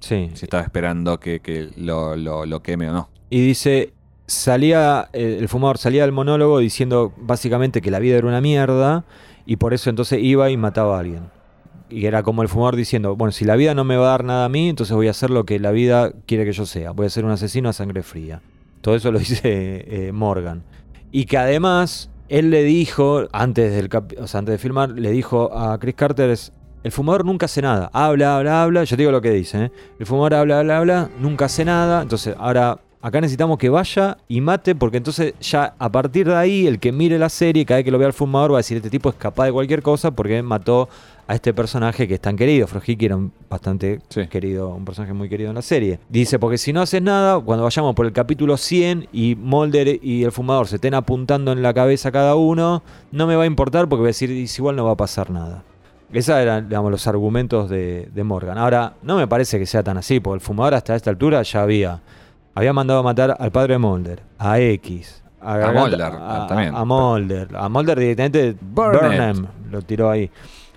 [0.00, 0.30] Sí.
[0.34, 3.08] si estaba esperando que, que lo, lo- lo queme o no.
[3.30, 3.92] Y dice,
[4.26, 9.04] salía, eh, el fumador salía del monólogo diciendo básicamente que la vida era una mierda
[9.46, 11.24] y por eso entonces iba y mataba a alguien.
[11.90, 14.24] Y era como el fumador diciendo, bueno, si la vida no me va a dar
[14.24, 16.92] nada a mí, entonces voy a hacer lo que la vida quiere que yo sea.
[16.92, 18.40] Voy a ser un asesino a sangre fría.
[18.80, 20.62] Todo eso lo dice eh, Morgan.
[21.12, 25.10] Y que además él le dijo, antes, del cap- o sea, antes de filmar, le
[25.10, 26.52] dijo a Chris Carter, es,
[26.84, 27.90] el fumador nunca hace nada.
[27.92, 28.84] Habla, habla, habla.
[28.84, 29.64] Yo te digo lo que dice.
[29.64, 29.70] ¿eh?
[29.98, 31.10] El fumador habla, habla, habla.
[31.18, 32.02] Nunca hace nada.
[32.02, 36.66] Entonces, ahora acá necesitamos que vaya y mate, porque entonces ya a partir de ahí,
[36.66, 38.76] el que mire la serie, cada vez que lo vea al fumador, va a decir,
[38.78, 40.88] este tipo es capaz de cualquier cosa porque mató
[41.26, 42.66] a este personaje que es tan querido.
[42.66, 44.26] Frojiki era un bastante Sí.
[44.26, 45.98] querido, un personaje muy querido en la serie.
[46.08, 50.24] Dice, porque si no haces nada, cuando vayamos por el capítulo 100 y Mulder y
[50.24, 52.82] el fumador se estén apuntando en la cabeza cada uno,
[53.12, 54.96] no me va a importar porque voy a decir, "Y si igual no va a
[54.96, 55.62] pasar nada.
[56.14, 58.56] Esos eran, digamos, los argumentos de, de Morgan.
[58.58, 61.62] Ahora, no me parece que sea tan así, porque el fumador hasta esta altura ya
[61.62, 62.00] había,
[62.54, 66.74] había mandado a matar al padre de Mulder, a X, a, Garganta- Mulder, a, también.
[66.74, 69.00] a- a Mulder, a Mulder directamente Burnham.
[69.02, 70.30] Burnham lo tiró ahí.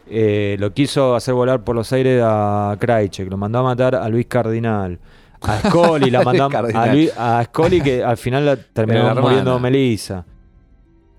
[0.09, 4.07] Eh, lo quiso hacer volar por los aires a Krajicek, lo mandó a matar a
[4.09, 4.97] Luis Cardinal.
[5.41, 9.59] A Scully la mandó a, a, Luis- a Scully que al final la terminó muriendo.
[9.59, 10.25] Melissa.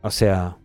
[0.03, 0.57] O sea,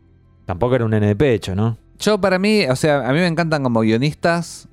[0.46, 1.78] tampoco era un nene de pecho, ¿no?
[2.00, 4.68] Yo para mí, o sea, a mí me encantan como guionistas,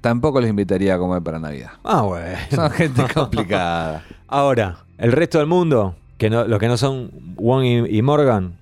[0.00, 1.72] tampoco los invitaría a comer para Navidad.
[1.84, 2.36] Ah, bueno.
[2.50, 4.04] Son gente complicada.
[4.26, 8.56] Ahora, el resto del mundo, que no, los que no son Wong y, y Morgan,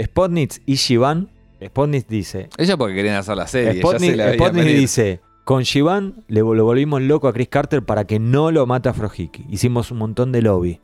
[0.00, 1.28] Spotnitz y Shivan,
[1.64, 3.80] Spotnitz dice, Ellos porque querían hacer la serie.
[3.80, 8.04] Spotnitz, se la Spotnitz dice, con Shivan le, lo volvimos loco a Chris Carter para
[8.04, 9.46] que no lo mate a Frojiki.
[9.48, 10.80] Hicimos un montón de lobby.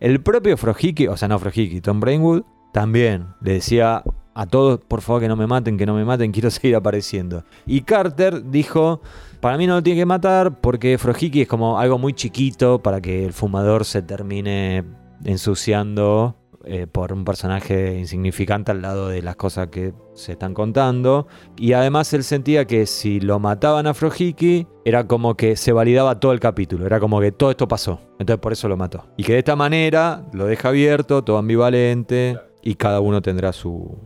[0.00, 2.42] El propio Frojiki, o sea, no Frojiki, Tom Brainwood,
[2.72, 4.02] también le decía
[4.34, 7.44] a todos, por favor, que no me maten, que no me maten, quiero seguir apareciendo.
[7.66, 9.00] Y Carter dijo,
[9.40, 13.00] para mí no lo tiene que matar porque Frojiki es como algo muy chiquito para
[13.00, 14.84] que el fumador se termine
[15.24, 16.36] ensuciando
[16.66, 21.26] eh, por un personaje insignificante al lado de las cosas que se están contando.
[21.58, 26.18] Y además él sentía que si lo mataban a Frojiki, era como que se validaba
[26.18, 28.00] todo el capítulo, era como que todo esto pasó.
[28.18, 29.04] Entonces por eso lo mató.
[29.18, 33.98] Y que de esta manera lo deja abierto, todo ambivalente, y cada uno tendrá su,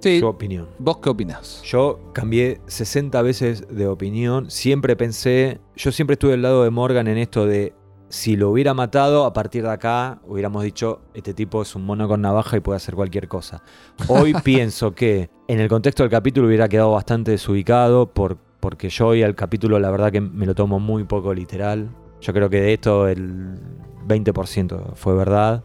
[0.00, 0.68] Sí, su opinión.
[0.78, 1.62] ¿vos qué opinás?
[1.62, 4.50] Yo cambié 60 veces de opinión.
[4.50, 7.74] Siempre pensé, yo siempre estuve al lado de Morgan en esto de
[8.10, 12.08] si lo hubiera matado, a partir de acá hubiéramos dicho, este tipo es un mono
[12.08, 13.62] con navaja y puede hacer cualquier cosa.
[14.08, 19.08] Hoy pienso que en el contexto del capítulo hubiera quedado bastante desubicado por, porque yo
[19.08, 21.88] hoy al capítulo la verdad que me lo tomo muy poco literal.
[22.20, 23.60] Yo creo que de esto el
[24.08, 25.64] 20% fue verdad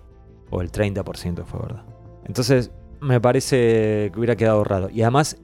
[0.51, 1.83] o el 30% fue verdad.
[2.25, 4.89] Entonces me parece que hubiera quedado raro.
[4.89, 5.37] Y además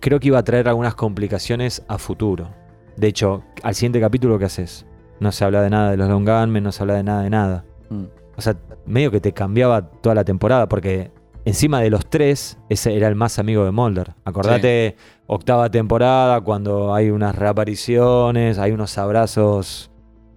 [0.00, 2.50] creo que iba a traer algunas complicaciones a futuro.
[2.96, 4.86] De hecho, al siguiente capítulo, ¿qué haces?
[5.20, 7.30] No se habla de nada de los Long Gunmen, no se habla de nada de
[7.30, 7.64] nada.
[7.90, 8.04] Mm.
[8.36, 8.56] O sea,
[8.86, 11.10] medio que te cambiaba toda la temporada, porque
[11.44, 14.14] encima de los tres, ese era el más amigo de Mulder.
[14.24, 14.96] Acordate,
[15.26, 19.90] octava temporada, cuando hay unas reapariciones, hay unos abrazos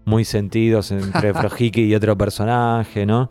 [0.05, 3.29] muy sentidos entre Frojiki y otro personaje, ¿no?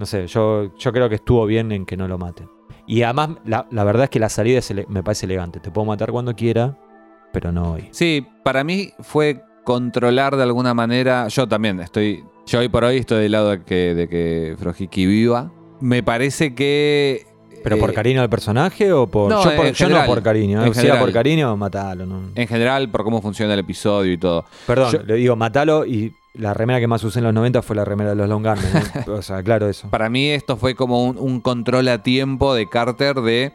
[0.00, 2.48] No sé, yo, yo creo que estuvo bien en que no lo maten.
[2.86, 5.60] Y además, la, la verdad es que la salida es me parece elegante.
[5.60, 6.78] Te puedo matar cuando quiera,
[7.34, 7.88] pero no hoy.
[7.92, 11.28] Sí, para mí fue controlar de alguna manera.
[11.28, 12.24] Yo también estoy.
[12.46, 15.52] Yo hoy por hoy estoy del lado de que, de que Frojiki viva.
[15.80, 17.26] Me parece que.
[17.62, 19.30] ¿Pero por eh, cariño al personaje o por.?
[19.30, 20.64] no, yo, por- en yo general, no por cariño.
[20.64, 20.68] ¿eh?
[20.68, 22.06] en Si era por cariño, matalo.
[22.06, 22.22] No.
[22.34, 24.46] En general, por cómo funciona el episodio y todo.
[24.66, 27.76] Perdón, Yo- le digo matalo y la remera que más usé en los 90 fue
[27.76, 28.64] la remera de los Long Arms.
[28.64, 29.04] ¿eh?
[29.10, 29.88] o sea, claro eso.
[29.90, 33.52] Para mí esto fue como un, un control a tiempo de Carter de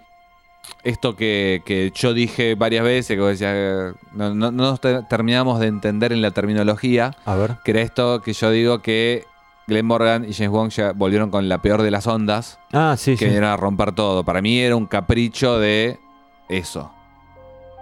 [0.84, 4.82] esto que, que yo dije varias veces, que vos decías, eh, no, no- no nos
[4.82, 7.58] te- terminamos de entender en la terminología, A ver.
[7.64, 9.26] que era esto que yo digo que
[9.68, 13.12] Glenn Morgan y James Wong ya volvieron con la peor de las ondas, Ah, sí,
[13.12, 13.26] que sí.
[13.26, 14.24] vinieron a romper todo.
[14.24, 15.98] Para mí era un capricho de
[16.50, 16.92] eso.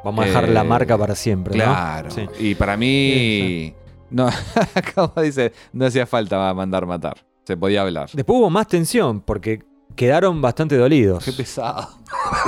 [0.04, 1.58] Vamos a dejar la Eh, marca para siempre.
[1.58, 1.64] ¿no?
[1.64, 2.12] Claro.
[2.12, 2.26] Sí.
[2.40, 3.74] Y para mí,
[4.14, 4.30] no,
[4.96, 7.18] como dice, no hacía falta mandar matar.
[7.46, 8.10] Se podía hablar.
[8.14, 9.64] Después hubo más tensión porque
[9.96, 11.24] quedaron bastante dolidos.
[11.26, 11.90] Qué pesado.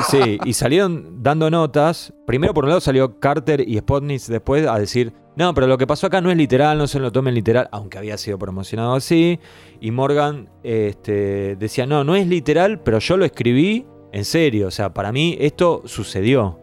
[0.10, 2.14] Sí, y salieron dando notas.
[2.26, 5.88] Primero, por un lado, salió Carter y Spotnik después a decir: No, pero lo que
[5.88, 9.40] pasó acá no es literal, no se lo tomen literal, aunque había sido promocionado así.
[9.82, 14.68] Y Morgan este, decía: No, no es literal, pero yo lo escribí en serio.
[14.68, 16.60] O sea, para mí esto sucedió.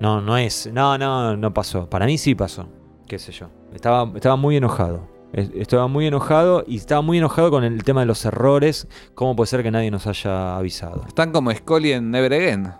[0.00, 0.70] No, no es.
[0.72, 1.88] No, no, no pasó.
[1.90, 2.68] Para mí sí pasó.
[3.06, 3.50] Qué sé yo.
[3.74, 5.08] Estaba, estaba muy enojado.
[5.32, 8.88] Es- Estaba muy enojado y estaba muy enojado con el tema de los errores.
[9.14, 11.04] ¿Cómo puede ser que nadie nos haya avisado?
[11.06, 12.72] Están como Scully en Never Again.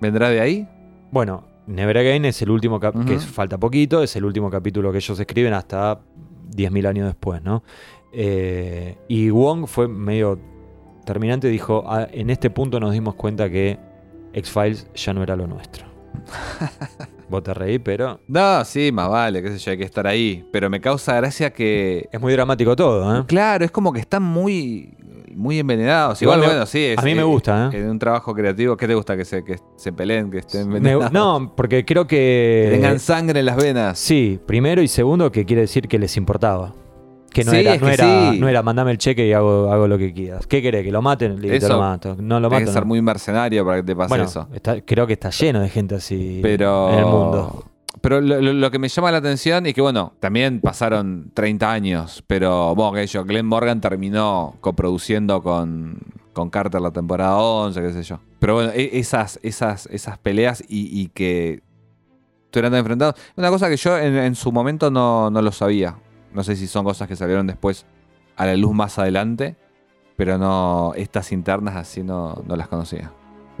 [0.00, 0.68] ¿Vendrá de ahí?
[1.10, 3.04] Bueno, Never Again es el último cap- Ujú.
[3.06, 6.00] que es- falta poquito, es el último capítulo que ellos escriben hasta
[6.48, 7.62] 10.000 años después, ¿no?
[8.12, 10.38] Eh, y Wong fue medio
[11.04, 13.78] terminante, dijo, "Ah, en este punto nos dimos cuenta que
[14.32, 15.86] X-Files ya no era lo nuestro.
[17.28, 20.44] Vos te reí, pero No, sí, más vale, qué sé yo, hay que estar ahí.
[20.52, 22.08] Pero me causa gracia que.
[22.10, 23.24] es muy dramático todo, ¿eh?
[23.26, 24.94] Claro, es como que están muy.
[25.32, 26.20] Muy envenenados.
[26.22, 26.80] Igual bueno, sí.
[26.86, 27.78] es- a mí me gusta, ¿eh?
[27.78, 29.16] En un trabajo creativo, ¿qué te gusta?
[29.16, 31.12] Que se, que se peleen, que estén Me- envenenados.
[31.12, 32.74] no, porque creo Que que...
[32.76, 33.96] tengan sangre en las venas.
[33.98, 36.74] Sí, primero y segundo que quiere decir que les importaba.
[37.32, 38.38] Que no Sí, era, no, que era, sí.
[38.40, 40.46] no era mandame el cheque y hago, hago lo que quieras.
[40.46, 40.84] ¿Qué querés?
[40.84, 41.40] ¿Que lo maten?
[41.40, 42.16] Listo, Eso, lo mato.
[42.18, 42.70] No lo Tienes mato.
[42.70, 42.88] que ser no.
[42.88, 44.48] muy mercenario para que te pase bueno, eso.
[44.52, 46.90] está- creo que está lleno de gente así Pero.
[46.92, 47.64] en el mundo.
[48.00, 51.70] Pero lo, lo- lo que me llama la atención es que, bueno, también pasaron 30
[51.70, 55.98] años, pero, bueno, que yo, Glenn Morgan terminó coproduciendo con,
[56.32, 58.20] con Carter la temporada 11, qué sé yo.
[58.38, 61.62] Pero bueno, e- esas, esas, esas peleas y, y que
[62.46, 63.16] estuvieran enfrentados.
[63.36, 65.96] Una cosa que yo en, en su momento no, no lo sabía.
[66.32, 67.86] No sé si son cosas que salieron después
[68.36, 69.56] a la luz más adelante,
[70.16, 73.12] pero no, estas internas así no, no las conocía.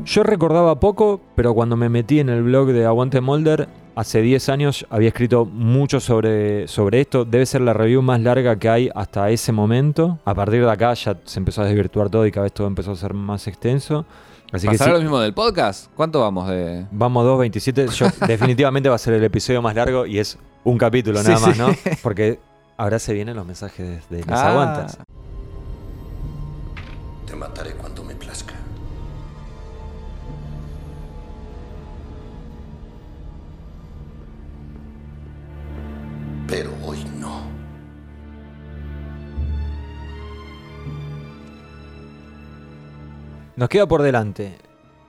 [0.04, 4.48] Yo recordaba poco, pero cuando me metí en el blog de Aguante Molder, hace 10
[4.48, 7.24] años había escrito mucho sobre, sobre esto.
[7.24, 10.18] Debe ser la review más larga que hay hasta ese momento.
[10.24, 12.92] A partir de acá ya se empezó a desvirtuar todo y cada vez todo empezó
[12.92, 14.06] a ser más extenso.
[14.52, 15.90] Así que ¿Pasará sí, lo mismo del podcast?
[15.94, 16.86] ¿Cuánto vamos de...?
[16.90, 17.88] Vamos 2.27.
[17.90, 21.40] Yo, definitivamente va a ser el episodio más largo y es un capítulo Sí, nada
[21.40, 21.60] más, sí.
[21.60, 21.96] ¿no?
[22.02, 22.40] Porque
[22.80, 24.50] ahora se vienen los mensajes de, de las Ah.
[24.50, 24.98] aguantas.
[27.26, 28.54] Te mataré cuando me plazca.
[36.46, 37.42] Pero hoy no.
[43.56, 44.56] Nos queda por delante.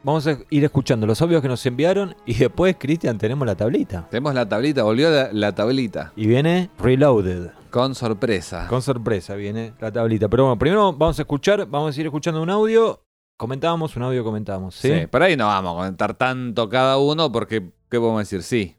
[0.04, 4.08] Vamos a ir escuchando los audios que nos enviaron y después, Cristian, tenemos la tablita.
[4.10, 6.12] Tenemos la tablita, volvió la, la tablita.
[6.16, 7.52] Y viene Reloaded.
[7.70, 8.66] Con sorpresa.
[8.68, 10.28] Con sorpresa viene la tablita.
[10.28, 13.06] Pero bueno, primero vamos a escuchar, vamos a ir escuchando un audio.
[13.38, 14.74] Comentábamos, un audio comentábamos.
[14.74, 14.88] ¿sí?
[14.90, 15.08] sí.
[15.08, 18.42] por ahí no vamos a comentar tanto cada uno porque, ¿qué podemos decir?
[18.42, 18.76] Sí.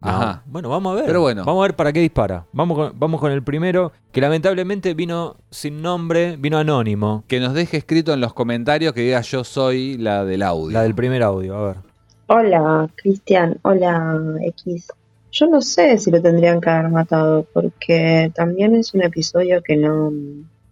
[0.00, 0.08] No.
[0.08, 0.42] Ajá.
[0.46, 1.06] Bueno, vamos a ver.
[1.06, 1.44] Pero bueno.
[1.44, 2.46] Vamos a ver para qué dispara.
[2.52, 7.24] Vamos con, vamos con el primero, que lamentablemente vino sin nombre, vino anónimo.
[7.26, 10.70] Que nos deje escrito en los comentarios que diga yo soy la del audio.
[10.70, 11.76] La del primer audio, a ver.
[12.28, 13.58] Hola, Cristian.
[13.62, 14.88] Hola, X.
[15.32, 19.76] Yo no sé si lo tendrían que haber matado, porque también es un episodio que
[19.76, 20.12] no,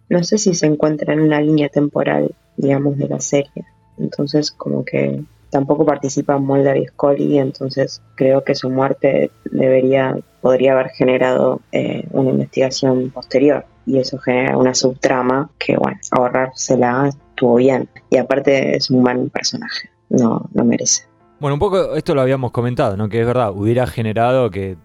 [0.09, 3.65] no sé si se encuentra en una línea temporal, digamos, de la serie.
[3.97, 10.73] Entonces, como que tampoco participan Mulder y Scully, entonces creo que su muerte debería, podría
[10.73, 13.65] haber generado eh, una investigación posterior.
[13.85, 17.87] Y eso genera una subtrama que, bueno, ahorrársela estuvo bien.
[18.09, 19.89] Y aparte es un buen personaje.
[20.09, 21.03] No, no merece.
[21.39, 23.07] Bueno, un poco esto lo habíamos comentado, ¿no?
[23.07, 24.75] Que es verdad, hubiera generado que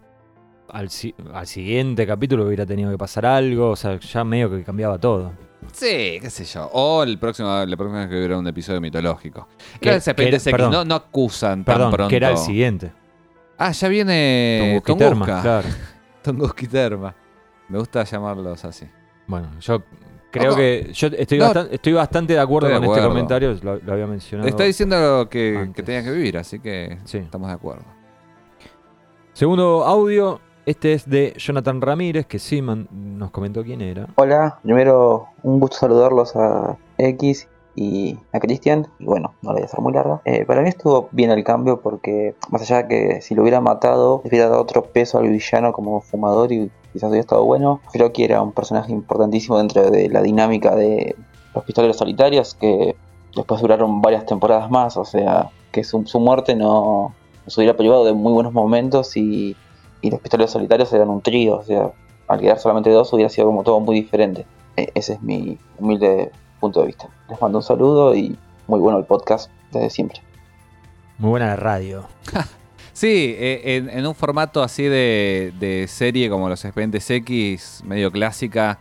[0.69, 0.89] al,
[1.33, 5.33] al siguiente capítulo hubiera tenido que pasar algo, o sea, ya medio que cambiaba todo.
[5.71, 6.69] Sí, qué sé yo.
[6.73, 9.47] O el próximo, la próxima vez que hubiera un episodio mitológico.
[9.79, 10.71] Que- que perdón.
[10.71, 12.09] no, no acusan tan Perdón, pronto.
[12.09, 12.91] que era el siguiente.
[13.57, 15.41] Ah, ya viene Tunguska.
[15.41, 15.67] claro.
[16.23, 17.15] Tunguski Terma.
[17.69, 18.87] Me gusta llamarlos así.
[19.27, 19.81] Bueno, yo
[20.31, 21.45] Creo que yo estoy, No.
[21.45, 24.49] bastan- estoy bastante de acuerdo de con este comentario, lo, lo había mencionado.
[24.49, 27.19] Está diciendo que, que tenía que vivir, así que Sí.
[27.19, 27.83] estamos de acuerdo.
[29.33, 34.07] Segundo audio, este es de Jonathan Ramírez, que sí nos comentó quién era.
[34.15, 38.87] Hola, primero un gusto saludarlos a X y a Cristian.
[38.99, 40.21] Y bueno, no la voy a hacer muy larga.
[40.25, 43.61] Eh, para mí estuvo bien el cambio porque, más allá de que si lo hubiera
[43.61, 47.81] matado, le hubiera dado otro peso al villano como fumador y quizás hubiera estado bueno.
[47.91, 51.15] Creo que era un personaje importantísimo dentro de la dinámica de
[51.53, 52.95] los pistoleros solitarios que
[53.35, 54.97] después duraron varias temporadas más.
[54.97, 57.13] O sea, que su, su muerte no
[57.45, 59.57] nos hubiera privado de muy buenos momentos y,
[60.03, 61.57] y los pistoleros solitarios eran un trío.
[61.57, 61.91] O sea,
[62.27, 64.45] al quedar solamente dos hubiera sido como todo muy diferente.
[64.77, 67.09] E- ese es mi humilde punto de vista.
[67.29, 70.21] Les mando un saludo y muy bueno el podcast desde siempre.
[71.17, 72.05] Muy buena la radio.
[72.95, 78.77] Sí, en, en un formato así de, de serie como los Expedientes X, medio clásica,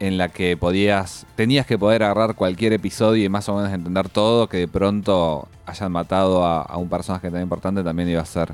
[0.00, 4.08] en la que podías, tenías que poder agarrar cualquier episodio y más o menos entender
[4.08, 8.24] todo, que de pronto hayan matado a, a un personaje tan importante también iba a
[8.24, 8.52] ser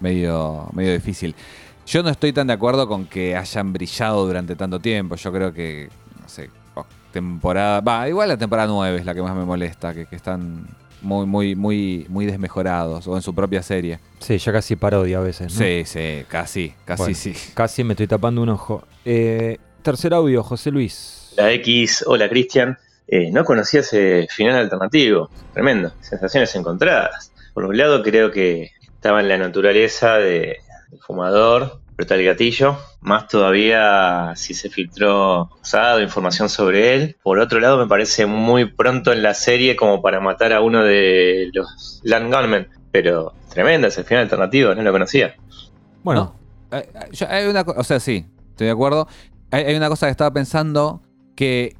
[0.00, 1.34] medio, medio difícil.
[1.86, 5.16] Yo no estoy tan de acuerdo con que hayan brillado durante tanto tiempo.
[5.16, 5.88] Yo creo que,
[6.20, 7.80] no sé, oh, temporada.
[7.80, 10.66] Va, igual la temporada 9 es la que más me molesta, que, que están
[11.02, 13.98] muy, muy, muy, muy desmejorados o en su propia serie.
[14.18, 15.58] Sí, ya casi parodia a veces, ¿no?
[15.58, 17.34] Sí, sí, casi, casi Bueno, sí.
[17.54, 18.84] Casi me estoy tapando un ojo.
[19.04, 21.32] Eh, tercer audio, José Luis.
[21.36, 22.78] La X, hola Cristian.
[23.08, 25.30] Eh, no conocía ese final alternativo.
[25.52, 25.92] Tremendo.
[26.00, 27.32] Sensaciones encontradas.
[27.54, 28.70] Por un lado, creo que
[29.00, 30.58] estaba en la naturaleza de-
[30.90, 32.76] del fumador, apretar el gatillo.
[33.00, 37.16] Más todavía si se filtró usado información sobre él.
[37.22, 40.84] Por otro lado, me parece muy pronto en la serie como para matar a uno
[40.84, 42.68] de los Land Gunmen.
[42.92, 45.34] Pero tremendo ese final alternativo, no lo conocía.
[46.02, 46.34] Bueno,
[46.72, 49.08] Eh, eh, hay una o sea, sí, estoy de acuerdo.
[49.50, 51.00] Hay, hay una cosa que estaba pensando
[51.34, 51.74] que.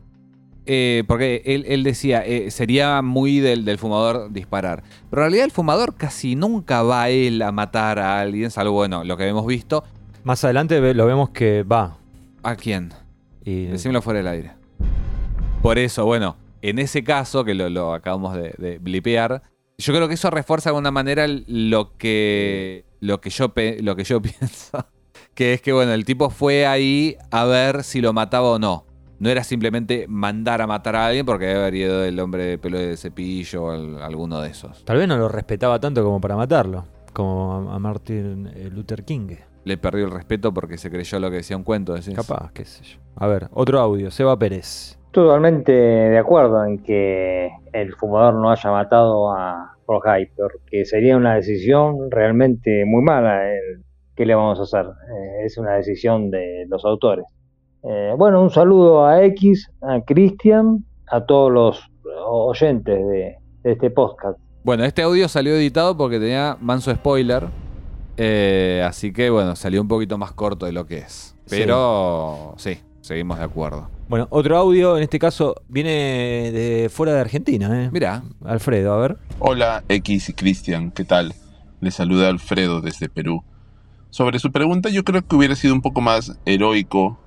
[0.66, 4.82] Eh, porque él, él decía, eh, sería muy del, del fumador disparar.
[5.10, 9.04] Pero en realidad el fumador casi nunca va él a matar a alguien, salvo, bueno,
[9.04, 9.84] lo que hemos visto.
[10.24, 11.96] más adelante lo vemos que va.
[12.42, 12.92] ¿A quién?
[13.44, 14.52] Y Decímelo fuera del aire.
[15.62, 19.42] Por eso, bueno, en ese caso, que lo, lo acabamos de, de blipear,
[19.80, 24.04] yo creo que eso refuerza de alguna manera lo que, lo que, yo, lo que
[24.04, 24.86] yo pienso.
[25.34, 28.84] Que es que, bueno, el tipo fue ahí a ver si lo mataba o no.
[29.20, 32.58] No era simplemente mandar a matar a alguien porque había haber ido el hombre de
[32.58, 34.84] pelo de cepillo o al- alguno de esos.
[34.84, 36.84] Tal vez no lo respetaba tanto como para matarlo.
[37.12, 39.36] Como a a Martin eh, Luther King.
[39.64, 41.92] Le perdió el respeto porque se creyó lo que decía un cuento.
[41.92, 42.14] decís.
[42.14, 42.98] Capaz, qué sé yo.
[43.16, 44.10] A ver, otro audio.
[44.10, 44.98] Seba Pérez.
[45.10, 51.34] Totalmente de acuerdo en que el fumador no haya matado a Jorge, porque sería una
[51.34, 53.52] decisión realmente muy mala.
[53.52, 53.84] el-
[54.16, 54.86] ¿Qué le vamos a hacer?
[54.86, 57.24] Eh, es una decisión de los autores.
[57.82, 61.90] Eh, bueno, un saludo a X, a Cristian, a todos los
[62.26, 64.38] oyentes de, de este podcast.
[64.62, 67.46] Bueno, este audio salió editado porque tenía manso spoiler.
[68.16, 71.34] eh, así que bueno, salió un poquito más corto de lo que es.
[71.48, 73.88] Pero sí, seguimos de acuerdo.
[74.08, 77.88] Bueno, otro audio, en este caso, viene de fuera de Argentina, ¿eh?
[77.92, 78.22] Mira.
[78.44, 79.16] Alfredo, a ver.
[79.38, 81.32] Hola X y Cristian, ¿qué tal?
[81.80, 83.42] Les saluda Alfredo desde Perú.
[84.10, 87.18] Sobre su pregunta, yo creo que hubiera sido un poco más heroico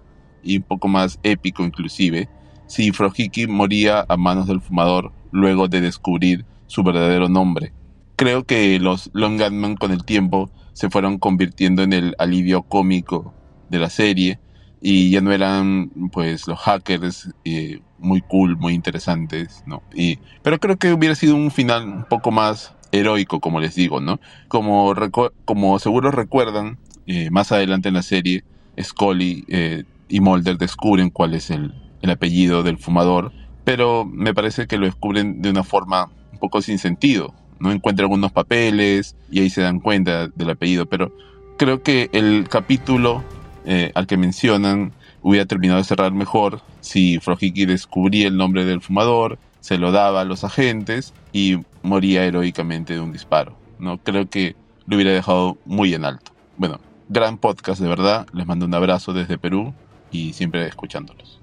[0.43, 2.29] y un poco más épico inclusive
[2.67, 7.71] si Frojiki moría a manos del fumador luego de descubrir su verdadero nombre.
[8.15, 13.33] Creo que los Long Gunman con el tiempo se fueron convirtiendo en el alivio cómico
[13.69, 14.39] de la serie
[14.81, 19.81] y ya no eran pues los hackers eh, muy cool, muy interesantes, ¿no?
[19.93, 24.01] Y, pero creo que hubiera sido un final un poco más heroico, como les digo,
[24.01, 24.19] ¿no?
[24.47, 24.93] Como,
[25.45, 28.43] como seguro recuerdan, eh, más adelante en la serie,
[28.81, 33.31] Scully eh, y Mulder descubren cuál es el, el apellido del fumador,
[33.63, 37.33] pero me parece que lo descubren de una forma un poco sin sentido.
[37.59, 41.15] No encuentran algunos papeles y ahí se dan cuenta del apellido, pero
[41.57, 43.23] creo que el capítulo
[43.65, 44.91] eh, al que mencionan
[45.21, 50.21] hubiera terminado de cerrar mejor si Frojiki descubría el nombre del fumador, se lo daba
[50.21, 53.55] a los agentes y moría heroicamente de un disparo.
[53.79, 56.33] No creo que lo hubiera dejado muy en alto.
[56.57, 58.27] Bueno, gran podcast de verdad.
[58.33, 59.73] Les mando un abrazo desde Perú
[60.13, 61.41] y siempre escuchándolos.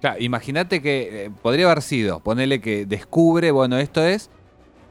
[0.00, 4.30] Claro, imagínate que eh, podría haber sido, ponele que descubre, bueno, esto es,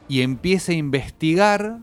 [0.07, 1.79] y empieza a investigar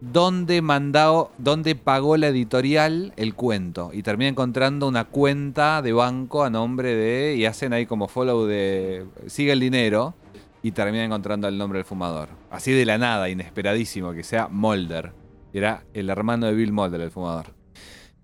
[0.00, 3.90] dónde mandado, dónde pagó la editorial el cuento.
[3.92, 7.36] Y termina encontrando una cuenta de banco a nombre de.
[7.36, 9.06] Y hacen ahí como follow de.
[9.26, 10.14] Sigue el dinero.
[10.62, 12.28] Y termina encontrando el nombre del fumador.
[12.50, 15.12] Así de la nada, inesperadísimo, que sea Mulder.
[15.52, 17.57] Era el hermano de Bill Mulder, el fumador.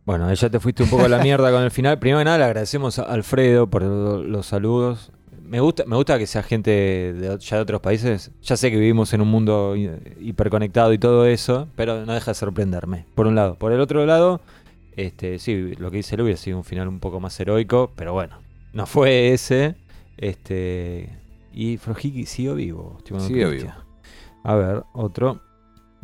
[0.05, 1.99] Bueno, ya te fuiste un poco a la mierda con el final.
[1.99, 5.11] Primero que nada, le agradecemos a Alfredo por lo- los saludos.
[5.43, 8.31] Me gusta, me gusta que sea gente de, ya de otros países.
[8.43, 12.31] Ya sé que vivimos en un mundo hi- hiperconectado y todo eso, pero no deja
[12.33, 13.07] de sorprenderme.
[13.15, 13.55] Por un lado.
[13.57, 14.41] Por el otro lado,
[14.97, 18.13] este, sí, lo que dice Lu hubiera sido un final un poco más heroico, pero
[18.13, 18.39] bueno,
[18.73, 19.75] no fue ese.
[20.17, 21.11] Este,
[21.53, 22.99] y Frojiki siguió vivo.
[23.21, 23.75] Sigue Cristian.
[24.43, 25.41] A ver, otro.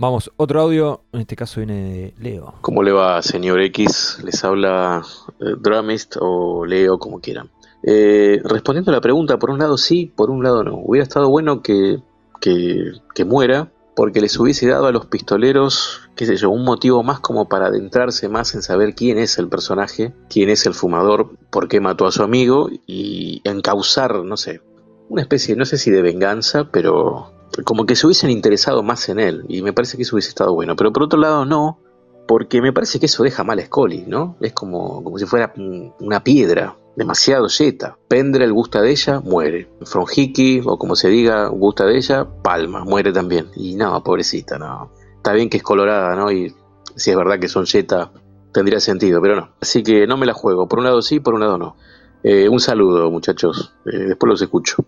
[0.00, 1.02] Vamos, otro audio.
[1.12, 2.54] En este caso viene de Leo.
[2.62, 4.18] ¿Cómo le va, señor X?
[4.24, 5.02] Les habla
[5.40, 7.50] eh, Dramist o Leo, como quieran.
[7.82, 10.76] Eh, respondiendo a la pregunta, por un lado sí, por un lado no.
[10.82, 11.98] Hubiera estado bueno que,
[12.40, 17.02] que, que muera, porque les hubiese dado a los pistoleros, qué sé yo, un motivo
[17.02, 21.28] más como para adentrarse más en saber quién es el personaje, quién es el fumador,
[21.50, 24.62] por qué mató a su amigo y encauzar, no sé,
[25.10, 29.18] una especie, no sé si de venganza, pero como que se hubiesen interesado más en
[29.18, 29.44] él.
[29.48, 30.76] Y me parece que eso hubiese estado bueno.
[30.76, 31.78] Pero por otro lado, no,
[32.26, 34.36] porque me parece que eso deja mal a Scully, ¿no?
[34.40, 35.52] Es como, como si fuera
[36.00, 37.98] una piedra, demasiado yeta.
[38.08, 39.68] Pendrell gusta de ella, muere.
[39.82, 43.48] Fronjiki, o como se diga, gusta de ella, palma, muere también.
[43.56, 44.92] Y no, pobrecita, no.
[45.16, 46.30] Está bien que es colorada, ¿no?
[46.30, 46.54] Y
[46.94, 48.12] si es verdad que son yeta,
[48.52, 49.50] tendría sentido, pero no.
[49.60, 50.68] Así que no me la juego.
[50.68, 51.76] Por un lado sí, por un lado no.
[52.22, 53.74] Eh, un saludo, muchachos.
[53.86, 54.84] Eh, después los escucho.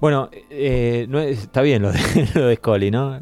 [0.00, 1.98] Bueno, eh, no es- está bien lo de,
[2.34, 3.18] lo de Scully, ¿no?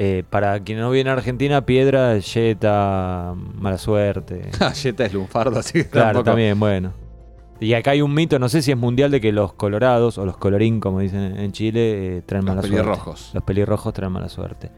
[0.00, 4.50] Eh, para quien no viene a Argentina, piedra, yeta, mala suerte.
[4.82, 6.92] Yeta es lunfardo, así que Claro, tampoco- también, bueno.
[7.60, 10.24] Y acá hay un mito, no sé si es mundial, de que los colorados o
[10.24, 13.18] los colorín, como dicen en Chile, eh, traen Los mala pelirrojos.
[13.20, 13.34] suerte.
[13.34, 14.70] Los pelirrojos traen mala suerte.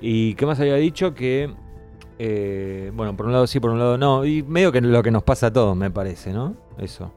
[0.00, 1.14] ¿Y qué más había dicho?
[1.14, 1.48] Que,
[2.18, 4.24] eh, bueno, por un lado sí, por un lado no.
[4.24, 6.56] Y medio que lo que nos pasa a todos, me parece, ¿no?
[6.78, 7.12] Eso.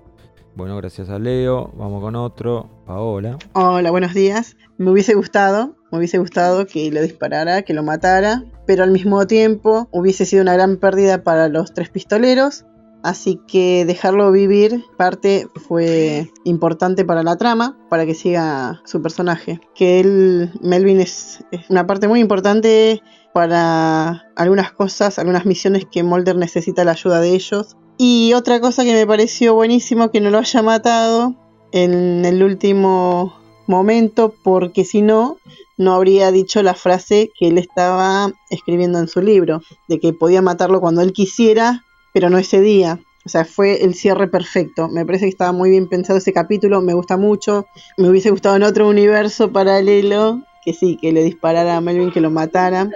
[0.59, 1.71] Bueno, gracias a Leo.
[1.77, 2.69] Vamos con otro.
[2.85, 3.37] Paola.
[3.53, 4.57] Hola, buenos días.
[4.77, 9.25] Me hubiese gustado, me hubiese gustado que lo disparara, que lo matara, pero al mismo
[9.25, 12.65] tiempo hubiese sido una gran pérdida para los tres pistoleros.
[13.03, 19.61] Así que dejarlo vivir parte fue importante para la trama, para que siga su personaje.
[19.75, 23.01] Que él, Melvin, es, es una parte muy importante
[23.33, 27.77] para algunas cosas, algunas misiones que Mulder necesita la ayuda de ellos.
[28.01, 31.35] Y otra cosa que me pareció buenísimo que no lo haya matado
[31.73, 33.37] en el último
[33.67, 35.37] momento, porque si no,
[35.75, 40.41] no habría dicho la frase que él estaba escribiendo en su libro, de que podía
[40.41, 43.01] matarlo cuando él quisiera, pero no ese día.
[43.25, 44.87] O sea, fue el cierre perfecto.
[44.87, 47.65] Me parece que estaba muy bien pensado ese capítulo, me gusta mucho.
[47.97, 52.21] Me hubiese gustado en otro universo paralelo, que sí, que le disparara a Melvin, que
[52.21, 52.89] lo matara.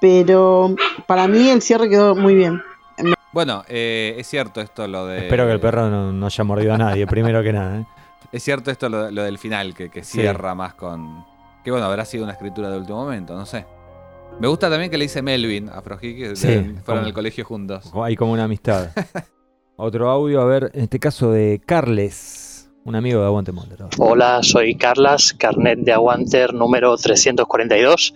[0.00, 0.74] Pero
[1.06, 2.60] para mí el cierre quedó muy bien.
[3.38, 5.18] Bueno, eh, es cierto esto lo de.
[5.20, 7.78] Espero que el perro no, no haya mordido a nadie, primero que nada.
[7.78, 7.86] ¿eh?
[8.32, 10.18] Es cierto esto lo, lo del final, que, que Sí.
[10.22, 11.24] cierra más con.
[11.62, 13.64] Que bueno, habrá sido una escritura de último momento, no sé.
[14.40, 17.92] Me gusta también que le dice Melvin a Frojiki, que Sí, fueron al colegio juntos.
[18.02, 18.88] Hay como una amistad.
[19.76, 22.16] Otro audio, a ver, en este caso de Carles,
[22.84, 23.90] un amigo de Aguante ver.
[23.98, 28.14] Hola, soy Carlas, carnet de Aguanter número 342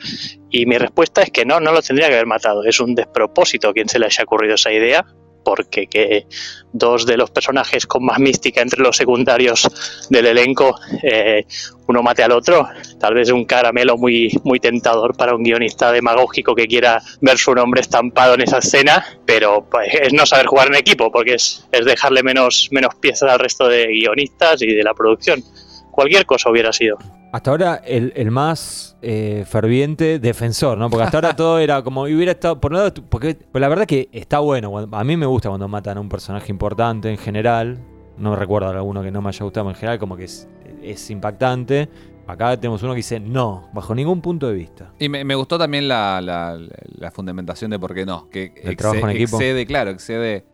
[0.50, 2.64] y mi respuesta es que no, no lo tendría que haber matado.
[2.64, 5.04] Es un despropósito quien se le haya ocurrido esa idea
[5.44, 6.26] porque que
[6.72, 9.68] dos de los personajes con más mística entre los secundarios
[10.08, 11.44] del elenco, eh,
[11.86, 16.54] uno mate al otro, tal vez un caramelo muy, muy tentador para un guionista demagógico
[16.54, 20.68] que quiera ver su nombre estampado en esa escena, pero pues, es no saber jugar
[20.68, 24.82] en equipo, porque es, es dejarle menos, menos piezas al resto de guionistas y de
[24.82, 25.42] la producción.
[25.90, 26.98] Cualquier cosa hubiera sido.
[27.32, 30.90] Hasta ahora el, el más eh, ferviente defensor, ¿no?
[30.90, 32.60] Porque hasta ahora todo era como hubiera estado.
[32.60, 34.86] Por un lado, porque pues la verdad que está bueno.
[34.92, 37.78] a mí me gusta cuando matan a un personaje importante en general.
[38.18, 40.46] No recuerdo alguno que no me haya gustado, pero en general como que es,
[40.82, 41.88] es impactante.
[42.26, 44.92] Acá tenemos uno que dice no, bajo ningún punto de vista.
[44.98, 46.58] Y me, me gustó también la, la-
[46.98, 48.28] la fundamentación de por qué no.
[48.28, 49.36] Que ¿El trabajo en equipo?
[49.38, 50.44] excede, claro, excede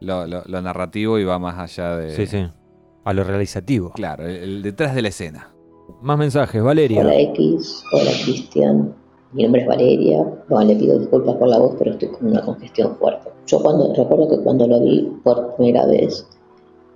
[0.00, 2.10] lo, lo- lo narrativo y va más allá de.
[2.16, 2.46] Sí, sí.
[3.04, 3.92] A lo realizativo.
[3.92, 5.53] Claro, el, el detrás de la escena.
[6.00, 7.00] Más mensajes, Valeria.
[7.00, 8.94] Hola X, hola Cristian,
[9.32, 12.96] mi nombre es Valeria, le pido disculpas por la voz, pero estoy con una congestión
[12.96, 13.30] fuerte.
[13.46, 16.26] Yo cuando recuerdo que cuando lo vi por primera vez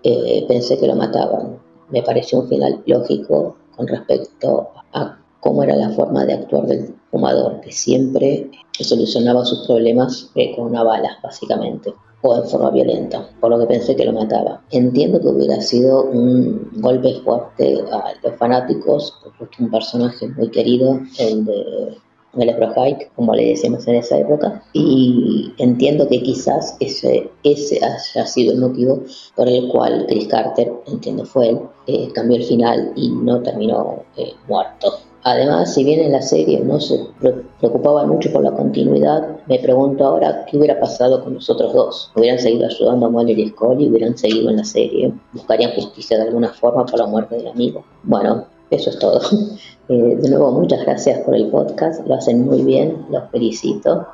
[0.04, 1.58] eh, pensé que lo mataban.
[1.90, 6.94] Me pareció un final lógico con respecto a cómo era la forma de actuar del
[7.10, 11.92] fumador, que siempre solucionaba sus problemas eh, con una bala, básicamente,
[12.28, 14.62] o en forma violenta, por lo que pensé que lo mataba.
[14.70, 21.00] Entiendo que hubiera sido un golpe fuerte a los fanáticos, porque un personaje muy querido,
[21.18, 21.98] el de
[22.34, 28.26] Mel Hike, como le decíamos en esa época, y entiendo que quizás ese, ese haya
[28.26, 29.02] sido el motivo
[29.34, 34.04] por el cual Chris Carter, entiendo fue él, eh, cambió el final y no terminó
[34.16, 34.98] eh, muerto.
[35.30, 39.58] Además, si bien en la serie no se pre- preocupaban mucho por la continuidad, me
[39.58, 42.10] pregunto ahora qué hubiera pasado con los otros dos.
[42.16, 43.88] ¿Hubieran seguido ayudando a Mulder y Scully?
[43.90, 45.12] ¿Hubieran seguido en la serie?
[45.34, 47.84] ¿Buscarían justicia de alguna forma por la muerte del amigo?
[48.04, 49.20] Bueno, eso es todo.
[49.90, 52.06] Eh, de nuevo, muchas gracias por el podcast.
[52.06, 54.06] Lo hacen muy bien, los felicito.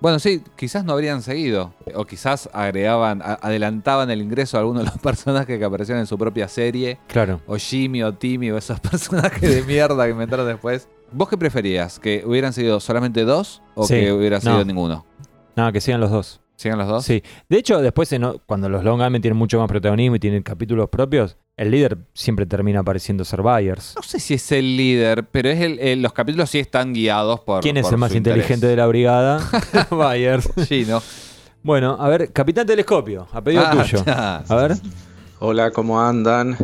[0.00, 1.74] Bueno, sí, quizás no habrían seguido.
[1.94, 6.06] O quizás agregaban, a- adelantaban el ingreso a algunos de los personajes que aparecieron en
[6.06, 6.98] su propia serie.
[7.06, 7.40] Claro.
[7.46, 10.88] O Jimmy o Timmy o esos personajes de mierda que inventaron después.
[11.12, 11.98] ¿Vos qué preferías?
[11.98, 14.64] ¿Que hubieran sido solamente dos o Sí, que hubiera sido no.
[14.64, 15.04] ninguno?
[15.56, 16.40] No, que sigan los dos.
[16.60, 17.04] ¿Sigan los dos?
[17.06, 17.22] Sí.
[17.48, 20.90] De hecho, después, en cuando los Long Island tienen mucho más protagonismo y tienen capítulos
[20.90, 23.94] propios, el líder siempre termina apareciendo ser Byers.
[23.96, 27.40] No sé si es el líder, pero es el, el- los capítulos sí están guiados
[27.40, 27.62] por.
[27.62, 28.36] ¿Quién es por el más interés.
[28.36, 29.40] inteligente de la brigada?
[29.90, 30.50] Byers.
[30.68, 31.02] Sí, ¿no?
[31.62, 34.04] Bueno, a ver, Capitán Telescopio, a pedido Ah, tuyo.
[34.04, 34.36] ya.
[34.46, 34.76] A ver.
[35.38, 36.58] Hola, ¿cómo andan?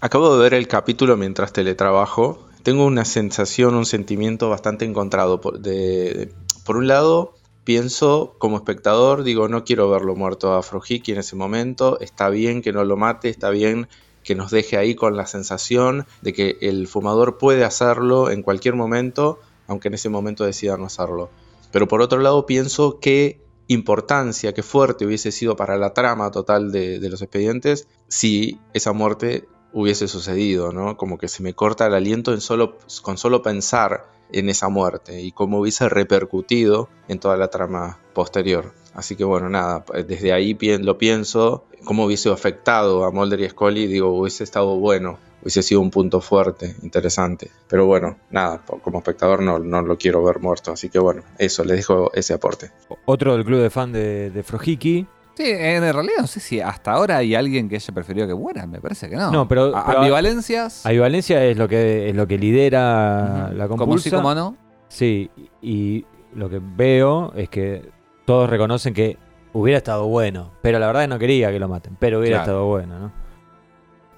[0.00, 2.46] Acabo de ver el capítulo mientras teletrabajo.
[2.62, 5.40] Tengo una sensación, un sentimiento bastante encontrado.
[5.40, 6.32] Por, de-
[6.64, 11.36] por un lado, pienso como espectador, digo, no quiero verlo muerto a Frojiki en ese
[11.36, 11.98] momento.
[12.00, 13.88] Está bien que no lo mate, está bien
[14.22, 18.74] que nos deje ahí con la sensación de que el fumador puede hacerlo en cualquier
[18.74, 21.30] momento, aunque en ese momento decida no hacerlo.
[21.70, 26.70] Pero por otro lado, pienso que importancia, qué fuerte hubiese sido para la trama total
[26.70, 30.96] de, los expedientes si esa muerte hubiese sucedido, ¿no?
[30.96, 35.22] Como que se me corta el aliento en solo, con solo pensar en esa muerte
[35.22, 38.72] y cómo hubiese repercutido en toda la trama posterior.
[38.94, 43.86] Así que bueno, nada, desde ahí lo pienso, cómo hubiese afectado a Mulder y Scully,
[43.86, 47.50] digo, hubiese estado bueno, hubiese sido un punto fuerte, interesante.
[47.68, 51.64] Pero bueno, nada, como espectador no, no lo quiero ver muerto, así que bueno, eso,
[51.64, 52.70] les dejo ese aporte.
[53.04, 55.06] Otro del club de fan de, de Frojiki.
[55.36, 58.66] Sí, en realidad no sé si hasta ahora hay alguien que haya preferido que muera,
[58.66, 59.32] me parece que no.
[59.32, 60.86] No, pero, A- pero ambivalencias.
[60.86, 63.76] Ambivalencia es lo que es lo que lidera la compulsa.
[63.76, 64.56] Como sí, como no.
[64.88, 65.30] Sí,
[65.60, 66.04] y
[66.34, 67.90] lo que veo es que
[68.26, 69.18] todos reconocen que
[69.52, 72.38] hubiera estado bueno, pero la verdad es que no quería que lo maten, pero hubiera
[72.38, 72.52] Claro.
[72.52, 73.12] estado bueno, ¿no?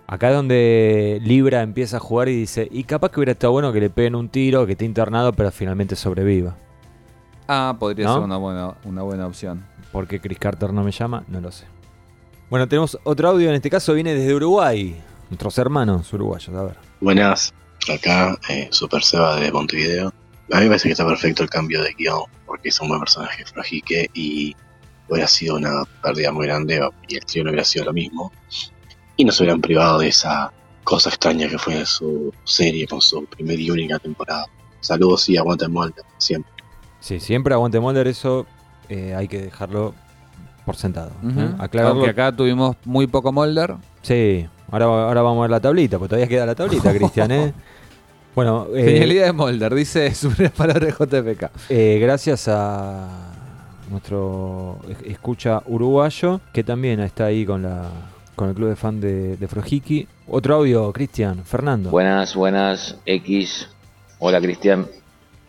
[0.09, 3.73] Acá es donde Libra empieza a jugar y dice, y capaz que hubiera estado bueno
[3.73, 6.55] que le peguen un tiro, que esté internado, pero finalmente sobreviva.
[7.49, 8.15] Ah, podría ¿No?
[8.15, 9.65] ser una buena, una buena opción.
[9.97, 11.25] ¿Por qué Chris Carter no me llama?
[11.27, 11.65] No lo sé.
[12.51, 14.95] Bueno, tenemos otro audio, en este caso viene desde Uruguay.
[15.31, 16.77] Nuestros hermanos uruguayos, a ver.
[17.01, 17.55] Buenas,
[17.91, 20.13] acá eh, Super Seba de Montevideo.
[20.53, 23.01] A mí me parece que está perfecto el cambio de guion, porque es un buen
[23.01, 24.55] personaje Frojique y
[25.09, 28.31] hubiera sido una pérdida muy grande y el trío no hubiera sido lo mismo.
[29.17, 30.53] Y no se hubieran privado de esa
[30.85, 34.45] cosa extraña que fue su serie con su primera y única temporada.
[34.79, 36.53] Saludos y aguanten Molde, siempre.
[37.01, 38.47] Sí, siempre aguante Mulder, eso
[38.89, 39.95] eh, hay que dejarlo
[40.65, 41.11] por sentado.
[41.23, 41.41] Ujú.
[41.41, 41.49] ¿eh?
[41.59, 41.97] Aclararlo.
[42.01, 43.75] Aunque acá tuvimos muy poco Molder.
[44.03, 47.53] Sí, ahora, ahora vamos a ver la tablita, porque todavía queda la tablita, Cristian, ¿eh?
[48.35, 51.51] Bueno, eh, Genialidad de Molder, dice su palabra de JPK.
[51.71, 53.09] eh, gracias a
[53.91, 57.85] nuestro es- escucha uruguayo, que también está ahí con la
[58.35, 60.07] con el club de fan de, de Frojiki.
[60.29, 61.89] Otro audio, Cristian, Fernando.
[61.91, 63.69] Buenas, buenas, X.
[64.19, 64.87] Hola, Cristian.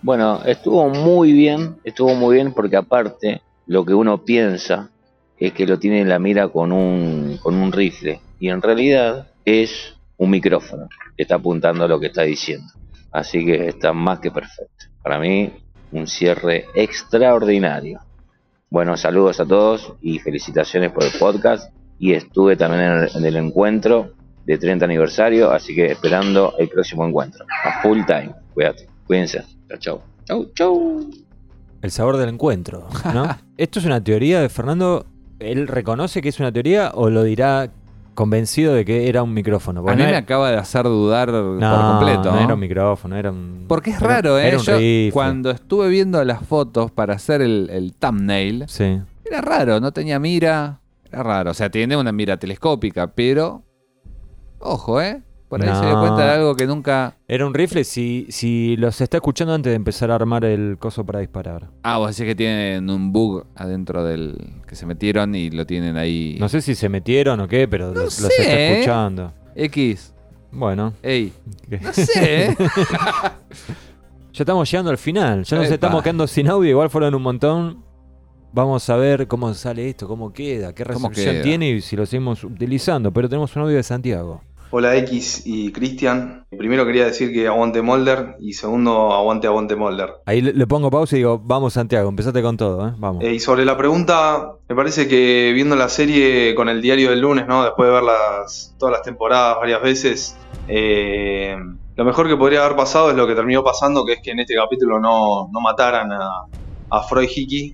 [0.02, 4.90] Bueno, estuvo muy bien, estuvo muy bien porque aparte lo que uno piensa
[5.38, 9.28] es que lo tiene en la mira con un, con un rifle y en realidad
[9.44, 12.68] es un micrófono que está apuntando a lo que está diciendo.
[13.12, 14.86] Así que está más que perfecto.
[15.02, 15.52] Para mí,
[15.92, 18.00] un cierre extraordinario.
[18.70, 21.74] Bueno, saludos a todos y felicitaciones por el podcast.
[22.00, 24.12] Y estuve también en el, en el encuentro
[24.46, 27.46] de 30 aniversario, así que esperando el próximo encuentro.
[27.64, 28.34] A full time.
[28.54, 28.97] Cuídate.
[29.08, 29.44] Cuídense.
[29.70, 30.02] Chau, chau.
[30.26, 31.10] Chau, chau.
[31.82, 33.28] El sabor del encuentro, ¿no?
[33.58, 35.06] ¿Esto es una teoría de Fernando?
[35.40, 37.70] ¿Él reconoce que es una teoría o lo dirá
[38.16, 39.82] convencido de que era un micrófono?
[39.82, 42.24] A Porque mí no me era- acaba de hacer dudar por completo.
[42.32, 42.40] no ¿no?
[42.42, 43.66] era un micrófono, era un...
[43.68, 44.48] Porque es era- raro, ¿eh?
[44.48, 49.00] Era un Yo, cuando estuve viendo las fotos para hacer el, el thumbnail, Sí.
[49.24, 50.82] era raro, no tenía mira.
[51.10, 51.52] Era raro.
[51.52, 53.64] O sea, tiene una mira telescópica, pero.
[54.60, 55.22] Ojo, ¿eh?
[55.50, 56.02] Por ahí se dio No.
[56.02, 57.16] cuenta de algo que nunca.
[57.28, 61.06] Era un rifle si, si los está escuchando antes de empezar a armar el coso
[61.06, 61.70] para disparar.
[61.84, 64.36] Ah, vos decís que tienen un bug adentro del.
[64.68, 66.36] que se metieron y lo tienen ahí.
[66.40, 69.34] No sé si se metieron o qué, pero los, los sé, está escuchando.
[69.56, 70.14] X.
[70.52, 70.94] Bueno.
[71.02, 71.32] Ey.
[71.82, 72.56] No sé, ¿eh?
[74.34, 75.44] ya estamos llegando al final.
[75.44, 75.74] Ya nos Epa.
[75.76, 76.70] estamos quedando sin audio.
[76.72, 77.84] Igual fueron un montón.
[78.54, 81.44] Vamos a ver cómo sale esto, cómo queda, qué ¿Cómo recepción queda?
[81.44, 83.12] tiene y si lo seguimos utilizando.
[83.12, 84.42] Pero tenemos un audio de Santiago.
[84.70, 86.46] Hola X y Cristian.
[86.50, 90.10] Primero quería decir que aguante Molder y segundo aguante aguante Molder.
[90.26, 92.94] Ahí le, pongo pausa y digo, vamos Santiago, empezate con todo, ¿eh?
[92.98, 93.24] Vamos.
[93.24, 97.22] Eh, y sobre la pregunta, me parece que viendo la serie con el diario del
[97.22, 97.64] lunes, ¿no?
[97.64, 100.38] Después de ver las, todas las temporadas varias veces,
[100.68, 101.56] eh,
[101.96, 104.40] lo mejor que podría haber pasado es lo que terminó pasando, que es que en
[104.40, 106.30] este capítulo no, no mataran a,
[106.90, 107.74] a Freud Hickey.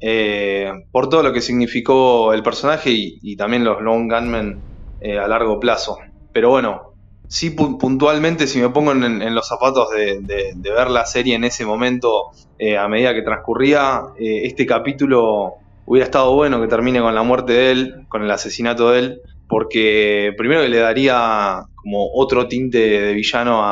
[0.00, 4.60] eh, por todo lo que significó el personaje y, y también los Long Gunmen
[5.00, 5.98] eh, a largo plazo.
[6.38, 6.94] Pero bueno,
[7.26, 10.20] sí pu- puntualmente si me pongo en, los zapatos de,
[10.72, 12.26] ver la serie en ese momento
[12.56, 17.24] eh, a medida que transcurría, eh, este capítulo hubiera estado bueno que termine con la
[17.24, 22.46] muerte de él, con el asesinato de él, porque primero que le daría como otro
[22.46, 23.64] tinte de villano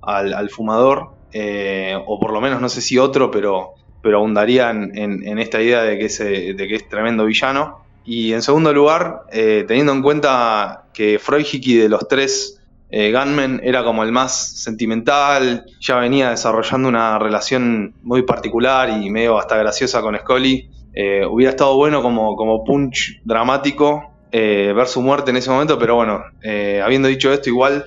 [0.00, 4.90] al, fumador, eh, o por lo menos no sé si otro, pero, pero ahondaría en,
[4.98, 7.78] en- esta idea de que, es, de que es tremendo villano.
[8.02, 13.82] Y en segundo lugar, teniendo en cuenta que Freud de los tres eh, Gunmen era
[13.84, 20.02] como el más sentimental, ya venía desarrollando una relación muy particular y medio hasta graciosa
[20.02, 20.68] con Scully.
[20.94, 25.78] Eh, hubiera estado bueno como, como punch dramático eh, ver su muerte en ese momento,
[25.78, 27.84] pero bueno, eh, habiendo dicho esto, igual,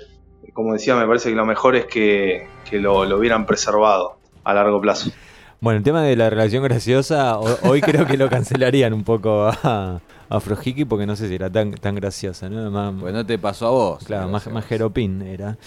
[0.54, 4.54] como decía, me parece que lo mejor es que, que lo, lo hubieran preservado a
[4.54, 5.12] largo plazo.
[5.66, 9.48] Bueno, el tema de la relación graciosa, ho- hoy creo que lo cancelarían un poco
[9.48, 12.70] a, a Frojiki porque no sé si era tan, tan graciosa, ¿no?
[12.70, 14.04] Más, Pues no te pasó a vos.
[14.04, 15.58] claro, más, más jeropín era.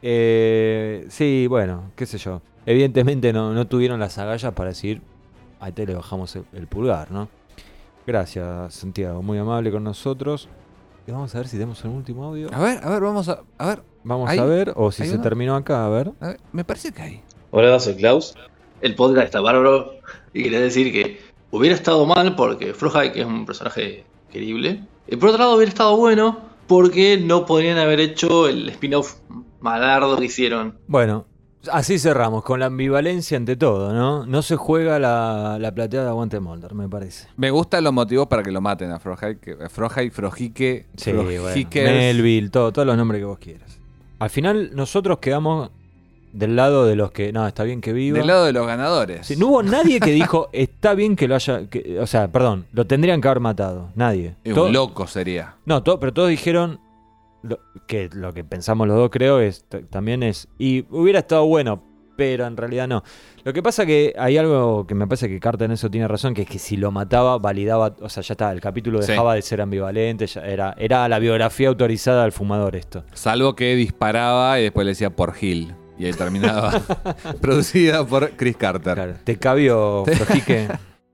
[0.00, 2.40] Eh, sí, bueno, qué sé yo.
[2.66, 5.02] Evidentemente no, no tuvieron las agallas para decir,
[5.58, 7.28] a este le bajamos el, el pulgar, ¿no?
[8.06, 10.48] Gracias, Santiago, muy amable con nosotros.
[11.04, 12.48] Y vamos a ver si tenemos un último audio.
[12.52, 13.82] A ver, a ver, vamos a, a ver.
[14.04, 15.22] Vamos ¿Hay- a ver, o si se uno?
[15.24, 16.12] terminó acá, a ver.
[16.20, 17.22] A ver, me parece que hay.
[17.50, 18.36] Hola, soy Klaus.
[18.80, 19.94] El podcast está bárbaro
[20.32, 24.80] y quería decir que hubiera estado mal porque Frohike que es un personaje querible.
[25.08, 29.16] Y por otro lado hubiera estado bueno porque no podrían haber hecho el spin-off
[29.60, 30.78] malardo que hicieron.
[30.86, 31.26] Bueno,
[31.72, 34.26] así cerramos, con la ambivalencia ante todo, ¿no?
[34.26, 37.28] No se juega la, la plateada de Aguante Molder, me parece.
[37.36, 41.90] Me gustan los motivos para que lo maten a Frojike, Frojike, Frojique, Sí, bueno, Frojikers.
[41.90, 43.78] Melville, todo, todos los nombres que vos quieras.
[44.18, 45.70] Al final nosotros quedamos
[46.32, 48.18] del lado de los que, no, está bien que viva.
[48.18, 49.26] Del lado de los ganadores.
[49.26, 52.66] Sí, no hubo nadie que dijo, está bien que lo haya, que- o sea, perdón,
[52.72, 53.90] lo tendrían que haber matado.
[53.94, 54.34] Nadie.
[54.44, 55.54] Un Todo- loco sería.
[55.66, 56.80] No, to- pero todos dijeron
[57.42, 61.82] lo- que lo que pensamos los dos creo es también es y hubiera estado bueno,
[62.16, 63.04] pero en realidad no.
[63.44, 66.34] Lo que pasa que hay algo que me parece que Carter en eso tiene razón,
[66.34, 69.12] que es que si lo mataba validaba, o sea, ya está, el capítulo Sí.
[69.12, 73.04] dejaba de ser ambivalente, ya era era la biografía autorizada al fumador esto.
[73.14, 75.72] Salvo que disparaba y después le decía por Hill.
[75.98, 76.80] Y ahí terminaba.
[77.40, 79.18] producida por Chris Carter.
[79.24, 80.68] Te cabió, Frojique.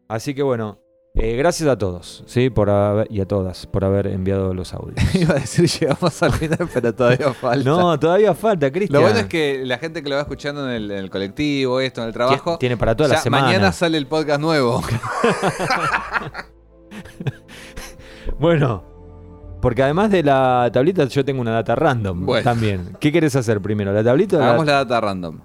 [0.09, 0.79] Así que bueno,
[1.17, 4.97] eh, gracias a todos, sí, por haber, y a todas por haber enviado los audios.
[5.15, 7.71] Iba a decir llegamos al final, pero todavía falta.
[7.71, 9.01] No, todavía falta, Cristian.
[9.01, 11.81] Lo bueno es que la gente que lo va escuchando en el, en el colectivo,
[11.81, 12.59] esto, en el trabajo.
[12.59, 13.47] Tiene para toda la semana.
[13.47, 14.83] Mañana sale el podcast nuevo.
[18.39, 18.85] Bueno,
[19.65, 22.45] porque además de la tablita, yo tengo una data random Bueno.
[22.45, 22.97] también.
[23.01, 23.93] ¿Qué quieres hacer primero?
[23.93, 25.39] ¿La tablita o la- Hagamos la data random.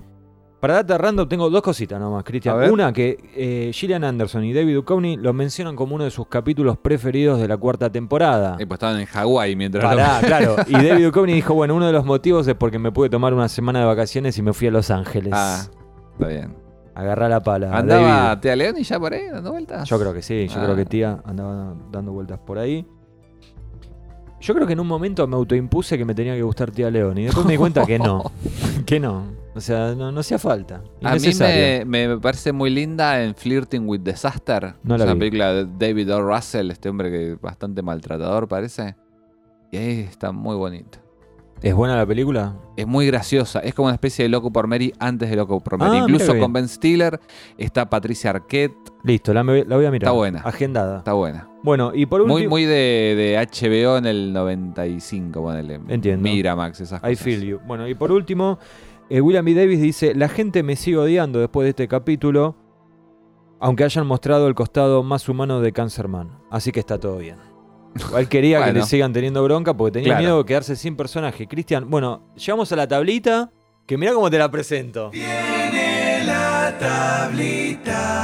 [0.59, 2.69] Para data random tengo dos cositas nomás, Cristian.
[2.69, 6.77] Una que eh, Gillian Anderson y David Duchovny lo mencionan como uno de sus capítulos
[6.77, 8.57] preferidos de la cuarta temporada.
[8.59, 10.55] Y pues estaban en Hawái mientras Pará, lo- claro.
[10.67, 13.47] Y David Duchovny dijo, bueno, uno de los motivos es porque me pude tomar una
[13.47, 15.31] semana de vacaciones y me fui a Los Ángeles.
[15.33, 15.61] Ah,
[16.11, 16.57] está bien.
[16.93, 17.71] Agarrá la pala.
[17.77, 18.41] ¿Andaba David.
[18.41, 19.87] Tía León y ya por ahí dando vueltas?
[19.87, 20.63] Yo creo que sí, yo Ah.
[20.65, 22.85] creo que tía andaba dando vueltas por ahí.
[24.41, 27.17] Yo creo que en un momento me autoimpuse que me tenía que gustar tía León
[27.17, 28.31] y después me di cuenta que no.
[28.85, 29.37] que no.
[29.53, 30.81] O sea, no, no hacía falta.
[31.03, 34.75] A mí me, me parece muy linda en Flirting with Disaster.
[34.83, 35.19] No la es una vi.
[35.19, 36.21] película de David O.
[36.21, 38.95] Russell, este hombre que es bastante maltratador parece.
[39.71, 40.99] Y ahí está muy bonita.
[41.61, 42.55] ¿Es buena la película?
[42.77, 43.59] Es muy graciosa.
[43.59, 45.97] Es como una especie de Loco por Mary antes de Loco por Mary.
[45.97, 46.53] Ah, Incluso con.
[46.53, 47.19] Ben Stiller
[47.57, 48.77] está Patricia Arquette.
[49.03, 50.07] Listo, la, me- la voy a mirar.
[50.07, 50.39] Está buena.
[50.41, 50.99] Agendada.
[50.99, 51.49] Está buena.
[51.61, 52.37] Bueno, y por último.
[52.39, 55.81] Muy, muy de, de HBO en el 95, ponele.
[55.89, 56.23] Entiendo.
[56.23, 57.19] Miramax, esas I cosas.
[57.19, 57.59] feel you.
[57.67, 58.57] Bueno, y por último,
[59.09, 59.53] eh, William B.
[59.53, 62.55] Davis dice: La gente me sigue odiando después de este capítulo,
[63.59, 66.29] aunque hayan mostrado el costado más humano de Cancerman.
[66.49, 67.35] Así que está todo bien.
[67.95, 70.21] Igual quería que le sigan teniendo bronca porque tenía Claro.
[70.21, 71.47] miedo de quedarse sin personaje.
[71.47, 73.51] Cristian, bueno, llegamos a la tablita.
[73.85, 75.11] Que mirá cómo te la presento.
[75.13, 76.75] la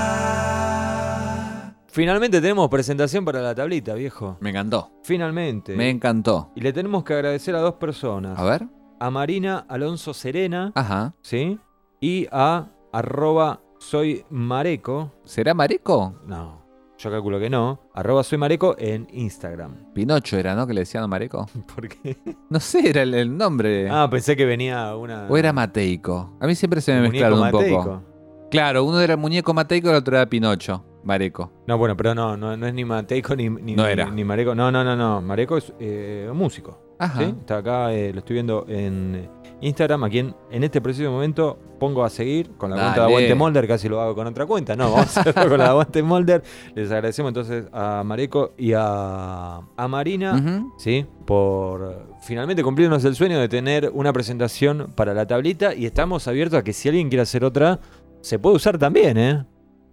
[0.06, 1.76] tablita.
[1.88, 4.38] Finalmente tenemos presentación para la tablita, viejo.
[4.42, 4.92] Me encantó.
[5.04, 5.76] Finalmente.
[5.76, 6.52] Me encantó.
[6.56, 8.38] Y le tenemos que agradecer a dos personas.
[8.38, 8.68] A ver.
[9.00, 10.72] A Marina Alonso Serena.
[10.76, 11.14] Ajá.
[11.22, 11.58] ¿Sí?
[12.02, 15.14] Y a arroba soy Mareco.
[15.24, 16.16] ¿Será Mareco?
[16.28, 16.65] No,
[16.98, 17.80] yo calculo que no.
[17.94, 19.94] Arroba soy Mareco en Instagram.
[19.94, 20.66] Pinocho era, ¿no?
[20.66, 21.46] Que le decían Mareco.
[21.76, 22.18] ¿Por qué?
[22.50, 23.90] No sé, era el, el nombre.
[23.90, 25.28] Ah, pensé que venía una...
[25.30, 26.38] O era Mateico.
[26.40, 27.90] A mí siempre se me mezclaron un muñeco poco.
[27.92, 28.04] Mateico.
[28.50, 30.84] Claro, uno era el muñeco Mateico y el otro era Pinocho.
[31.04, 31.52] Mareco.
[31.68, 34.10] No, bueno, pero no, no, no es ni Mateico ni, ni, No era.
[34.10, 34.56] ni Mareco.
[34.56, 35.22] No, no, no, no.
[35.22, 36.96] Mareco es eh, un músico.
[36.98, 37.20] Ajá.
[37.20, 37.36] ¿sí?
[37.40, 39.30] Está acá, eh, lo estoy viendo en,
[39.62, 43.06] Instagram, a quien en este preciso momento pongo a seguir con la cuenta de.
[43.08, 44.76] Aguante Molder, casi lo hago con otra cuenta.
[44.76, 46.44] No, vamos a hacerlo con la de Aguante Molder.
[46.76, 50.64] Les agradecemos entonces a Mareco y a, a Marina.
[50.78, 51.06] ¿sí?
[51.26, 56.60] Por finalmente cumplirnos el sueño de tener una presentación para la tablita y estamos abiertos
[56.60, 57.80] a que si alguien quiere hacer otra,
[58.22, 59.46] se puede usar también, ¿eh?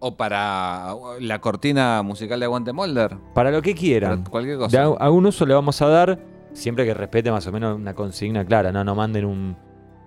[0.04, 3.16] O para la cortina musical de Aguante Molder.
[3.34, 4.20] Para lo que quieran.
[4.24, 4.82] Para cualquier De cosa.
[4.82, 6.18] a- algún uso le vamos a dar,
[6.52, 8.72] siempre que respete más o menos una consigna clara.
[8.72, 9.56] No, no manden un,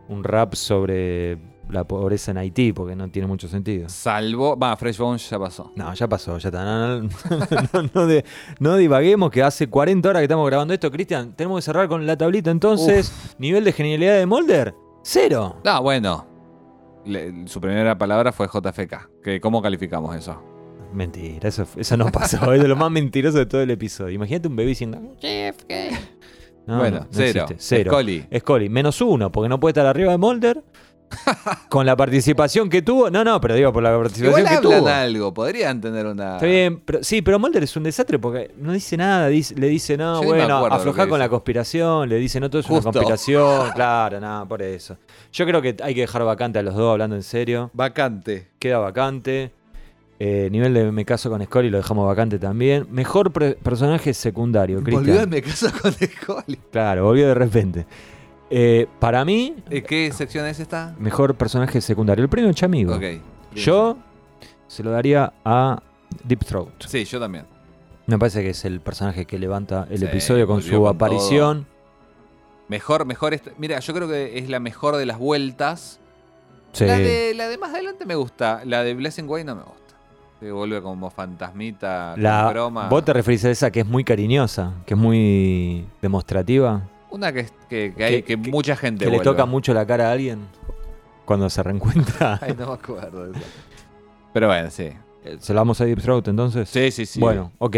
[0.10, 1.38] un rap sobre
[1.70, 3.90] la pobreza en Haití, porque no tiene mucho sentido.
[3.90, 4.56] Salvo.
[4.56, 5.72] Va, Fresh Bones ya pasó.
[5.76, 6.64] No, ya pasó, ya está.
[6.64, 7.10] No, no,
[7.74, 8.24] no, no de-
[8.60, 11.34] no divaguemos que hace 40 horas que estamos grabando esto, Cristian.
[11.36, 13.36] Tenemos que cerrar con la tablita entonces.
[13.40, 15.58] Nivel de genialidad de Molder, cero.
[15.64, 16.28] No, bueno.
[17.06, 19.10] Le- su primera palabra fue JFK.
[19.24, 20.40] Que, ¿Cómo calificamos eso?
[20.94, 22.54] Mentira, eso, eso no pasó.
[22.54, 24.14] es de lo más mentiroso de todo el episodio.
[24.14, 25.00] Imagínate un bebé diciendo.
[26.68, 27.44] No, Bueno, no, no cero.
[27.44, 27.56] existe.
[27.60, 27.92] Cero.
[27.92, 28.28] Scully.
[28.40, 30.64] Scully, menos uno, porque no puede estar arriba de Mulder.
[31.70, 33.10] con la participación que tuvo.
[33.12, 34.88] No, no, pero digo por la participación Igual que hablan tuvo.
[34.90, 35.34] algo.
[35.34, 36.34] Podrían tener una.
[36.36, 39.68] Está bien, pero, sí, pero Mulder es un desastre porque no dice nada, dice- le
[39.68, 43.70] dice, no, Yo bueno, que con la conspiración, le dice, no, todo es una conspiración,
[43.76, 44.98] claro, nada, por eso.
[45.32, 47.70] Yo creo que hay que dejar vacante a los dos hablando en serio.
[47.74, 48.50] Vacante.
[48.58, 49.52] Queda vacante.
[50.18, 52.88] Eh, nivel de me caso con Scully lo dejamos vacante también.
[52.90, 55.24] Mejor pre- personaje secundario, Volvió Cristian.
[55.24, 56.58] en Me caso con Scully.
[56.72, 57.86] Claro, volvió de repente.
[58.50, 60.96] Eh, para mí, Eh, ¿Qué sección es esta?
[61.00, 62.24] mejor personaje secundario.
[62.24, 62.96] El premio Chamigo.
[62.96, 63.04] Ok.
[63.56, 63.98] Yo
[64.68, 65.82] se lo daría a
[66.24, 66.84] Deep Throat.
[66.88, 67.46] Sí, yo también.
[68.08, 70.96] Me parece que es el personaje que levanta el Sí, episodio con volvió su con
[70.96, 71.68] aparición.
[72.68, 73.34] Mejor, mejor.
[73.34, 76.00] esta- Mira, yo creo que es la mejor de las vueltas.
[76.72, 76.86] Sí.
[76.86, 78.62] La, de, la de más adelante me gusta.
[78.66, 79.85] La de Blessing Way no me gusta.
[80.40, 82.90] Se vuelve como fantasmita, con La, broma.
[82.90, 87.48] vos te referís a esa que es muy cariñosa, que es muy demostrativa, Una que,
[87.70, 90.40] que, que hay, que, mucha gente que le toca mucho la cara a alguien
[91.26, 92.40] cuando se reencuentra.
[92.42, 93.48] Ay, no me acuerdo de eso.
[94.34, 94.90] Pero bueno, sí.
[95.40, 96.70] ¿Se lo vamos a Deep Throat entonces?
[96.70, 97.20] Sí, sí, sí.
[97.20, 97.78] Bueno, ok.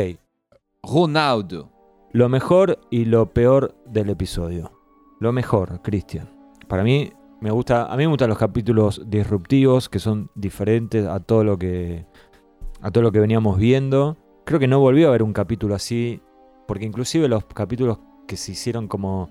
[0.83, 1.69] Who now do?
[2.11, 4.71] Lo mejor y lo peor del episodio.
[5.19, 6.29] Lo mejor, Cristian.
[6.67, 11.19] Para mí me gusta, a mí me gustan los capítulos disruptivos que son diferentes a
[11.19, 12.05] todo lo que
[12.87, 14.17] a todo lo que veníamos viendo.
[14.45, 16.21] Creo que no volvió a haber un capítulo así,
[16.67, 19.29] porque inclusive los capítulos que se hicieron como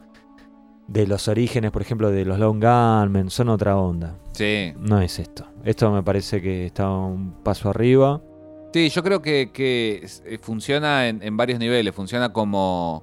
[0.88, 4.18] de los orígenes, por ejemplo, de los Long Gunmen, son otra onda.
[4.32, 4.72] Sí.
[4.78, 5.46] No es esto.
[5.64, 8.22] Esto me parece que está un paso arriba.
[8.74, 11.94] Sí, yo creo que, que eh, funciona en, en varios niveles.
[11.94, 13.02] Funciona como,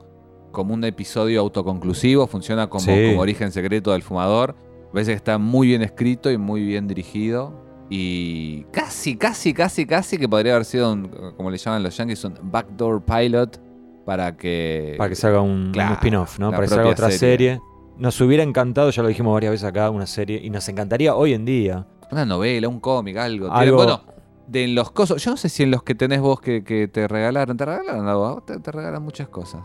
[0.52, 3.08] como un episodio autoconclusivo, funciona como, Sí.
[3.10, 4.56] como origen secreto del fumador.
[4.94, 7.63] Parece que está muy bien escrito y muy bien dirigido.
[7.90, 12.24] Y casi, casi, casi, casi que podría haber sido, un, como le llaman los yankees,
[12.24, 13.62] un backdoor pilot
[14.06, 14.96] para que...
[14.98, 16.52] Para que se haga un, spin-off, ¿no?
[16.52, 17.62] Para que se haga otra serie.
[17.98, 20.40] Nos hubiera encantado, ya lo dijimos varias veces acá, una serie.
[20.44, 21.86] Y nos encantaría hoy en día.
[22.12, 23.52] Una novela, un cómic, algo.
[23.52, 24.02] Algo- Bueno,
[24.48, 25.24] de en los cosos.
[25.24, 27.56] Yo no sé si en los que tenés vos que, que te regalaron.
[27.56, 28.42] ¿Te regalaron algo?
[28.46, 29.62] Te, te regalan muchas cosas.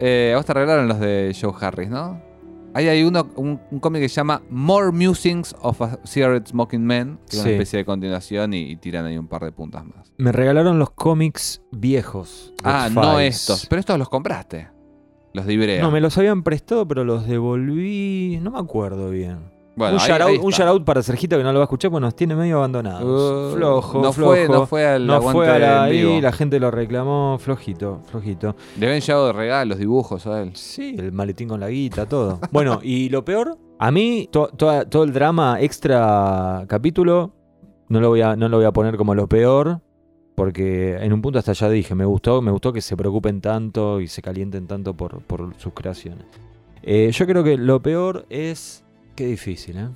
[0.00, 2.20] Eh, a vos te regalaron los de Joe Harris, ¿no?
[2.72, 6.84] Ahí hay uno, un, un cómic que se llama More Musings of a Cigarette Smoking
[6.84, 7.48] Man, que es Sí.
[7.48, 10.12] una especie de continuación y, y tiran ahí un par de puntas más.
[10.18, 12.54] Me regalaron los cómics viejos.
[12.62, 13.66] Ah, no estos.
[13.66, 14.68] Pero estos los compraste.
[15.32, 15.82] Los de Ibrea.
[15.82, 18.38] No, me los habían prestado, pero los devolví.
[18.42, 19.38] No me acuerdo bien.
[19.80, 20.62] Bueno, un ahí- shout ahí out- un está.
[20.64, 23.52] shout out para Sergito que no lo va a escuchar porque nos tiene medio abandonados.
[23.52, 24.30] Uh, flojo, no flojo.
[24.32, 26.10] fue- no fue al No fue a la, vivo.
[26.12, 27.36] ahí, la gente lo reclamó.
[27.40, 28.54] Flojito, flojito.
[28.78, 30.52] Le habían llevado de regalos, dibujos a él.
[30.54, 32.38] Sí, el maletín con la guita, todo.
[32.52, 37.32] bueno, y lo peor, a mí to- todo el drama extra capítulo
[37.88, 39.80] no lo, voy a, no lo voy a poner como lo peor,
[40.34, 44.00] porque en un punto hasta ya dije, me gustó, me gustó que se preocupen tanto
[44.00, 46.24] y se calienten tanto por, por sus creaciones.
[46.82, 48.84] Eh, yo creo que lo peor es...
[49.20, 49.88] Qué difícil, ¿eh?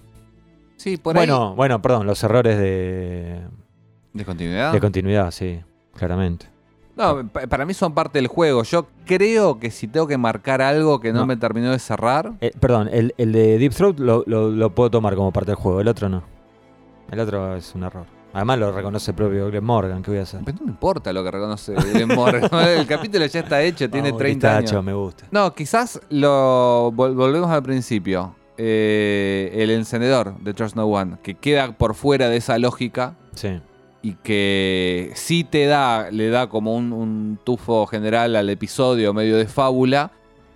[0.77, 1.21] Sí, por ahí.
[1.27, 3.41] bueno, bueno, perdón, los errores de,
[4.13, 4.71] ¿De continuidad?
[4.71, 5.61] de continuidad, sí,
[5.97, 6.47] claramente.
[6.95, 8.65] No, pa- para mí son parte del juego.
[8.65, 11.27] Yo creo que si tengo que marcar algo que no, No.
[11.27, 12.35] me terminó de cerrar.
[12.43, 15.57] Eh, perdón, el, el de Deep Throat lo, lo- lo puedo tomar como parte del
[15.57, 16.23] juego, el otro no.
[17.11, 18.05] El otro es un error.
[18.35, 20.43] Además lo reconoce el propio Glenn Morgan, ¿qué voy a hacer?
[20.45, 22.51] Pero no me importa lo que reconoce Glenn Morgan.
[22.69, 24.61] el capítulo ya está hecho, tiene Vamos, 30 años.
[24.65, 25.25] Pistacho, me gusta.
[25.31, 28.35] No, quizás lo vol- volvemos al principio.
[28.57, 33.61] Eh, el encendedor de Trust No One, que queda por fuera de esa lógica Sí.
[34.01, 39.37] y que sí te da, le da como un, un tufo general al episodio medio
[39.37, 40.13] de fábula,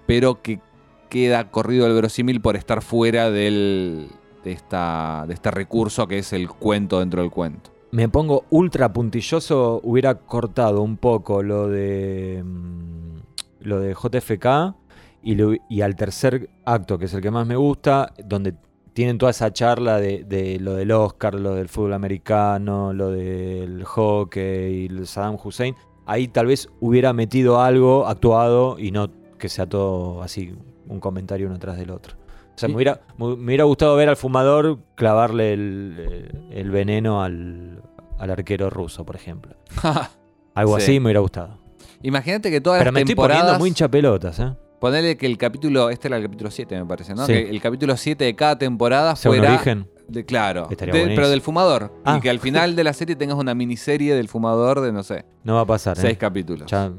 [0.06, 0.60] pero que
[1.08, 4.08] queda corrido el verosímil por estar fuera del,
[4.44, 7.70] de, esta, de este recurso que es el cuento dentro del cuento.
[7.90, 13.16] Me pongo ultra puntilloso, hubiera cortado un poco lo de mm,
[13.62, 14.76] lo de JFK
[15.22, 18.54] y, lo- y al tercer acto, que es el que más me gusta, donde
[18.92, 23.84] tienen toda esa charla de, de lo del Oscar, lo del fútbol americano, lo del
[23.84, 25.74] hockey, el Saddam Hussein,
[26.06, 30.52] ahí tal vez hubiera metido algo actuado y no que sea todo así,
[30.88, 32.16] un comentario uno tras del otro.
[32.16, 32.72] O sea, Sí.
[32.72, 37.82] me, hubiera, me hubiera gustado ver al fumador clavarle el, eh, el veneno al,
[38.18, 39.54] al arquero ruso, por ejemplo.
[40.54, 40.82] Algo Sí.
[40.82, 41.56] así me hubiera gustado.
[42.02, 44.52] Imagínate que todas Pero las me estoy poniendo muy hincha pelotas, ¿eh?
[44.80, 47.26] Ponele que el capítulo, este era el capítulo 7 me parece, ¿no?
[47.26, 47.32] Sí.
[47.32, 49.54] Que el capítulo 7 de cada temporada Sea un fuera...
[49.54, 49.88] origen.
[50.08, 51.16] De, claro, Estaría de- buenísimo.
[51.16, 51.92] pero del fumador.
[52.04, 52.16] Ah.
[52.16, 55.26] Y que al final de la serie tengas una miniserie del fumador de, no sé,
[55.44, 56.00] No va a pasar, ¿eh?
[56.00, 56.70] seis capítulos.
[56.70, 56.90] Ya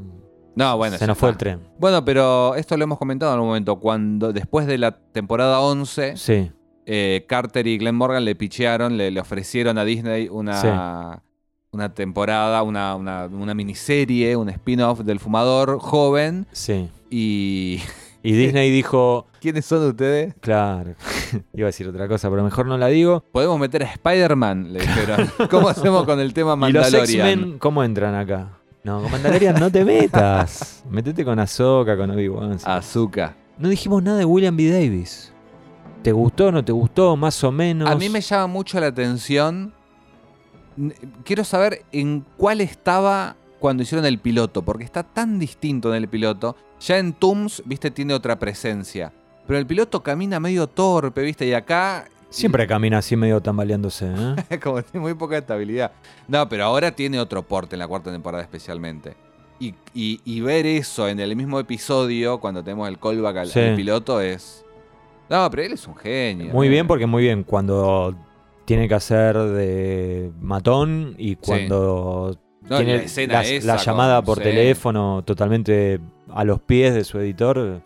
[0.56, 1.40] No, bueno, se ya nos fue el está.
[1.45, 1.59] tren.
[1.80, 3.80] Bueno, pero esto lo hemos comentado en un momento.
[3.80, 6.51] Cuando después de la temporada 11, Sí.
[6.85, 11.24] eh, Carter y Glenn Morgan le pichearon, le, le ofrecieron a Disney una,
[11.72, 16.45] una temporada, una, una, una miniserie, un spin-off del fumador joven.
[16.51, 16.90] Sí.
[17.09, 17.81] Y.
[18.21, 19.27] Y Disney dijo.
[19.39, 20.35] ¿Quiénes son ustedes?
[20.41, 20.95] Claro.
[21.53, 23.23] Iba a decir otra cosa, pero mejor no la digo.
[23.31, 25.31] Podemos meter a Spider-Man, le dijeron.
[25.49, 27.29] ¿Cómo hacemos con el tema ¿Y los Mandalorian?
[27.29, 28.59] X-Men cómo entran acá?
[28.83, 30.83] No, con Mandalorian no te metas.
[30.89, 32.57] Metete con Ahsoka, con Obi-Wan.
[32.65, 33.35] Azúcar.
[33.57, 34.69] No dijimos nada de William B.
[34.69, 35.31] Davis.
[36.01, 37.15] ¿Te gustó, no te gustó?
[37.15, 37.89] Más o menos.
[37.89, 39.73] A mí me llama mucho la atención.
[41.23, 46.09] Quiero saber en cuál estaba cuando hicieron el piloto, porque está tan distinto en el
[46.09, 46.55] piloto.
[46.80, 49.11] Ya en Tooms, viste, tiene otra presencia.
[49.48, 54.59] Pero el piloto camina medio torpe, viste, y acá Siempre camina así medio tambaleándose, ¿eh?
[54.64, 55.91] como tiene muy poca estabilidad.
[56.27, 59.16] No, pero ahora tiene otro porte en la cuarta temporada especialmente.
[59.59, 63.59] Y, y- y ver eso en el mismo episodio, cuando tenemos el callback al, Sí.
[63.59, 64.64] al piloto, es...
[65.30, 66.53] No, pero él es un genio.
[66.53, 66.69] Muy ¿eh?
[66.69, 67.43] bien, porque muy bien.
[67.43, 68.16] Cuando
[68.66, 73.85] tiene que hacer de matón y cuando No, tiene la escena la, esa la con-
[73.85, 74.43] llamada por sí.
[74.43, 75.99] teléfono totalmente
[76.33, 77.81] a los pies de su editor.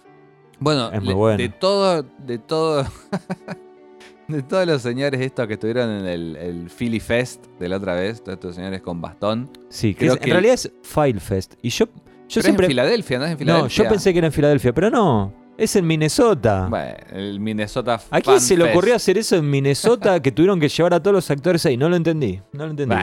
[0.60, 1.38] Bueno, es muy le- bueno.
[1.38, 2.86] de todo, de todo,
[4.28, 7.96] de todos los señores estos que estuvieron en el, el Philly Fest de la otra
[7.96, 9.50] vez, todos estos señores con bastón.
[9.70, 11.56] Sí, que en realidad es File Fest.
[11.62, 12.66] Y yo, yo Pero es siempre.
[12.66, 13.84] en Filadelfia, ¿no es en No, Filadelfia?
[13.84, 15.34] yo pensé que era en Filadelfia, pero no.
[15.58, 16.68] Es en Minnesota.
[16.70, 20.68] Bueno, el Minnesota ¿A quién se le ocurrió hacer eso en Minnesota que tuvieron que
[20.68, 21.78] llevar a todos los actores ahí?
[21.78, 22.42] No lo entendí.
[22.54, 22.96] No lo entendí.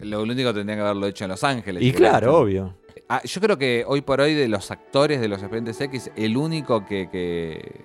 [0.00, 1.82] Lo único que tendrían que haberlo hecho en Los Ángeles.
[1.82, 2.76] y claro, obvio.
[3.08, 6.36] Ah, yo creo que hoy por hoy de los actores de los Expedientes X, el
[6.36, 7.82] único que, que-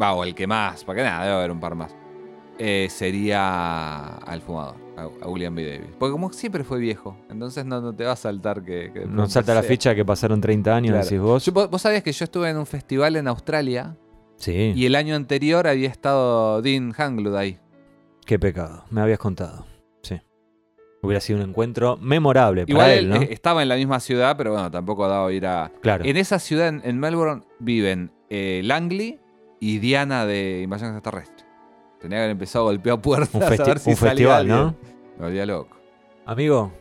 [0.00, 1.94] va, o el que más, porque nada, debe haber un par más,
[2.58, 5.64] eh, sería al fumador, a, a William B.
[5.64, 5.90] Davis.
[5.98, 8.90] Porque como siempre fue viejo, entonces no, no te va a saltar que...
[8.92, 9.68] que pronto salta la sea.
[9.70, 11.04] ficha que pasaron 30 años, Claro.
[11.04, 11.44] decís vos.
[11.46, 13.96] Yo- vos, sabías que yo estuve en un festival en Australia
[14.36, 14.72] Sí.
[14.74, 17.58] y el año anterior había estado Dean Hanglud ahí.
[18.26, 18.84] Qué pecado.
[18.90, 19.66] Me habías contado.
[20.02, 20.20] Sí.
[21.02, 23.16] Hubiera sido un encuentro memorable Igual para él ¿no?
[23.16, 25.70] eh, estaba en la misma ciudad, pero bueno, tampoco ha dado ir a...
[25.80, 26.04] Claro.
[26.04, 29.18] En esa ciudad, en, Melbourne, viven eh, Langley
[29.60, 31.31] y Diana de Invasión Extraterrestre.
[32.02, 34.56] Tenía que haber empezado a golpear puertas Un, a festi- ver si un festival, alguien.
[34.58, 34.74] ¿no?
[35.18, 35.76] Me volvía loco.
[36.26, 36.72] Amigo.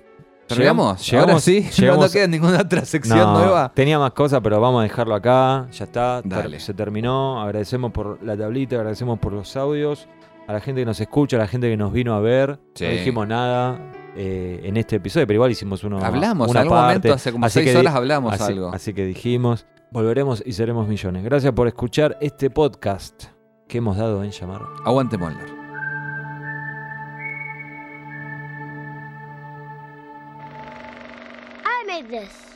[0.47, 1.09] ¿Terminamos?
[1.09, 3.71] llegamos- Ahora sí, llegamos- no queda ninguna otra sección No, nueva.
[3.73, 5.67] Tenía más cosas, pero vamos a dejarlo acá.
[5.71, 6.21] Ya está.
[6.25, 6.59] Dale.
[6.59, 7.41] Se terminó.
[7.41, 10.07] Agradecemos por la tablita, agradecemos por los audios.
[10.47, 12.59] A la gente que nos escucha, a la gente que nos vino a ver.
[12.73, 12.83] Sí.
[12.83, 13.79] No dijimos nada
[14.17, 16.03] eh, en este episodio, pero igual hicimos uno.
[16.03, 16.87] Hablamos, una en algún parte.
[16.97, 18.73] momento, hace como Así seis horas hablamos así- algo.
[18.73, 21.23] Así que dijimos, volveremos y seremos millones.
[21.23, 23.25] Gracias por escuchar este podcast
[23.71, 24.61] que hemos dado en llamar.
[24.83, 25.47] Aguante Molnar.
[31.63, 32.50] I made.